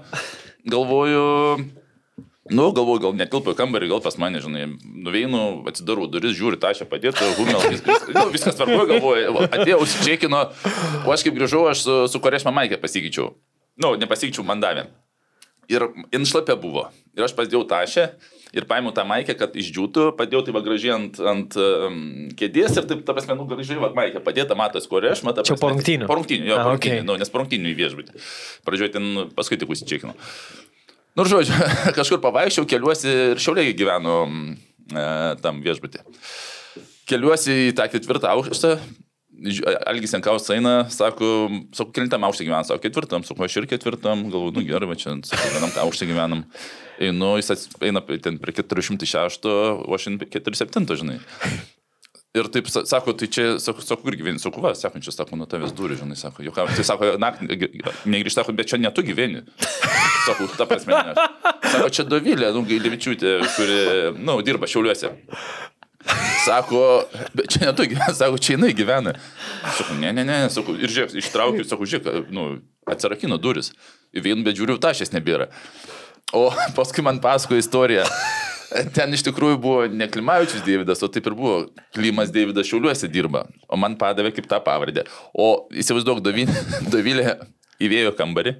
[0.64, 1.24] galvoju,
[2.50, 6.72] Nu, galvoju, gal netilpo į kambarį, gal pas mane, žinai, nuveinu, atsidarau duris, žiūriu, tą
[6.76, 10.40] čia padėtų, humel, viskas, nu, viskas tvarkoju, galvoju, atėjau, užsičiekino,
[11.04, 13.34] o aš kaip grįžau, aš su, su Korešma Maikė pasikeičiau.
[13.78, 14.88] Nu, nepasikeičiau, man davė.
[15.68, 15.84] Ir
[16.16, 16.88] inšlapė buvo.
[17.18, 18.08] Ir aš pasidėjau tašę
[18.56, 21.98] ir paėmiau tą maikę, kad išdžiūtų, padėjau tai gražiai ant, ant um,
[22.38, 25.44] kėdės ir taip, ta prasme, nu gražiai va maikę padėta, matos, kur aš matau.
[25.46, 26.08] Čia po rungtynių?
[26.08, 27.08] Po rungtynių, jo, A, po rungtynių, okei.
[27.08, 28.22] nu, nes po rungtynių į viešbutį.
[28.64, 30.16] Pradžioje ten, paskui tik užsičiekinu.
[31.16, 31.56] Nu, žodžiu,
[31.98, 34.56] kažkur pavaiščiau, keliuosi ir šiauliai gyvenu mm,
[34.92, 35.04] e,
[35.42, 36.04] tam viešbutį.
[37.08, 38.76] Keliuosi į tą ketvirtą aukštą.
[39.86, 41.28] Algis Jankaus eina, sako,
[41.76, 45.52] sako, kelintam aukštą gyvenam, sako, ketvirtam, sako, aš ir ketvirtam, galvoju, nu gerai, čia, sako,
[45.54, 46.42] vienam tą aukštą gyvenam.
[46.98, 51.20] Einu, jis eina ten prie 406, o aš einu prie 47, žinai.
[52.36, 55.36] Ir taip sa- sako, tai čia, sako, sako irgi gyveni, sako, va, sako, čia, sako,
[55.40, 57.48] nuo tavęs durų, žinai, sako, jau ką, tai sako, naktį
[58.04, 59.40] negrįžta, sako, bet čia netu gyveni.
[60.26, 61.14] Sako, ta prasme, ne.
[61.72, 63.78] Sako, čia Dovilė, nu, Gailivičiūtė, kuri,
[64.20, 65.14] na, nu, dirba šiauliuose.
[66.44, 66.82] Sako,
[67.34, 69.16] bet čia netu gyveni, sako, čia jinai gyvena.
[69.78, 72.58] Sako, ne, ne, ne, sako, ir žiūrėk, ištraukiu, sako, žiūrėk, nu,
[72.92, 73.72] atsirakino duris.
[74.12, 75.48] Vien, bet žiūriu, tašės nebėra.
[76.36, 78.04] O paskui man pasako istoriją.
[78.94, 81.60] Ten iš tikrųjų buvo ne Klimavičius Davidas, o taip ir buvo.
[81.96, 85.06] Klimas Davidas Šiauliuose dirba, o man padavė kaip tą pavardę.
[85.32, 86.20] O įsivaizduok,
[86.92, 87.38] Dovilė
[87.80, 88.58] įvėjo kambarį.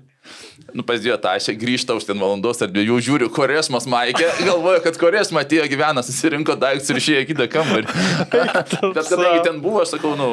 [0.76, 5.40] Nu, pasidėjo tašę, grįžta už ten valandos ar dviejų, žiūriu, Koresmas Maikė, galvoja, kad Koresma
[5.40, 7.86] atėjo gyvena, susirinko daiktus ir išėjo į kitą kambarį.
[8.98, 10.26] bet kadangi ten buvo, aš sakau, nu,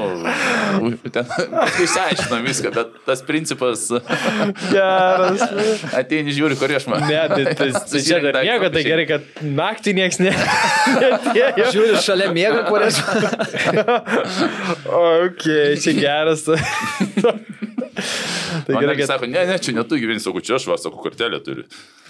[1.08, 1.30] ten
[1.86, 3.86] išsiaiškinom viską, bet tas principas,
[4.74, 5.46] Geras.
[5.96, 7.00] ateini žiūri, Koresma.
[7.06, 10.36] Ne, tai, tai, tai čia dar nieko, tai gerai, kad naktį nieks ne.
[11.72, 13.00] Žiūri, šalia mėga, kurias.
[14.92, 15.48] ok,
[15.80, 16.44] čia geras.
[17.96, 19.08] Tai gerai, kad...
[19.10, 21.66] sako, ne, ne, čia netu gyveni, sakau, čia aš, va, sakau, kortelę turiu.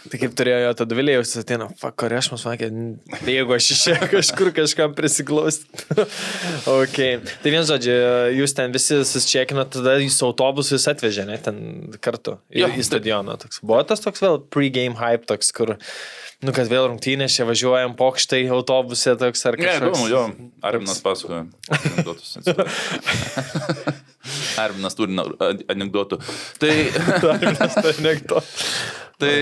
[0.06, 2.68] Tai kaip turėjo tada vilėjus, ateina, fakorešmas, sakė,
[3.16, 5.66] "Tai jeigu aš iš čia kažkur kažkam prisiglausti.
[6.82, 7.00] ok.
[7.42, 7.96] Tai vien žodžiu,
[8.38, 11.58] jūs ten visi susičekinot, tada jūs autobusais atvežė, ne, ten
[11.98, 13.40] kartu į, Jo, į stadioną.
[13.42, 13.64] Toks.
[13.66, 15.74] Buvo tas toks vėl pre-game hype, toks, kur,
[16.46, 19.82] nu, kad vėl rungtynės, čia važiuojam pokštai autobuse, toks ar Ne, kažkas.
[19.82, 20.22] įdomu, jo,
[20.66, 21.42] Arminas pasakoja
[21.74, 22.30] anegdotus.
[24.64, 25.16] Arminas turi
[25.72, 26.20] anegdotų.
[26.62, 26.74] Tai,
[27.60, 28.66] Tas anekdotas.
[29.22, 29.34] tai,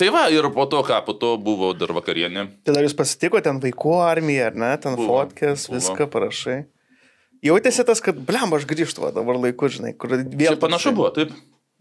[0.00, 2.46] tai va, ir po to, ką, po to buvo dar vakarienė.
[2.66, 4.72] Tai dar jūs pasitiko ten vaikų armiją, ar ne?
[4.82, 5.80] Ten Buvo, fotkės, buvo.
[5.80, 6.58] viską parašai.
[7.44, 10.24] Jautėsi tas, kad, blem, aš grįžtu va, dabar laiku, žinai, kur vėl...
[10.40, 11.34] Čia panašu buvo, taip.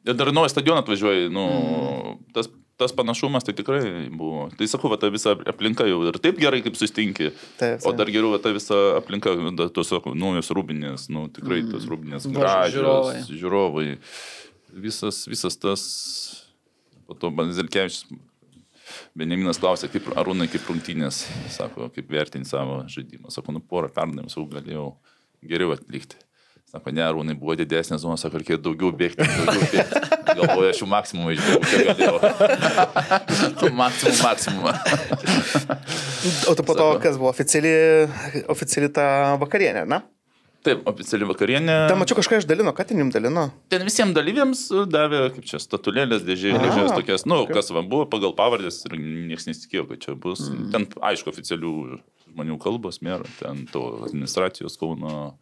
[0.05, 2.17] Ir dar naują stadioną atvažiuoji, nu, mm.
[2.35, 4.49] tas, tas panašumas tai tikrai buvo.
[4.57, 7.29] Tai sakau, va, ta visa aplinka jau ir taip gerai, kaip sustinki.
[7.59, 7.99] Taip, O taip.
[8.01, 9.33] dar geriau va, ta visa aplinka,
[9.75, 13.23] tos sakau, naujos rūbinės, nu, tikrai tos rūbinės gražios, žiūrovai.
[13.41, 13.87] žiūrovai.
[14.85, 15.83] Visas, visas tas,
[17.07, 18.09] po to Banzelkevičius,
[19.17, 21.23] Benjaminas klausė, kaip Arūnai, kaip rungtynės,
[21.55, 23.31] sako, kaip vertinti savo žaidimą.
[23.33, 24.89] Sako, nu, porą perdavimų sau galėjau
[25.47, 26.19] geriau atlikti.
[26.75, 29.99] Sako, ne, Arūnai buvo didesnė zona, sako, reikėjo daugiau bėgti, daugiau bėgti.
[30.35, 32.17] Galvoju, aš jau maksimumą išbėgau, kiek galėjau.
[33.81, 34.73] maksimum, maksimumą.
[36.51, 37.71] O tu po to, kas buvo oficiali,
[38.51, 39.05] oficiali ta
[39.39, 40.01] vakarienė, na?
[40.67, 41.77] Taip, oficiali vakarienė.
[41.93, 43.47] Ten mačiau kažką išdalino, ką ten jums dalino?
[43.71, 47.55] Ten visiems dalyviams davė, kaip čia, statulėlės, dėžės tokias, nu, okay.
[47.61, 50.43] kas va, buvo pagal pavardės ir niekas nesitikėjo, kad čia bus.
[50.51, 50.69] Mm.
[50.75, 51.75] Ten, aišku, oficialių
[52.33, 55.37] žmonių kalbos mėra, ten to administracijos Kauno,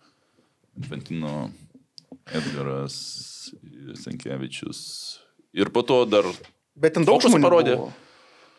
[0.75, 1.49] Ventino,
[2.33, 2.95] Edgaras,
[3.99, 5.19] Senkievičius.
[5.53, 6.25] Ir po to dar,
[6.75, 7.75] Bet ten daug žmonių parodė.
[7.77, 7.91] buvo.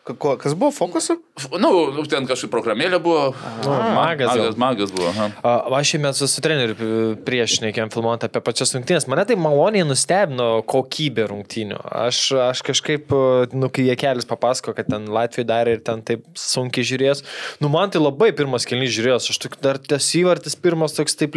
[0.05, 1.15] Kas buvo fokusu?
[1.57, 3.31] na, nu, ten kažkaip programėlė buvo.
[3.63, 4.37] Nu, magas gal.
[4.37, 5.07] magas, magas buvo.
[5.09, 5.25] Aha.
[5.41, 9.07] A, Aš šiame su, su treneriu p- prieš nekėm filmuoti apie pačias rungtynės.
[9.09, 11.79] Mane tai maloniai nustebino kokybė rungtynių.
[12.05, 12.19] Aš,
[12.51, 13.09] aš kažkaip,
[13.57, 17.25] nu, kai jie kelias papasako, kad ten Latvijai darė ir ten taip sunkiai žiūrės.
[17.63, 19.31] Nu, man tai labai pirmas kelnys žiūrės.
[19.33, 21.33] Aš tik dar tas įvartis pirmas toks taip,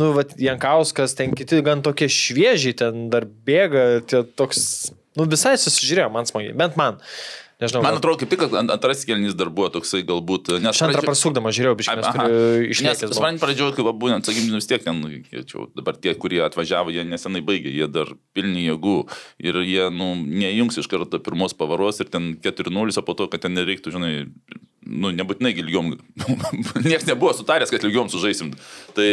[0.00, 5.58] nu, va, Jankauskas, ten kiti gan tokie šviežiai, ten dar bėga, tie toks, nu, visai
[5.60, 6.96] susižiūrėjo, man smagiai, bent man.
[7.56, 10.50] Nežinau, Man atrodo, kaip tik ant- antrasis kelnys dar buvo toksai galbūt.
[10.60, 14.68] Nes aš antrą pradžio- prasukdama žiūrėjau, biškai, turiu Nes man pradžioje, kai būtent, sakykime, vis
[14.68, 15.00] tiek ten,
[15.48, 18.96] čia dabar tie, kurie atvažiavo, jie nesenai baigė, jie dar pilni jėgų
[19.40, 23.40] ir jie, nu, neįjungs iš karto pirmos pavaros ir ten 4-0, o po to, kad
[23.48, 24.12] ten nereiktų, žinai,
[24.84, 25.94] nu, nebūtinai ilgiom,
[26.84, 28.52] niekas nebuvo sutaręs, kad ilgiom sužaisim.
[28.92, 29.08] Tai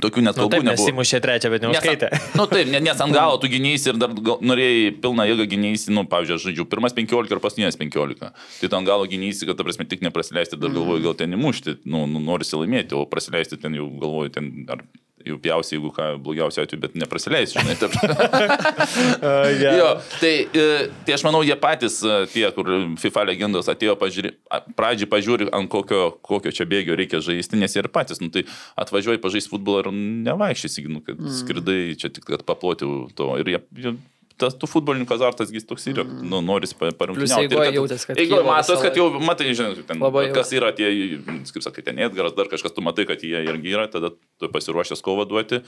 [0.00, 0.92] tokių net Nu, kalbų taip, nes nebuvo.
[0.94, 2.08] įmušė trečią, bet Nes- neužskaitė.
[2.38, 5.90] Nu taip, ne- nes ant galo tu gynėjai ir dar gal, norėjai pilną jėgą gynėjai,
[5.92, 8.32] nu, pavyzdžiui, aš žaidžiu pirmas 15 ir paskutinės 15.
[8.60, 11.76] Tai tu ant galo gynėjai, kad, ta prasme, tik neprasileisti, dar galvoju, gal ten įmušti,
[11.84, 14.80] nu, nu norisi laimėti, o prasileisti ten jau galvoju, ten ar
[15.26, 17.76] jau pjausi, jeigu ką, blogiausiu atveju, bet neprasileisi, žinai.
[17.80, 18.12] Ta prasme.
[19.82, 19.88] Jo,
[20.20, 20.64] tai, e,
[21.06, 22.68] tai aš manau, jie patys, e, tie, kur
[23.00, 24.32] FIFA legendos atėjo pažiūrė,
[24.78, 28.44] pradžiai pažiūri, ant kokio, kokio čia bėgio reikia žaisti, nes jie ir patys, nu, tai
[28.80, 29.90] atvažiuoji pažaisti futbolą ir
[30.28, 33.30] nevaikščiasi, nu, kad skridai čia tik, kad paploti to.
[33.42, 33.94] Ir jie, jie
[34.40, 36.22] tas tų futbolininkų azartas gis toks yra, mm.
[36.30, 36.74] nu, noris.
[36.78, 40.02] Plius eigoje jautės, kad Eigoje matos, kad jau, matai, žinai, ten,
[40.36, 40.88] kas yra tie,
[41.26, 45.04] kaip sakai, ten Edgaras, dar kažkas, tu matai, kad jie irgi yra, tada tu pasiruošęs
[45.04, 45.62] kovą duoti.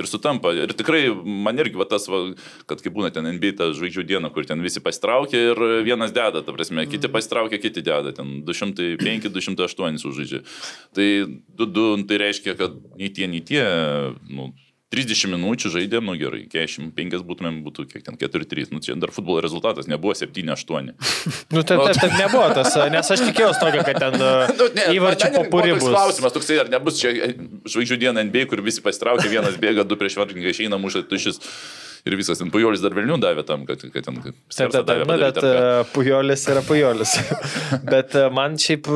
[0.00, 0.52] Ir sutampa.
[0.56, 2.22] Ir tikrai man irgi va, tas, va,
[2.70, 6.40] kad kaip būna ten NBA ta žvaigždžių diena, kur ten visi pasitraukia ir vienas deda,
[6.46, 10.40] ta prasme, kiti pasitraukia, kiti deda, ten 205, 208 sužaidžia.
[10.96, 11.08] Tai
[11.58, 13.66] 2-2, tai reiškia, kad nei tie, nei tie,
[14.30, 14.52] nu,
[14.90, 18.72] 30 minučių žaidėm, nu gerai, 45 būtumėm, būtų kiek ten 4-3.
[18.74, 20.90] Nu, čia dar futbolo rezultatas nebuvo 7-8.
[21.54, 24.16] Nu, taip, taip, taip nebuvo tas, nes aš tikėjausi tokio, kad ten
[24.60, 25.86] nu, įvarčių popuri bus.
[25.86, 27.30] Klausimas toksai, ar nebus čia e,
[27.70, 31.42] žvaigždžių diena NBA, kur visi pasitraukia, vienas bėga, du prieš vartininką išeina, muša tušis.
[32.08, 35.06] Ir viskas, ten pujolis dar vėliau davė tam, kad, kad ten Taip, taip, taip, davė
[35.06, 37.18] nu, bet uh, pujolis yra pujolis.
[37.92, 38.88] bet man šiaip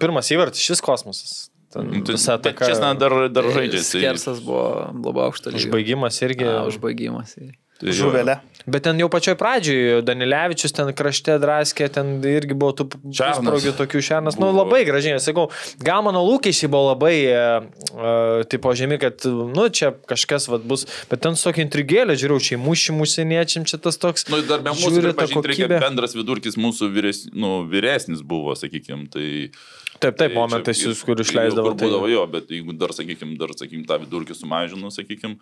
[0.00, 1.47] pirmas įvartis šis kosmosas.
[1.76, 3.80] Nu, tai- Visa ta Bet Česna dar, dar žaidžia.
[3.84, 5.56] tai- Skersas buvo labai lygio.
[5.60, 6.44] Užbaigimas irgi.
[6.48, 7.34] A, Užbaigimas.
[7.34, 7.90] tai- tai.
[7.92, 8.40] Žuvelė.
[8.66, 14.00] Bet ten jau pačioj pradžioj Danilevičius ten krašte draskė, ten irgi buvo tų sprogių tokių
[14.02, 14.36] šernas.
[14.36, 14.64] Nu, Buvo.
[14.64, 20.48] labai gražiai, sakau, gal mano lūkesčiai buvo labai, uh, tipo, žemi, kad, nu, čia kažkas
[20.48, 24.28] vat, bus, bet ten su tokia intrigėlė, žiūrėjau, čia mūšį mūsieniečiam, čia tas toks.
[24.28, 29.08] Nu, dar be mūsų reikia, bendras vidurkis mūsų vyres, nu, vyresnis buvo, sakykime.
[29.08, 29.50] Tai,
[29.98, 31.72] Taip, taip, tai momentais, jūs, kur jo, išleisdavo.
[31.72, 35.36] Kur būdavo jo, bet jeigu dar, sakykime, dar, sakykime, tą vidurkį sumažinu, sakykime.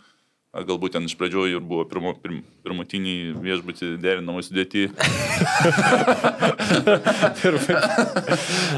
[0.57, 4.87] Galbūt ten iš pradžių ir buvo pirmo, pirm, pirmutiniai viešbutį derinamai sudėti.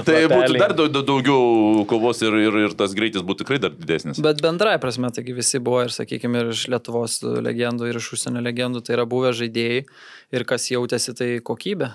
[0.08, 4.18] tai būtų dar daug, daugiau kovos ir, ir, ir tas greitis būtų tikrai dar didesnis.
[4.24, 8.42] Bet bendrai prasme, taigi visi buvo ir, sakykime, ir iš Lietuvos legendų, ir iš užsienio
[8.42, 9.86] legendų, tai yra buvę žaidėjai
[10.34, 11.94] ir kas jautėsi, tai kokybė.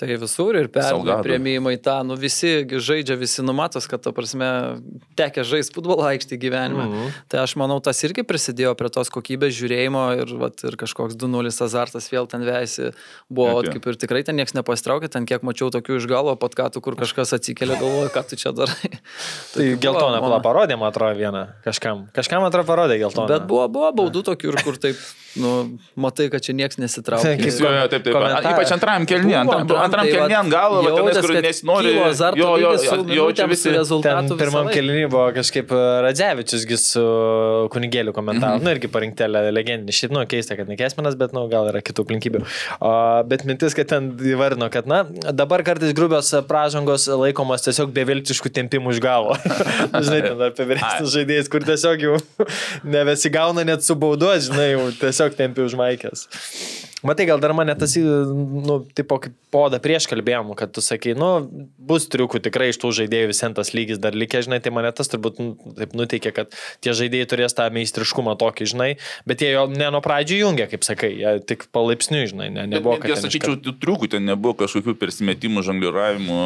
[0.00, 4.48] Tai visur ir perdavimai, prieimimai tą, nu visi gi žaidžia, visi numatos, kad, ta prasme,
[5.18, 6.86] tekia žaisti futbolo aikštį gyvenime.
[6.86, 7.18] Mm -hmm.
[7.28, 11.52] Tai aš manau, tas irgi prisidėjo prie tos kokybės žiūrėjimo ir, vat, ir kažkoks 2-0
[11.66, 12.94] azartas vėl ten veisi.
[13.28, 16.80] Buvo, vat, kaip ir tikrai ten niekas nepasitraukė, ten kiek mačiau tokių iš galo patkatų,
[16.80, 18.90] kur kažkas atsikėlė, galvoja, ką tu čia darai.
[19.52, 21.44] Tai geltoną buvo, parodė, man atrodo, vieną.
[21.64, 22.08] Kažkam.
[22.16, 23.28] Kažkam atrodo parodė geltoną.
[23.28, 24.96] Bet buvo, buvo baudų tokių ir kur taip,
[25.36, 26.80] nu, matai, kad čia niekas
[27.76, 28.14] jo, taip, taip.
[28.16, 28.56] Komentarą.
[28.56, 29.36] Ypač antrajam kelniui.
[29.90, 31.92] Antram Tai kelniui ant galo, va, tenais, kur nesinori.
[32.38, 32.72] Jo, jo,
[33.10, 33.72] jo, čia visi.
[33.74, 37.04] visą pirmam kelniui buvo kažkaip e, Radzevičiusgi su
[37.74, 38.58] kunigėliu komentavo.
[38.58, 38.66] Mhm.
[38.66, 39.96] Nu, irgi parinktelė legendinį.
[39.96, 42.42] Šiaip, nu, keista, kad ne Kesminas, bet, nu, gal yra kitų aplinkybių.
[42.78, 42.92] O,
[43.30, 45.02] bet mintis, kad ten įvardino, kad, na,
[45.36, 49.36] dabar kartais grubios pražangos laikomos tiesiog beviltiškų tempimų iš galo.
[50.06, 52.16] žinai, ten apie vyresnius žaidėjus, kur tiesiog jau
[52.96, 56.28] nebesigauna net su baudu, žinai, jau tiesiog tempi už maikės.
[57.02, 61.30] Matai, gal dar mane tas, nu, tipo, kaip poda prieš kalbėjom, kad tu sakai, nu,
[61.80, 65.08] bus triukų tikrai iš tų žaidėjų visiems tas lygis dar likė, žinai, tai mane tas
[65.08, 68.90] turbūt nu, taip nuteikė, kad tie žaidėjai turės tą meistriškumą tokį, žinai,
[69.24, 72.98] bet jie jo ne nuo pradžių jungia, kaip sakai, jie tik palaipsniui, žinai, ne, nebuvo,
[73.00, 73.16] kad...
[73.16, 76.42] Aš ten sakyčiau, tų triukų ten nebuvo kažkokių persimetimų, žongliravimų,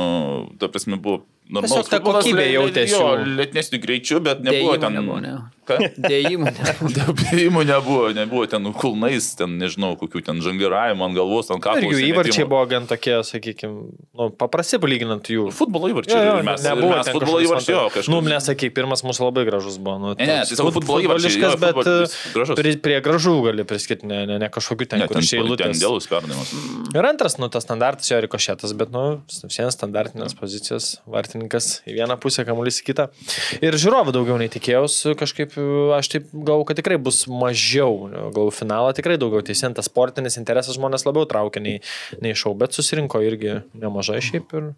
[0.62, 1.24] ta prasme buvo.
[1.44, 4.94] Tiesiog ta kokybė jautėsi Jo, lėtnesnių greičių, bet nebuvo Dėjimų ten...
[4.96, 5.32] nebuvo, ne.
[6.08, 6.50] Dėjimų.
[6.56, 6.88] nebuvo.
[6.96, 11.88] Dėbėjimų nebuvo, nebuvo ten kulnais, ten nežinau, kokių ten žongliravimų ant galvos, ant kaklo.
[11.88, 13.84] Ir jų įvarčiai buvo gan tokie, sakykime,
[14.16, 15.46] nu, paprasti palyginant jų.
[15.56, 16.16] Futbolo įvarčiai.
[16.16, 18.10] Jo, jo, ir mes, nebuvo mes ten futbolo įvarčiai, jo, kažkas.
[18.12, 19.96] Nu, nesakyk, pirmas mūsų labai gražus buvo.
[20.00, 21.96] Nu, Ne, ne, tai fut- futbolo įvarčiai, bet e,
[22.36, 22.56] gražus.
[22.60, 25.44] prie, prie gražų gali priskirti, ne, ne, ne kažkokių ten, Ne, kur ten, iš ten
[25.44, 25.80] eilutės.
[25.84, 26.52] dėlus perdavimas.
[26.96, 30.98] Ir antras, nu, tas standartas jo rikošėtas, bet, nu, šiandien standartinės pozicijos,
[31.34, 33.06] vartininkas į vieną pusę, kamuolys į kitą.
[33.64, 35.54] Ir žiūrovų daugiau nei tikėjausi, kažkaip
[35.96, 40.76] aš taip galvoju, kad tikrai bus mažiau, gal finalą tikrai daugiau teisint, tas sportinis interesas
[40.78, 41.80] žmonės labiau traukia nei,
[42.22, 44.70] nei šau, bet susirinko irgi nemažai šiaip ir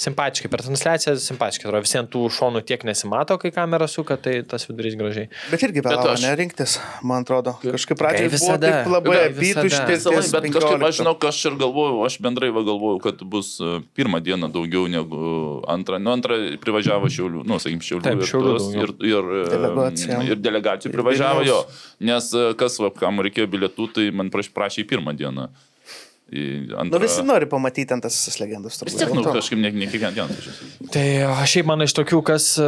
[0.00, 4.66] simpatiškai, per transliaciją simpatiškai, atrodo, visiems tų šonų tiek nesimato, kai kamera suka, tai tas
[4.68, 5.28] vidurys gražiai.
[5.52, 7.56] Bet irgi vėlavo, aš- ne rinktis, man atrodo.
[7.62, 8.72] Kažkaip Kaip pradžioje buvo visada.
[8.88, 10.04] labai apytuštis.
[10.08, 10.98] Bet kažkaip aš 15.
[11.02, 15.62] žinau, aš ir galvoju, aš bendrai va galvoju, kad bus e, pirmą dieną daugiau negu
[15.68, 15.97] antrą.
[15.98, 18.04] Nu, antrą privažiavo Šiaulių, nu, sakykim, Šiaulių.
[18.08, 18.82] Taip, ir Šiaulių daugiau.
[18.82, 20.20] ir, ir, e, Delegacija.
[20.32, 21.58] ir delegacijų privažiavo jo.
[22.00, 25.48] Nes e, kas, va, kam reikėjo bilietų, tai man praš- prašė į pirmą dieną.
[26.28, 26.90] Į antrą.
[26.92, 28.76] Nu visi nori pamatyti ten tas visas legendas.
[28.84, 30.34] Vis tiek, nu, kažkaip ne, ne kiekvieną dieną.
[30.36, 30.88] važiuosiu.
[30.92, 31.04] Tai
[31.48, 32.66] šiaip man iš tokių, kas e,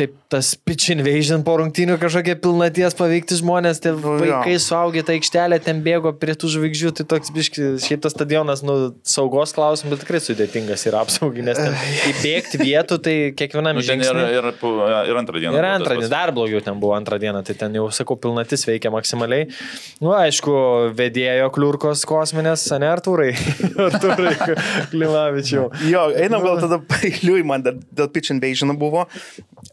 [0.00, 4.20] taip tas pitch invasion po rungtynių kažkokie pilnaties paveikti žmonės, tie Nu, jo.
[4.22, 8.62] vaikai suaugę tą aikštelę, ten bėgo prie tų žvaigždžių, tai toks biški, šiaip tas stadionas,
[8.64, 8.76] nu,
[9.08, 10.86] saugos klausimas, bet tikrai sudėtingas
[11.44, 11.76] nes ten
[12.12, 14.28] įbėgti vietų, tai kiekvienam Nu, ten ir, žingsniui.
[14.38, 14.74] ir, po-
[15.08, 15.54] ir antrą dieną.
[15.60, 18.92] Ir antrą, dieną, dar blogiau ten buvo antrą dieną, tai ten jau, sakau, pilnatis veikia
[18.94, 19.48] maksimaliai.
[19.48, 20.54] Na, nu, aišku,
[20.98, 23.30] vedėjo kliurkos kosminės, ne Artūrai.
[23.88, 24.34] Artūrai
[24.92, 25.68] Klimavičiau.
[25.90, 29.06] Jo, einam gal tada pailiui, man dar dėl pitch invasion buvo.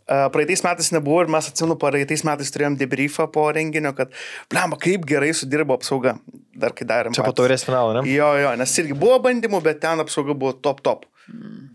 [0.06, 4.14] Uh, praeitais metais nebuvo ir mes atsimenu, praeitais metais turėjom debriefą po renginio, kad,
[4.52, 6.18] blemba, kaip gerai sudirbo apsauga.
[6.56, 7.16] Dar kai darėm.
[7.16, 8.06] Čia po taurės finalo, ne?
[8.08, 11.04] Jo, jo, nes irgi buvo bandymų, bet ten apsauga buvo top top.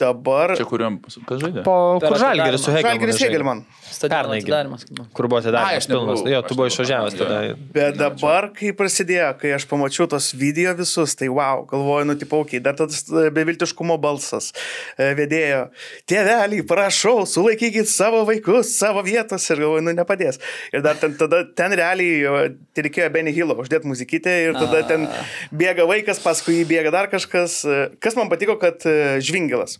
[0.00, 0.54] Dabar...
[0.56, 1.64] Čia kuriam, kas žaidė?
[1.66, 2.70] Po Per kur Žalgeris su.
[2.70, 3.79] Hegelmanu Žalgiris žaidė?
[3.98, 4.84] Pernai atidarimas.
[4.88, 5.06] buvo.
[5.12, 6.32] Kur buvo Ai, aš nebuvau, pilnas.
[6.32, 7.38] Jo, tu buvai išvažiavęs tada.
[7.74, 12.40] Bet dabar, kai prasidėjo, kai aš pamačiau tos video visus, tai wow, galvoju, nu, tipo,
[12.44, 14.50] okay, dar tas e, beviltiškumo balsas
[14.96, 15.66] e, vedėjo.
[16.10, 20.40] Tėveliai, prašau, sulaikykit savo vaikus, savo vietos ir galvoju, nu, nepadės.
[20.74, 25.08] Ir dar ten, tada, ten realiai tai reikėjo Benny Hillo uždėti muzikytę ir tada ten
[25.54, 27.60] bėga vaikas, paskui jį bėga dar kažkas.
[27.64, 28.84] E, Kas man patiko, kad
[29.20, 29.78] žvingelas.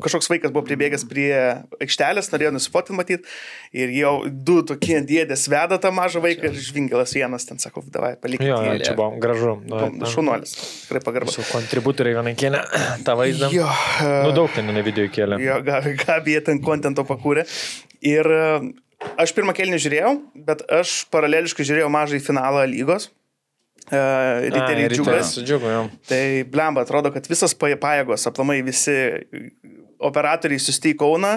[0.00, 1.32] Kažkoks vaikas buvo pribėgęs prie
[1.82, 3.34] aikštelės, norėjo nusifotinti matyti
[3.72, 8.16] ir jau du tokie dėdės veda tą mažą vaiką ir žvingelas vienas ten sako, davai,
[8.20, 8.48] palikite.
[8.50, 9.54] Jo, jo, jį." čia buvo gražu.
[9.66, 11.30] Nu, nu, Šunuolis, tikrai pagarba.
[11.34, 12.64] Su kontributoriai vienai kėlė
[13.06, 13.52] tą vaizdą.
[13.54, 13.68] Jo,
[14.26, 15.38] Nu, daug ten ne video kėlė.
[15.44, 17.46] jo Ga- Gabi jie ten kontento pakūrė.
[18.06, 18.42] Ir e,
[19.20, 20.12] aš pirmą kelnį žiūrėjau,
[20.50, 23.10] bet aš paraleliškai žiūrėjau mažai finalą lygos.
[23.90, 25.32] Uh, Riteriai džiugas.
[25.42, 25.70] Džiugu.
[26.06, 26.20] Tai
[26.52, 28.92] blemba, atrodo, kad visas pajėgos, aplamai visi
[30.00, 31.32] operatoriai susti į Kauną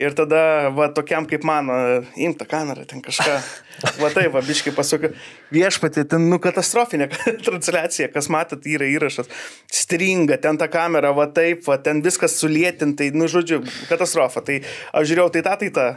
[0.00, 1.68] ir tada, va, tokiam kaip man,
[2.18, 3.36] imta kamerą, ten kažką,
[4.00, 5.12] va taip, va, biškai pasakė,
[5.54, 7.10] viešpatį, ten, nu, katastrofinė
[7.46, 9.30] transliacija, kas matėt, yra įrašas,
[9.80, 14.44] stringa, ten ta kamera, va taip, va, ten viskas sulėtintai, nu, žodžiu, katastrofa.
[14.46, 14.60] Tai
[14.96, 15.88] aš žiūrėjau, tai tą, tai tą,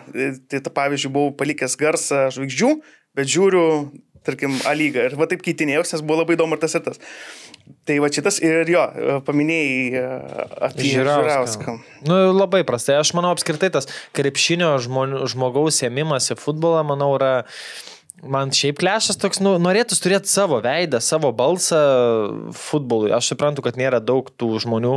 [0.51, 2.73] tai tą, pavyzdžiui, buvau palikęs garsą žvaigždžių,
[3.17, 3.67] bet žiūriu,
[4.23, 5.07] tarkim, A lygą.
[5.09, 6.99] Ir va taip keitinėjausi, nes buvo labai įdomu ir tas ir tas.
[7.83, 8.81] Tai va šitas ir jo,
[9.27, 10.03] paminėjai e,
[10.67, 11.77] apie Žirauską.
[12.07, 12.95] Nu, labai prastai.
[12.99, 17.33] Aš manau, apskritai tas krepšinio žmonių, žmogaus ėmimas į futbolą, manau, yra...
[18.23, 21.79] Man šiaip klešas toks, nu, norėtų turėti savo veidą, savo balsą
[22.55, 23.11] futbolui.
[23.11, 24.93] Aš suprantu, kad nėra daug tų žmonių,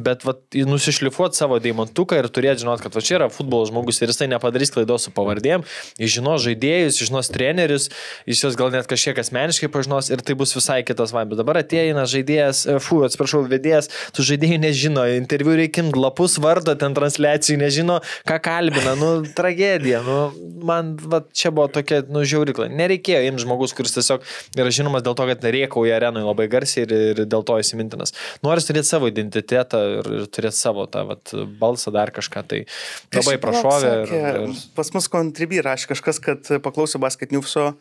[0.00, 4.12] bet vat, nusišlifuoti savo deimantuką ir turėti žinot, kad va, čia yra futbolo žmogus ir
[4.12, 5.66] jisai nepadarys klaidos su pavardėm,
[6.00, 7.90] jis žinos žaidėjus, jis žinos trenerius,
[8.30, 11.36] jis juos gal net kažkiek asmeniškai pažinos ir tai bus visai kitas vaibas.
[11.42, 16.96] Dabar ateina žaidėjas, e, fu, atsiprašau, vedėjas, tų žaidėjų nežino, interviu reikim lapus vardo, ten
[16.96, 20.18] transliacijų nežino, ką kalbina, nu, tragedija, nu,
[20.64, 22.69] man va, čia buvo tokia, nu, žiauri klaida.
[22.69, 22.69] stovyklą.
[22.78, 24.24] Nereikėjo imti žmogus, kuris tiesiog
[24.58, 28.14] yra žinomas dėl to, kad riekauja arenoje labai garsiai ir, ir dėl to įsimintinas.
[28.46, 32.44] Nori turėti savo identitetą ir, ir turėti savo tą vat, balsą, dar kažką.
[32.50, 33.92] Tai labai Kažkaip prašovė.
[34.08, 34.16] Ir,
[34.48, 34.58] ir...
[34.78, 37.72] Pas mus kontribį rašė kažkas, kad paklausė basket newso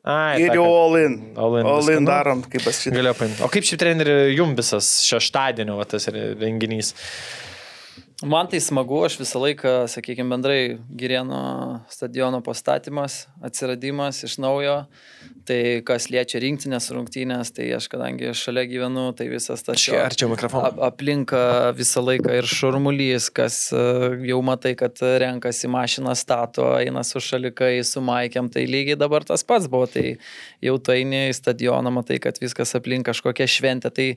[0.00, 1.14] Ai, ir jau kad- all in.
[1.36, 2.08] all in All viską, in nu.
[2.08, 2.94] darom, kaip pasakyti.
[2.96, 3.42] Galėjo paimti.
[3.44, 6.94] O kaip šį trenerių jum visas šeštadienio va, tas renginys?
[8.20, 14.74] Man tai smagu, aš visą laiką, sakykime, bendrai Girieno stadiono pastatymas, atsiradimas iš naujo.
[15.48, 15.56] Tai
[15.88, 20.68] kas liečia rinktinės rungtynės, tai aš kadangi šalia gyvenu, tai visas tas Čia arčiau mikrofoną.
[20.68, 23.86] ap- aplinka visą laiką ir šurmulys, kas e,
[24.28, 29.48] jau matai, kad renkasi mašiną stato, eina su šalikai, su maikiam, tai lygiai dabar tas
[29.48, 30.18] pats buvo, tai
[30.60, 34.10] jau tu eini į stadioną, matai, kad viskas aplink kažkokia šventė, tai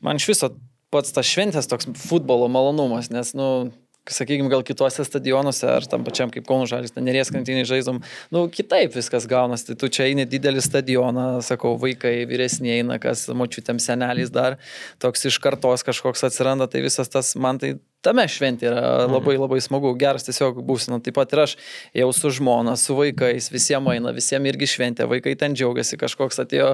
[0.00, 0.54] man iš viso
[0.94, 3.70] pats tas šventės toks futbolo malonumas, nes, nu,
[4.10, 8.00] sakykime, gal kituose stadionuose ar tam pačiam kaip Kauno Žalis, neries krantiniai žaidom,
[8.34, 9.68] nu, kitaip viskas gaunasi.
[9.70, 14.58] Tai tu čia eini didelį stadioną, sakau, vaikai vyresniai eina, kas močiutėm seneliais dar,
[15.02, 19.60] toks iš kartos kažkoks atsiranda, tai visas tas man tai tame šventė yra labai labai
[19.62, 21.00] smagu, geras tiesiog būsina.
[21.04, 21.56] Taip pat ir aš
[21.96, 26.70] jau su žmona, su vaikais, visiems eina, visiems irgi šventė, vaikai ten džiaugiasi, kažkoks atėjo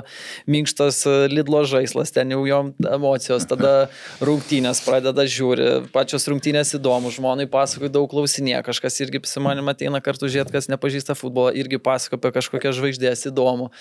[0.50, 3.74] minkštas e, Lidlo žaislas, ten jau jom emocijos, tada
[4.26, 10.02] rungtynės pradeda žiūri, pačios rungtynės įdomu, žmonai pasakoja daug klausinė, kažkas irgi su manim ateina
[10.04, 13.72] kartu žiūrėti, kas nepažįsta futbolo, irgi pasakoja apie kažkokias žvaigždės įdomu.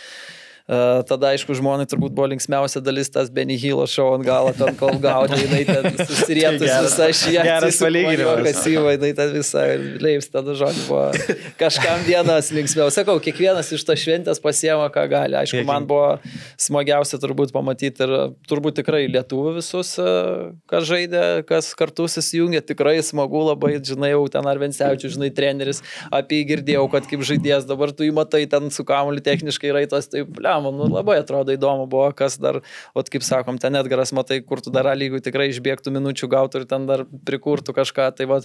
[0.65, 4.73] Uh, tada, aišku, žmonai turbūt buvo linksmiausia dalis tas Benny Hillo šou ant galo, ten
[4.79, 8.41] kol gaudė, jinai ten susirietus visą šį geras palyginimas.
[8.47, 9.65] Kas įva, jinai ten visą
[10.01, 11.03] leips, tada žodžiu buvo
[11.61, 12.89] kažkam dienas linksmiau.
[12.89, 15.37] Sakau, kiekvienas iš to šventės pasiema, ką gali.
[15.37, 16.15] Aišku, man buvo
[16.57, 18.15] smagiausia turbūt pamatyti ir
[18.49, 24.25] turbūt tikrai lietuvių visus, uh, kas žaidė, kas kartu susijungė, tikrai smagu labai, žinai, jau
[24.33, 28.73] ten Arvensevičius, žinai, treneris, apie jį girdėjau, kad kaip žaidėjas dabar tu jį matai ten
[28.73, 30.25] su kamuoliu techniškai raitas, tai
[30.63, 32.61] blem, nu, labai atrodo įdomu buvo, kas dar,
[32.93, 36.69] o kaip sakom, ten Edgaras matai, kur tu dar lygų tikrai išbėgtų minučių gautų ir
[36.69, 38.41] ten dar prikurtų kažką, tai va,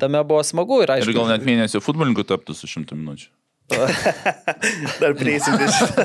[0.00, 1.14] tame buvo smagu ir aišku.
[1.14, 3.30] Ir gal net mėnesio futbolininkų taptų su šimtų minučių.
[5.00, 6.04] Dar prieisim prie šito.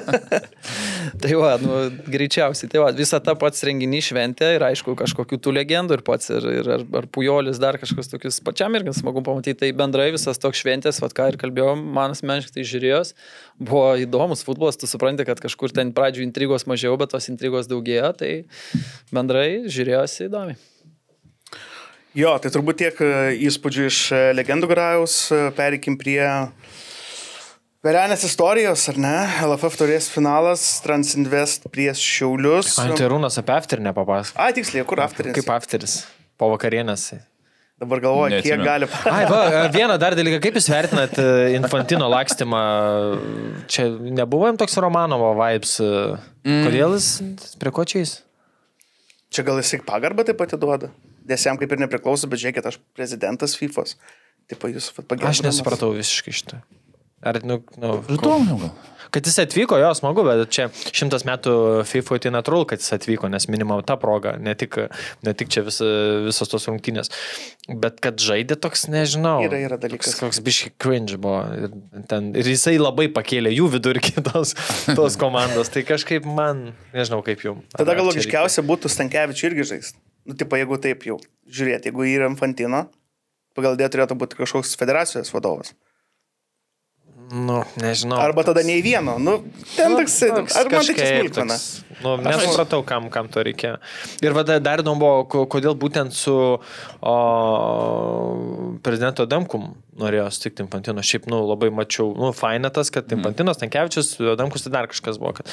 [1.22, 5.54] Tai va, nu, greičiausiai, tai va, visa ta pats renginys šventė ir aišku, kažkokių tų
[5.58, 9.58] legendų ir pats, ir, ir ar, ar pujolis, dar kažkas tokius pačiam irgi smagu pamatyti.
[9.66, 13.14] Tai bendrai visas toks šventės, va, ką ir kalbėjom, man asmeniškai tai žiūrėjos,
[13.60, 18.14] buvo įdomus futbolas, tu supranti, kad kažkur ten pradžių intrigos mažiau, bet tos intrigos daugėjo,
[18.22, 18.34] tai
[19.12, 20.60] bendrai žiūrėjosi įdomiai.
[22.18, 23.10] Jo, tai turbūt tiek e,
[23.46, 25.28] įspūdžių iš e, legendų grajaus.
[25.30, 26.18] E, Pereikim prie
[27.80, 29.16] Verenės istorijos, ar ne?
[29.45, 32.74] LFF turės finalas, Transinvest prieš Šiaulius.
[32.75, 34.35] Man tai Rūnas apie afterį nepapasako.
[34.35, 35.32] A, tiksliai, kur afteris?
[35.38, 35.93] Kaip afteris?
[36.35, 37.06] Po vakarienės.
[37.80, 38.66] Dabar galvoju, kiek Neatsimenu.
[38.67, 38.90] gali.
[39.08, 39.43] Ai, va,
[39.77, 42.59] vieną dar dalyką, kaip jūs vertinat e, Infantino lakstymą?
[43.72, 43.85] Čia
[44.19, 45.77] nebuvo jam toks Romanovo vibes.
[45.80, 46.17] e,
[46.66, 47.08] Kodėl jis
[47.64, 48.17] prie ko čia jis?
[49.32, 50.91] Čia gal jisai pagarbą taip pat duoda.
[51.32, 53.95] Nes jam kaip ir nepriklauso, bet žiūrėkit, aš prezidentas FIFOS.
[54.51, 55.32] Taip, jūs pagarbą.
[55.32, 56.59] Aš nesupratau visiškai šitą.
[57.19, 58.72] Ar, nu, nu, Įdomu gal.
[59.09, 61.51] Kad jis atvyko, jo, smagu, bet čia šimtas metų
[61.89, 64.77] FIFA tai natūralu, kad jis atvyko, nes minima ta proga, ne tik,
[65.25, 65.80] ne tik čia vis,
[66.27, 67.09] visos tos rungtynės.
[67.81, 69.39] Bet kad žaidė toks, nežinau.
[69.48, 70.14] Yra- yra dalykas.
[70.14, 71.41] Koks, koks biški cringe buvo.
[71.57, 71.73] Ir,
[72.11, 74.53] ten, ir jisai labai pakėlė jų vidurkį tos,
[74.93, 75.73] tos komandos.
[75.73, 77.65] Tai kažkaip man, nežinau kaip jums.
[77.73, 79.98] Tada gal logiškiausia būtų Stankevičių irgi žaisti.
[80.30, 81.17] Nu, tipo, jeigu taip jau
[81.49, 82.85] žiūrėti, jeigu yra Infantino,
[83.57, 85.73] pagal dėją turėtų būti kažkoks federacijos vadovas.
[87.32, 88.17] Nu, nežinau.
[88.17, 89.19] Arba tada nei vieno.
[89.22, 89.43] Nu,
[89.75, 90.22] ten toks,
[90.58, 91.58] ar man tai čia smulkmena.
[91.99, 93.75] Nu, nesupratau, kam, kam to reikia.
[94.24, 97.14] Ir vada dar įdomu buvo, ko- kodėl būtent su o,
[98.83, 101.03] prezidento Damkum norėjo sutikti Infantino.
[101.03, 105.33] Šiaip, nu, labai mačiau, nu, fainetas, kad Infantinas, Tankievičius, Damkus tai dar kažkas buvo.
[105.41, 105.51] Kad,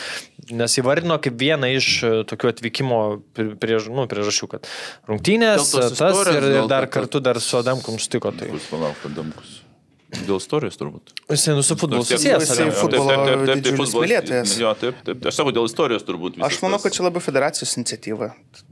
[0.55, 3.01] nes įvardino kaip vieną iš e, tokių atvykimo
[3.35, 4.71] pri- priež, nu, priežasčių, kad
[5.11, 8.31] rungtynės, tas ir, ir dar kad- kartu dar su Adamkum sutiko.
[8.37, 8.49] Tai.
[8.55, 9.63] Bus palauk, Adamkus.
[10.07, 11.11] Dėl istorijos turbūt.
[11.35, 12.51] Jisai nu su futbolu susijęs.
[12.55, 12.77] Adamkus.
[12.79, 14.53] futbolo didžiulis mylėtojas.
[14.61, 15.25] Jo, taip, taip.
[15.27, 16.37] Aš sakau, dėl istorijos turbūt.
[16.47, 18.29] Aš manau, kad čia labiau federacijos iniciatyva.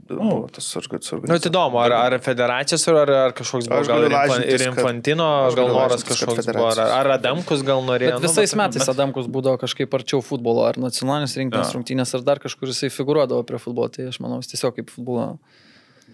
[0.07, 1.27] Buvo tas suorganizuotas.
[1.27, 5.27] Nu, tai įdomu, ar, ar federacijos, ar, ar kažkoks buvo, gal lažintis, ir kad- Infantino,
[5.49, 8.15] aš gal noras kad kažkoks buvo, ar, ar Adamkus gal norėjo.
[8.15, 12.23] Bet nu, visais bet- metais Adamkus būdavo kažkaip arčiau futbolo, ar nacionalinės rinktinės rungtynės, ar
[12.31, 15.33] dar kažkur jisai figuruodavo prie futbolo, tai aš manau, jis tiesiog kaip futbolo.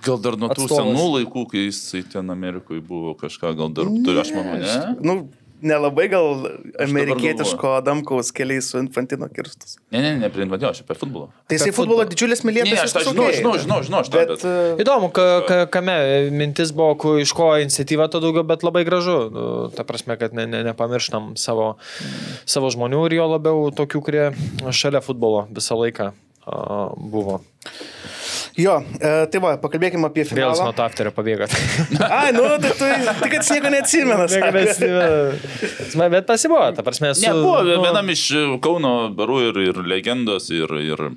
[0.05, 0.87] Gal dar nuo tų atstovas.
[0.87, 4.95] senų laikų, kai jisai ten Amerikoje buvo kažką, gal dar turi, aš manau, ne?
[5.05, 5.15] Nu,
[5.61, 6.47] nelabai gal
[6.81, 9.75] amerikietiško Adamkaus keliai su Infantino kirstus.
[9.93, 11.27] Ne, ne, ne, prie Infantino, aš apie futbolą.
[11.45, 12.09] Tai jisai futbolo futbolą.
[12.15, 12.79] didžiulis mylėtojas.
[12.79, 13.37] ne, aš tą žinau, okei.
[13.37, 14.45] žinau, žinau, žinau, aš tą, Bet, bet...
[14.49, 15.97] e, Įdomu, ka, ka, kame
[16.33, 19.19] mintis buvo, ku, iš ko iniciatyva to daugiau, bet labai gražu.
[19.29, 19.45] Nu,
[19.77, 21.75] Ta prasme, kad ne, ne, nepamirštam savo,
[22.49, 24.25] savo žmonių ir jo labiau tokių, kurie
[24.73, 27.43] šalia futbolo visą laiką a, buvo.
[28.59, 30.73] Jo, e, tai va, pakalbėkime apie Vėl nuo finalą.
[30.77, 31.55] to afterio pabėgat.
[32.19, 32.89] Ai, nu, tai tu
[33.23, 34.27] tik kad nieko neatsimena.
[34.31, 36.09] sako.
[36.11, 37.25] Bet pasibuvo, ta prasme, su...
[37.25, 41.07] Ne, buvo nu, vienam iš e, Kauno barų ir, ir legendos, ir, ir,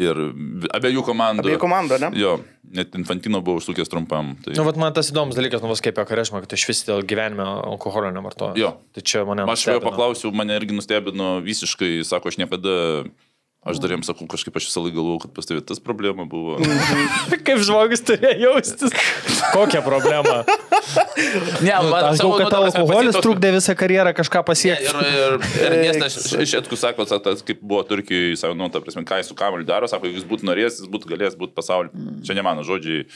[0.00, 0.24] ir
[0.72, 1.46] abiejų komandų.
[1.46, 2.12] Abiejų komandų, ne?
[2.18, 2.36] Jo,
[2.72, 4.32] net Infantino buvo užsukęs trumpam.
[4.44, 4.54] Tai...
[4.56, 7.04] Nu, vat man tas įdomus dalykas, nu, vas kaip apie karešmą, kad iš vis dėl
[7.08, 8.56] gyvenime alkoholio nevartoju.
[8.60, 8.74] Jo.
[8.96, 9.44] Tai čia mane...
[9.52, 12.76] Aš jo paklausiau, mane irgi nustebino visiškai, sako, aš niekada,
[13.62, 16.56] aš dar jiems sakau, kažkaip aš visą laiką galvojau, kad pas tavai tas problema buvo.
[17.46, 18.94] Kaip žmogus turėjo jaustis.
[19.52, 20.42] Kokią problemą?
[21.62, 24.88] Ne, Nu, aš galvoju, kad tavo alkoholis trukdė visą karjerą kažką pasiekti.
[24.90, 28.82] Ir, ir, ir Ernestas iš Etku sako, sa- tas, kaip buvo Turkijoje, sako, nu, ta
[28.82, 31.56] prasme, ką jis su kamoliu daro, sako, jeigu jis būtų norėjęs, jis būtų galėjęs būti
[31.56, 31.94] pasaulyje.
[31.94, 32.20] Mm.
[32.26, 33.06] Čia ne mano žodžiai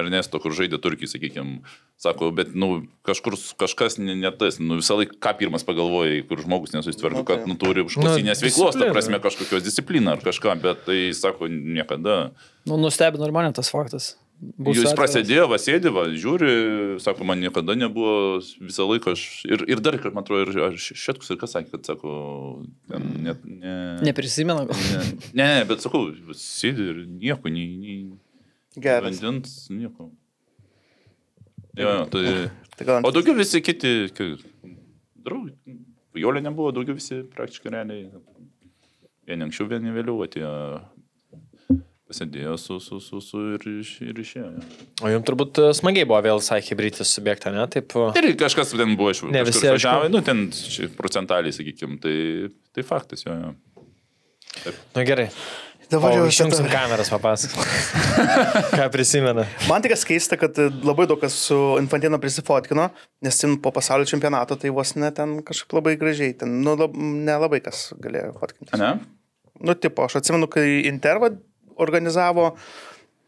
[0.00, 1.60] Ernesto, kur žaidė Turkijai, sakykime,
[2.00, 6.40] sako, bet, nu, kažkur kažkas ne, ne tas, nu, visą laiką, ką pirmas pagalvojai, kur
[6.40, 10.84] žmogus nesusitvarko, kad, nu, turi užklasinės Nu, veiklos, ta prasme, kažkokios discipliną ar kažką, bet
[10.86, 12.30] tai, sako, niekada.
[12.66, 14.16] Nu, nustebino ir mane tas faktas.
[14.40, 19.66] Būsiu Jūs prasidėjo, va, sėdi, va, žiūri, sako, man niekada nebuvo visą laiką, aš, ir,
[19.68, 22.14] ir dar, kad man atrodo, ir aš šitkus ir kas sakė, kad, sako,
[22.88, 23.74] ten net, ne...
[24.06, 24.64] Neprisimenu.
[24.70, 24.80] gal.
[24.80, 25.02] Ne,
[25.34, 29.20] ne, ne, bet sakau, sėdi ir nieko, nei, nei Geras.
[29.20, 30.08] vandens, nieko.
[31.76, 32.24] Jo, tai...
[32.80, 33.90] Tai O daugiau visi kiti,
[35.20, 35.52] draugai,
[36.16, 38.06] Jolė nebuvo, daugiau visi praktiškai realiai.
[39.30, 40.50] Vieni anksčiau, vieni vėliau atėjo,
[42.10, 44.48] pasėdėjo su, su, su, su ir, iš- ir išėjo.
[44.56, 44.86] jo.
[45.06, 47.62] O jums turbūt e, smagiai buvo vėl visai hybridas subjektą, ne?
[47.70, 47.94] Taip.
[47.94, 50.48] e, Ir kažkas ten buvo iš Ne, visi, važiavo, nu ten
[50.98, 52.16] procentaliai, sakykime, tai,
[52.74, 53.36] tai faktas jo.
[53.44, 53.54] jo.
[54.96, 55.28] Nu gerai.
[55.90, 57.70] Dabar jau išjungsim šitą- kameras papasakot.
[58.78, 59.42] Ką prisimena?
[59.66, 62.88] Man tik keista, kad e, labai daug kas su Infantino prisifotkino,
[63.26, 66.94] nes ten po pasaulio čempionato tai vos ne ten kažkaip labai gražiai, ten, nu, lab,
[66.98, 68.78] nelabai kas galėjo fotkinti.
[68.82, 68.92] Ne?
[69.60, 71.30] Nu, tipo, aš atsimenu, kai Interva
[71.80, 72.54] organizavo,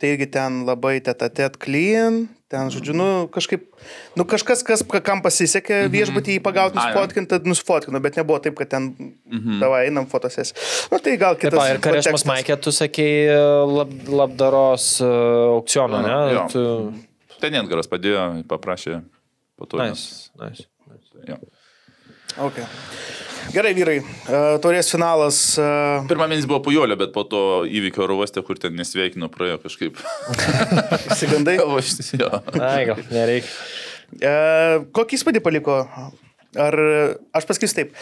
[0.01, 3.69] tai irgi ten labai tetatet clean, ten, žodžiu, nu, kažkaip,
[4.19, 8.91] nu, kažkas, kas, kam pasisekė viešbutį jį pagauti, tad nusfotkino, bet nebuvo taip, kad ten,
[9.62, 10.52] davai, einam fotosės.
[10.93, 11.70] Nu, tai gal Taip, kitas.
[11.70, 12.28] ir Karešmas kontekstas.
[12.33, 13.31] Maikė, tu sakei
[13.73, 16.20] lab, labdaros uh, aukcioną, ne?
[16.35, 16.47] Jo.
[16.52, 16.67] Tu...
[17.43, 19.01] Ten Edgaras padėjo, paprašė
[19.59, 19.81] po to.
[19.81, 20.69] Nice, nice.
[21.28, 21.39] Jo.
[22.51, 22.67] Okay.
[23.53, 25.39] Gerai, vyrai, e, taurės finalas.
[25.61, 25.67] e,
[26.09, 29.99] Pirmą mėnesį buvo pujolė, bet po to įvykio oro uoste, kur ten nesveikino, praėjo kažkaip.
[31.19, 31.59] Sigandai.
[31.65, 32.31] O, šis- jo.
[32.62, 33.51] Ai, gal nereikia.
[34.23, 34.33] E,
[34.95, 35.81] kokį įspūdį paliko?
[36.61, 36.77] Ar
[37.33, 37.95] aš pasakysiu taip,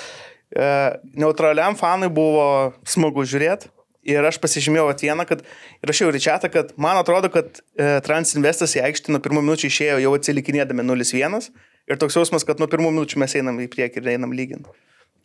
[1.14, 3.70] neutraliam fanui buvo smagu žiūrėti.
[4.10, 5.42] Ir aš pasižymėjau at vieną, kad
[5.84, 9.98] rašiau į čiatą, kad man atrodo, kad e, Transinvestas į aikštę nuo pirmų minučių išėjo
[10.00, 11.50] jau atsilikinėdami 0-1.
[11.90, 14.72] Ir toks jausmas, kad nuo pirmų minučių mes einam į priekį ir einam lyginti.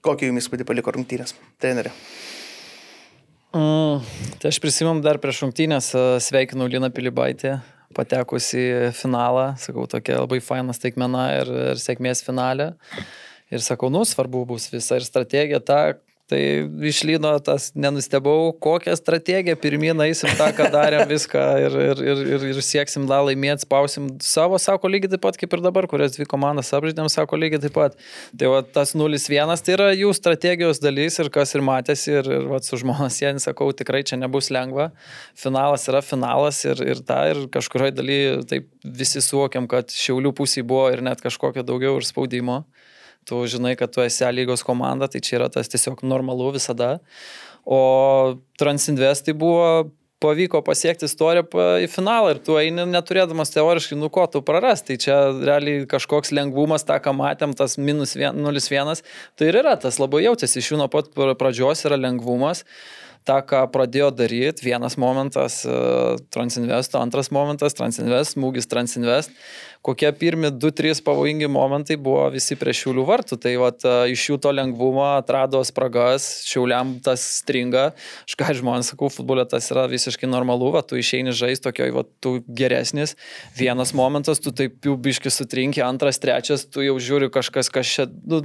[0.06, 1.92] Kokį jums įspūdį paliko rungtynės, trenerė?
[3.56, 4.04] Mm,
[4.42, 7.56] tai aš prisimam dar prieš rungtynės, e, sveikinau Liną Pilibaitį,
[7.96, 8.66] patekus į
[8.98, 12.74] finalą, sakau, tokia labai faina staigmena ir, ir sėkmės finale.
[13.54, 15.80] Ir sakau, nu, svarbu bus visa ir strategija ta,
[16.30, 16.42] tai
[16.90, 22.46] išlyno tas, nenustebau, kokią strategiją, pirmyn eisim tą, ką darėm viską ir, ir, ir, ir,
[22.54, 26.26] ir sieksim dar laimėti, spausim savo, sako lygiai taip pat kaip ir dabar, kurias dvi
[26.30, 28.00] komandas apžaidėm, sako lygiai taip pat.
[28.34, 32.50] Tai va, tas 0-1 tai yra jų strategijos dalis ir kas ir matėsi ir, ir
[32.50, 34.90] va, su žmonas jie, sakau, tikrai čia nebus lengva.
[35.38, 40.66] Finalas yra finalas ir, ir tą ir kažkurioje daly taip visi suvokiam, kad šiaulių pusėje
[40.66, 42.64] buvo ir net kažkokio daugiau ir spaudimo
[43.26, 47.00] tu žinai, kad tu esi A lygos komanda, tai čia yra tas tiesiog normalu visada.
[47.66, 49.90] O Transinvestai buvo,
[50.24, 51.44] pavyko pasiekti istoriją
[51.84, 54.84] į finalą ir tu eini neturėdamas teoriškai, nu ko tu praras.
[54.86, 59.04] Tai čia realiai kažkoks lengvumas, tą ką matėm, tas minus vien- 0-1,
[59.36, 62.64] tai ir yra tas labai jautėsi iš jų nuo pat pra- pradžios yra lengvumas.
[63.26, 65.78] Ta, ką pradėjo daryti, vienas momentas e,
[66.30, 69.34] Transinvesto, antras momentas Transinvest, smūgis Transinvest
[69.86, 73.38] kokie pirmi 2-3 pavojingi momentai buvo visi prie šiulių vartų.
[73.42, 77.92] Tai vat, e, iš jų to lengvumo atrado spragas, šiuliam tas stringa.
[78.26, 82.06] Aš ką žmonės sakau, futbolė tas yra visiškai normalu, va, tu išeini žaisti tokioj, va,
[82.24, 83.14] tu geresnis.
[83.58, 88.08] Vienas momentas, tu taip jau biški sutrinki, antras, trečias, tu jau žiūri kažkas, kas čia,
[88.26, 88.42] nu,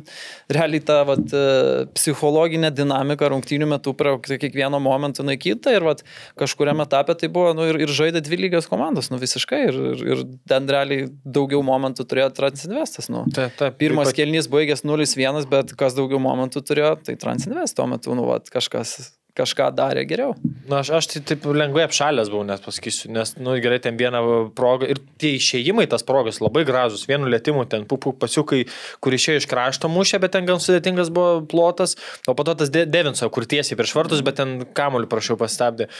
[0.53, 6.05] realiai ta vat, e, psichologinė dinamika rungtynių metu prie kiekvieno vieno momento naikyta ir vat,
[6.39, 10.05] kažkuriame etape tai buvo, nu, ir, ir žaidė dvi lygios komandos, nu visiškai, ir, ir,
[10.15, 13.11] ir ten realiai daugiau momentų turėjo Transinvestas.
[13.11, 13.25] Nu.
[13.35, 13.79] Taip, taip.
[13.81, 18.29] Pirmas Ypač- kelnys baigęs 0-1, bet kas daugiau momentų turėjo, tai Transinvest tuo metu, nu,
[18.31, 20.37] vat, kažkas kažką darė geriau.
[20.71, 24.23] Na, aš, aš tai taip lengvai apšalęs buvau, net pasakysiu, nes, nu, gerai, ten vieną
[24.57, 28.63] progą ir tie išėjimai, tas progas labai gražus, vienu lėtimu, ten pupų pasiukai,
[29.03, 31.97] kur išėjo iš krašto mušė, bet ten gan sudėtingas buvo plotas,
[32.31, 35.91] o po to tas De- Devinso, kur tiesiai prieš vartus, bet ten kamuolį prašiau pastabdė.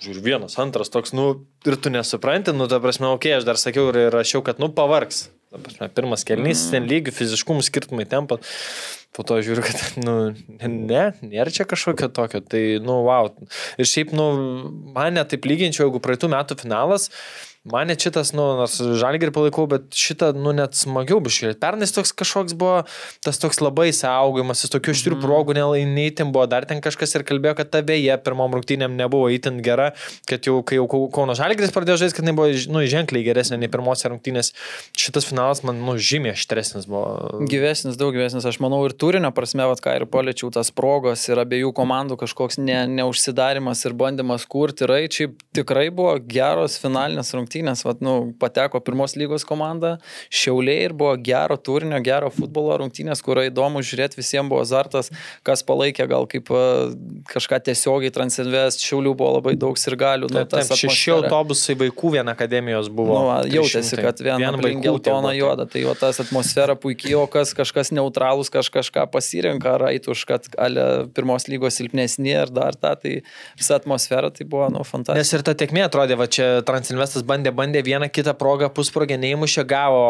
[0.00, 1.26] Žiūriu, vienas, antras toks, nu,
[1.68, 4.70] ir tu nesupranti, nu, ta prasme, okei, okay, aš dar sakiau ir rašiau, kad, nu,
[4.72, 5.26] pavargs.
[5.50, 8.36] Prasme, pirmas kelnys, ten lygių, fiziškumų skirtumai tempa.
[9.10, 10.14] Po to žiūriu, kad, nu,
[10.62, 12.38] ne, nėra čia kažkokio tokio.
[12.46, 13.32] Tai, nu, wow.
[13.74, 14.28] Ir šiaip, nu,
[14.94, 17.08] mane taip lyginčiau, jeigu praeitų metų finalas,
[17.64, 21.52] mane šitas, nu, nors žalgirį palaikau, bet šitą, nu, net smagiau biškai.
[21.60, 22.84] Pernais toks kažkoks buvo,
[23.24, 27.58] tas toks labai saugojimas, jis tokių štrių progų neįtin buvo, dar ten kažkas ir kalbėjo,
[27.60, 29.90] kad ta beje pirmom rungtynėm nebuvo įtin gera,
[30.30, 33.60] kad jau, kai jau Kau- Kauno žalgiris pradėjo žaisti, kad jinai buvo, nu, ženkliai geresnė
[33.60, 34.52] nei pirmose rungtynės.
[34.96, 37.44] Šitas finalas man, nu, žymiai aštresnis buvo.
[37.50, 41.38] Gyvesnis, daug gyvesnis, aš manau, ir turinio prasme, vat, ką ir paliečiau, tas progos ir
[41.44, 47.49] abiejų komandų kažkoks ne, neužsidarimas ir bandymas kurti raičiai tikrai buvo geros finalinės rungtynės,
[47.86, 49.96] vat, nu, pateko pirmos lygos komanda,
[50.30, 55.10] šiauliai ir buvo gero turinio, gero futbolo rungtynės, kur įdomu žiūrėti, visiems buvo azartas,
[55.46, 56.62] kas palaikė gal kaip a,
[57.30, 60.30] kažką tiesiogiai transinvest, šiaulių buvo labai daug ir galių.
[60.30, 63.18] Nu, Taip, taip, šeši autobusai vaikų vien akademijos buvo.
[63.20, 64.04] Nu, jautėsi, 300.
[64.06, 65.38] kad vien buvo, taip.
[65.40, 65.66] juodą.
[65.70, 70.24] Tai jo tas atmosfera puikiai, o kas kažkas neutralus, kaž, kažką pasirenka, ar eitų už,
[70.28, 73.14] kad ale, pirmos lygos silpnesnė ar dar tą, tai
[73.58, 75.38] visa atmosfera tai buvo, nu, Nes fantastiška.
[75.38, 80.02] ir ta tekmė atrodė, va čia Transinvestas bandė, bandė vieną kitą progą, pusprogę neįmušė, gavo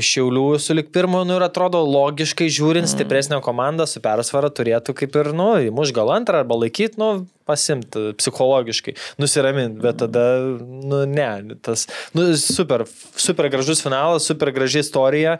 [0.00, 5.20] iš Šiaulių sulik pirmo, nu ir atrodo logiškai žiūrint, stipresnė komanda su persvara turėtų kaip
[5.20, 10.24] ir, nu, įmuš gal antrą arba laikyti, nu, pasimti psichologiškai, nusiraminti, bet tada,
[10.60, 11.86] nu, ne, tas,
[12.16, 12.84] nu, super,
[13.16, 15.38] super gražus finalas, super graži istorija,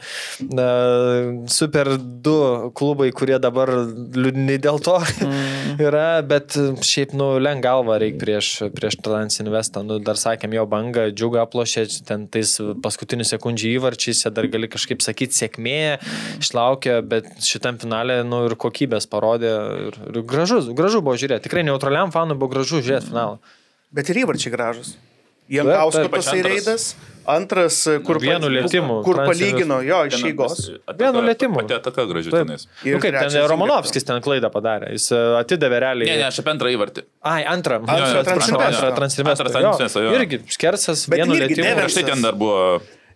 [1.52, 2.36] super du
[2.78, 3.70] klubai, kurie dabar
[4.16, 5.78] liūdni dėl to mm.
[5.88, 11.08] yra, bet šiaip, nu, leng galva reikia prieš, prieš Transinvestą, nu, dar sakėm, jo banga,
[11.14, 15.98] džiuga aplošė, ten tais paskutinių sekundžių įvarčiais, dar gali kažkaip sakyti sėkmė,
[16.42, 19.52] išlaukė, bet šitam finale, nu, ir kokybės parodė,
[19.88, 21.64] ir, ir gražus, gražu buvo žiūrėti, tikrai
[21.99, 23.39] neutraliam fanui buvo gražu žiūrėti finalą.
[23.93, 24.97] Bet ir įvarčiai gražus.
[25.49, 26.52] Jankausko tasai antras.
[26.52, 26.83] reidas,
[27.25, 30.59] antras, kur, Vienu lietimu, kur palygino jo iš eigos.
[30.99, 31.62] Vienu lietimu.
[31.62, 32.44] Pati ataka graži Taip.
[32.44, 32.67] tenais.
[32.85, 36.10] Ir Nu, kaip ten Romanovskis ten klaidą padarė, jis e, atidavė realiai.
[36.10, 37.07] Ne, ne, aš apie antrą įvartį.
[37.33, 37.81] Ai, antrą.
[37.81, 39.49] Antrą Transinvestą.
[39.49, 40.12] Antrą jo.
[40.20, 41.65] Irgi skersas, Bet vienu irgi lietimu.
[41.65, 41.97] Devensas.
[41.97, 42.60] Prieš tai ten dar buvo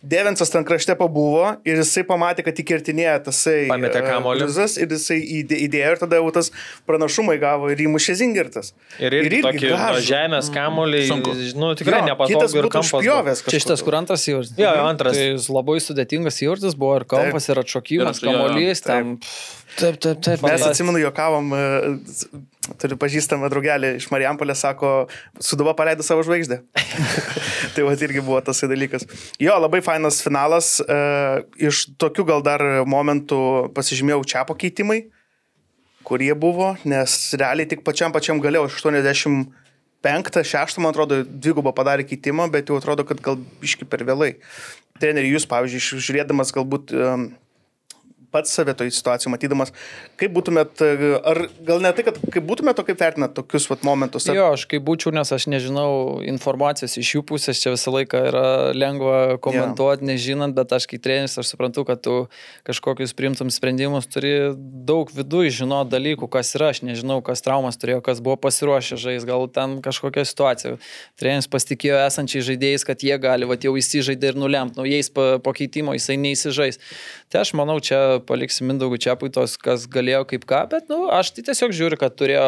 [0.02, 4.40] Devensas ten krašte pabuvo ir jisai pamatė, kad įkirtinėja tasai Pametė e, kamuolį.
[4.48, 6.50] Lizas ir jisai įdė- įdėjo ir tada jau tas
[6.90, 8.72] pranašumai gavo ir įmušė Zingirtas.
[8.98, 10.02] Ir irgi tokį gražų.
[10.08, 11.36] žemės kamuolį, Sunku.
[11.54, 13.44] nu tikrai Jo, nepatogu kitas ir kampas.
[13.46, 14.58] Čia šitas, kur antras įvartis.
[14.58, 15.14] Jo, jo, antras.
[15.16, 18.82] Tai jis labai sudėtingas įvartis buvo ir kampas, ir atšokimas, Ir atš- jo, jo, kamuolys,
[18.82, 19.18] ten.
[19.78, 20.42] Taip, taip, taip.
[20.42, 22.42] Mes atsimenu, juokavom, e,
[22.78, 24.92] turiu pažįstamą draugelį iš Marijampolės, sako,
[25.42, 26.60] Suduva paleido savo žvaigždę.
[27.74, 29.06] tai va irgi buvo tas dalykas.
[29.42, 30.76] Jo, labai fainas finalas.
[30.84, 31.00] e,
[31.68, 35.02] Iš tokių gal dar momentų pasižymėjau čia pakeitimai,
[36.06, 42.48] kurie buvo, nes realiai tik pačiam pačiam galėjau 85, 6, man atrodo, dvigubą padarė keitimą,
[42.52, 44.36] bet jau atrodo, kad gal iški per vėlai.
[45.02, 47.30] Treneri, jūs, pavyzdžiui, žiūrėdamas galbūt em,
[48.32, 49.72] pats save toj situacijai matydamas,
[50.20, 53.84] kaip būtumėt, e, ar gal ne tai, kad kaip būtumėt, o kaip vertinat tokius vat,
[53.86, 54.26] momentus?
[54.28, 58.22] Ar- Jo, aš kaip būčiau, nes aš nežinau informacijos iš jų pusės, čia visą laiką
[58.30, 62.16] yra lengva komentuoti, nežinant, bet aš kaip treneris, aš suprantu, kad tu
[62.66, 68.00] kažkokius priimtum sprendimus turi daug viduje žinoti dalykų, kas yra, aš nežinau, kas traumas turėjo,
[68.04, 70.76] kas buvo pasiruošę žais, gal ten kažkokia situacija.
[71.20, 75.92] Treneris pasitikėjo esančiai žaidėjais, kad jie gali, va jau įsižaidė ir nulemt, naujais pa- pakeitimo
[75.96, 76.80] jisai neįsižais.
[77.32, 81.32] Tai aš manau, čia paliksim Mindaugų Čiapui tos, kas galėjo kaip ką, bet, nu, aš
[81.36, 82.46] tai tiesiog žiūriu, kad turėjo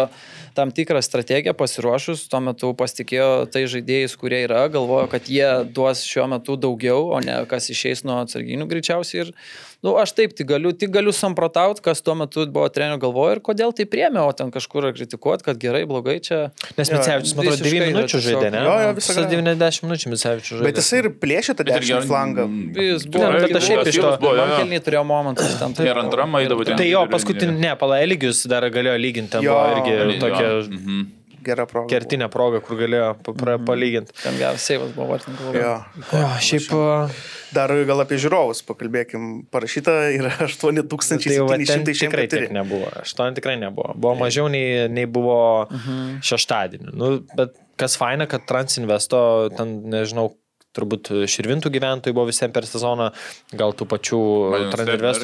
[0.57, 6.05] tam tikrą strategiją pasiruošus, tuo metu pasitikėjo tai žaidėjais, kurie yra, galvojo, kad jie duos
[6.07, 9.27] šiuo metu daugiau, o ne kas išeis nuo atsarginių greičiausiai.
[9.27, 9.35] Ir,
[9.85, 13.41] nu, aš taip tik galiu, tik galiu samprotauti, kas tuo metu buvo trenio galvoje ir
[13.45, 16.39] kodėl tai priemė, o ten kažkur kritikuoti, kad gerai, blogai čia.
[16.79, 18.63] Nes Micevičius, man atrodo, visiškai 9 yra minučių žaidė, ne?
[18.65, 19.33] Jo, jo, visą Visą galą.
[19.35, 20.69] 90 minučių Micevičius žaidė.
[20.71, 22.47] Bet jisai ir plėšė tą dešinį flangą.
[22.81, 24.47] Jis Ne, buvo, bet aš šiaip iš to- jo.
[24.55, 25.77] Kelniai turėjo momentus ten.
[25.87, 26.77] Ir antram eidavo ten.
[26.81, 31.05] Tai jo, paskutinį, ne, pala Eligius dar galėjo lyginti, buvo irgi tokia Mhm.
[31.45, 31.89] Gera proga.
[31.93, 33.09] kertinė proga, kur galėjo
[33.39, 34.15] pra- palyginti.
[34.23, 35.55] Ten geras seivas buvo vartininkas.
[35.59, 35.73] Jo.
[36.13, 36.69] Jo, šiaip
[37.55, 39.27] Dar gal apie žiūrovus pakalbėkim.
[39.55, 40.33] Parašyta yra
[41.29, 42.55] tai jau va, ten tikrai tiek 8704.
[42.57, 42.89] nebuvo.
[43.05, 43.95] Aštuoni tikrai nebuvo.
[43.95, 45.37] Buvo mažiau nei, nei buvo
[46.25, 46.95] šeštadienį.
[46.99, 49.21] Nu, bet kas faina, kad Transinvesto,
[49.57, 50.33] ten nežinau,
[50.75, 53.11] turbūt širvintų gyventojų buvo visiems per sezoną,
[53.55, 54.21] gal tų pačių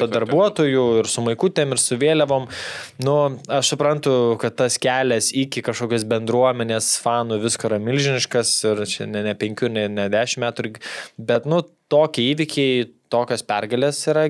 [0.07, 2.47] kad- darbuotojų ir su maikutėm, ir su vėliavom.
[3.03, 9.05] Nu, aš suprantu, kad tas kelias iki kažkokios bendruomenės fanų visko yra milžiniškas ir čia
[9.07, 10.75] ne, ne penkių, ne, ne dešimt metų,
[11.17, 14.29] bet, nu, tokie įvykiai, tokios pergalės yra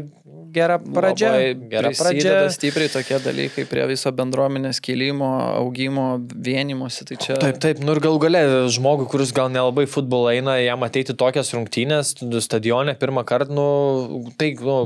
[0.54, 1.32] gera pradžia.
[1.72, 2.36] Gera pradžia.
[2.54, 7.06] Stipriai tokie dalykai prie viso bendruomenės kilimo, augimo, vienimuose.
[7.10, 7.38] Tai čia...
[7.42, 11.54] Taip, taip, nu ir gal galė žmogui, kuris gal nelabai futbolą eina, jam ateiti tokias
[11.56, 14.78] rungtynės stadione pirmą kartą, nu, tai, nu,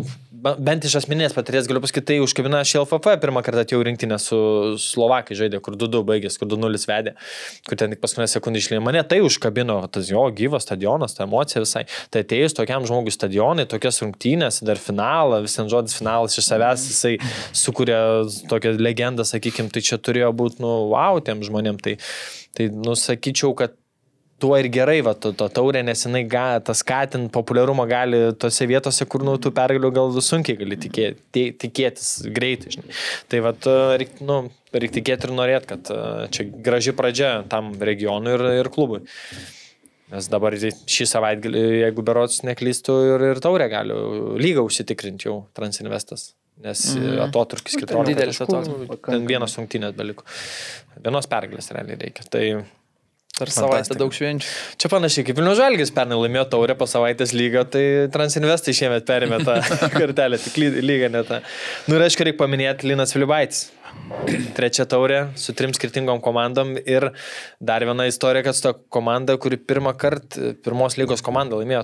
[0.44, 4.38] bent iš asmeninės patirties galiu pasakyti, tai užkabina aš LFF pirmą kartą atėjau rinktinę su
[4.82, 7.14] Slovakai žaidė, kur 2-2 baigės, kur 2-0 vedė,
[7.68, 8.84] kur ten tik paskutinę sekundę išlėjo.
[8.86, 11.86] Mane tai užkabino, tas jo gyvas stadionas, ta emocija visai.
[12.14, 16.90] Tai atėjus tokiam žmogui stadionai, tokias rungtynės, dar finalą, vis ten žodis finalas iš savęs,
[16.92, 17.16] jisai
[17.56, 18.02] sukuria
[18.52, 21.82] tokią legendą, sakykime, tai čia turėjo būti, nu, wow, tiem žmonėm.
[21.86, 21.98] Tai,
[22.58, 23.78] tai nusakyčiau, kad
[24.40, 28.68] tuo ir gerai, va, to, to taurė, nes jinai ga, tas skatin populiarumą gali tose
[28.68, 32.76] vietose, kur nu, tų pergalių gal sunkiai gali tikėti, ti- tikėtis greitai.
[32.76, 32.96] Žinai.
[33.32, 33.56] Tai va,
[34.02, 34.40] reikia nu,
[34.76, 36.00] reik tikėti ir norėti, kad e,
[36.36, 39.06] čia graži pradžia tam regionui ir, ir klubui.
[40.14, 43.96] Nes dabar šį savaitgalį, jeigu berots neklystų, ir, ir taurė gali
[44.42, 46.34] lygą užsitikrinti jau Transinvestas.
[46.64, 47.18] Nes mm.
[47.26, 48.06] atotrukis 14.
[48.08, 49.02] didelis atotrukis.
[49.04, 50.24] Ten vienas rungtynės beliko.
[51.04, 52.24] Vienos pergalės realiai reikia.
[52.32, 52.44] Tai
[53.36, 54.00] Per savaitę Fantastika.
[54.00, 54.52] daug švenčių.
[54.80, 57.82] Čia panašiai kaip Vilnių Žalgis pernai laimėjo taurę po savaitės lygą, tai
[58.14, 59.58] Transinvestai šiemet perėmė tą
[60.00, 61.42] kartelę, tik ly- lygą ne tą.
[61.90, 63.66] Nu ir aišku, reikia paminėti Linas Filibaitis.
[64.56, 67.10] Trečia taurė su trim skirtingom komandom ir
[67.60, 71.84] dar viena istorija, kad su ta komanda, kuri pirmą kartą, pirmos lygos komanda laimėjo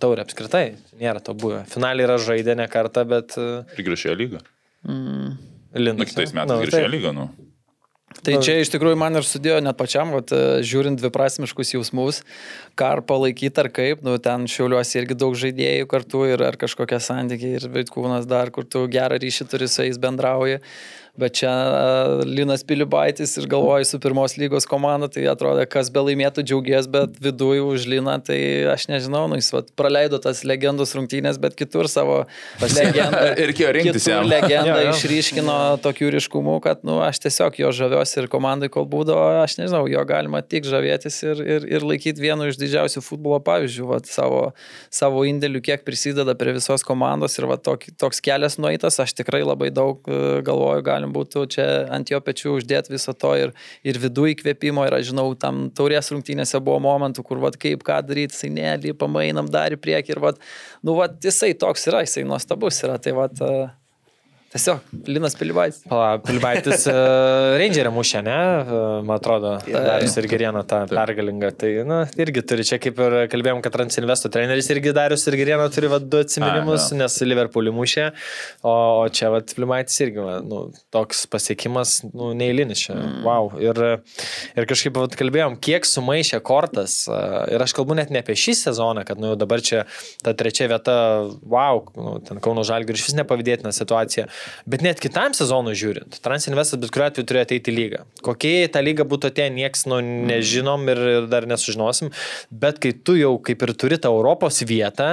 [0.00, 1.64] taurę apskritai, nėra to buvę.
[1.72, 4.44] Finaliai yra žaidę ne kartą, bet uh, Ir grįžėjo lygą.
[5.76, 5.98] Linas.
[5.98, 7.26] Na, kitais metais Nu, grįžėjo lygą, nu.
[8.24, 12.22] Tai čia iš tikrųjų man ir sudėjo net pačiam, vat, e, žiūrint dviprasmiškus jausmus,
[12.78, 17.00] ką ar palaikyti ar kaip, nu, ten šiauliuosi irgi daug žaidėjų kartu ir ar kažkokie
[17.02, 20.62] santykiai ir Vaitkūnas dar, kur tu gerą ryšį turi su jais bendrauji.
[21.16, 21.50] Bet čia
[22.28, 27.16] Linas Pilibaitis ir galvoju su pirmos lygos komanda, tai atrodo, kas be laimėtų džiaugies, bet
[27.22, 28.38] viduje už Liną, tai
[28.68, 32.18] aš nežinau, nu, jis vat, praleido tas legendos rungtynės, bet kitur savo
[32.78, 33.22] legendą.
[33.32, 34.28] Ir reikėjo rinktis kitur jam.
[34.28, 34.92] legendą Jo, jo.
[34.92, 39.86] išryškino tokių ryškumų, kad, nu, aš tiesiog jo žaviuosi ir komandai, kol būdavo, aš nežinau,
[39.90, 44.42] jo galima tik žavėtis ir, ir, ir laikyti vienu iš didžiausių futbolo pavyzdžių, vat, savo,
[44.92, 49.42] savo indėlių, kiek prisideda prie visos komandos ir vat, tok, toks kelias nueitas, aš tikrai
[49.46, 53.52] labai daug e, galvoju, galim būtų čia ant jo pečių uždėti viso to ir,
[53.84, 58.02] ir vidų įkvėpimo ir aš žinau, tam taurės rungtynėse buvo momentų, kur, vat, kaip ką
[58.06, 60.38] daryti, jisai nelį, pamainam dar į priekį ir, vat,
[60.82, 63.40] nu, vat, jisai toks yra, jisai nuostabus yra, tai, vat,
[64.56, 65.82] tiesiog Linas Pilibaitis.
[65.88, 68.36] Pala, Pilibaitis uh, Rangerį mušė, ne?
[68.36, 71.52] Uh, man atrodo, Darius ir Geriena tą pergalingą.
[71.60, 75.68] Tai, na, irgi turi čia, kaip ir kalbėjom, kad Transinvesto treneris irgi Darius ir Geriena
[75.72, 78.08] turi va, du atsiminimus, A, nes Liverpoolį mušė,
[78.66, 82.98] o, o čia va, Pilibaitis irgi, va, nu, toks pasiekimas, nu, neįlinis čia.
[82.98, 83.22] Mm.
[83.26, 83.52] Wow.
[83.62, 83.82] Ir,
[84.56, 86.98] ir kažkaip va, kalbėjom, kiek sumaišė kortas.
[87.10, 89.86] Uh, ir aš kalbu net ne apie šį sezoną, kad, nu, jau dabar čia
[90.26, 90.96] ta trečia vieta,
[91.46, 94.26] wow, nu, ten Kauno Žalgiris iš vis nepavydėtina situacija.
[94.66, 98.02] Bet net kitam sezonui žiūrint, Transinvestas bet kuriuo atveju turėjo ateiti į lygą.
[98.26, 102.12] Kokie ta lyga būtų atėję, nieks nu, nežinom ir, ir dar nesužinosim.
[102.50, 105.10] Bet kai tu jau kaip ir turi tą Europos vietą,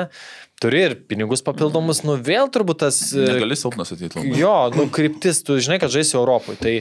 [0.64, 3.00] turi ir pinigus papildomus, nu vėl turbūt tas...
[3.12, 4.36] e, Negali silpnas ateiti labai.
[4.40, 6.60] Jo, nu, kryptis, tu žinai, kad žaisi Europoje.
[6.62, 6.74] Tai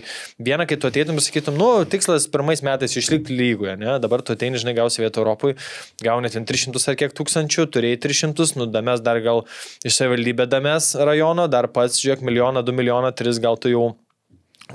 [0.50, 3.96] viena, kai tu ateitum ir sakytum, nu, tikslas pirmais metais išlikti lygoje, ne?
[4.02, 5.58] dabar tu ateini, žinai, gausi vietą Europoje,
[6.04, 9.44] gauni ten 300 ar kiek tūkstančių, turėjai 300, nu, dames dar gal
[9.82, 13.86] iš savivaldybė dames rajono, dar pats, žiūrėk, milijoną, 2 milijoną, 3 gal tu jau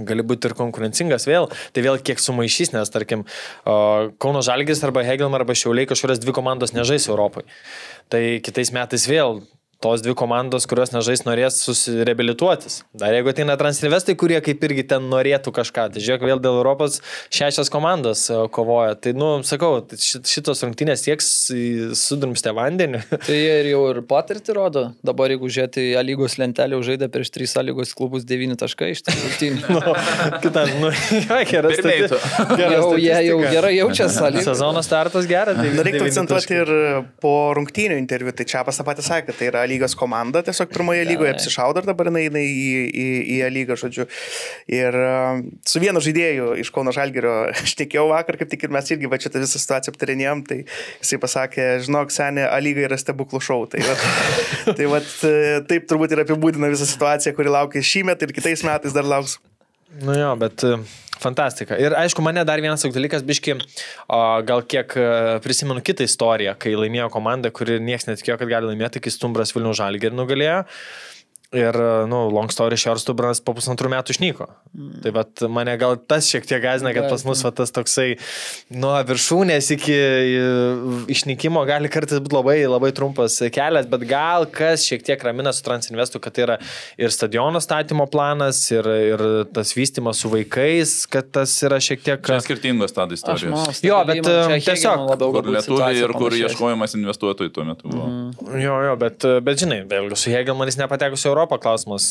[0.06, 3.26] gali būti ir konkurencingas vėl, tai vėl kiek sumaišys, nes tarkim
[3.66, 7.48] Kauno Žalgis arba Hegelm arba Šiauliai kažkurias dvi komandos nežais Europoje.
[8.12, 9.42] Tai kitais metais vėl
[9.84, 12.80] tos dvi komandos, kurios nežais, norės susireabilituotis.
[12.98, 17.00] Dar jeigu ateina Transilvestai, kurie kaip irgi ten norėtų kažką, tai žiūrėk, vėl dėl Europos
[17.34, 18.96] šešios komandos e, kovoja.
[18.98, 21.30] Tai, nu, sakau, tai šit- šitos rungtynės sieks
[21.98, 23.04] sudrumstę vandenį.
[23.28, 24.84] Tai jie ir jau ir patirtį rodo.
[25.06, 28.92] Dabar jeigu žiūrėti į A lygos lentelę, žaidė prieš 3 A lygos klubus 9 taškai
[28.96, 29.62] iš tų rungtynių.
[29.76, 29.96] nu,
[30.44, 31.78] kitam, nu, jo, geras.
[31.78, 32.20] Pirmieji tu.
[32.64, 34.44] Jau jie jau gerai jaučiasi.
[34.48, 35.60] Sezono startas geras.
[35.60, 36.74] tai reiktų akcentuoti ir
[37.22, 41.06] po rungtynių interviu, tai čia pas tą patį sakė, tai yra lygos komanda, tiesiog pirmoje
[41.08, 44.08] lygoje apsišaudo ir dabar jinai eina į, į, į A lygą, žodžiu.
[44.72, 45.12] Ir e,
[45.68, 49.20] su vienu žaidėju iš Kauno Žalgerio aš tikėjau vakar, kaip tik ir mes irgi va
[49.22, 53.66] čia tą visą situaciją aptarinėjom, tai jisai pasakė, žinok, senė, A lyga yra stebuklų šau.
[53.72, 53.98] Tai, va,
[54.78, 55.02] tai va,
[55.70, 59.38] taip turbūt ir apibūdina visą situaciją, kuri laukia šį metą ir kitais metais dar lauks.
[60.04, 60.78] Nu jo, bet e,
[61.24, 61.78] fantastika.
[61.82, 64.96] Ir aišku, mane dar vienas toks dalykas, biški, o, gal kiek
[65.44, 69.76] prisimenu kitą istoriją, kai laimėjo komanda, kuri niekas netikėjo, kad gali laimėti, kai Stumbras Vilnių
[69.78, 70.64] Žalgirį nugalėjo.
[71.56, 71.78] Ir,
[72.12, 74.50] nu, long story short, Stubras po pusantrų metų išnyko.
[74.76, 74.88] Mm.
[75.06, 78.18] Tai vat, mane gal tas šiek tiek gazina, kad pas mus va, tas toksai
[78.76, 79.96] nuo viršūnės iki
[81.16, 85.64] išnykimo gali kartais būti labai, labai trumpas kelias, bet gal kas šiek tiek ramina su
[85.64, 86.58] Transinvestu, kad tai yra
[87.00, 92.28] ir stadiono statymo planas, ir, ir tas vystimas su vaikais, kad tas yra šiek tiek...
[92.28, 93.80] Čia skirtingos tada istorijos.
[93.88, 94.20] Jo, bet
[94.68, 95.16] tiesiog...
[95.16, 98.12] Kur lietuviai ir kur ieškojimas investuotojų tuo metu buvo.
[98.12, 98.60] Mm.
[98.68, 102.10] Jo, jo, bet, bet žinai, vėlgi su Hegelmanis nepatekusi Europą klausimas,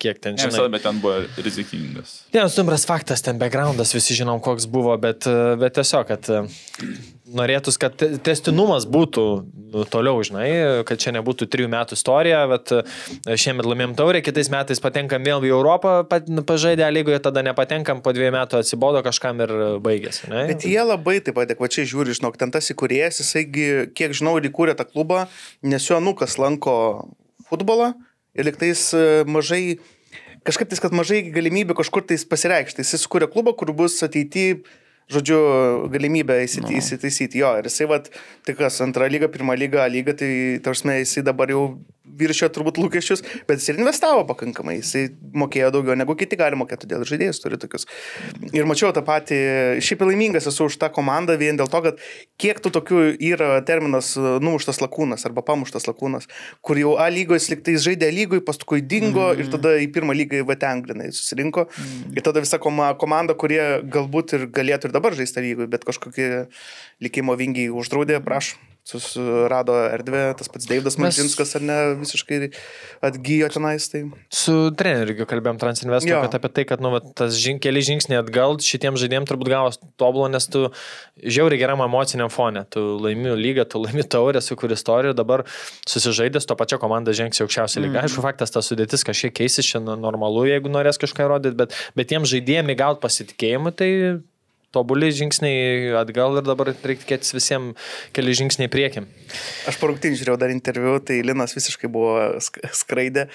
[0.00, 0.54] kiek ten žinai.
[0.54, 2.22] Visada, bet ten buvo rizikingas.
[2.32, 5.28] Ne, stumbras faktas, ten backgroundas, visi žinom, koks buvo, bet,
[5.60, 6.32] bet tiesiog, kad
[7.36, 9.24] norėtus, kad testinumas būtų
[9.72, 10.48] nu, toliau, žinai,
[10.88, 12.72] kad čia nebūtų trijų metų istorija, bet
[13.40, 15.94] šiemet laimėjom taurę, kitais metais patenkam vėl į Europą,
[16.48, 20.28] pažaidė lygoje, tada nepatenkam, po dviejų metų atsibodo kažkam ir baigėsi.
[20.32, 20.46] Ne?
[20.52, 24.76] Bet jie labai taip adekvačiai žiūri, žinok, ten tas įkūrėjas, jisaigi, kiek žinau, ir įkūrė
[24.78, 25.26] tą klubą,
[25.64, 26.74] nes jo nukas lanko
[27.48, 27.92] futbolą
[28.38, 28.88] ir liktais
[29.28, 29.78] mažai,
[30.46, 32.84] kažkaip tais, kad mažai galimybių kažkur tais pasireikšti.
[32.84, 34.62] Jis sukūrė klubą, kur bus ateityje
[35.12, 35.38] žodžiu,
[35.92, 37.42] galimybę įsitaisyti no.
[37.42, 37.50] jo.
[37.60, 38.08] Ir jisai, vat,
[38.46, 41.64] tai kas, antra lyga, pirma lyga, lyga, tai tarsi jisai dabar jau
[42.18, 45.06] viršio turbūt lūkesčius, bet jis ir investavo pakankamai, jisai
[45.38, 47.86] mokėjo daugiau negu kiti gali mokėti, todėl žaidėjus turi tokius.
[48.52, 49.38] Ir mačiau tą patį,
[49.84, 52.02] šiaip laimingas esu už tą komandą vien dėl to, kad
[52.42, 56.28] kiek tų tokių yra terminas numuštas lakūnas arba pamuštas lakūnas,
[56.64, 59.40] kur jau A lygos liktai žaidė lygoj, paskui dingo mm.
[59.42, 61.66] ir tada į pirmą lygą į Vatengrinai susirinko.
[61.68, 62.18] Mm.
[62.18, 66.28] Ir tada visa komanda, kurie galbūt ir galėtų ir dabar žaisti lygoj, bet kažkokie
[67.02, 72.38] likimo vingiai uždraudė, prašau susirado erdvę, tas pats Deividas Marčinskas ar ne visiškai
[73.06, 73.86] atgyjo tenais.
[73.92, 74.00] Tai...
[74.34, 78.58] Su treneriu kalbėjom Transinvesto, kad apie tai, kad nu, va, tas žin, keli žingsniai atgal
[78.62, 80.64] šitiem žaidėjim turbūt gavos tobulo, nes tu
[81.22, 85.46] žiauriai geram emociniam fone, tu laimi lygą, tu laimi taurę, su kur istorijų, dabar
[85.86, 88.00] susižaidęs to pačią komandą žengsi aukščiausią lygą.
[88.00, 88.10] Mm.
[88.10, 92.26] Aišku, faktas, ta sudėtis kažkiek keisis, šiandien normalu, jeigu norės kažką įrodyti, bet, bet tiem
[92.26, 93.90] žaidėjim įgauti pasitikėjimą, tai
[94.72, 99.08] tobuli žingsniai atgal ir dabar reikia tikėtis visiems keli žingsniai priekim.
[99.68, 103.28] Aš parūktinį žiūrėjau dar interviu, tai Linas visiškai buvo skraidė.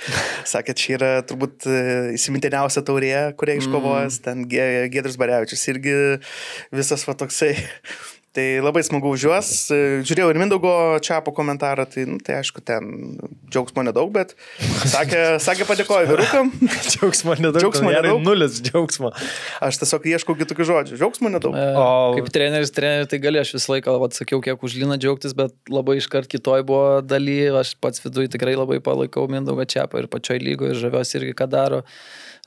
[0.48, 1.80] Sakė, čia yra turbūt e,
[2.18, 4.26] įsimintiniausia taurė, kurią iškovojęs, mm.
[4.28, 5.98] ten Gedris Barevičius irgi
[6.76, 7.54] visas va toksai
[8.38, 9.48] Tai labai smagu už juos.
[10.06, 13.16] Žiūrėjau ir Mindaugo Čiapo komentarą, tai, nu, tai aišku, ten
[13.50, 14.36] džiaugsmo nedaug, bet
[14.92, 16.52] sakė, sakė padėkoju vyrukam.
[16.92, 17.58] džiaugsmo nedaug.
[17.64, 18.22] Džiaugsmo nedaug.
[18.22, 19.10] Nulis džiaugsmo.
[19.66, 21.00] Aš tiesiog ieškau kitokių žodžių.
[21.02, 21.58] Džiaugsmo nedaug.
[21.58, 25.34] E, o kaip treneris, treneris, tai gali aš visą laiką, atsakiau, kiek už Liną džiaugtis,
[25.34, 30.12] bet labai iškart kitoj buvo daly, aš pats viduje tikrai labai palaikau Mindaugą Čiapą ir
[30.14, 31.82] pačioj lygoje ir žaviuosi irgi, ką daro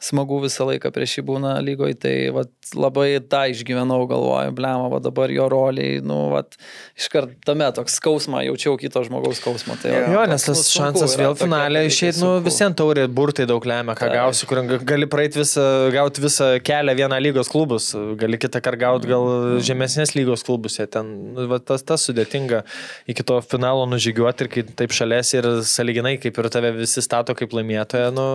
[0.00, 5.00] smagu visą laiką prieš jį būna lygoje, tai vat, labai tą išgyvenau, galvoju, blema, va
[5.04, 6.56] dabar jo roliai, nu, vat,
[6.98, 9.76] iškart tame toks skausmą, jaučiau kito žmogaus skausmą.
[9.82, 13.96] Tai, jo, jo, nes tas šansas vėl finalė išėjti, nu, visiems taurė burtai daug lemia,
[13.98, 14.16] ką tai.
[14.22, 19.10] gausi, kur gali praeiti visą, gauti visą kelią vieną lygos klubus, gali kitą kartą gauti
[19.10, 19.60] gal mm.
[19.68, 22.62] žemesnės lygos klubus, ten, nu, va, tas, tas sudėtinga
[23.10, 27.36] iki to finalo nužygiuoti ir kai taip šalies ir saliginai, kaip ir tave visi stato
[27.36, 28.26] kaip laimėtoja, nu,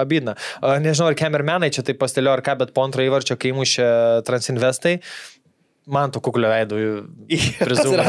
[0.00, 0.34] abina.
[0.82, 3.86] Nežinau, ar kamermenai čia taip pastelio ar ką, bet po antro įvarčio, kai mušė
[4.26, 4.98] Transinvestai,
[5.90, 6.78] man to kuklio veidų
[7.66, 8.04] prizūmė.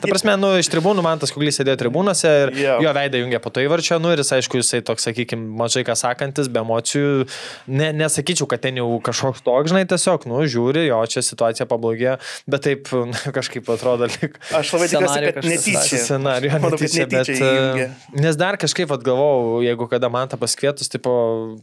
[0.00, 2.80] Ta prasme, nu, iš tribūnų man tas kuklis sėdėjo tribūnose ir yeah.
[2.82, 5.96] jo veidą jungia po to įvarčio, nu ir jis, aišku, jisai toks, sakykime, mažai ką
[5.98, 7.26] sakantis, be emocijų.
[7.68, 12.16] Ne, nesakyčiau, kad ten jau kažkoks toks, žinai, tiesiog, nu, žiūri, jo, čia situacija pablogėjo,
[12.50, 14.40] bet taip nu, kažkaip atrodo lik.
[14.56, 16.02] Aš labai tikiuosi, kad netyčia.
[16.08, 17.90] Scenarijų, netyčia, bet, įjungia.
[18.24, 21.14] nes dar kažkaip atgalvojau, jeigu kada man tą paskvietus, tipo,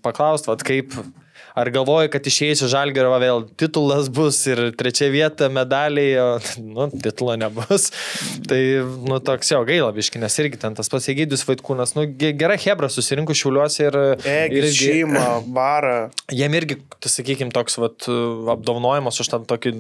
[0.06, 0.94] paklaust, vad kaip
[1.58, 6.28] Ar galvoji, kad išėjus iš Žalgerio vėl titulas bus ir trečia vieta medaliai, o
[6.76, 7.90] nu, titulo nebus.
[8.48, 8.62] Tai,
[9.08, 12.92] nu, toks jau gaila biški, nes irgi ten tas pats Egidijus Vaitkūnas, nu, gera Hebra
[12.92, 14.00] susirinko šiuliuose ir...
[14.22, 15.98] Egi, ir šeima, varą.
[16.32, 18.08] Jiem irgi, tai sakykime, toks vat,
[18.56, 19.76] apdovanojimas už tam tokį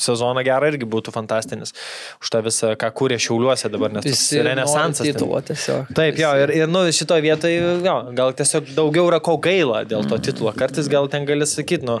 [0.00, 1.74] sezoną gerą irgi būtų fantastinis.
[2.22, 5.04] Už tą visą, ką kūrė Šiauliuose dabar, nes tas Visi renesansas.
[5.06, 5.14] ten.
[5.14, 5.92] Titulo tiesiog.
[5.96, 10.06] Taip, jo, ir, ir nu, šitoje vietoje, jo, gal tiesiog daugiau yra ko gaila dėl
[10.10, 10.52] to titulo.
[10.56, 12.00] Kartais gal ten gali sakyti, nu,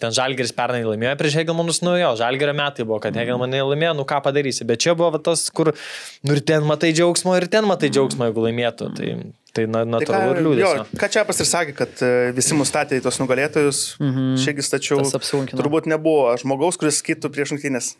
[0.00, 4.08] ten Žalgeris pernai laimėjo prieš Hegelmanus, nu jo, Žalgerio metai buvo, kad Hegelmanai laimėjo, nu
[4.08, 4.66] ką padarysi.
[4.68, 5.74] Bet čia buvo tas, kur,
[6.24, 8.90] nu ir ten matai džiaugsmo, ir ten matai džiaugsmo, jeigu laimėtų.
[8.98, 9.14] Tai,
[9.54, 10.94] tai na, Tai natūralu ir jo, liūdės.
[10.98, 14.34] ką čia pas ir sakė, kad e, visi mus statė į tos nugalėtojus, mhm.
[14.42, 14.98] šiagi stačiau.
[15.04, 15.60] Tas apsunkino.
[15.60, 17.94] Turbūt nebuvo žmogaus, kuris skaitų prieš rungtynės.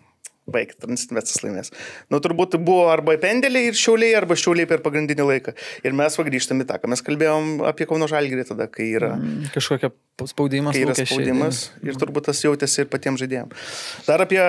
[0.44, 1.70] Baig, transvesas laimės.
[2.12, 5.54] Nu, turbūt buvo arba pendeliai ir šiauliai, arba šiauliai per pagrindinį laiką.
[5.88, 9.54] Ir mes grįžtam į tą, ką mes kalbėjom apie Kauno Žalgirį tada, kai yra, mm.
[9.54, 9.88] Kažkokia
[10.28, 10.76] spaudimas.
[10.76, 11.62] kai yra spaudimas.
[11.80, 13.78] Ir turbūt tas jautėsi ir patiems žaidėjams.
[14.04, 14.42] Dar apie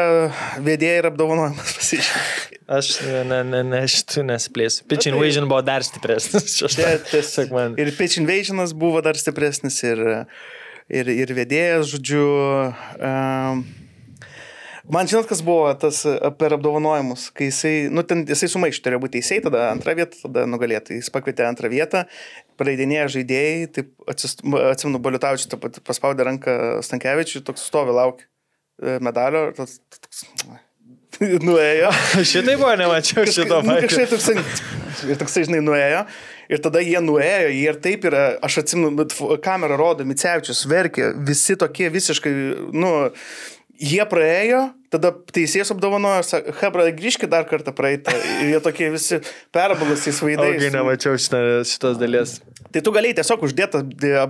[0.68, 2.52] vėdėją ir apdovanojimus pasižiūrėjau.
[2.76, 2.92] Aš
[3.32, 4.84] ne, ne, ne, šitų nesplėsiu.
[4.90, 6.58] Pitch tai- invasion buvo dar stipresnis.
[6.76, 7.80] Čia tiesiog man.
[7.80, 10.04] Ir pitch invasionas buvo dar stipresnis ir,
[10.92, 12.28] ir, ir vedėjas, žodžiu.
[13.00, 13.66] Um,
[14.92, 19.02] man žinot, kas buvo tas e, per apdovanojimus, kai jisai, nu, ten jisai sumaišė, turėjo
[19.04, 21.00] būti teisėjai, tada antrą vietą, tada nugalėtai.
[21.02, 22.06] Jis pakvietė antrą vietą,
[22.60, 29.48] praleidinėja žaidėjai, taip atsimenu, Boliutavičius taip pat paspaudė ranką Stankievičiui, toks stovi laukia e, medalio
[29.58, 30.26] tas toks,
[31.48, 31.92] nuėjo.
[32.22, 34.40] Šitai buvo, nemačiau šito Nu, kažkaip toksai,
[35.10, 36.06] ir toksai, žinai, nuėjo.
[36.46, 39.08] Ir tada jie nuėjo, jie ir taip yra, aš atsimenu,
[39.42, 42.34] kamera rodo, Micevičius verkė, visi tokie visiškai,
[42.76, 42.92] nu,
[43.80, 48.16] jie praėjo, tada teisėjas apdovanojo, sako, Hebra, grįžkit dar kartą praeitą.
[48.42, 49.22] Ir jie tokie visi
[49.56, 50.66] perbalusiais vaidais.
[50.74, 52.40] nemačiau šitą, šitos dalies.
[52.76, 53.80] Tai tu galėjai tiesiog uždėti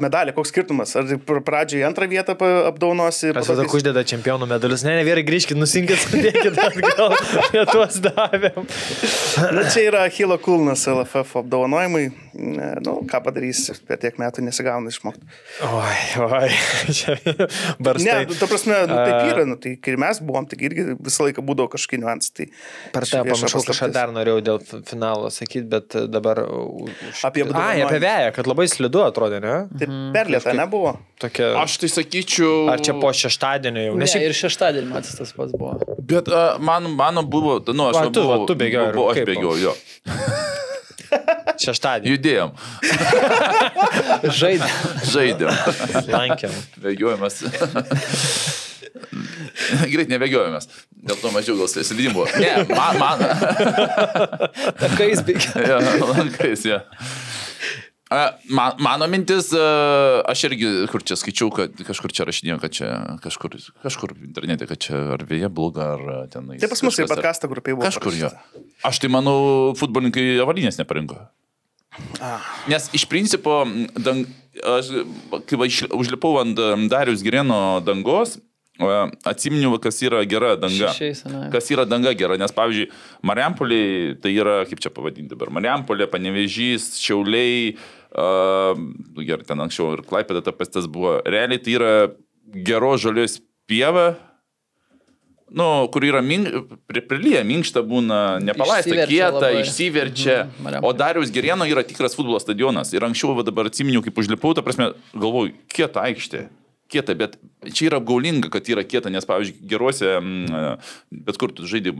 [0.03, 0.91] medalį, koks skirtumas.
[0.99, 2.35] Ar pr- pradžioje antrą vietą
[2.69, 3.31] apdovanosi.
[3.33, 4.83] Aš tada teis- uždeda čempionų medalius.
[4.85, 7.15] Ne, ne, vyrai, grįžkit, nusinkit, sudėkit atgal.
[7.55, 8.67] Jie tuos davėm.
[9.55, 12.05] Na, čia yra Hilo Kulnas LFF apdovanojimai.
[12.35, 15.23] Ne, Nu, ką padarysi, per tiek metų nesigauna išmokti.
[15.65, 16.49] Oi, oi.
[16.97, 17.47] Čia Ne,
[17.79, 18.25] barstai.
[18.29, 21.43] nu, ta prasme, nu, taip yra, nu, tai kai mes buvom, tai irgi visą laiką
[21.45, 22.31] būdavo kažkokie niuansai.
[22.35, 22.47] Tai
[22.95, 26.43] Per tą pamiršau, kažką dar norėjau dėl fi- finalo sakyti, bet dabar...
[26.47, 27.23] u- Už...
[27.27, 27.89] Apie apdovanojimus.
[27.89, 29.55] apie veją, kad labai slidu atrodė, ne?
[29.79, 30.95] Tai perlėta nebuvo.
[31.21, 31.51] Tokia...
[31.61, 32.65] Aš tai sakyčiau.
[32.73, 33.95] Ar čia po šeštadienio jau?
[33.99, 35.77] Ne, šiaip ir šeštadienį matys tas pats buvo.
[36.05, 39.11] Bet uh, man, mano buvo, nu, aš Va, va, tu- va, buvau, tu bėgiojai, buvau,
[39.13, 39.31] aš kaip?
[39.31, 39.75] bėgiojau, jo.
[41.65, 42.11] šeštadienį.
[42.15, 42.53] Judėjom,
[44.39, 44.69] Žaidė.
[45.11, 45.51] žaidėm,
[46.11, 46.53] Lankėm.
[46.83, 47.41] bėgiojimas.
[49.91, 50.67] Greit nebėgiojomės,
[51.05, 52.25] dėl to mažiau gal slidimų.
[52.39, 53.23] Ne, man, man,
[54.79, 55.65] Takais bėgė.
[55.67, 56.81] ja, lankais, ja.
[58.15, 62.89] Man, mano mintis, a, aš irgi, kur čia skaičiau, kad kažkur čia rašinėjau, kad čia
[63.23, 66.51] kažkur, kažkur internete, kad čia ar vėja bloga, ar ten.
[66.61, 67.87] Tai pas mus ir podcast'o grupėje buvo.
[67.89, 68.31] Kažkur jo.
[68.85, 69.37] Aš tai manau,
[69.79, 71.25] futbolininkai avalynės neparinko.
[72.71, 73.61] Nes iš principo,
[73.95, 74.27] dang,
[74.59, 74.91] aš,
[75.47, 76.59] kai va užlipau ant
[76.91, 78.37] Darius Gireno dangos,
[78.79, 80.91] atsiminiau, kas yra gera danga.
[80.91, 81.23] Šešiais.
[81.53, 82.89] Kas yra danga gera, nes pavyzdžiui,
[83.25, 83.79] Mariampolė,
[84.23, 87.75] tai yra, kaip čia pavadinti dabar, Mariampolė, Panevežys, Šiauliai,
[88.11, 88.75] uh,
[89.21, 91.93] gerai, ten anksčiau ir Klaipėda ta pastas buvo, realiai tai yra
[92.67, 93.39] geros žalios
[93.69, 94.17] pieva,
[95.55, 96.51] nu, kur yra mink,
[96.89, 99.63] pri, prilyja, minkšta būna, nepalaista, kieta, labai.
[99.63, 100.37] išsiverčia.
[100.49, 100.91] Mhm, Marijampolė.
[100.91, 102.91] O Darius Gerieno yra tikras futbolo stadionas.
[102.91, 106.47] Ir anksčiau, dabar atsiminiau, kaip užlipau, ta prasme, galvoju, kieta aikštė.
[106.95, 107.35] Kieta, bet
[107.75, 110.85] čia yra apgaulinga, kad yra kieta, nes, pavyzdžiui, geruose, mm,
[111.27, 111.91] bet kur tu žaidži,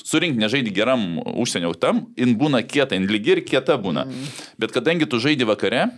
[0.00, 4.06] surink nežaidži geram užsienio tam, in būna kieta, in lygi ir kieta būna.
[4.08, 4.30] Mm.
[4.64, 5.90] Bet kadangi tu žaidži vakare,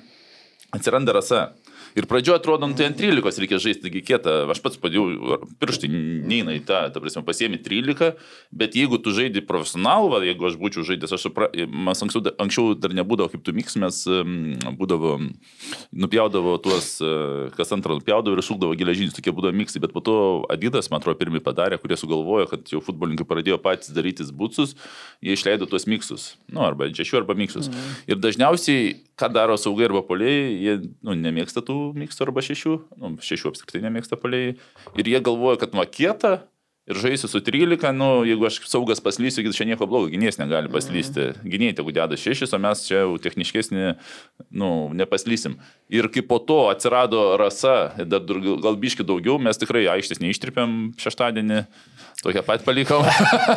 [0.74, 1.50] atsiranda rasa.
[1.98, 6.54] Ir pradžioje atrodo, nu, tai ant 13 reikia žaisti, kieta, aš pats padėjau, pirštai neina
[6.54, 8.12] į tą, ta prasme, pasiemi 13,
[8.54, 12.36] bet jeigu tu žaidži profesionalų, va, jeigu aš būčiau žaidęs, aš supra, mes anksčiau, dar-
[12.44, 14.02] anksčiau dar nebūdavo kaip tu miks, mes
[14.78, 15.16] būdavo,
[15.90, 20.16] nupjaudavo tuos, uh, kas antrą nupjaudavo ir šūkdavo geležinius, tokie būdavo miksai, bet po to
[20.52, 24.76] Adidas, man atrodo, pirmie padarė, kurie sugalvojo, kad jau futbolininkai pradėjo patys darytis būtus,
[25.24, 27.70] jie išleido tuos miksus, nu, arba šešių, arba miksus.
[27.70, 27.98] Mhm.
[28.10, 33.14] Ir dažniausiai, ką daro saugai arba poliai, jie nu, nemėgsta tų miksų arba šešių, nu,
[33.24, 34.56] šešių apskritai nemėgsta poliai.
[34.98, 36.40] Ir jie galvoja, kad makieta
[36.90, 41.30] ir žaisiu su 13, nu, jeigu aš saugas paslysiu, čia nieko blogo, gynėjas negali paslysti.
[41.46, 43.94] Gynėjai tegu deda 6, o mes čia jau techniškesni,
[44.50, 45.58] nu, nepaslysim.
[45.92, 48.24] Ir kai po to atsirado rasa, dar
[48.64, 51.62] gal biški daugiau, mes tikrai aikštės neištripėm šeštadienį,
[52.24, 53.04] tokią pat palikom.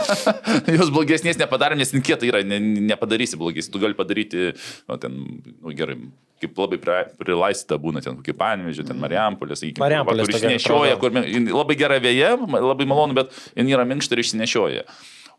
[0.78, 2.60] Jos blogesnės nepadarėm, nes kieta yra, ne,
[2.92, 3.72] nepadarysi blogesnės.
[3.74, 4.52] Tu gali padaryti,
[4.90, 5.18] nu, ten,
[5.52, 5.98] nu, gerai,
[6.44, 11.16] kaip labai pri- prilaistyta būna ten, kaip Panevežė, ten Mariampolė, sakykime, Marijampolės kur išnešioja, kur
[11.16, 14.88] labai gera vėja, labai malonu, bet jin yra minkšta ir išsinešioja.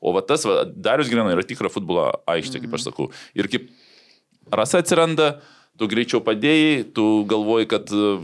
[0.05, 3.09] O va tas, va, Darius Grino yra tikra futbolo aikštė, kaip aš sakau.
[3.37, 3.71] Ir kaip
[4.53, 5.39] rasa atsiranda,
[5.81, 8.17] tu greičiau padėjai, tu galvoji, kad e,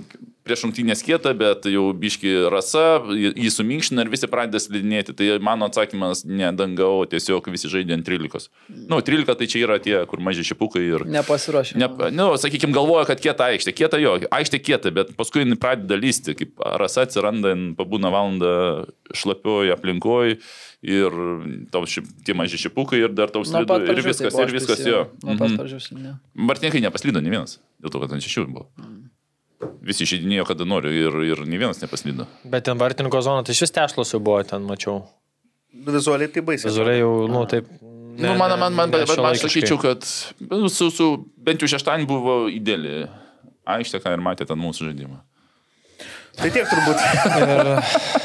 [0.46, 5.14] prieš rungtynės kieta, bet jau biški rasa, jį suminkština ir visi pradeda slidinėti.
[5.18, 8.48] Tai mano atsakymas ne danga, o tiesiog visi žaidė ant 13.
[8.90, 11.06] Nu, 13 tai čia yra tie, kur maži šipukai ir...
[11.10, 11.78] Nepasiruošė.
[11.80, 13.76] Ne, nu, sakykime, galvoja, kad kieta aikštė.
[13.82, 18.56] Kieta jo, aikštė kieta, bet paskui jis pradeda lysti, kaip rasa atsiranda, pabūna valandą
[19.16, 20.40] šlapioje aplinkoje
[20.82, 21.12] ir
[21.72, 24.80] tau ši, tie maži šipukai ir dar tau slidu ir tai viskas, buvo, ir viskas
[24.86, 25.02] jo.
[25.22, 25.58] Nuo pat Mhm.
[25.60, 26.16] pradžių slidinėjau.
[26.34, 28.66] Martininkai nepaslydo ne vienas, dėl to, kad ant šešių buvo.
[29.84, 32.26] Visi išeidinėjo, kada nori ir, ir ne vienas nepaslydo.
[32.48, 35.02] Bet ten vartininko zona, tai šis tešlos jau buvo ten, mačiau.
[35.74, 36.70] Vizualiai tai baisiai.
[36.72, 37.68] Vizualiai jau, nu, taip.
[38.20, 39.50] Ne, nu, man, man, man, ne bet aš šiuolaikiškai.
[39.52, 40.04] sakyčiau, kad
[40.50, 41.06] nu, su, su,
[41.40, 43.06] bent jau šeštadienį buvo ideali
[43.70, 45.20] aikštė, ką ir matėte ant mūsų žaidimą.
[46.40, 47.02] Tai tiek turbūt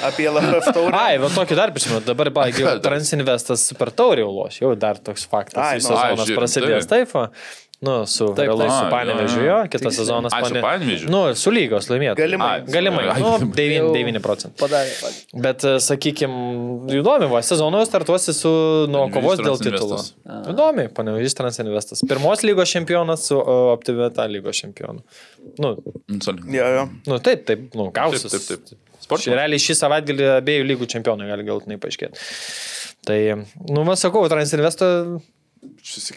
[0.07, 0.95] apie LFF taurę.
[0.95, 2.77] Ai, va tokį dar prisimenu, dabar baigiau?
[2.85, 5.59] Transinvestas super taurį jau loš, jau dar toks faktas.
[5.59, 7.25] Ai, nu, sezonas ai, žiūrim, prasidės taip, va.
[7.85, 8.71] Nu, su, Taip, taip, taip.
[8.73, 11.09] su Panevežiu, jo, kitas sezonas Ai, su Pane- Panevėžiu?
[11.13, 12.15] Nu, su lygos laimėtų.
[12.21, 12.47] Galimai.
[12.55, 14.55] Ai, Galimai, ai, nu, ai, 9, jau 9 procentų.
[14.63, 15.11] Padarė.
[15.45, 16.39] Bet, sakykime,
[16.99, 18.51] įdomi, va, sezono startuosi su
[18.89, 19.99] nuo kovos dėl titulo.
[19.99, 20.49] Transinvestas.
[20.55, 22.01] Įdomi, panevežys Transinvestas.
[22.09, 23.37] Pirmos lygos čempionas su
[23.75, 25.03] Optimeta lygos čempionu.
[25.59, 25.75] Nu,
[26.07, 26.19] Nu.
[26.53, 26.83] Jo, jo.
[27.11, 28.25] nu taip, taip, nu, gausis.
[28.31, 28.79] Taip, taip, taip.
[29.05, 29.27] Sportas.
[29.37, 32.23] realiai šį savaitgalį abiejų lygų čempionai gali galutinai paaiškėti.
[33.05, 33.17] Tai,
[33.69, 34.87] nu, va, sakau, Transinvesto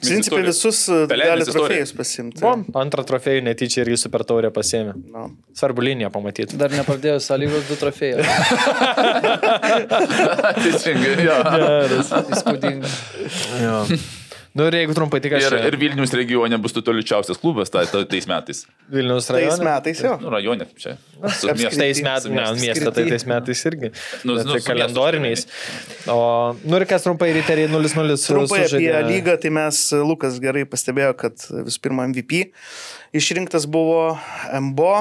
[0.00, 0.78] Principai visus
[1.10, 2.42] Pelenės gali trofėjus pasimti.
[2.42, 4.92] buvo antrą trofėjų netyčia ir jį super taurę pasėmė.
[5.14, 5.22] No.
[5.58, 6.58] Svarbu liniją pamatyti.
[6.60, 8.22] Dar nepradėjau sąlygos du trofėjai.
[10.62, 11.38] Teisingai, jo.
[11.98, 12.88] Įspūdinga.
[14.58, 15.44] Nu ir jeigu trumpai tik aš.
[15.52, 18.64] Ir, ir Vilnius regione bus tu toličiausias klubas ta, ta, tais metais.
[18.90, 19.66] Vilnius Tais rajone.
[19.68, 20.16] metais jo.
[20.22, 20.96] Nu, rajone čia.
[21.38, 21.78] Su miestu.
[21.78, 23.92] Tais metais, ne, miestą, tai tais metais irgi.
[24.26, 25.46] Nu, Bet nu, tai kalendoriniais.
[26.10, 26.18] O,
[26.64, 29.04] nu ir kas trumpai riteriai 0-0 Trumpai apie sužaidė.
[29.12, 32.48] lygą, tai mes, Lukas gerai pastebėjo, kad visų pirma MVP
[33.16, 34.16] išrinktas buvo
[34.58, 34.96] MBO,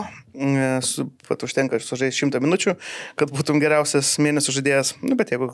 [0.85, 2.75] su, pat užtenka sužaisti 100 minučių,
[3.19, 5.49] kad būtum geriausias mėnesio žaidėjas, nu, bet jeigu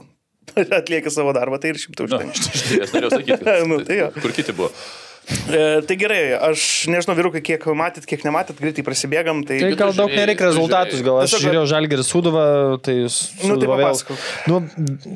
[0.80, 2.54] atlieki savo darbą, tai ir 100 Nu, užtenka.
[2.86, 3.58] aš norėjau sakyti.
[3.72, 4.12] Nu, tai jo.
[4.20, 4.70] Kur kiti buvo?
[5.24, 9.62] E, tai gerai, aš nežinau, vyrukai, kiek matėt, kiek nematėt, greitai prasibėgam, tai...
[9.64, 12.44] Tai gal daug nereikia tu rezultatus, gal aš Tiesiog- žiūrėjau Žalgeris Suduvą,
[12.84, 12.98] tai
[13.48, 14.26] Nu, tai papasakok.
[14.52, 14.60] Nu,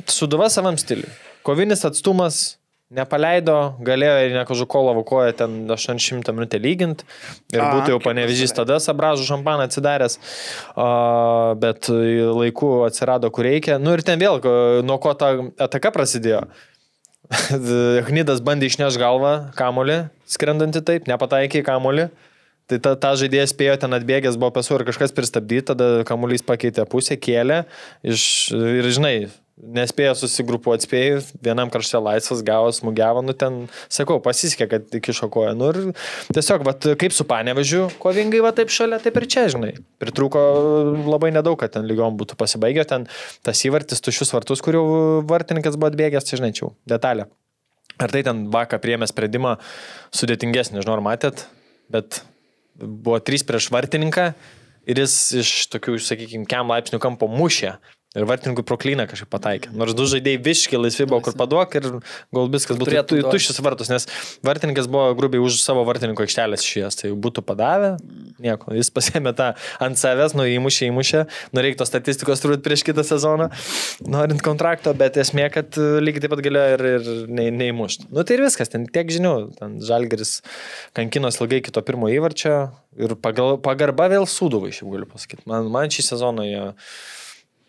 [0.08, 1.12] Suduva savam stiliui.
[1.48, 2.40] Kovinis atstumas
[2.94, 7.04] nepaleido, galėjo ir nekožukolovo koją ten 800 minutę lygint
[7.52, 10.16] ir A, būtų jau panevežys tada sabražų šampaną atsidaręs,
[10.72, 10.88] a,
[11.60, 13.76] bet laiku atsirado kur reikia.
[13.82, 14.40] Nu ir ten vėl,
[14.88, 15.34] nuo ko ta
[15.68, 16.46] ataka prasidėjo.
[18.08, 22.08] Hnidas bandė išneš galvą kamolį, skrendantį taip, nepataikė į kamolį.
[22.68, 26.84] Tai ta, ta žaidėjas spėjo ten atbėgęs, buvo pasu ir kažkas pristabdyti, tada kamuolys pakeitė
[26.92, 27.62] pusę, kėlė
[28.04, 29.14] iš, ir žinai,
[29.58, 33.64] nespėjo susigrupuoti, spėjo, vienam krašte laisvas gavo, smūgiavo, nu ten,
[33.94, 35.56] sakau, pasisekė, kad iki šokoja.
[35.58, 35.80] Nu ir
[36.36, 39.74] tiesiog, vat, kaip su panevežiu, kovingai va taip šalia, taip ir čia, žinai.
[40.02, 40.44] Pritruko
[41.08, 43.10] labai nedaug, kad ten lygiom būtų pasibaigę, ten
[43.46, 44.86] tas įvartis, tušius vartus, kurių
[45.30, 47.28] vartininkas buvo atbėgęs, tai žinai, čia detalė.
[47.98, 49.56] Ar tai ten vakar priemė sprendimą
[50.14, 51.48] sudėtingesnį, nežinau, ar matėt,
[51.90, 52.22] bet
[52.78, 54.30] buvo trys prieš vartininką
[54.88, 57.74] ir jis iš tokių, sakykime, kem laipsnių kampo mušė.
[58.18, 59.72] Ir vartininkui proklyną kažkaip pataikė.
[59.78, 61.88] Nors du žaidėjai viški laisvi buvo, kur paduok ir
[62.34, 64.08] gal viskas būtų tu- tuščias vartus, nes
[64.48, 67.92] vartininkas buvo grubiai už savo vartininko aikštelės šies, tai būtų padavę,
[68.42, 68.74] nieko.
[68.74, 69.52] Jis pasėmė tą
[69.84, 71.22] ant savęs, nu įmušė, įmušė,
[71.54, 73.52] nu reiktų statistikos turbūt prieš kitą sezoną,
[74.08, 78.10] norint kontrakto, bet esmė, kad e, lygiai taip pat galėjo ir, ir ne, neįmušti.
[78.10, 80.40] Nu tai ir viskas, ten tiek žinių, ten Žalgeris
[80.98, 82.56] kankinos ilgai kito pirmo įvarčio
[82.98, 85.46] ir pagal, pagarba vėl suduvai, šiaip galiu pasakyti.
[85.46, 86.66] Man, man šį sezoną jie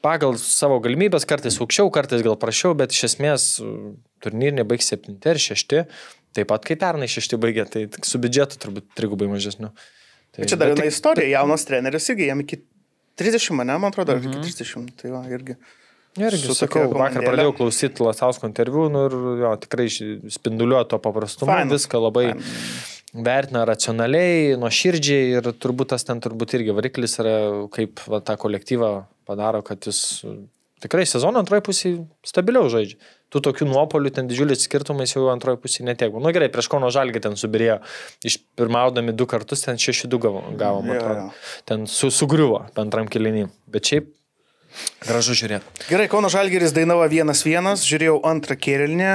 [0.05, 3.95] pagal savo galimybės, kartais aukščiau, kartais gal prašiau, bet iš esmės uh,
[4.25, 5.85] turnyrinė baigs 7 ir 6,
[6.37, 9.73] taip pat kaip pernai 6 baigė, tai tik su biudžetu turbūt trigubai mažesniu.
[10.35, 12.61] Tai, Čia dar viena tai- istorija, jaunas treneris, irgi jam iki
[13.19, 14.31] 30, ne, man atrodo, ar Mhm.
[14.31, 15.57] iki 30, tai va, irgi.
[16.19, 19.13] Irgi, sakau, vakar pradėjau klausyti Lasausko interviu nu, ir
[19.43, 19.87] jo, tikrai
[20.35, 21.71] spinduliuoja to paprastumo, Faina.
[21.71, 23.23] viską labai Faina.
[23.25, 28.91] vertina racionaliai, nuoširdžiai ir turbūt tas ten turbūt irgi variklis yra, kaip va, tą kolektyvą
[29.29, 30.41] padaro, kad jis uh,
[30.83, 31.93] tikrai sezono antroji pusė
[32.27, 32.99] stabiliau žaidžia.
[33.29, 36.09] Tų tokių nuopolių ten didžiulis skirtumais jau antroji pusė netiek.
[36.15, 36.23] buvo.
[36.25, 37.81] Nu gerai, prieš Kauno Žalgį ten subirėjo,
[38.25, 41.27] iš pirmaudami du kartus ten šeši du gavom, gavom atrodo.
[41.27, 41.65] jo.
[41.69, 43.51] Ten su, sugriuvo antram kilinį.
[43.69, 44.15] Bet šiaip
[45.07, 45.87] gražu žiūrėti.
[45.89, 49.11] Gerai, Kauno Žalgeris dainavo 1-1, žiūrėjau antrą kėlinį,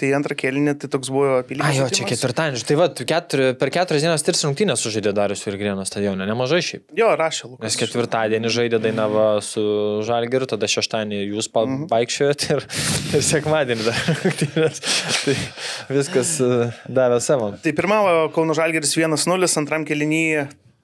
[0.00, 1.70] tai antrą kėlinį tai toks buvo apylygiai.
[1.72, 2.64] A, jo, čia ketvirtadienis.
[2.68, 6.60] Tai va, tu keturi, per keturias dienas tris rungtynės sužaidė Darius ir Grėno stadione, nemažai
[6.64, 6.86] šiaip.
[6.98, 7.64] Jo, rašė Lukas.
[7.66, 9.64] Nes ketvirtadienį žaidė Dainava su
[10.06, 11.86] Žalgiriu, tada šeštadienį jūs Mhm.
[11.92, 12.64] vaikščiojate ir,
[13.14, 14.80] ir sekmadienį dar rungtynės.
[15.24, 15.34] Tai
[15.94, 16.48] viskas e,
[16.88, 17.52] davė savo.
[17.62, 20.22] Tai pirmavo Kauno Žalgeris 1-0, antram kėlinį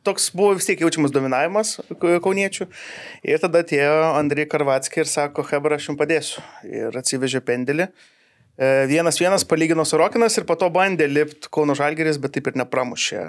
[0.07, 2.69] toks buvo vis tiek jaučiamas dominavimas kauniečių.
[3.27, 6.45] Ir tada atėjo Andrei Karvatskis ir sako, Hebra, aš jums padėsiu.
[6.67, 7.91] Ir atsivežė pendelį.
[8.61, 12.51] E, Vienas vienas palygino su Rokinas ir po to bandė lipti Kauno Žalgeris, bet taip
[12.51, 13.27] ir nepramušė.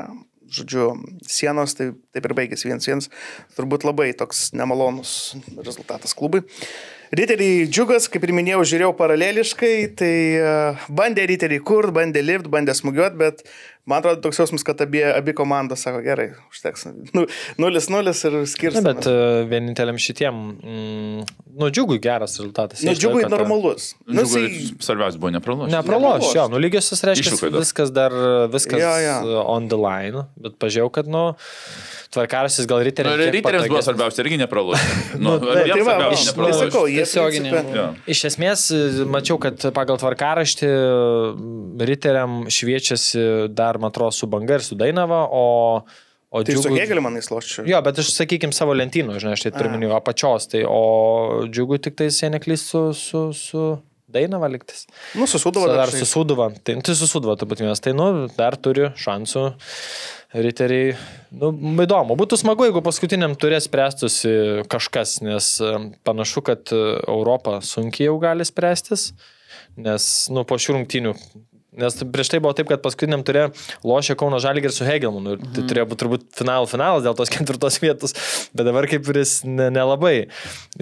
[0.52, 0.88] Žodžiu,
[1.32, 3.08] sienos tai taip ir baigėsi vienas vienas.
[3.56, 6.44] Turbūt labai toks nemalonus rezultatas klubui.
[7.16, 10.52] Riteriai džiugas, kaip ir minėjau, žiūrėjau paraleliškai, tai e,
[10.96, 13.44] bandė riteriai kur, bandė lift, bandė smūgiuoti, bet
[13.86, 16.86] man atrodo toks jausmas, kad abi, abi komandos sako, gerai, užteks.
[17.16, 17.26] Nu,
[17.58, 18.76] 0-0 ir skirs.
[18.78, 21.26] Na, bet uh, vieninteliam šitiem, mm,
[21.60, 22.84] nu, džiugui geras rezultatas.
[22.86, 23.94] Nu, džiugui tą- normalus.
[24.06, 25.74] Nu, Nu, jisai- Svarbiausia buvo nepralošti.
[25.76, 26.36] Nepraloš, Nepraloš.
[26.36, 27.60] jo, nu lygiosios reiškia, Iššūkiai dar.
[27.66, 28.12] viskas dar,
[28.54, 29.42] viskas Jo, jo.
[29.48, 31.34] on the line, bet pažiūrėjau, kad, nu,
[32.12, 33.18] tvarkarasis gal Nu, riteriams.
[33.24, 34.88] kiek Riteriams buvo svarbiausia irgi nepralošti.
[35.24, 36.72] Nu, Nu, abiem Tai va, svarbiausia aš tai nepralošti.
[36.72, 37.86] sakau, jie Tiesioginė.
[38.12, 38.62] Iš esmės,
[39.08, 40.72] mačiau, kad pagal tvarkaraštį
[41.88, 45.84] riteriam šviečiasi dar, man atrodo, su banga ir su Dainava, o,
[46.32, 47.64] o Tai su Džiugui- Hegeliu manai sloščiu.
[47.70, 51.78] Jo, bet aš, sakykime, savo lentynų, žinai, aš tai turiu minėjau apačios, tai o džiugu
[51.84, 53.64] tik tai jie neklys su, su, su
[54.12, 54.88] Dainava liktis.
[55.16, 55.94] Nu, susudavo Dar dar.
[55.96, 59.46] su Suduva, tai, tai su Suduva turbūt vienas, tai, nu, dar turi šansų.
[60.32, 60.94] Riteriai,
[61.36, 61.50] nu,
[61.84, 65.50] įdomu, būtų smagu, jeigu paskutiniam turės spręstusi kažkas, nes
[66.08, 66.80] panašu, kad e,
[67.12, 69.10] Europa sunkiai jau gali spręstis,
[69.76, 71.12] nes, nu, po šių rungtynių
[71.72, 73.46] Nes prieš tai buvo taip, kad paskutiniam turė
[73.88, 75.38] lošė Kauno Žalgir su Hegelmanu.
[75.38, 78.12] Ir tai turėjo būti turbūt final finalas dėl tos ketvirtos vietos,
[78.52, 80.28] bet dabar kaip ir jis ne- nelabai.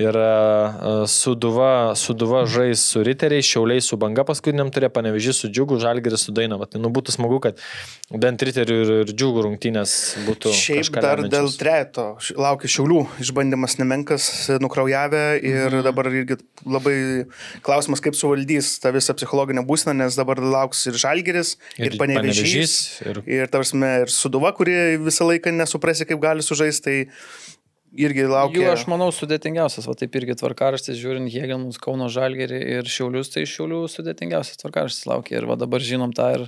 [0.01, 5.77] Ir uh, Suduva, Suduva žais su Riteriais, Šiauliai su Banga paskutiniam turė, Panevežys su Džiugu,
[5.83, 6.65] Žalgiris su Dainava.
[6.65, 7.61] Tai nu būtų smagu, kad
[8.09, 9.93] bent Riterių ir, ir Džiugų rungtynės
[10.25, 10.55] būtų.
[10.57, 14.25] Šiaip dar dėl š- laukia šiaulių išbandymas nemenkas,
[14.65, 15.83] nukraujavę ir Mhm.
[15.85, 16.97] dabar irgi labai
[17.61, 21.99] klausimas, kaip suvaldys tą visą psichologinę būseną, nes dabar lauks ir Žalgeris, ir, Ir ir
[21.99, 26.97] Panevežys, ir- ir, ir tarsi, ir Suduva, kuri visą laiką nesuprasi, kaip gali sužaisti, tai
[27.97, 28.67] irgi Jų, laukia.
[28.71, 33.79] aš manau, sudėtingiausias, o taip irgi tvarkaraštis, žiūrint Hegelmus, Kauno Žalgerį ir Šiaulius, tai Šiaulių
[33.89, 35.39] sudėtingiausias tvarkaraštis laukia.
[35.41, 36.43] Ir va dabar žinom tą ir,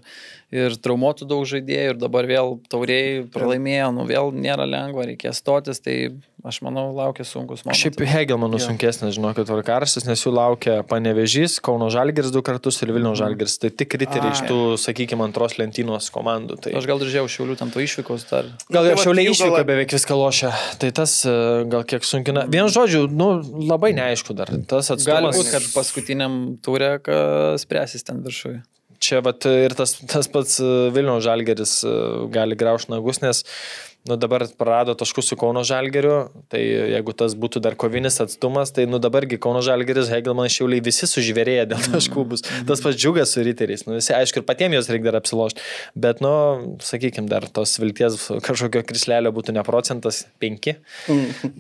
[0.53, 5.81] ir traumuotų daug žaidėjų, ir dabar vėl tauriai pralaimėjo, nu vėl nėra lengva, reikės stotis,
[5.81, 6.11] tai
[6.47, 7.81] aš manau, laukia sunkus momentas.
[7.81, 13.19] Šiaip Hegelmanų sunkesnis, žinokit, tvarkaraštis, nes jų laukia Panevežys, Kauno Žalgiris du kartus ir Vilniaus
[13.21, 13.57] Žalgiris.
[13.61, 16.57] Tai tik riteriai iš tų, sakykime, antros lentynos komandų.
[16.65, 16.73] Tai...
[16.79, 18.49] Aš gal ir žiūrėjau Šiaulių ten to išvykos dar.
[18.67, 20.51] Gal tai jau šiauliai išvyko gal- beveik viską lošia.
[20.81, 21.37] Tai tas e,
[21.71, 22.47] gal kiek sunkina.
[22.51, 23.31] Vien žodžiu, nu,
[23.69, 24.51] labai neaišku dar.
[24.71, 25.37] Tas atstumas.
[25.37, 26.97] būti, kad paskutiniam turė
[27.61, 28.61] spręsis ten viršuje.
[29.01, 31.93] Čia vat, ir tas, tas pats e, Vilniaus Žalgeris e,
[32.33, 33.41] gali graužti nagus, nes
[34.09, 38.87] nu, dabar prarado taškus su Kauno Žalgeriu, tai jeigu tas būtų dar kovinis atstumas, tai
[38.89, 42.41] nu dabargi Kauno Žalgeris, Hegelman šiauliai visi sužvėrėję dėl taškų bus.
[42.69, 45.61] Tas pats džiugas su ryteriais, nu, visi aišku ir patiems jos reikia dar apsilošti,
[46.07, 46.33] bet, nu,
[46.81, 50.79] sakykime, dar tos vilties kažkokio krislelio būtų ne procentas, penki,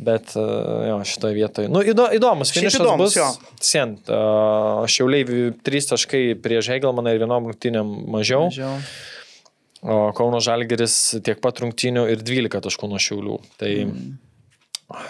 [0.09, 0.47] bet e,
[0.89, 1.69] jo, šitoje vietoje.
[1.69, 3.21] Nu, įdo, įdomus, finišas įdomus, bus.
[3.21, 3.29] jo.
[3.61, 8.49] Sent, uh, šiauliai trys taškai prieš Hegelmaną ir vienom rungtynėm mažiau.
[8.49, 8.77] Mažiau.
[9.81, 10.95] O Kauno Žalgeris
[11.25, 13.37] tiek pat rungtynių ir 12 taškų nuo Šiaulių.
[13.57, 14.11] Tai mm.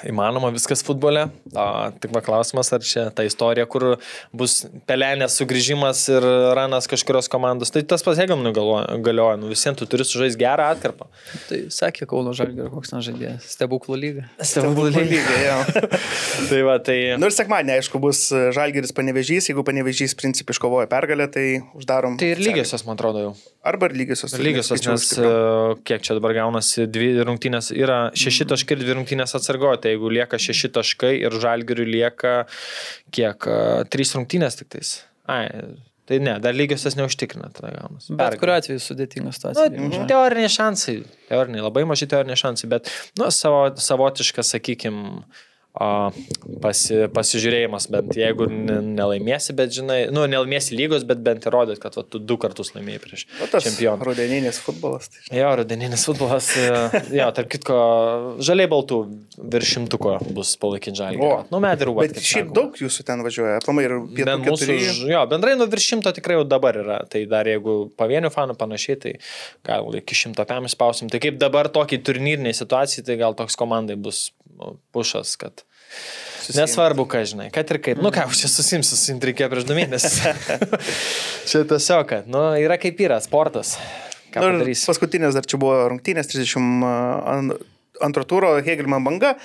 [0.08, 1.28] Įmanoma viskas futbole.
[1.56, 1.66] A,
[2.02, 3.98] tik va klausimas, ar čia ta istorija, kur
[4.36, 6.28] bus pelenės sugrįžimas ir
[6.58, 7.74] ranas kažkurios komandos.
[7.74, 9.38] Tai tas pasiegamnų galioja.
[9.42, 11.10] Nu, visiems tu turi sužaisti gerą atkarpą.
[11.50, 13.48] Tai sakė Kauno Žalgerio koks nežaidėjas.
[13.56, 14.28] Stebuklų lyga.
[14.40, 15.58] Stebuklų lygiai, jo.
[16.50, 16.98] tai va, tai...
[17.22, 22.20] Nu ir sekmadienį, aišku, bus Žalgeris panevežys, jeigu panevežys principai iškovoja pergalę, tai uždarom.
[22.22, 23.34] Tai ir lygiosios, man atrodo, jau.
[23.62, 24.34] Arba ir lygiosios.
[24.42, 25.74] Lygiosios, neskaičiau nes stipriau.
[25.76, 29.71] e, kiek čia dabar gaunasi, dvi rungtynės yra šeši taškai ir dvi rungtynės atsargoja.
[29.80, 32.34] Tai jeigu lieka šeši taškai ir žalgiriui lieka
[33.14, 33.48] kiek,
[33.94, 34.94] trys rungtynės tik tais.
[35.32, 35.46] Ai,
[36.10, 38.16] tai ne, dar lygiosios neužtikrina tada gaunasi.
[38.20, 39.70] Bet kuriuo atveju sudėtinga situacija.
[39.78, 40.98] Nu, teoriniai šansai,
[41.30, 42.92] teoriniai, labai maži teoriniai šansai, bet,
[43.22, 45.22] nu, savo, savotiškas, sakykime,
[46.62, 51.96] pasi, pasižiūrėjimas, bent jeigu ne- nelaimėsi, bet žinai, nu, nelaimėsi lygos, bet bent įrodyt, kad
[51.96, 54.04] va, tu du kartus laimėjai prieš tas čempioną.
[54.10, 55.08] rudeninis futbolas.
[55.14, 55.22] Tai...
[55.38, 56.50] Jo, rudeninis futbolas.
[56.60, 57.78] e, Jo, tarp kitko,
[58.44, 59.00] žaliai baltų
[59.52, 61.22] virš šimtuko bus palaikyti žalį.
[61.24, 61.32] O.
[61.52, 65.10] Nu, met ir Bet šiaip daug jūsų ten važiuoja, aplamai ir pietų Ben mūsų, keturi.
[65.14, 67.00] jo, bendrai nu virš šimto tikrai jau dabar yra.
[67.12, 69.16] Tai dar jeigu pavienių fanų panašiai, tai
[69.68, 71.10] gal iki šimto pėm spausim.
[71.12, 75.61] Tai kaip dabar tokiai turnyriniai situacijai, tai gal toks komandai bus nu, pušas, kad...
[76.58, 78.00] Nesvarbu, ką žinai, kad ir kaip.
[78.02, 80.18] Nu ką, aš čia susimsiu, susimti reikėjo prieš du mėnesius.
[81.50, 83.76] čia tiesiog, kad, nu, yra kaip yra, sportas.
[84.32, 87.54] Ką Nu, paskutinės dar čia buvo rungtynės 30 an-
[88.02, 89.36] antro turo Hegelman banga,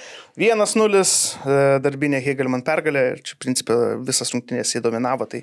[0.40, 3.76] 1-0 e, darbinė Hegelman pergalė ir čia principė
[4.06, 5.42] visas rungtynės jį dominavo, tai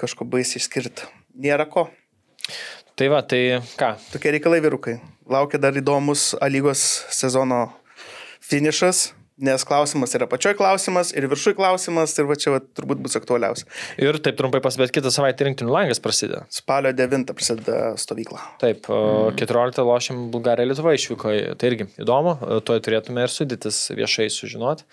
[0.00, 1.08] kažko baisiai išskirti
[1.44, 1.88] nėra ko.
[2.94, 5.00] Tai va, tai ką, Tokie reikalai vyrukai.
[5.30, 7.66] Laukia dar įdomus A lygos sezono
[8.44, 13.16] finišas, nes klausimas yra pačioj klausimas ir viršui klausimas ir va čia va, turbūt bus
[13.18, 13.66] aktualiausia.
[13.98, 16.44] ir taip trumpai pasibėt, kitą savaitę rinktinių langas prasideda.
[16.54, 18.42] Spalio 9 prasideda stovykla.
[18.62, 19.34] Taip, mm.
[19.40, 24.86] 14 lošim Bulgarija Lietuva išvyko, tai irgi įdomu, tuoj turėtume ir sudėtis viešai sužinoti.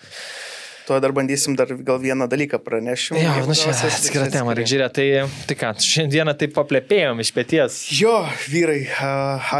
[0.82, 3.16] Tuo dar bandysim dar gal vieną dalyką pranešim.
[3.20, 4.94] Jo, nu čia atskira tema, žiūrėti.
[4.98, 5.06] Tai,
[5.46, 7.76] tai ką, šiandieną taip paplėpėjom iš pėties.
[8.00, 8.16] Jo,
[8.50, 8.80] vyrai,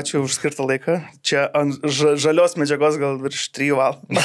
[0.01, 0.97] ačiū už skirtą laiką.
[1.23, 4.25] Čia ant ža- žalios medžiagos gal virš 3 valandų.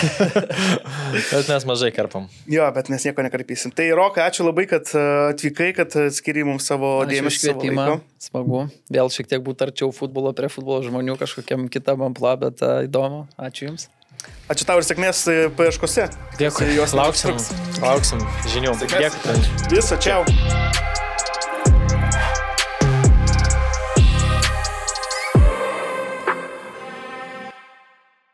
[1.38, 2.26] Bet mes mažai karpam.
[2.50, 3.72] Jo, bet mes nieko nekarpysim.
[3.76, 7.42] Tai Rokai, ačiū labai, kad atvykai, kad skiriai mums savo Ačiū dėmesį.
[7.45, 7.85] savo kvietimą.
[8.22, 8.64] Smagu.
[8.92, 13.26] Vėl šiek tiek būtų arčiau futbolo prie futbolo žmonių kažkokiam kitam ampla, bet įdomu.
[13.38, 13.88] Ačiū Jums.
[14.47, 16.07] Ačiū tau ir sėkmės e, paieškose.
[16.39, 17.81] Dėkui, Jos lauksim, neužtruks.
[17.83, 18.23] lauksim
[18.53, 18.77] žinių.
[18.87, 19.39] Dėkui.
[19.73, 20.21] Viso, čia.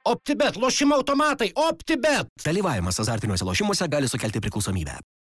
[0.05, 2.27] OptiBet, lošimo automatai, OptiBet.
[2.45, 4.97] Dalyvavimas azartiniuose lošimuose gali sukelti priklausomybę.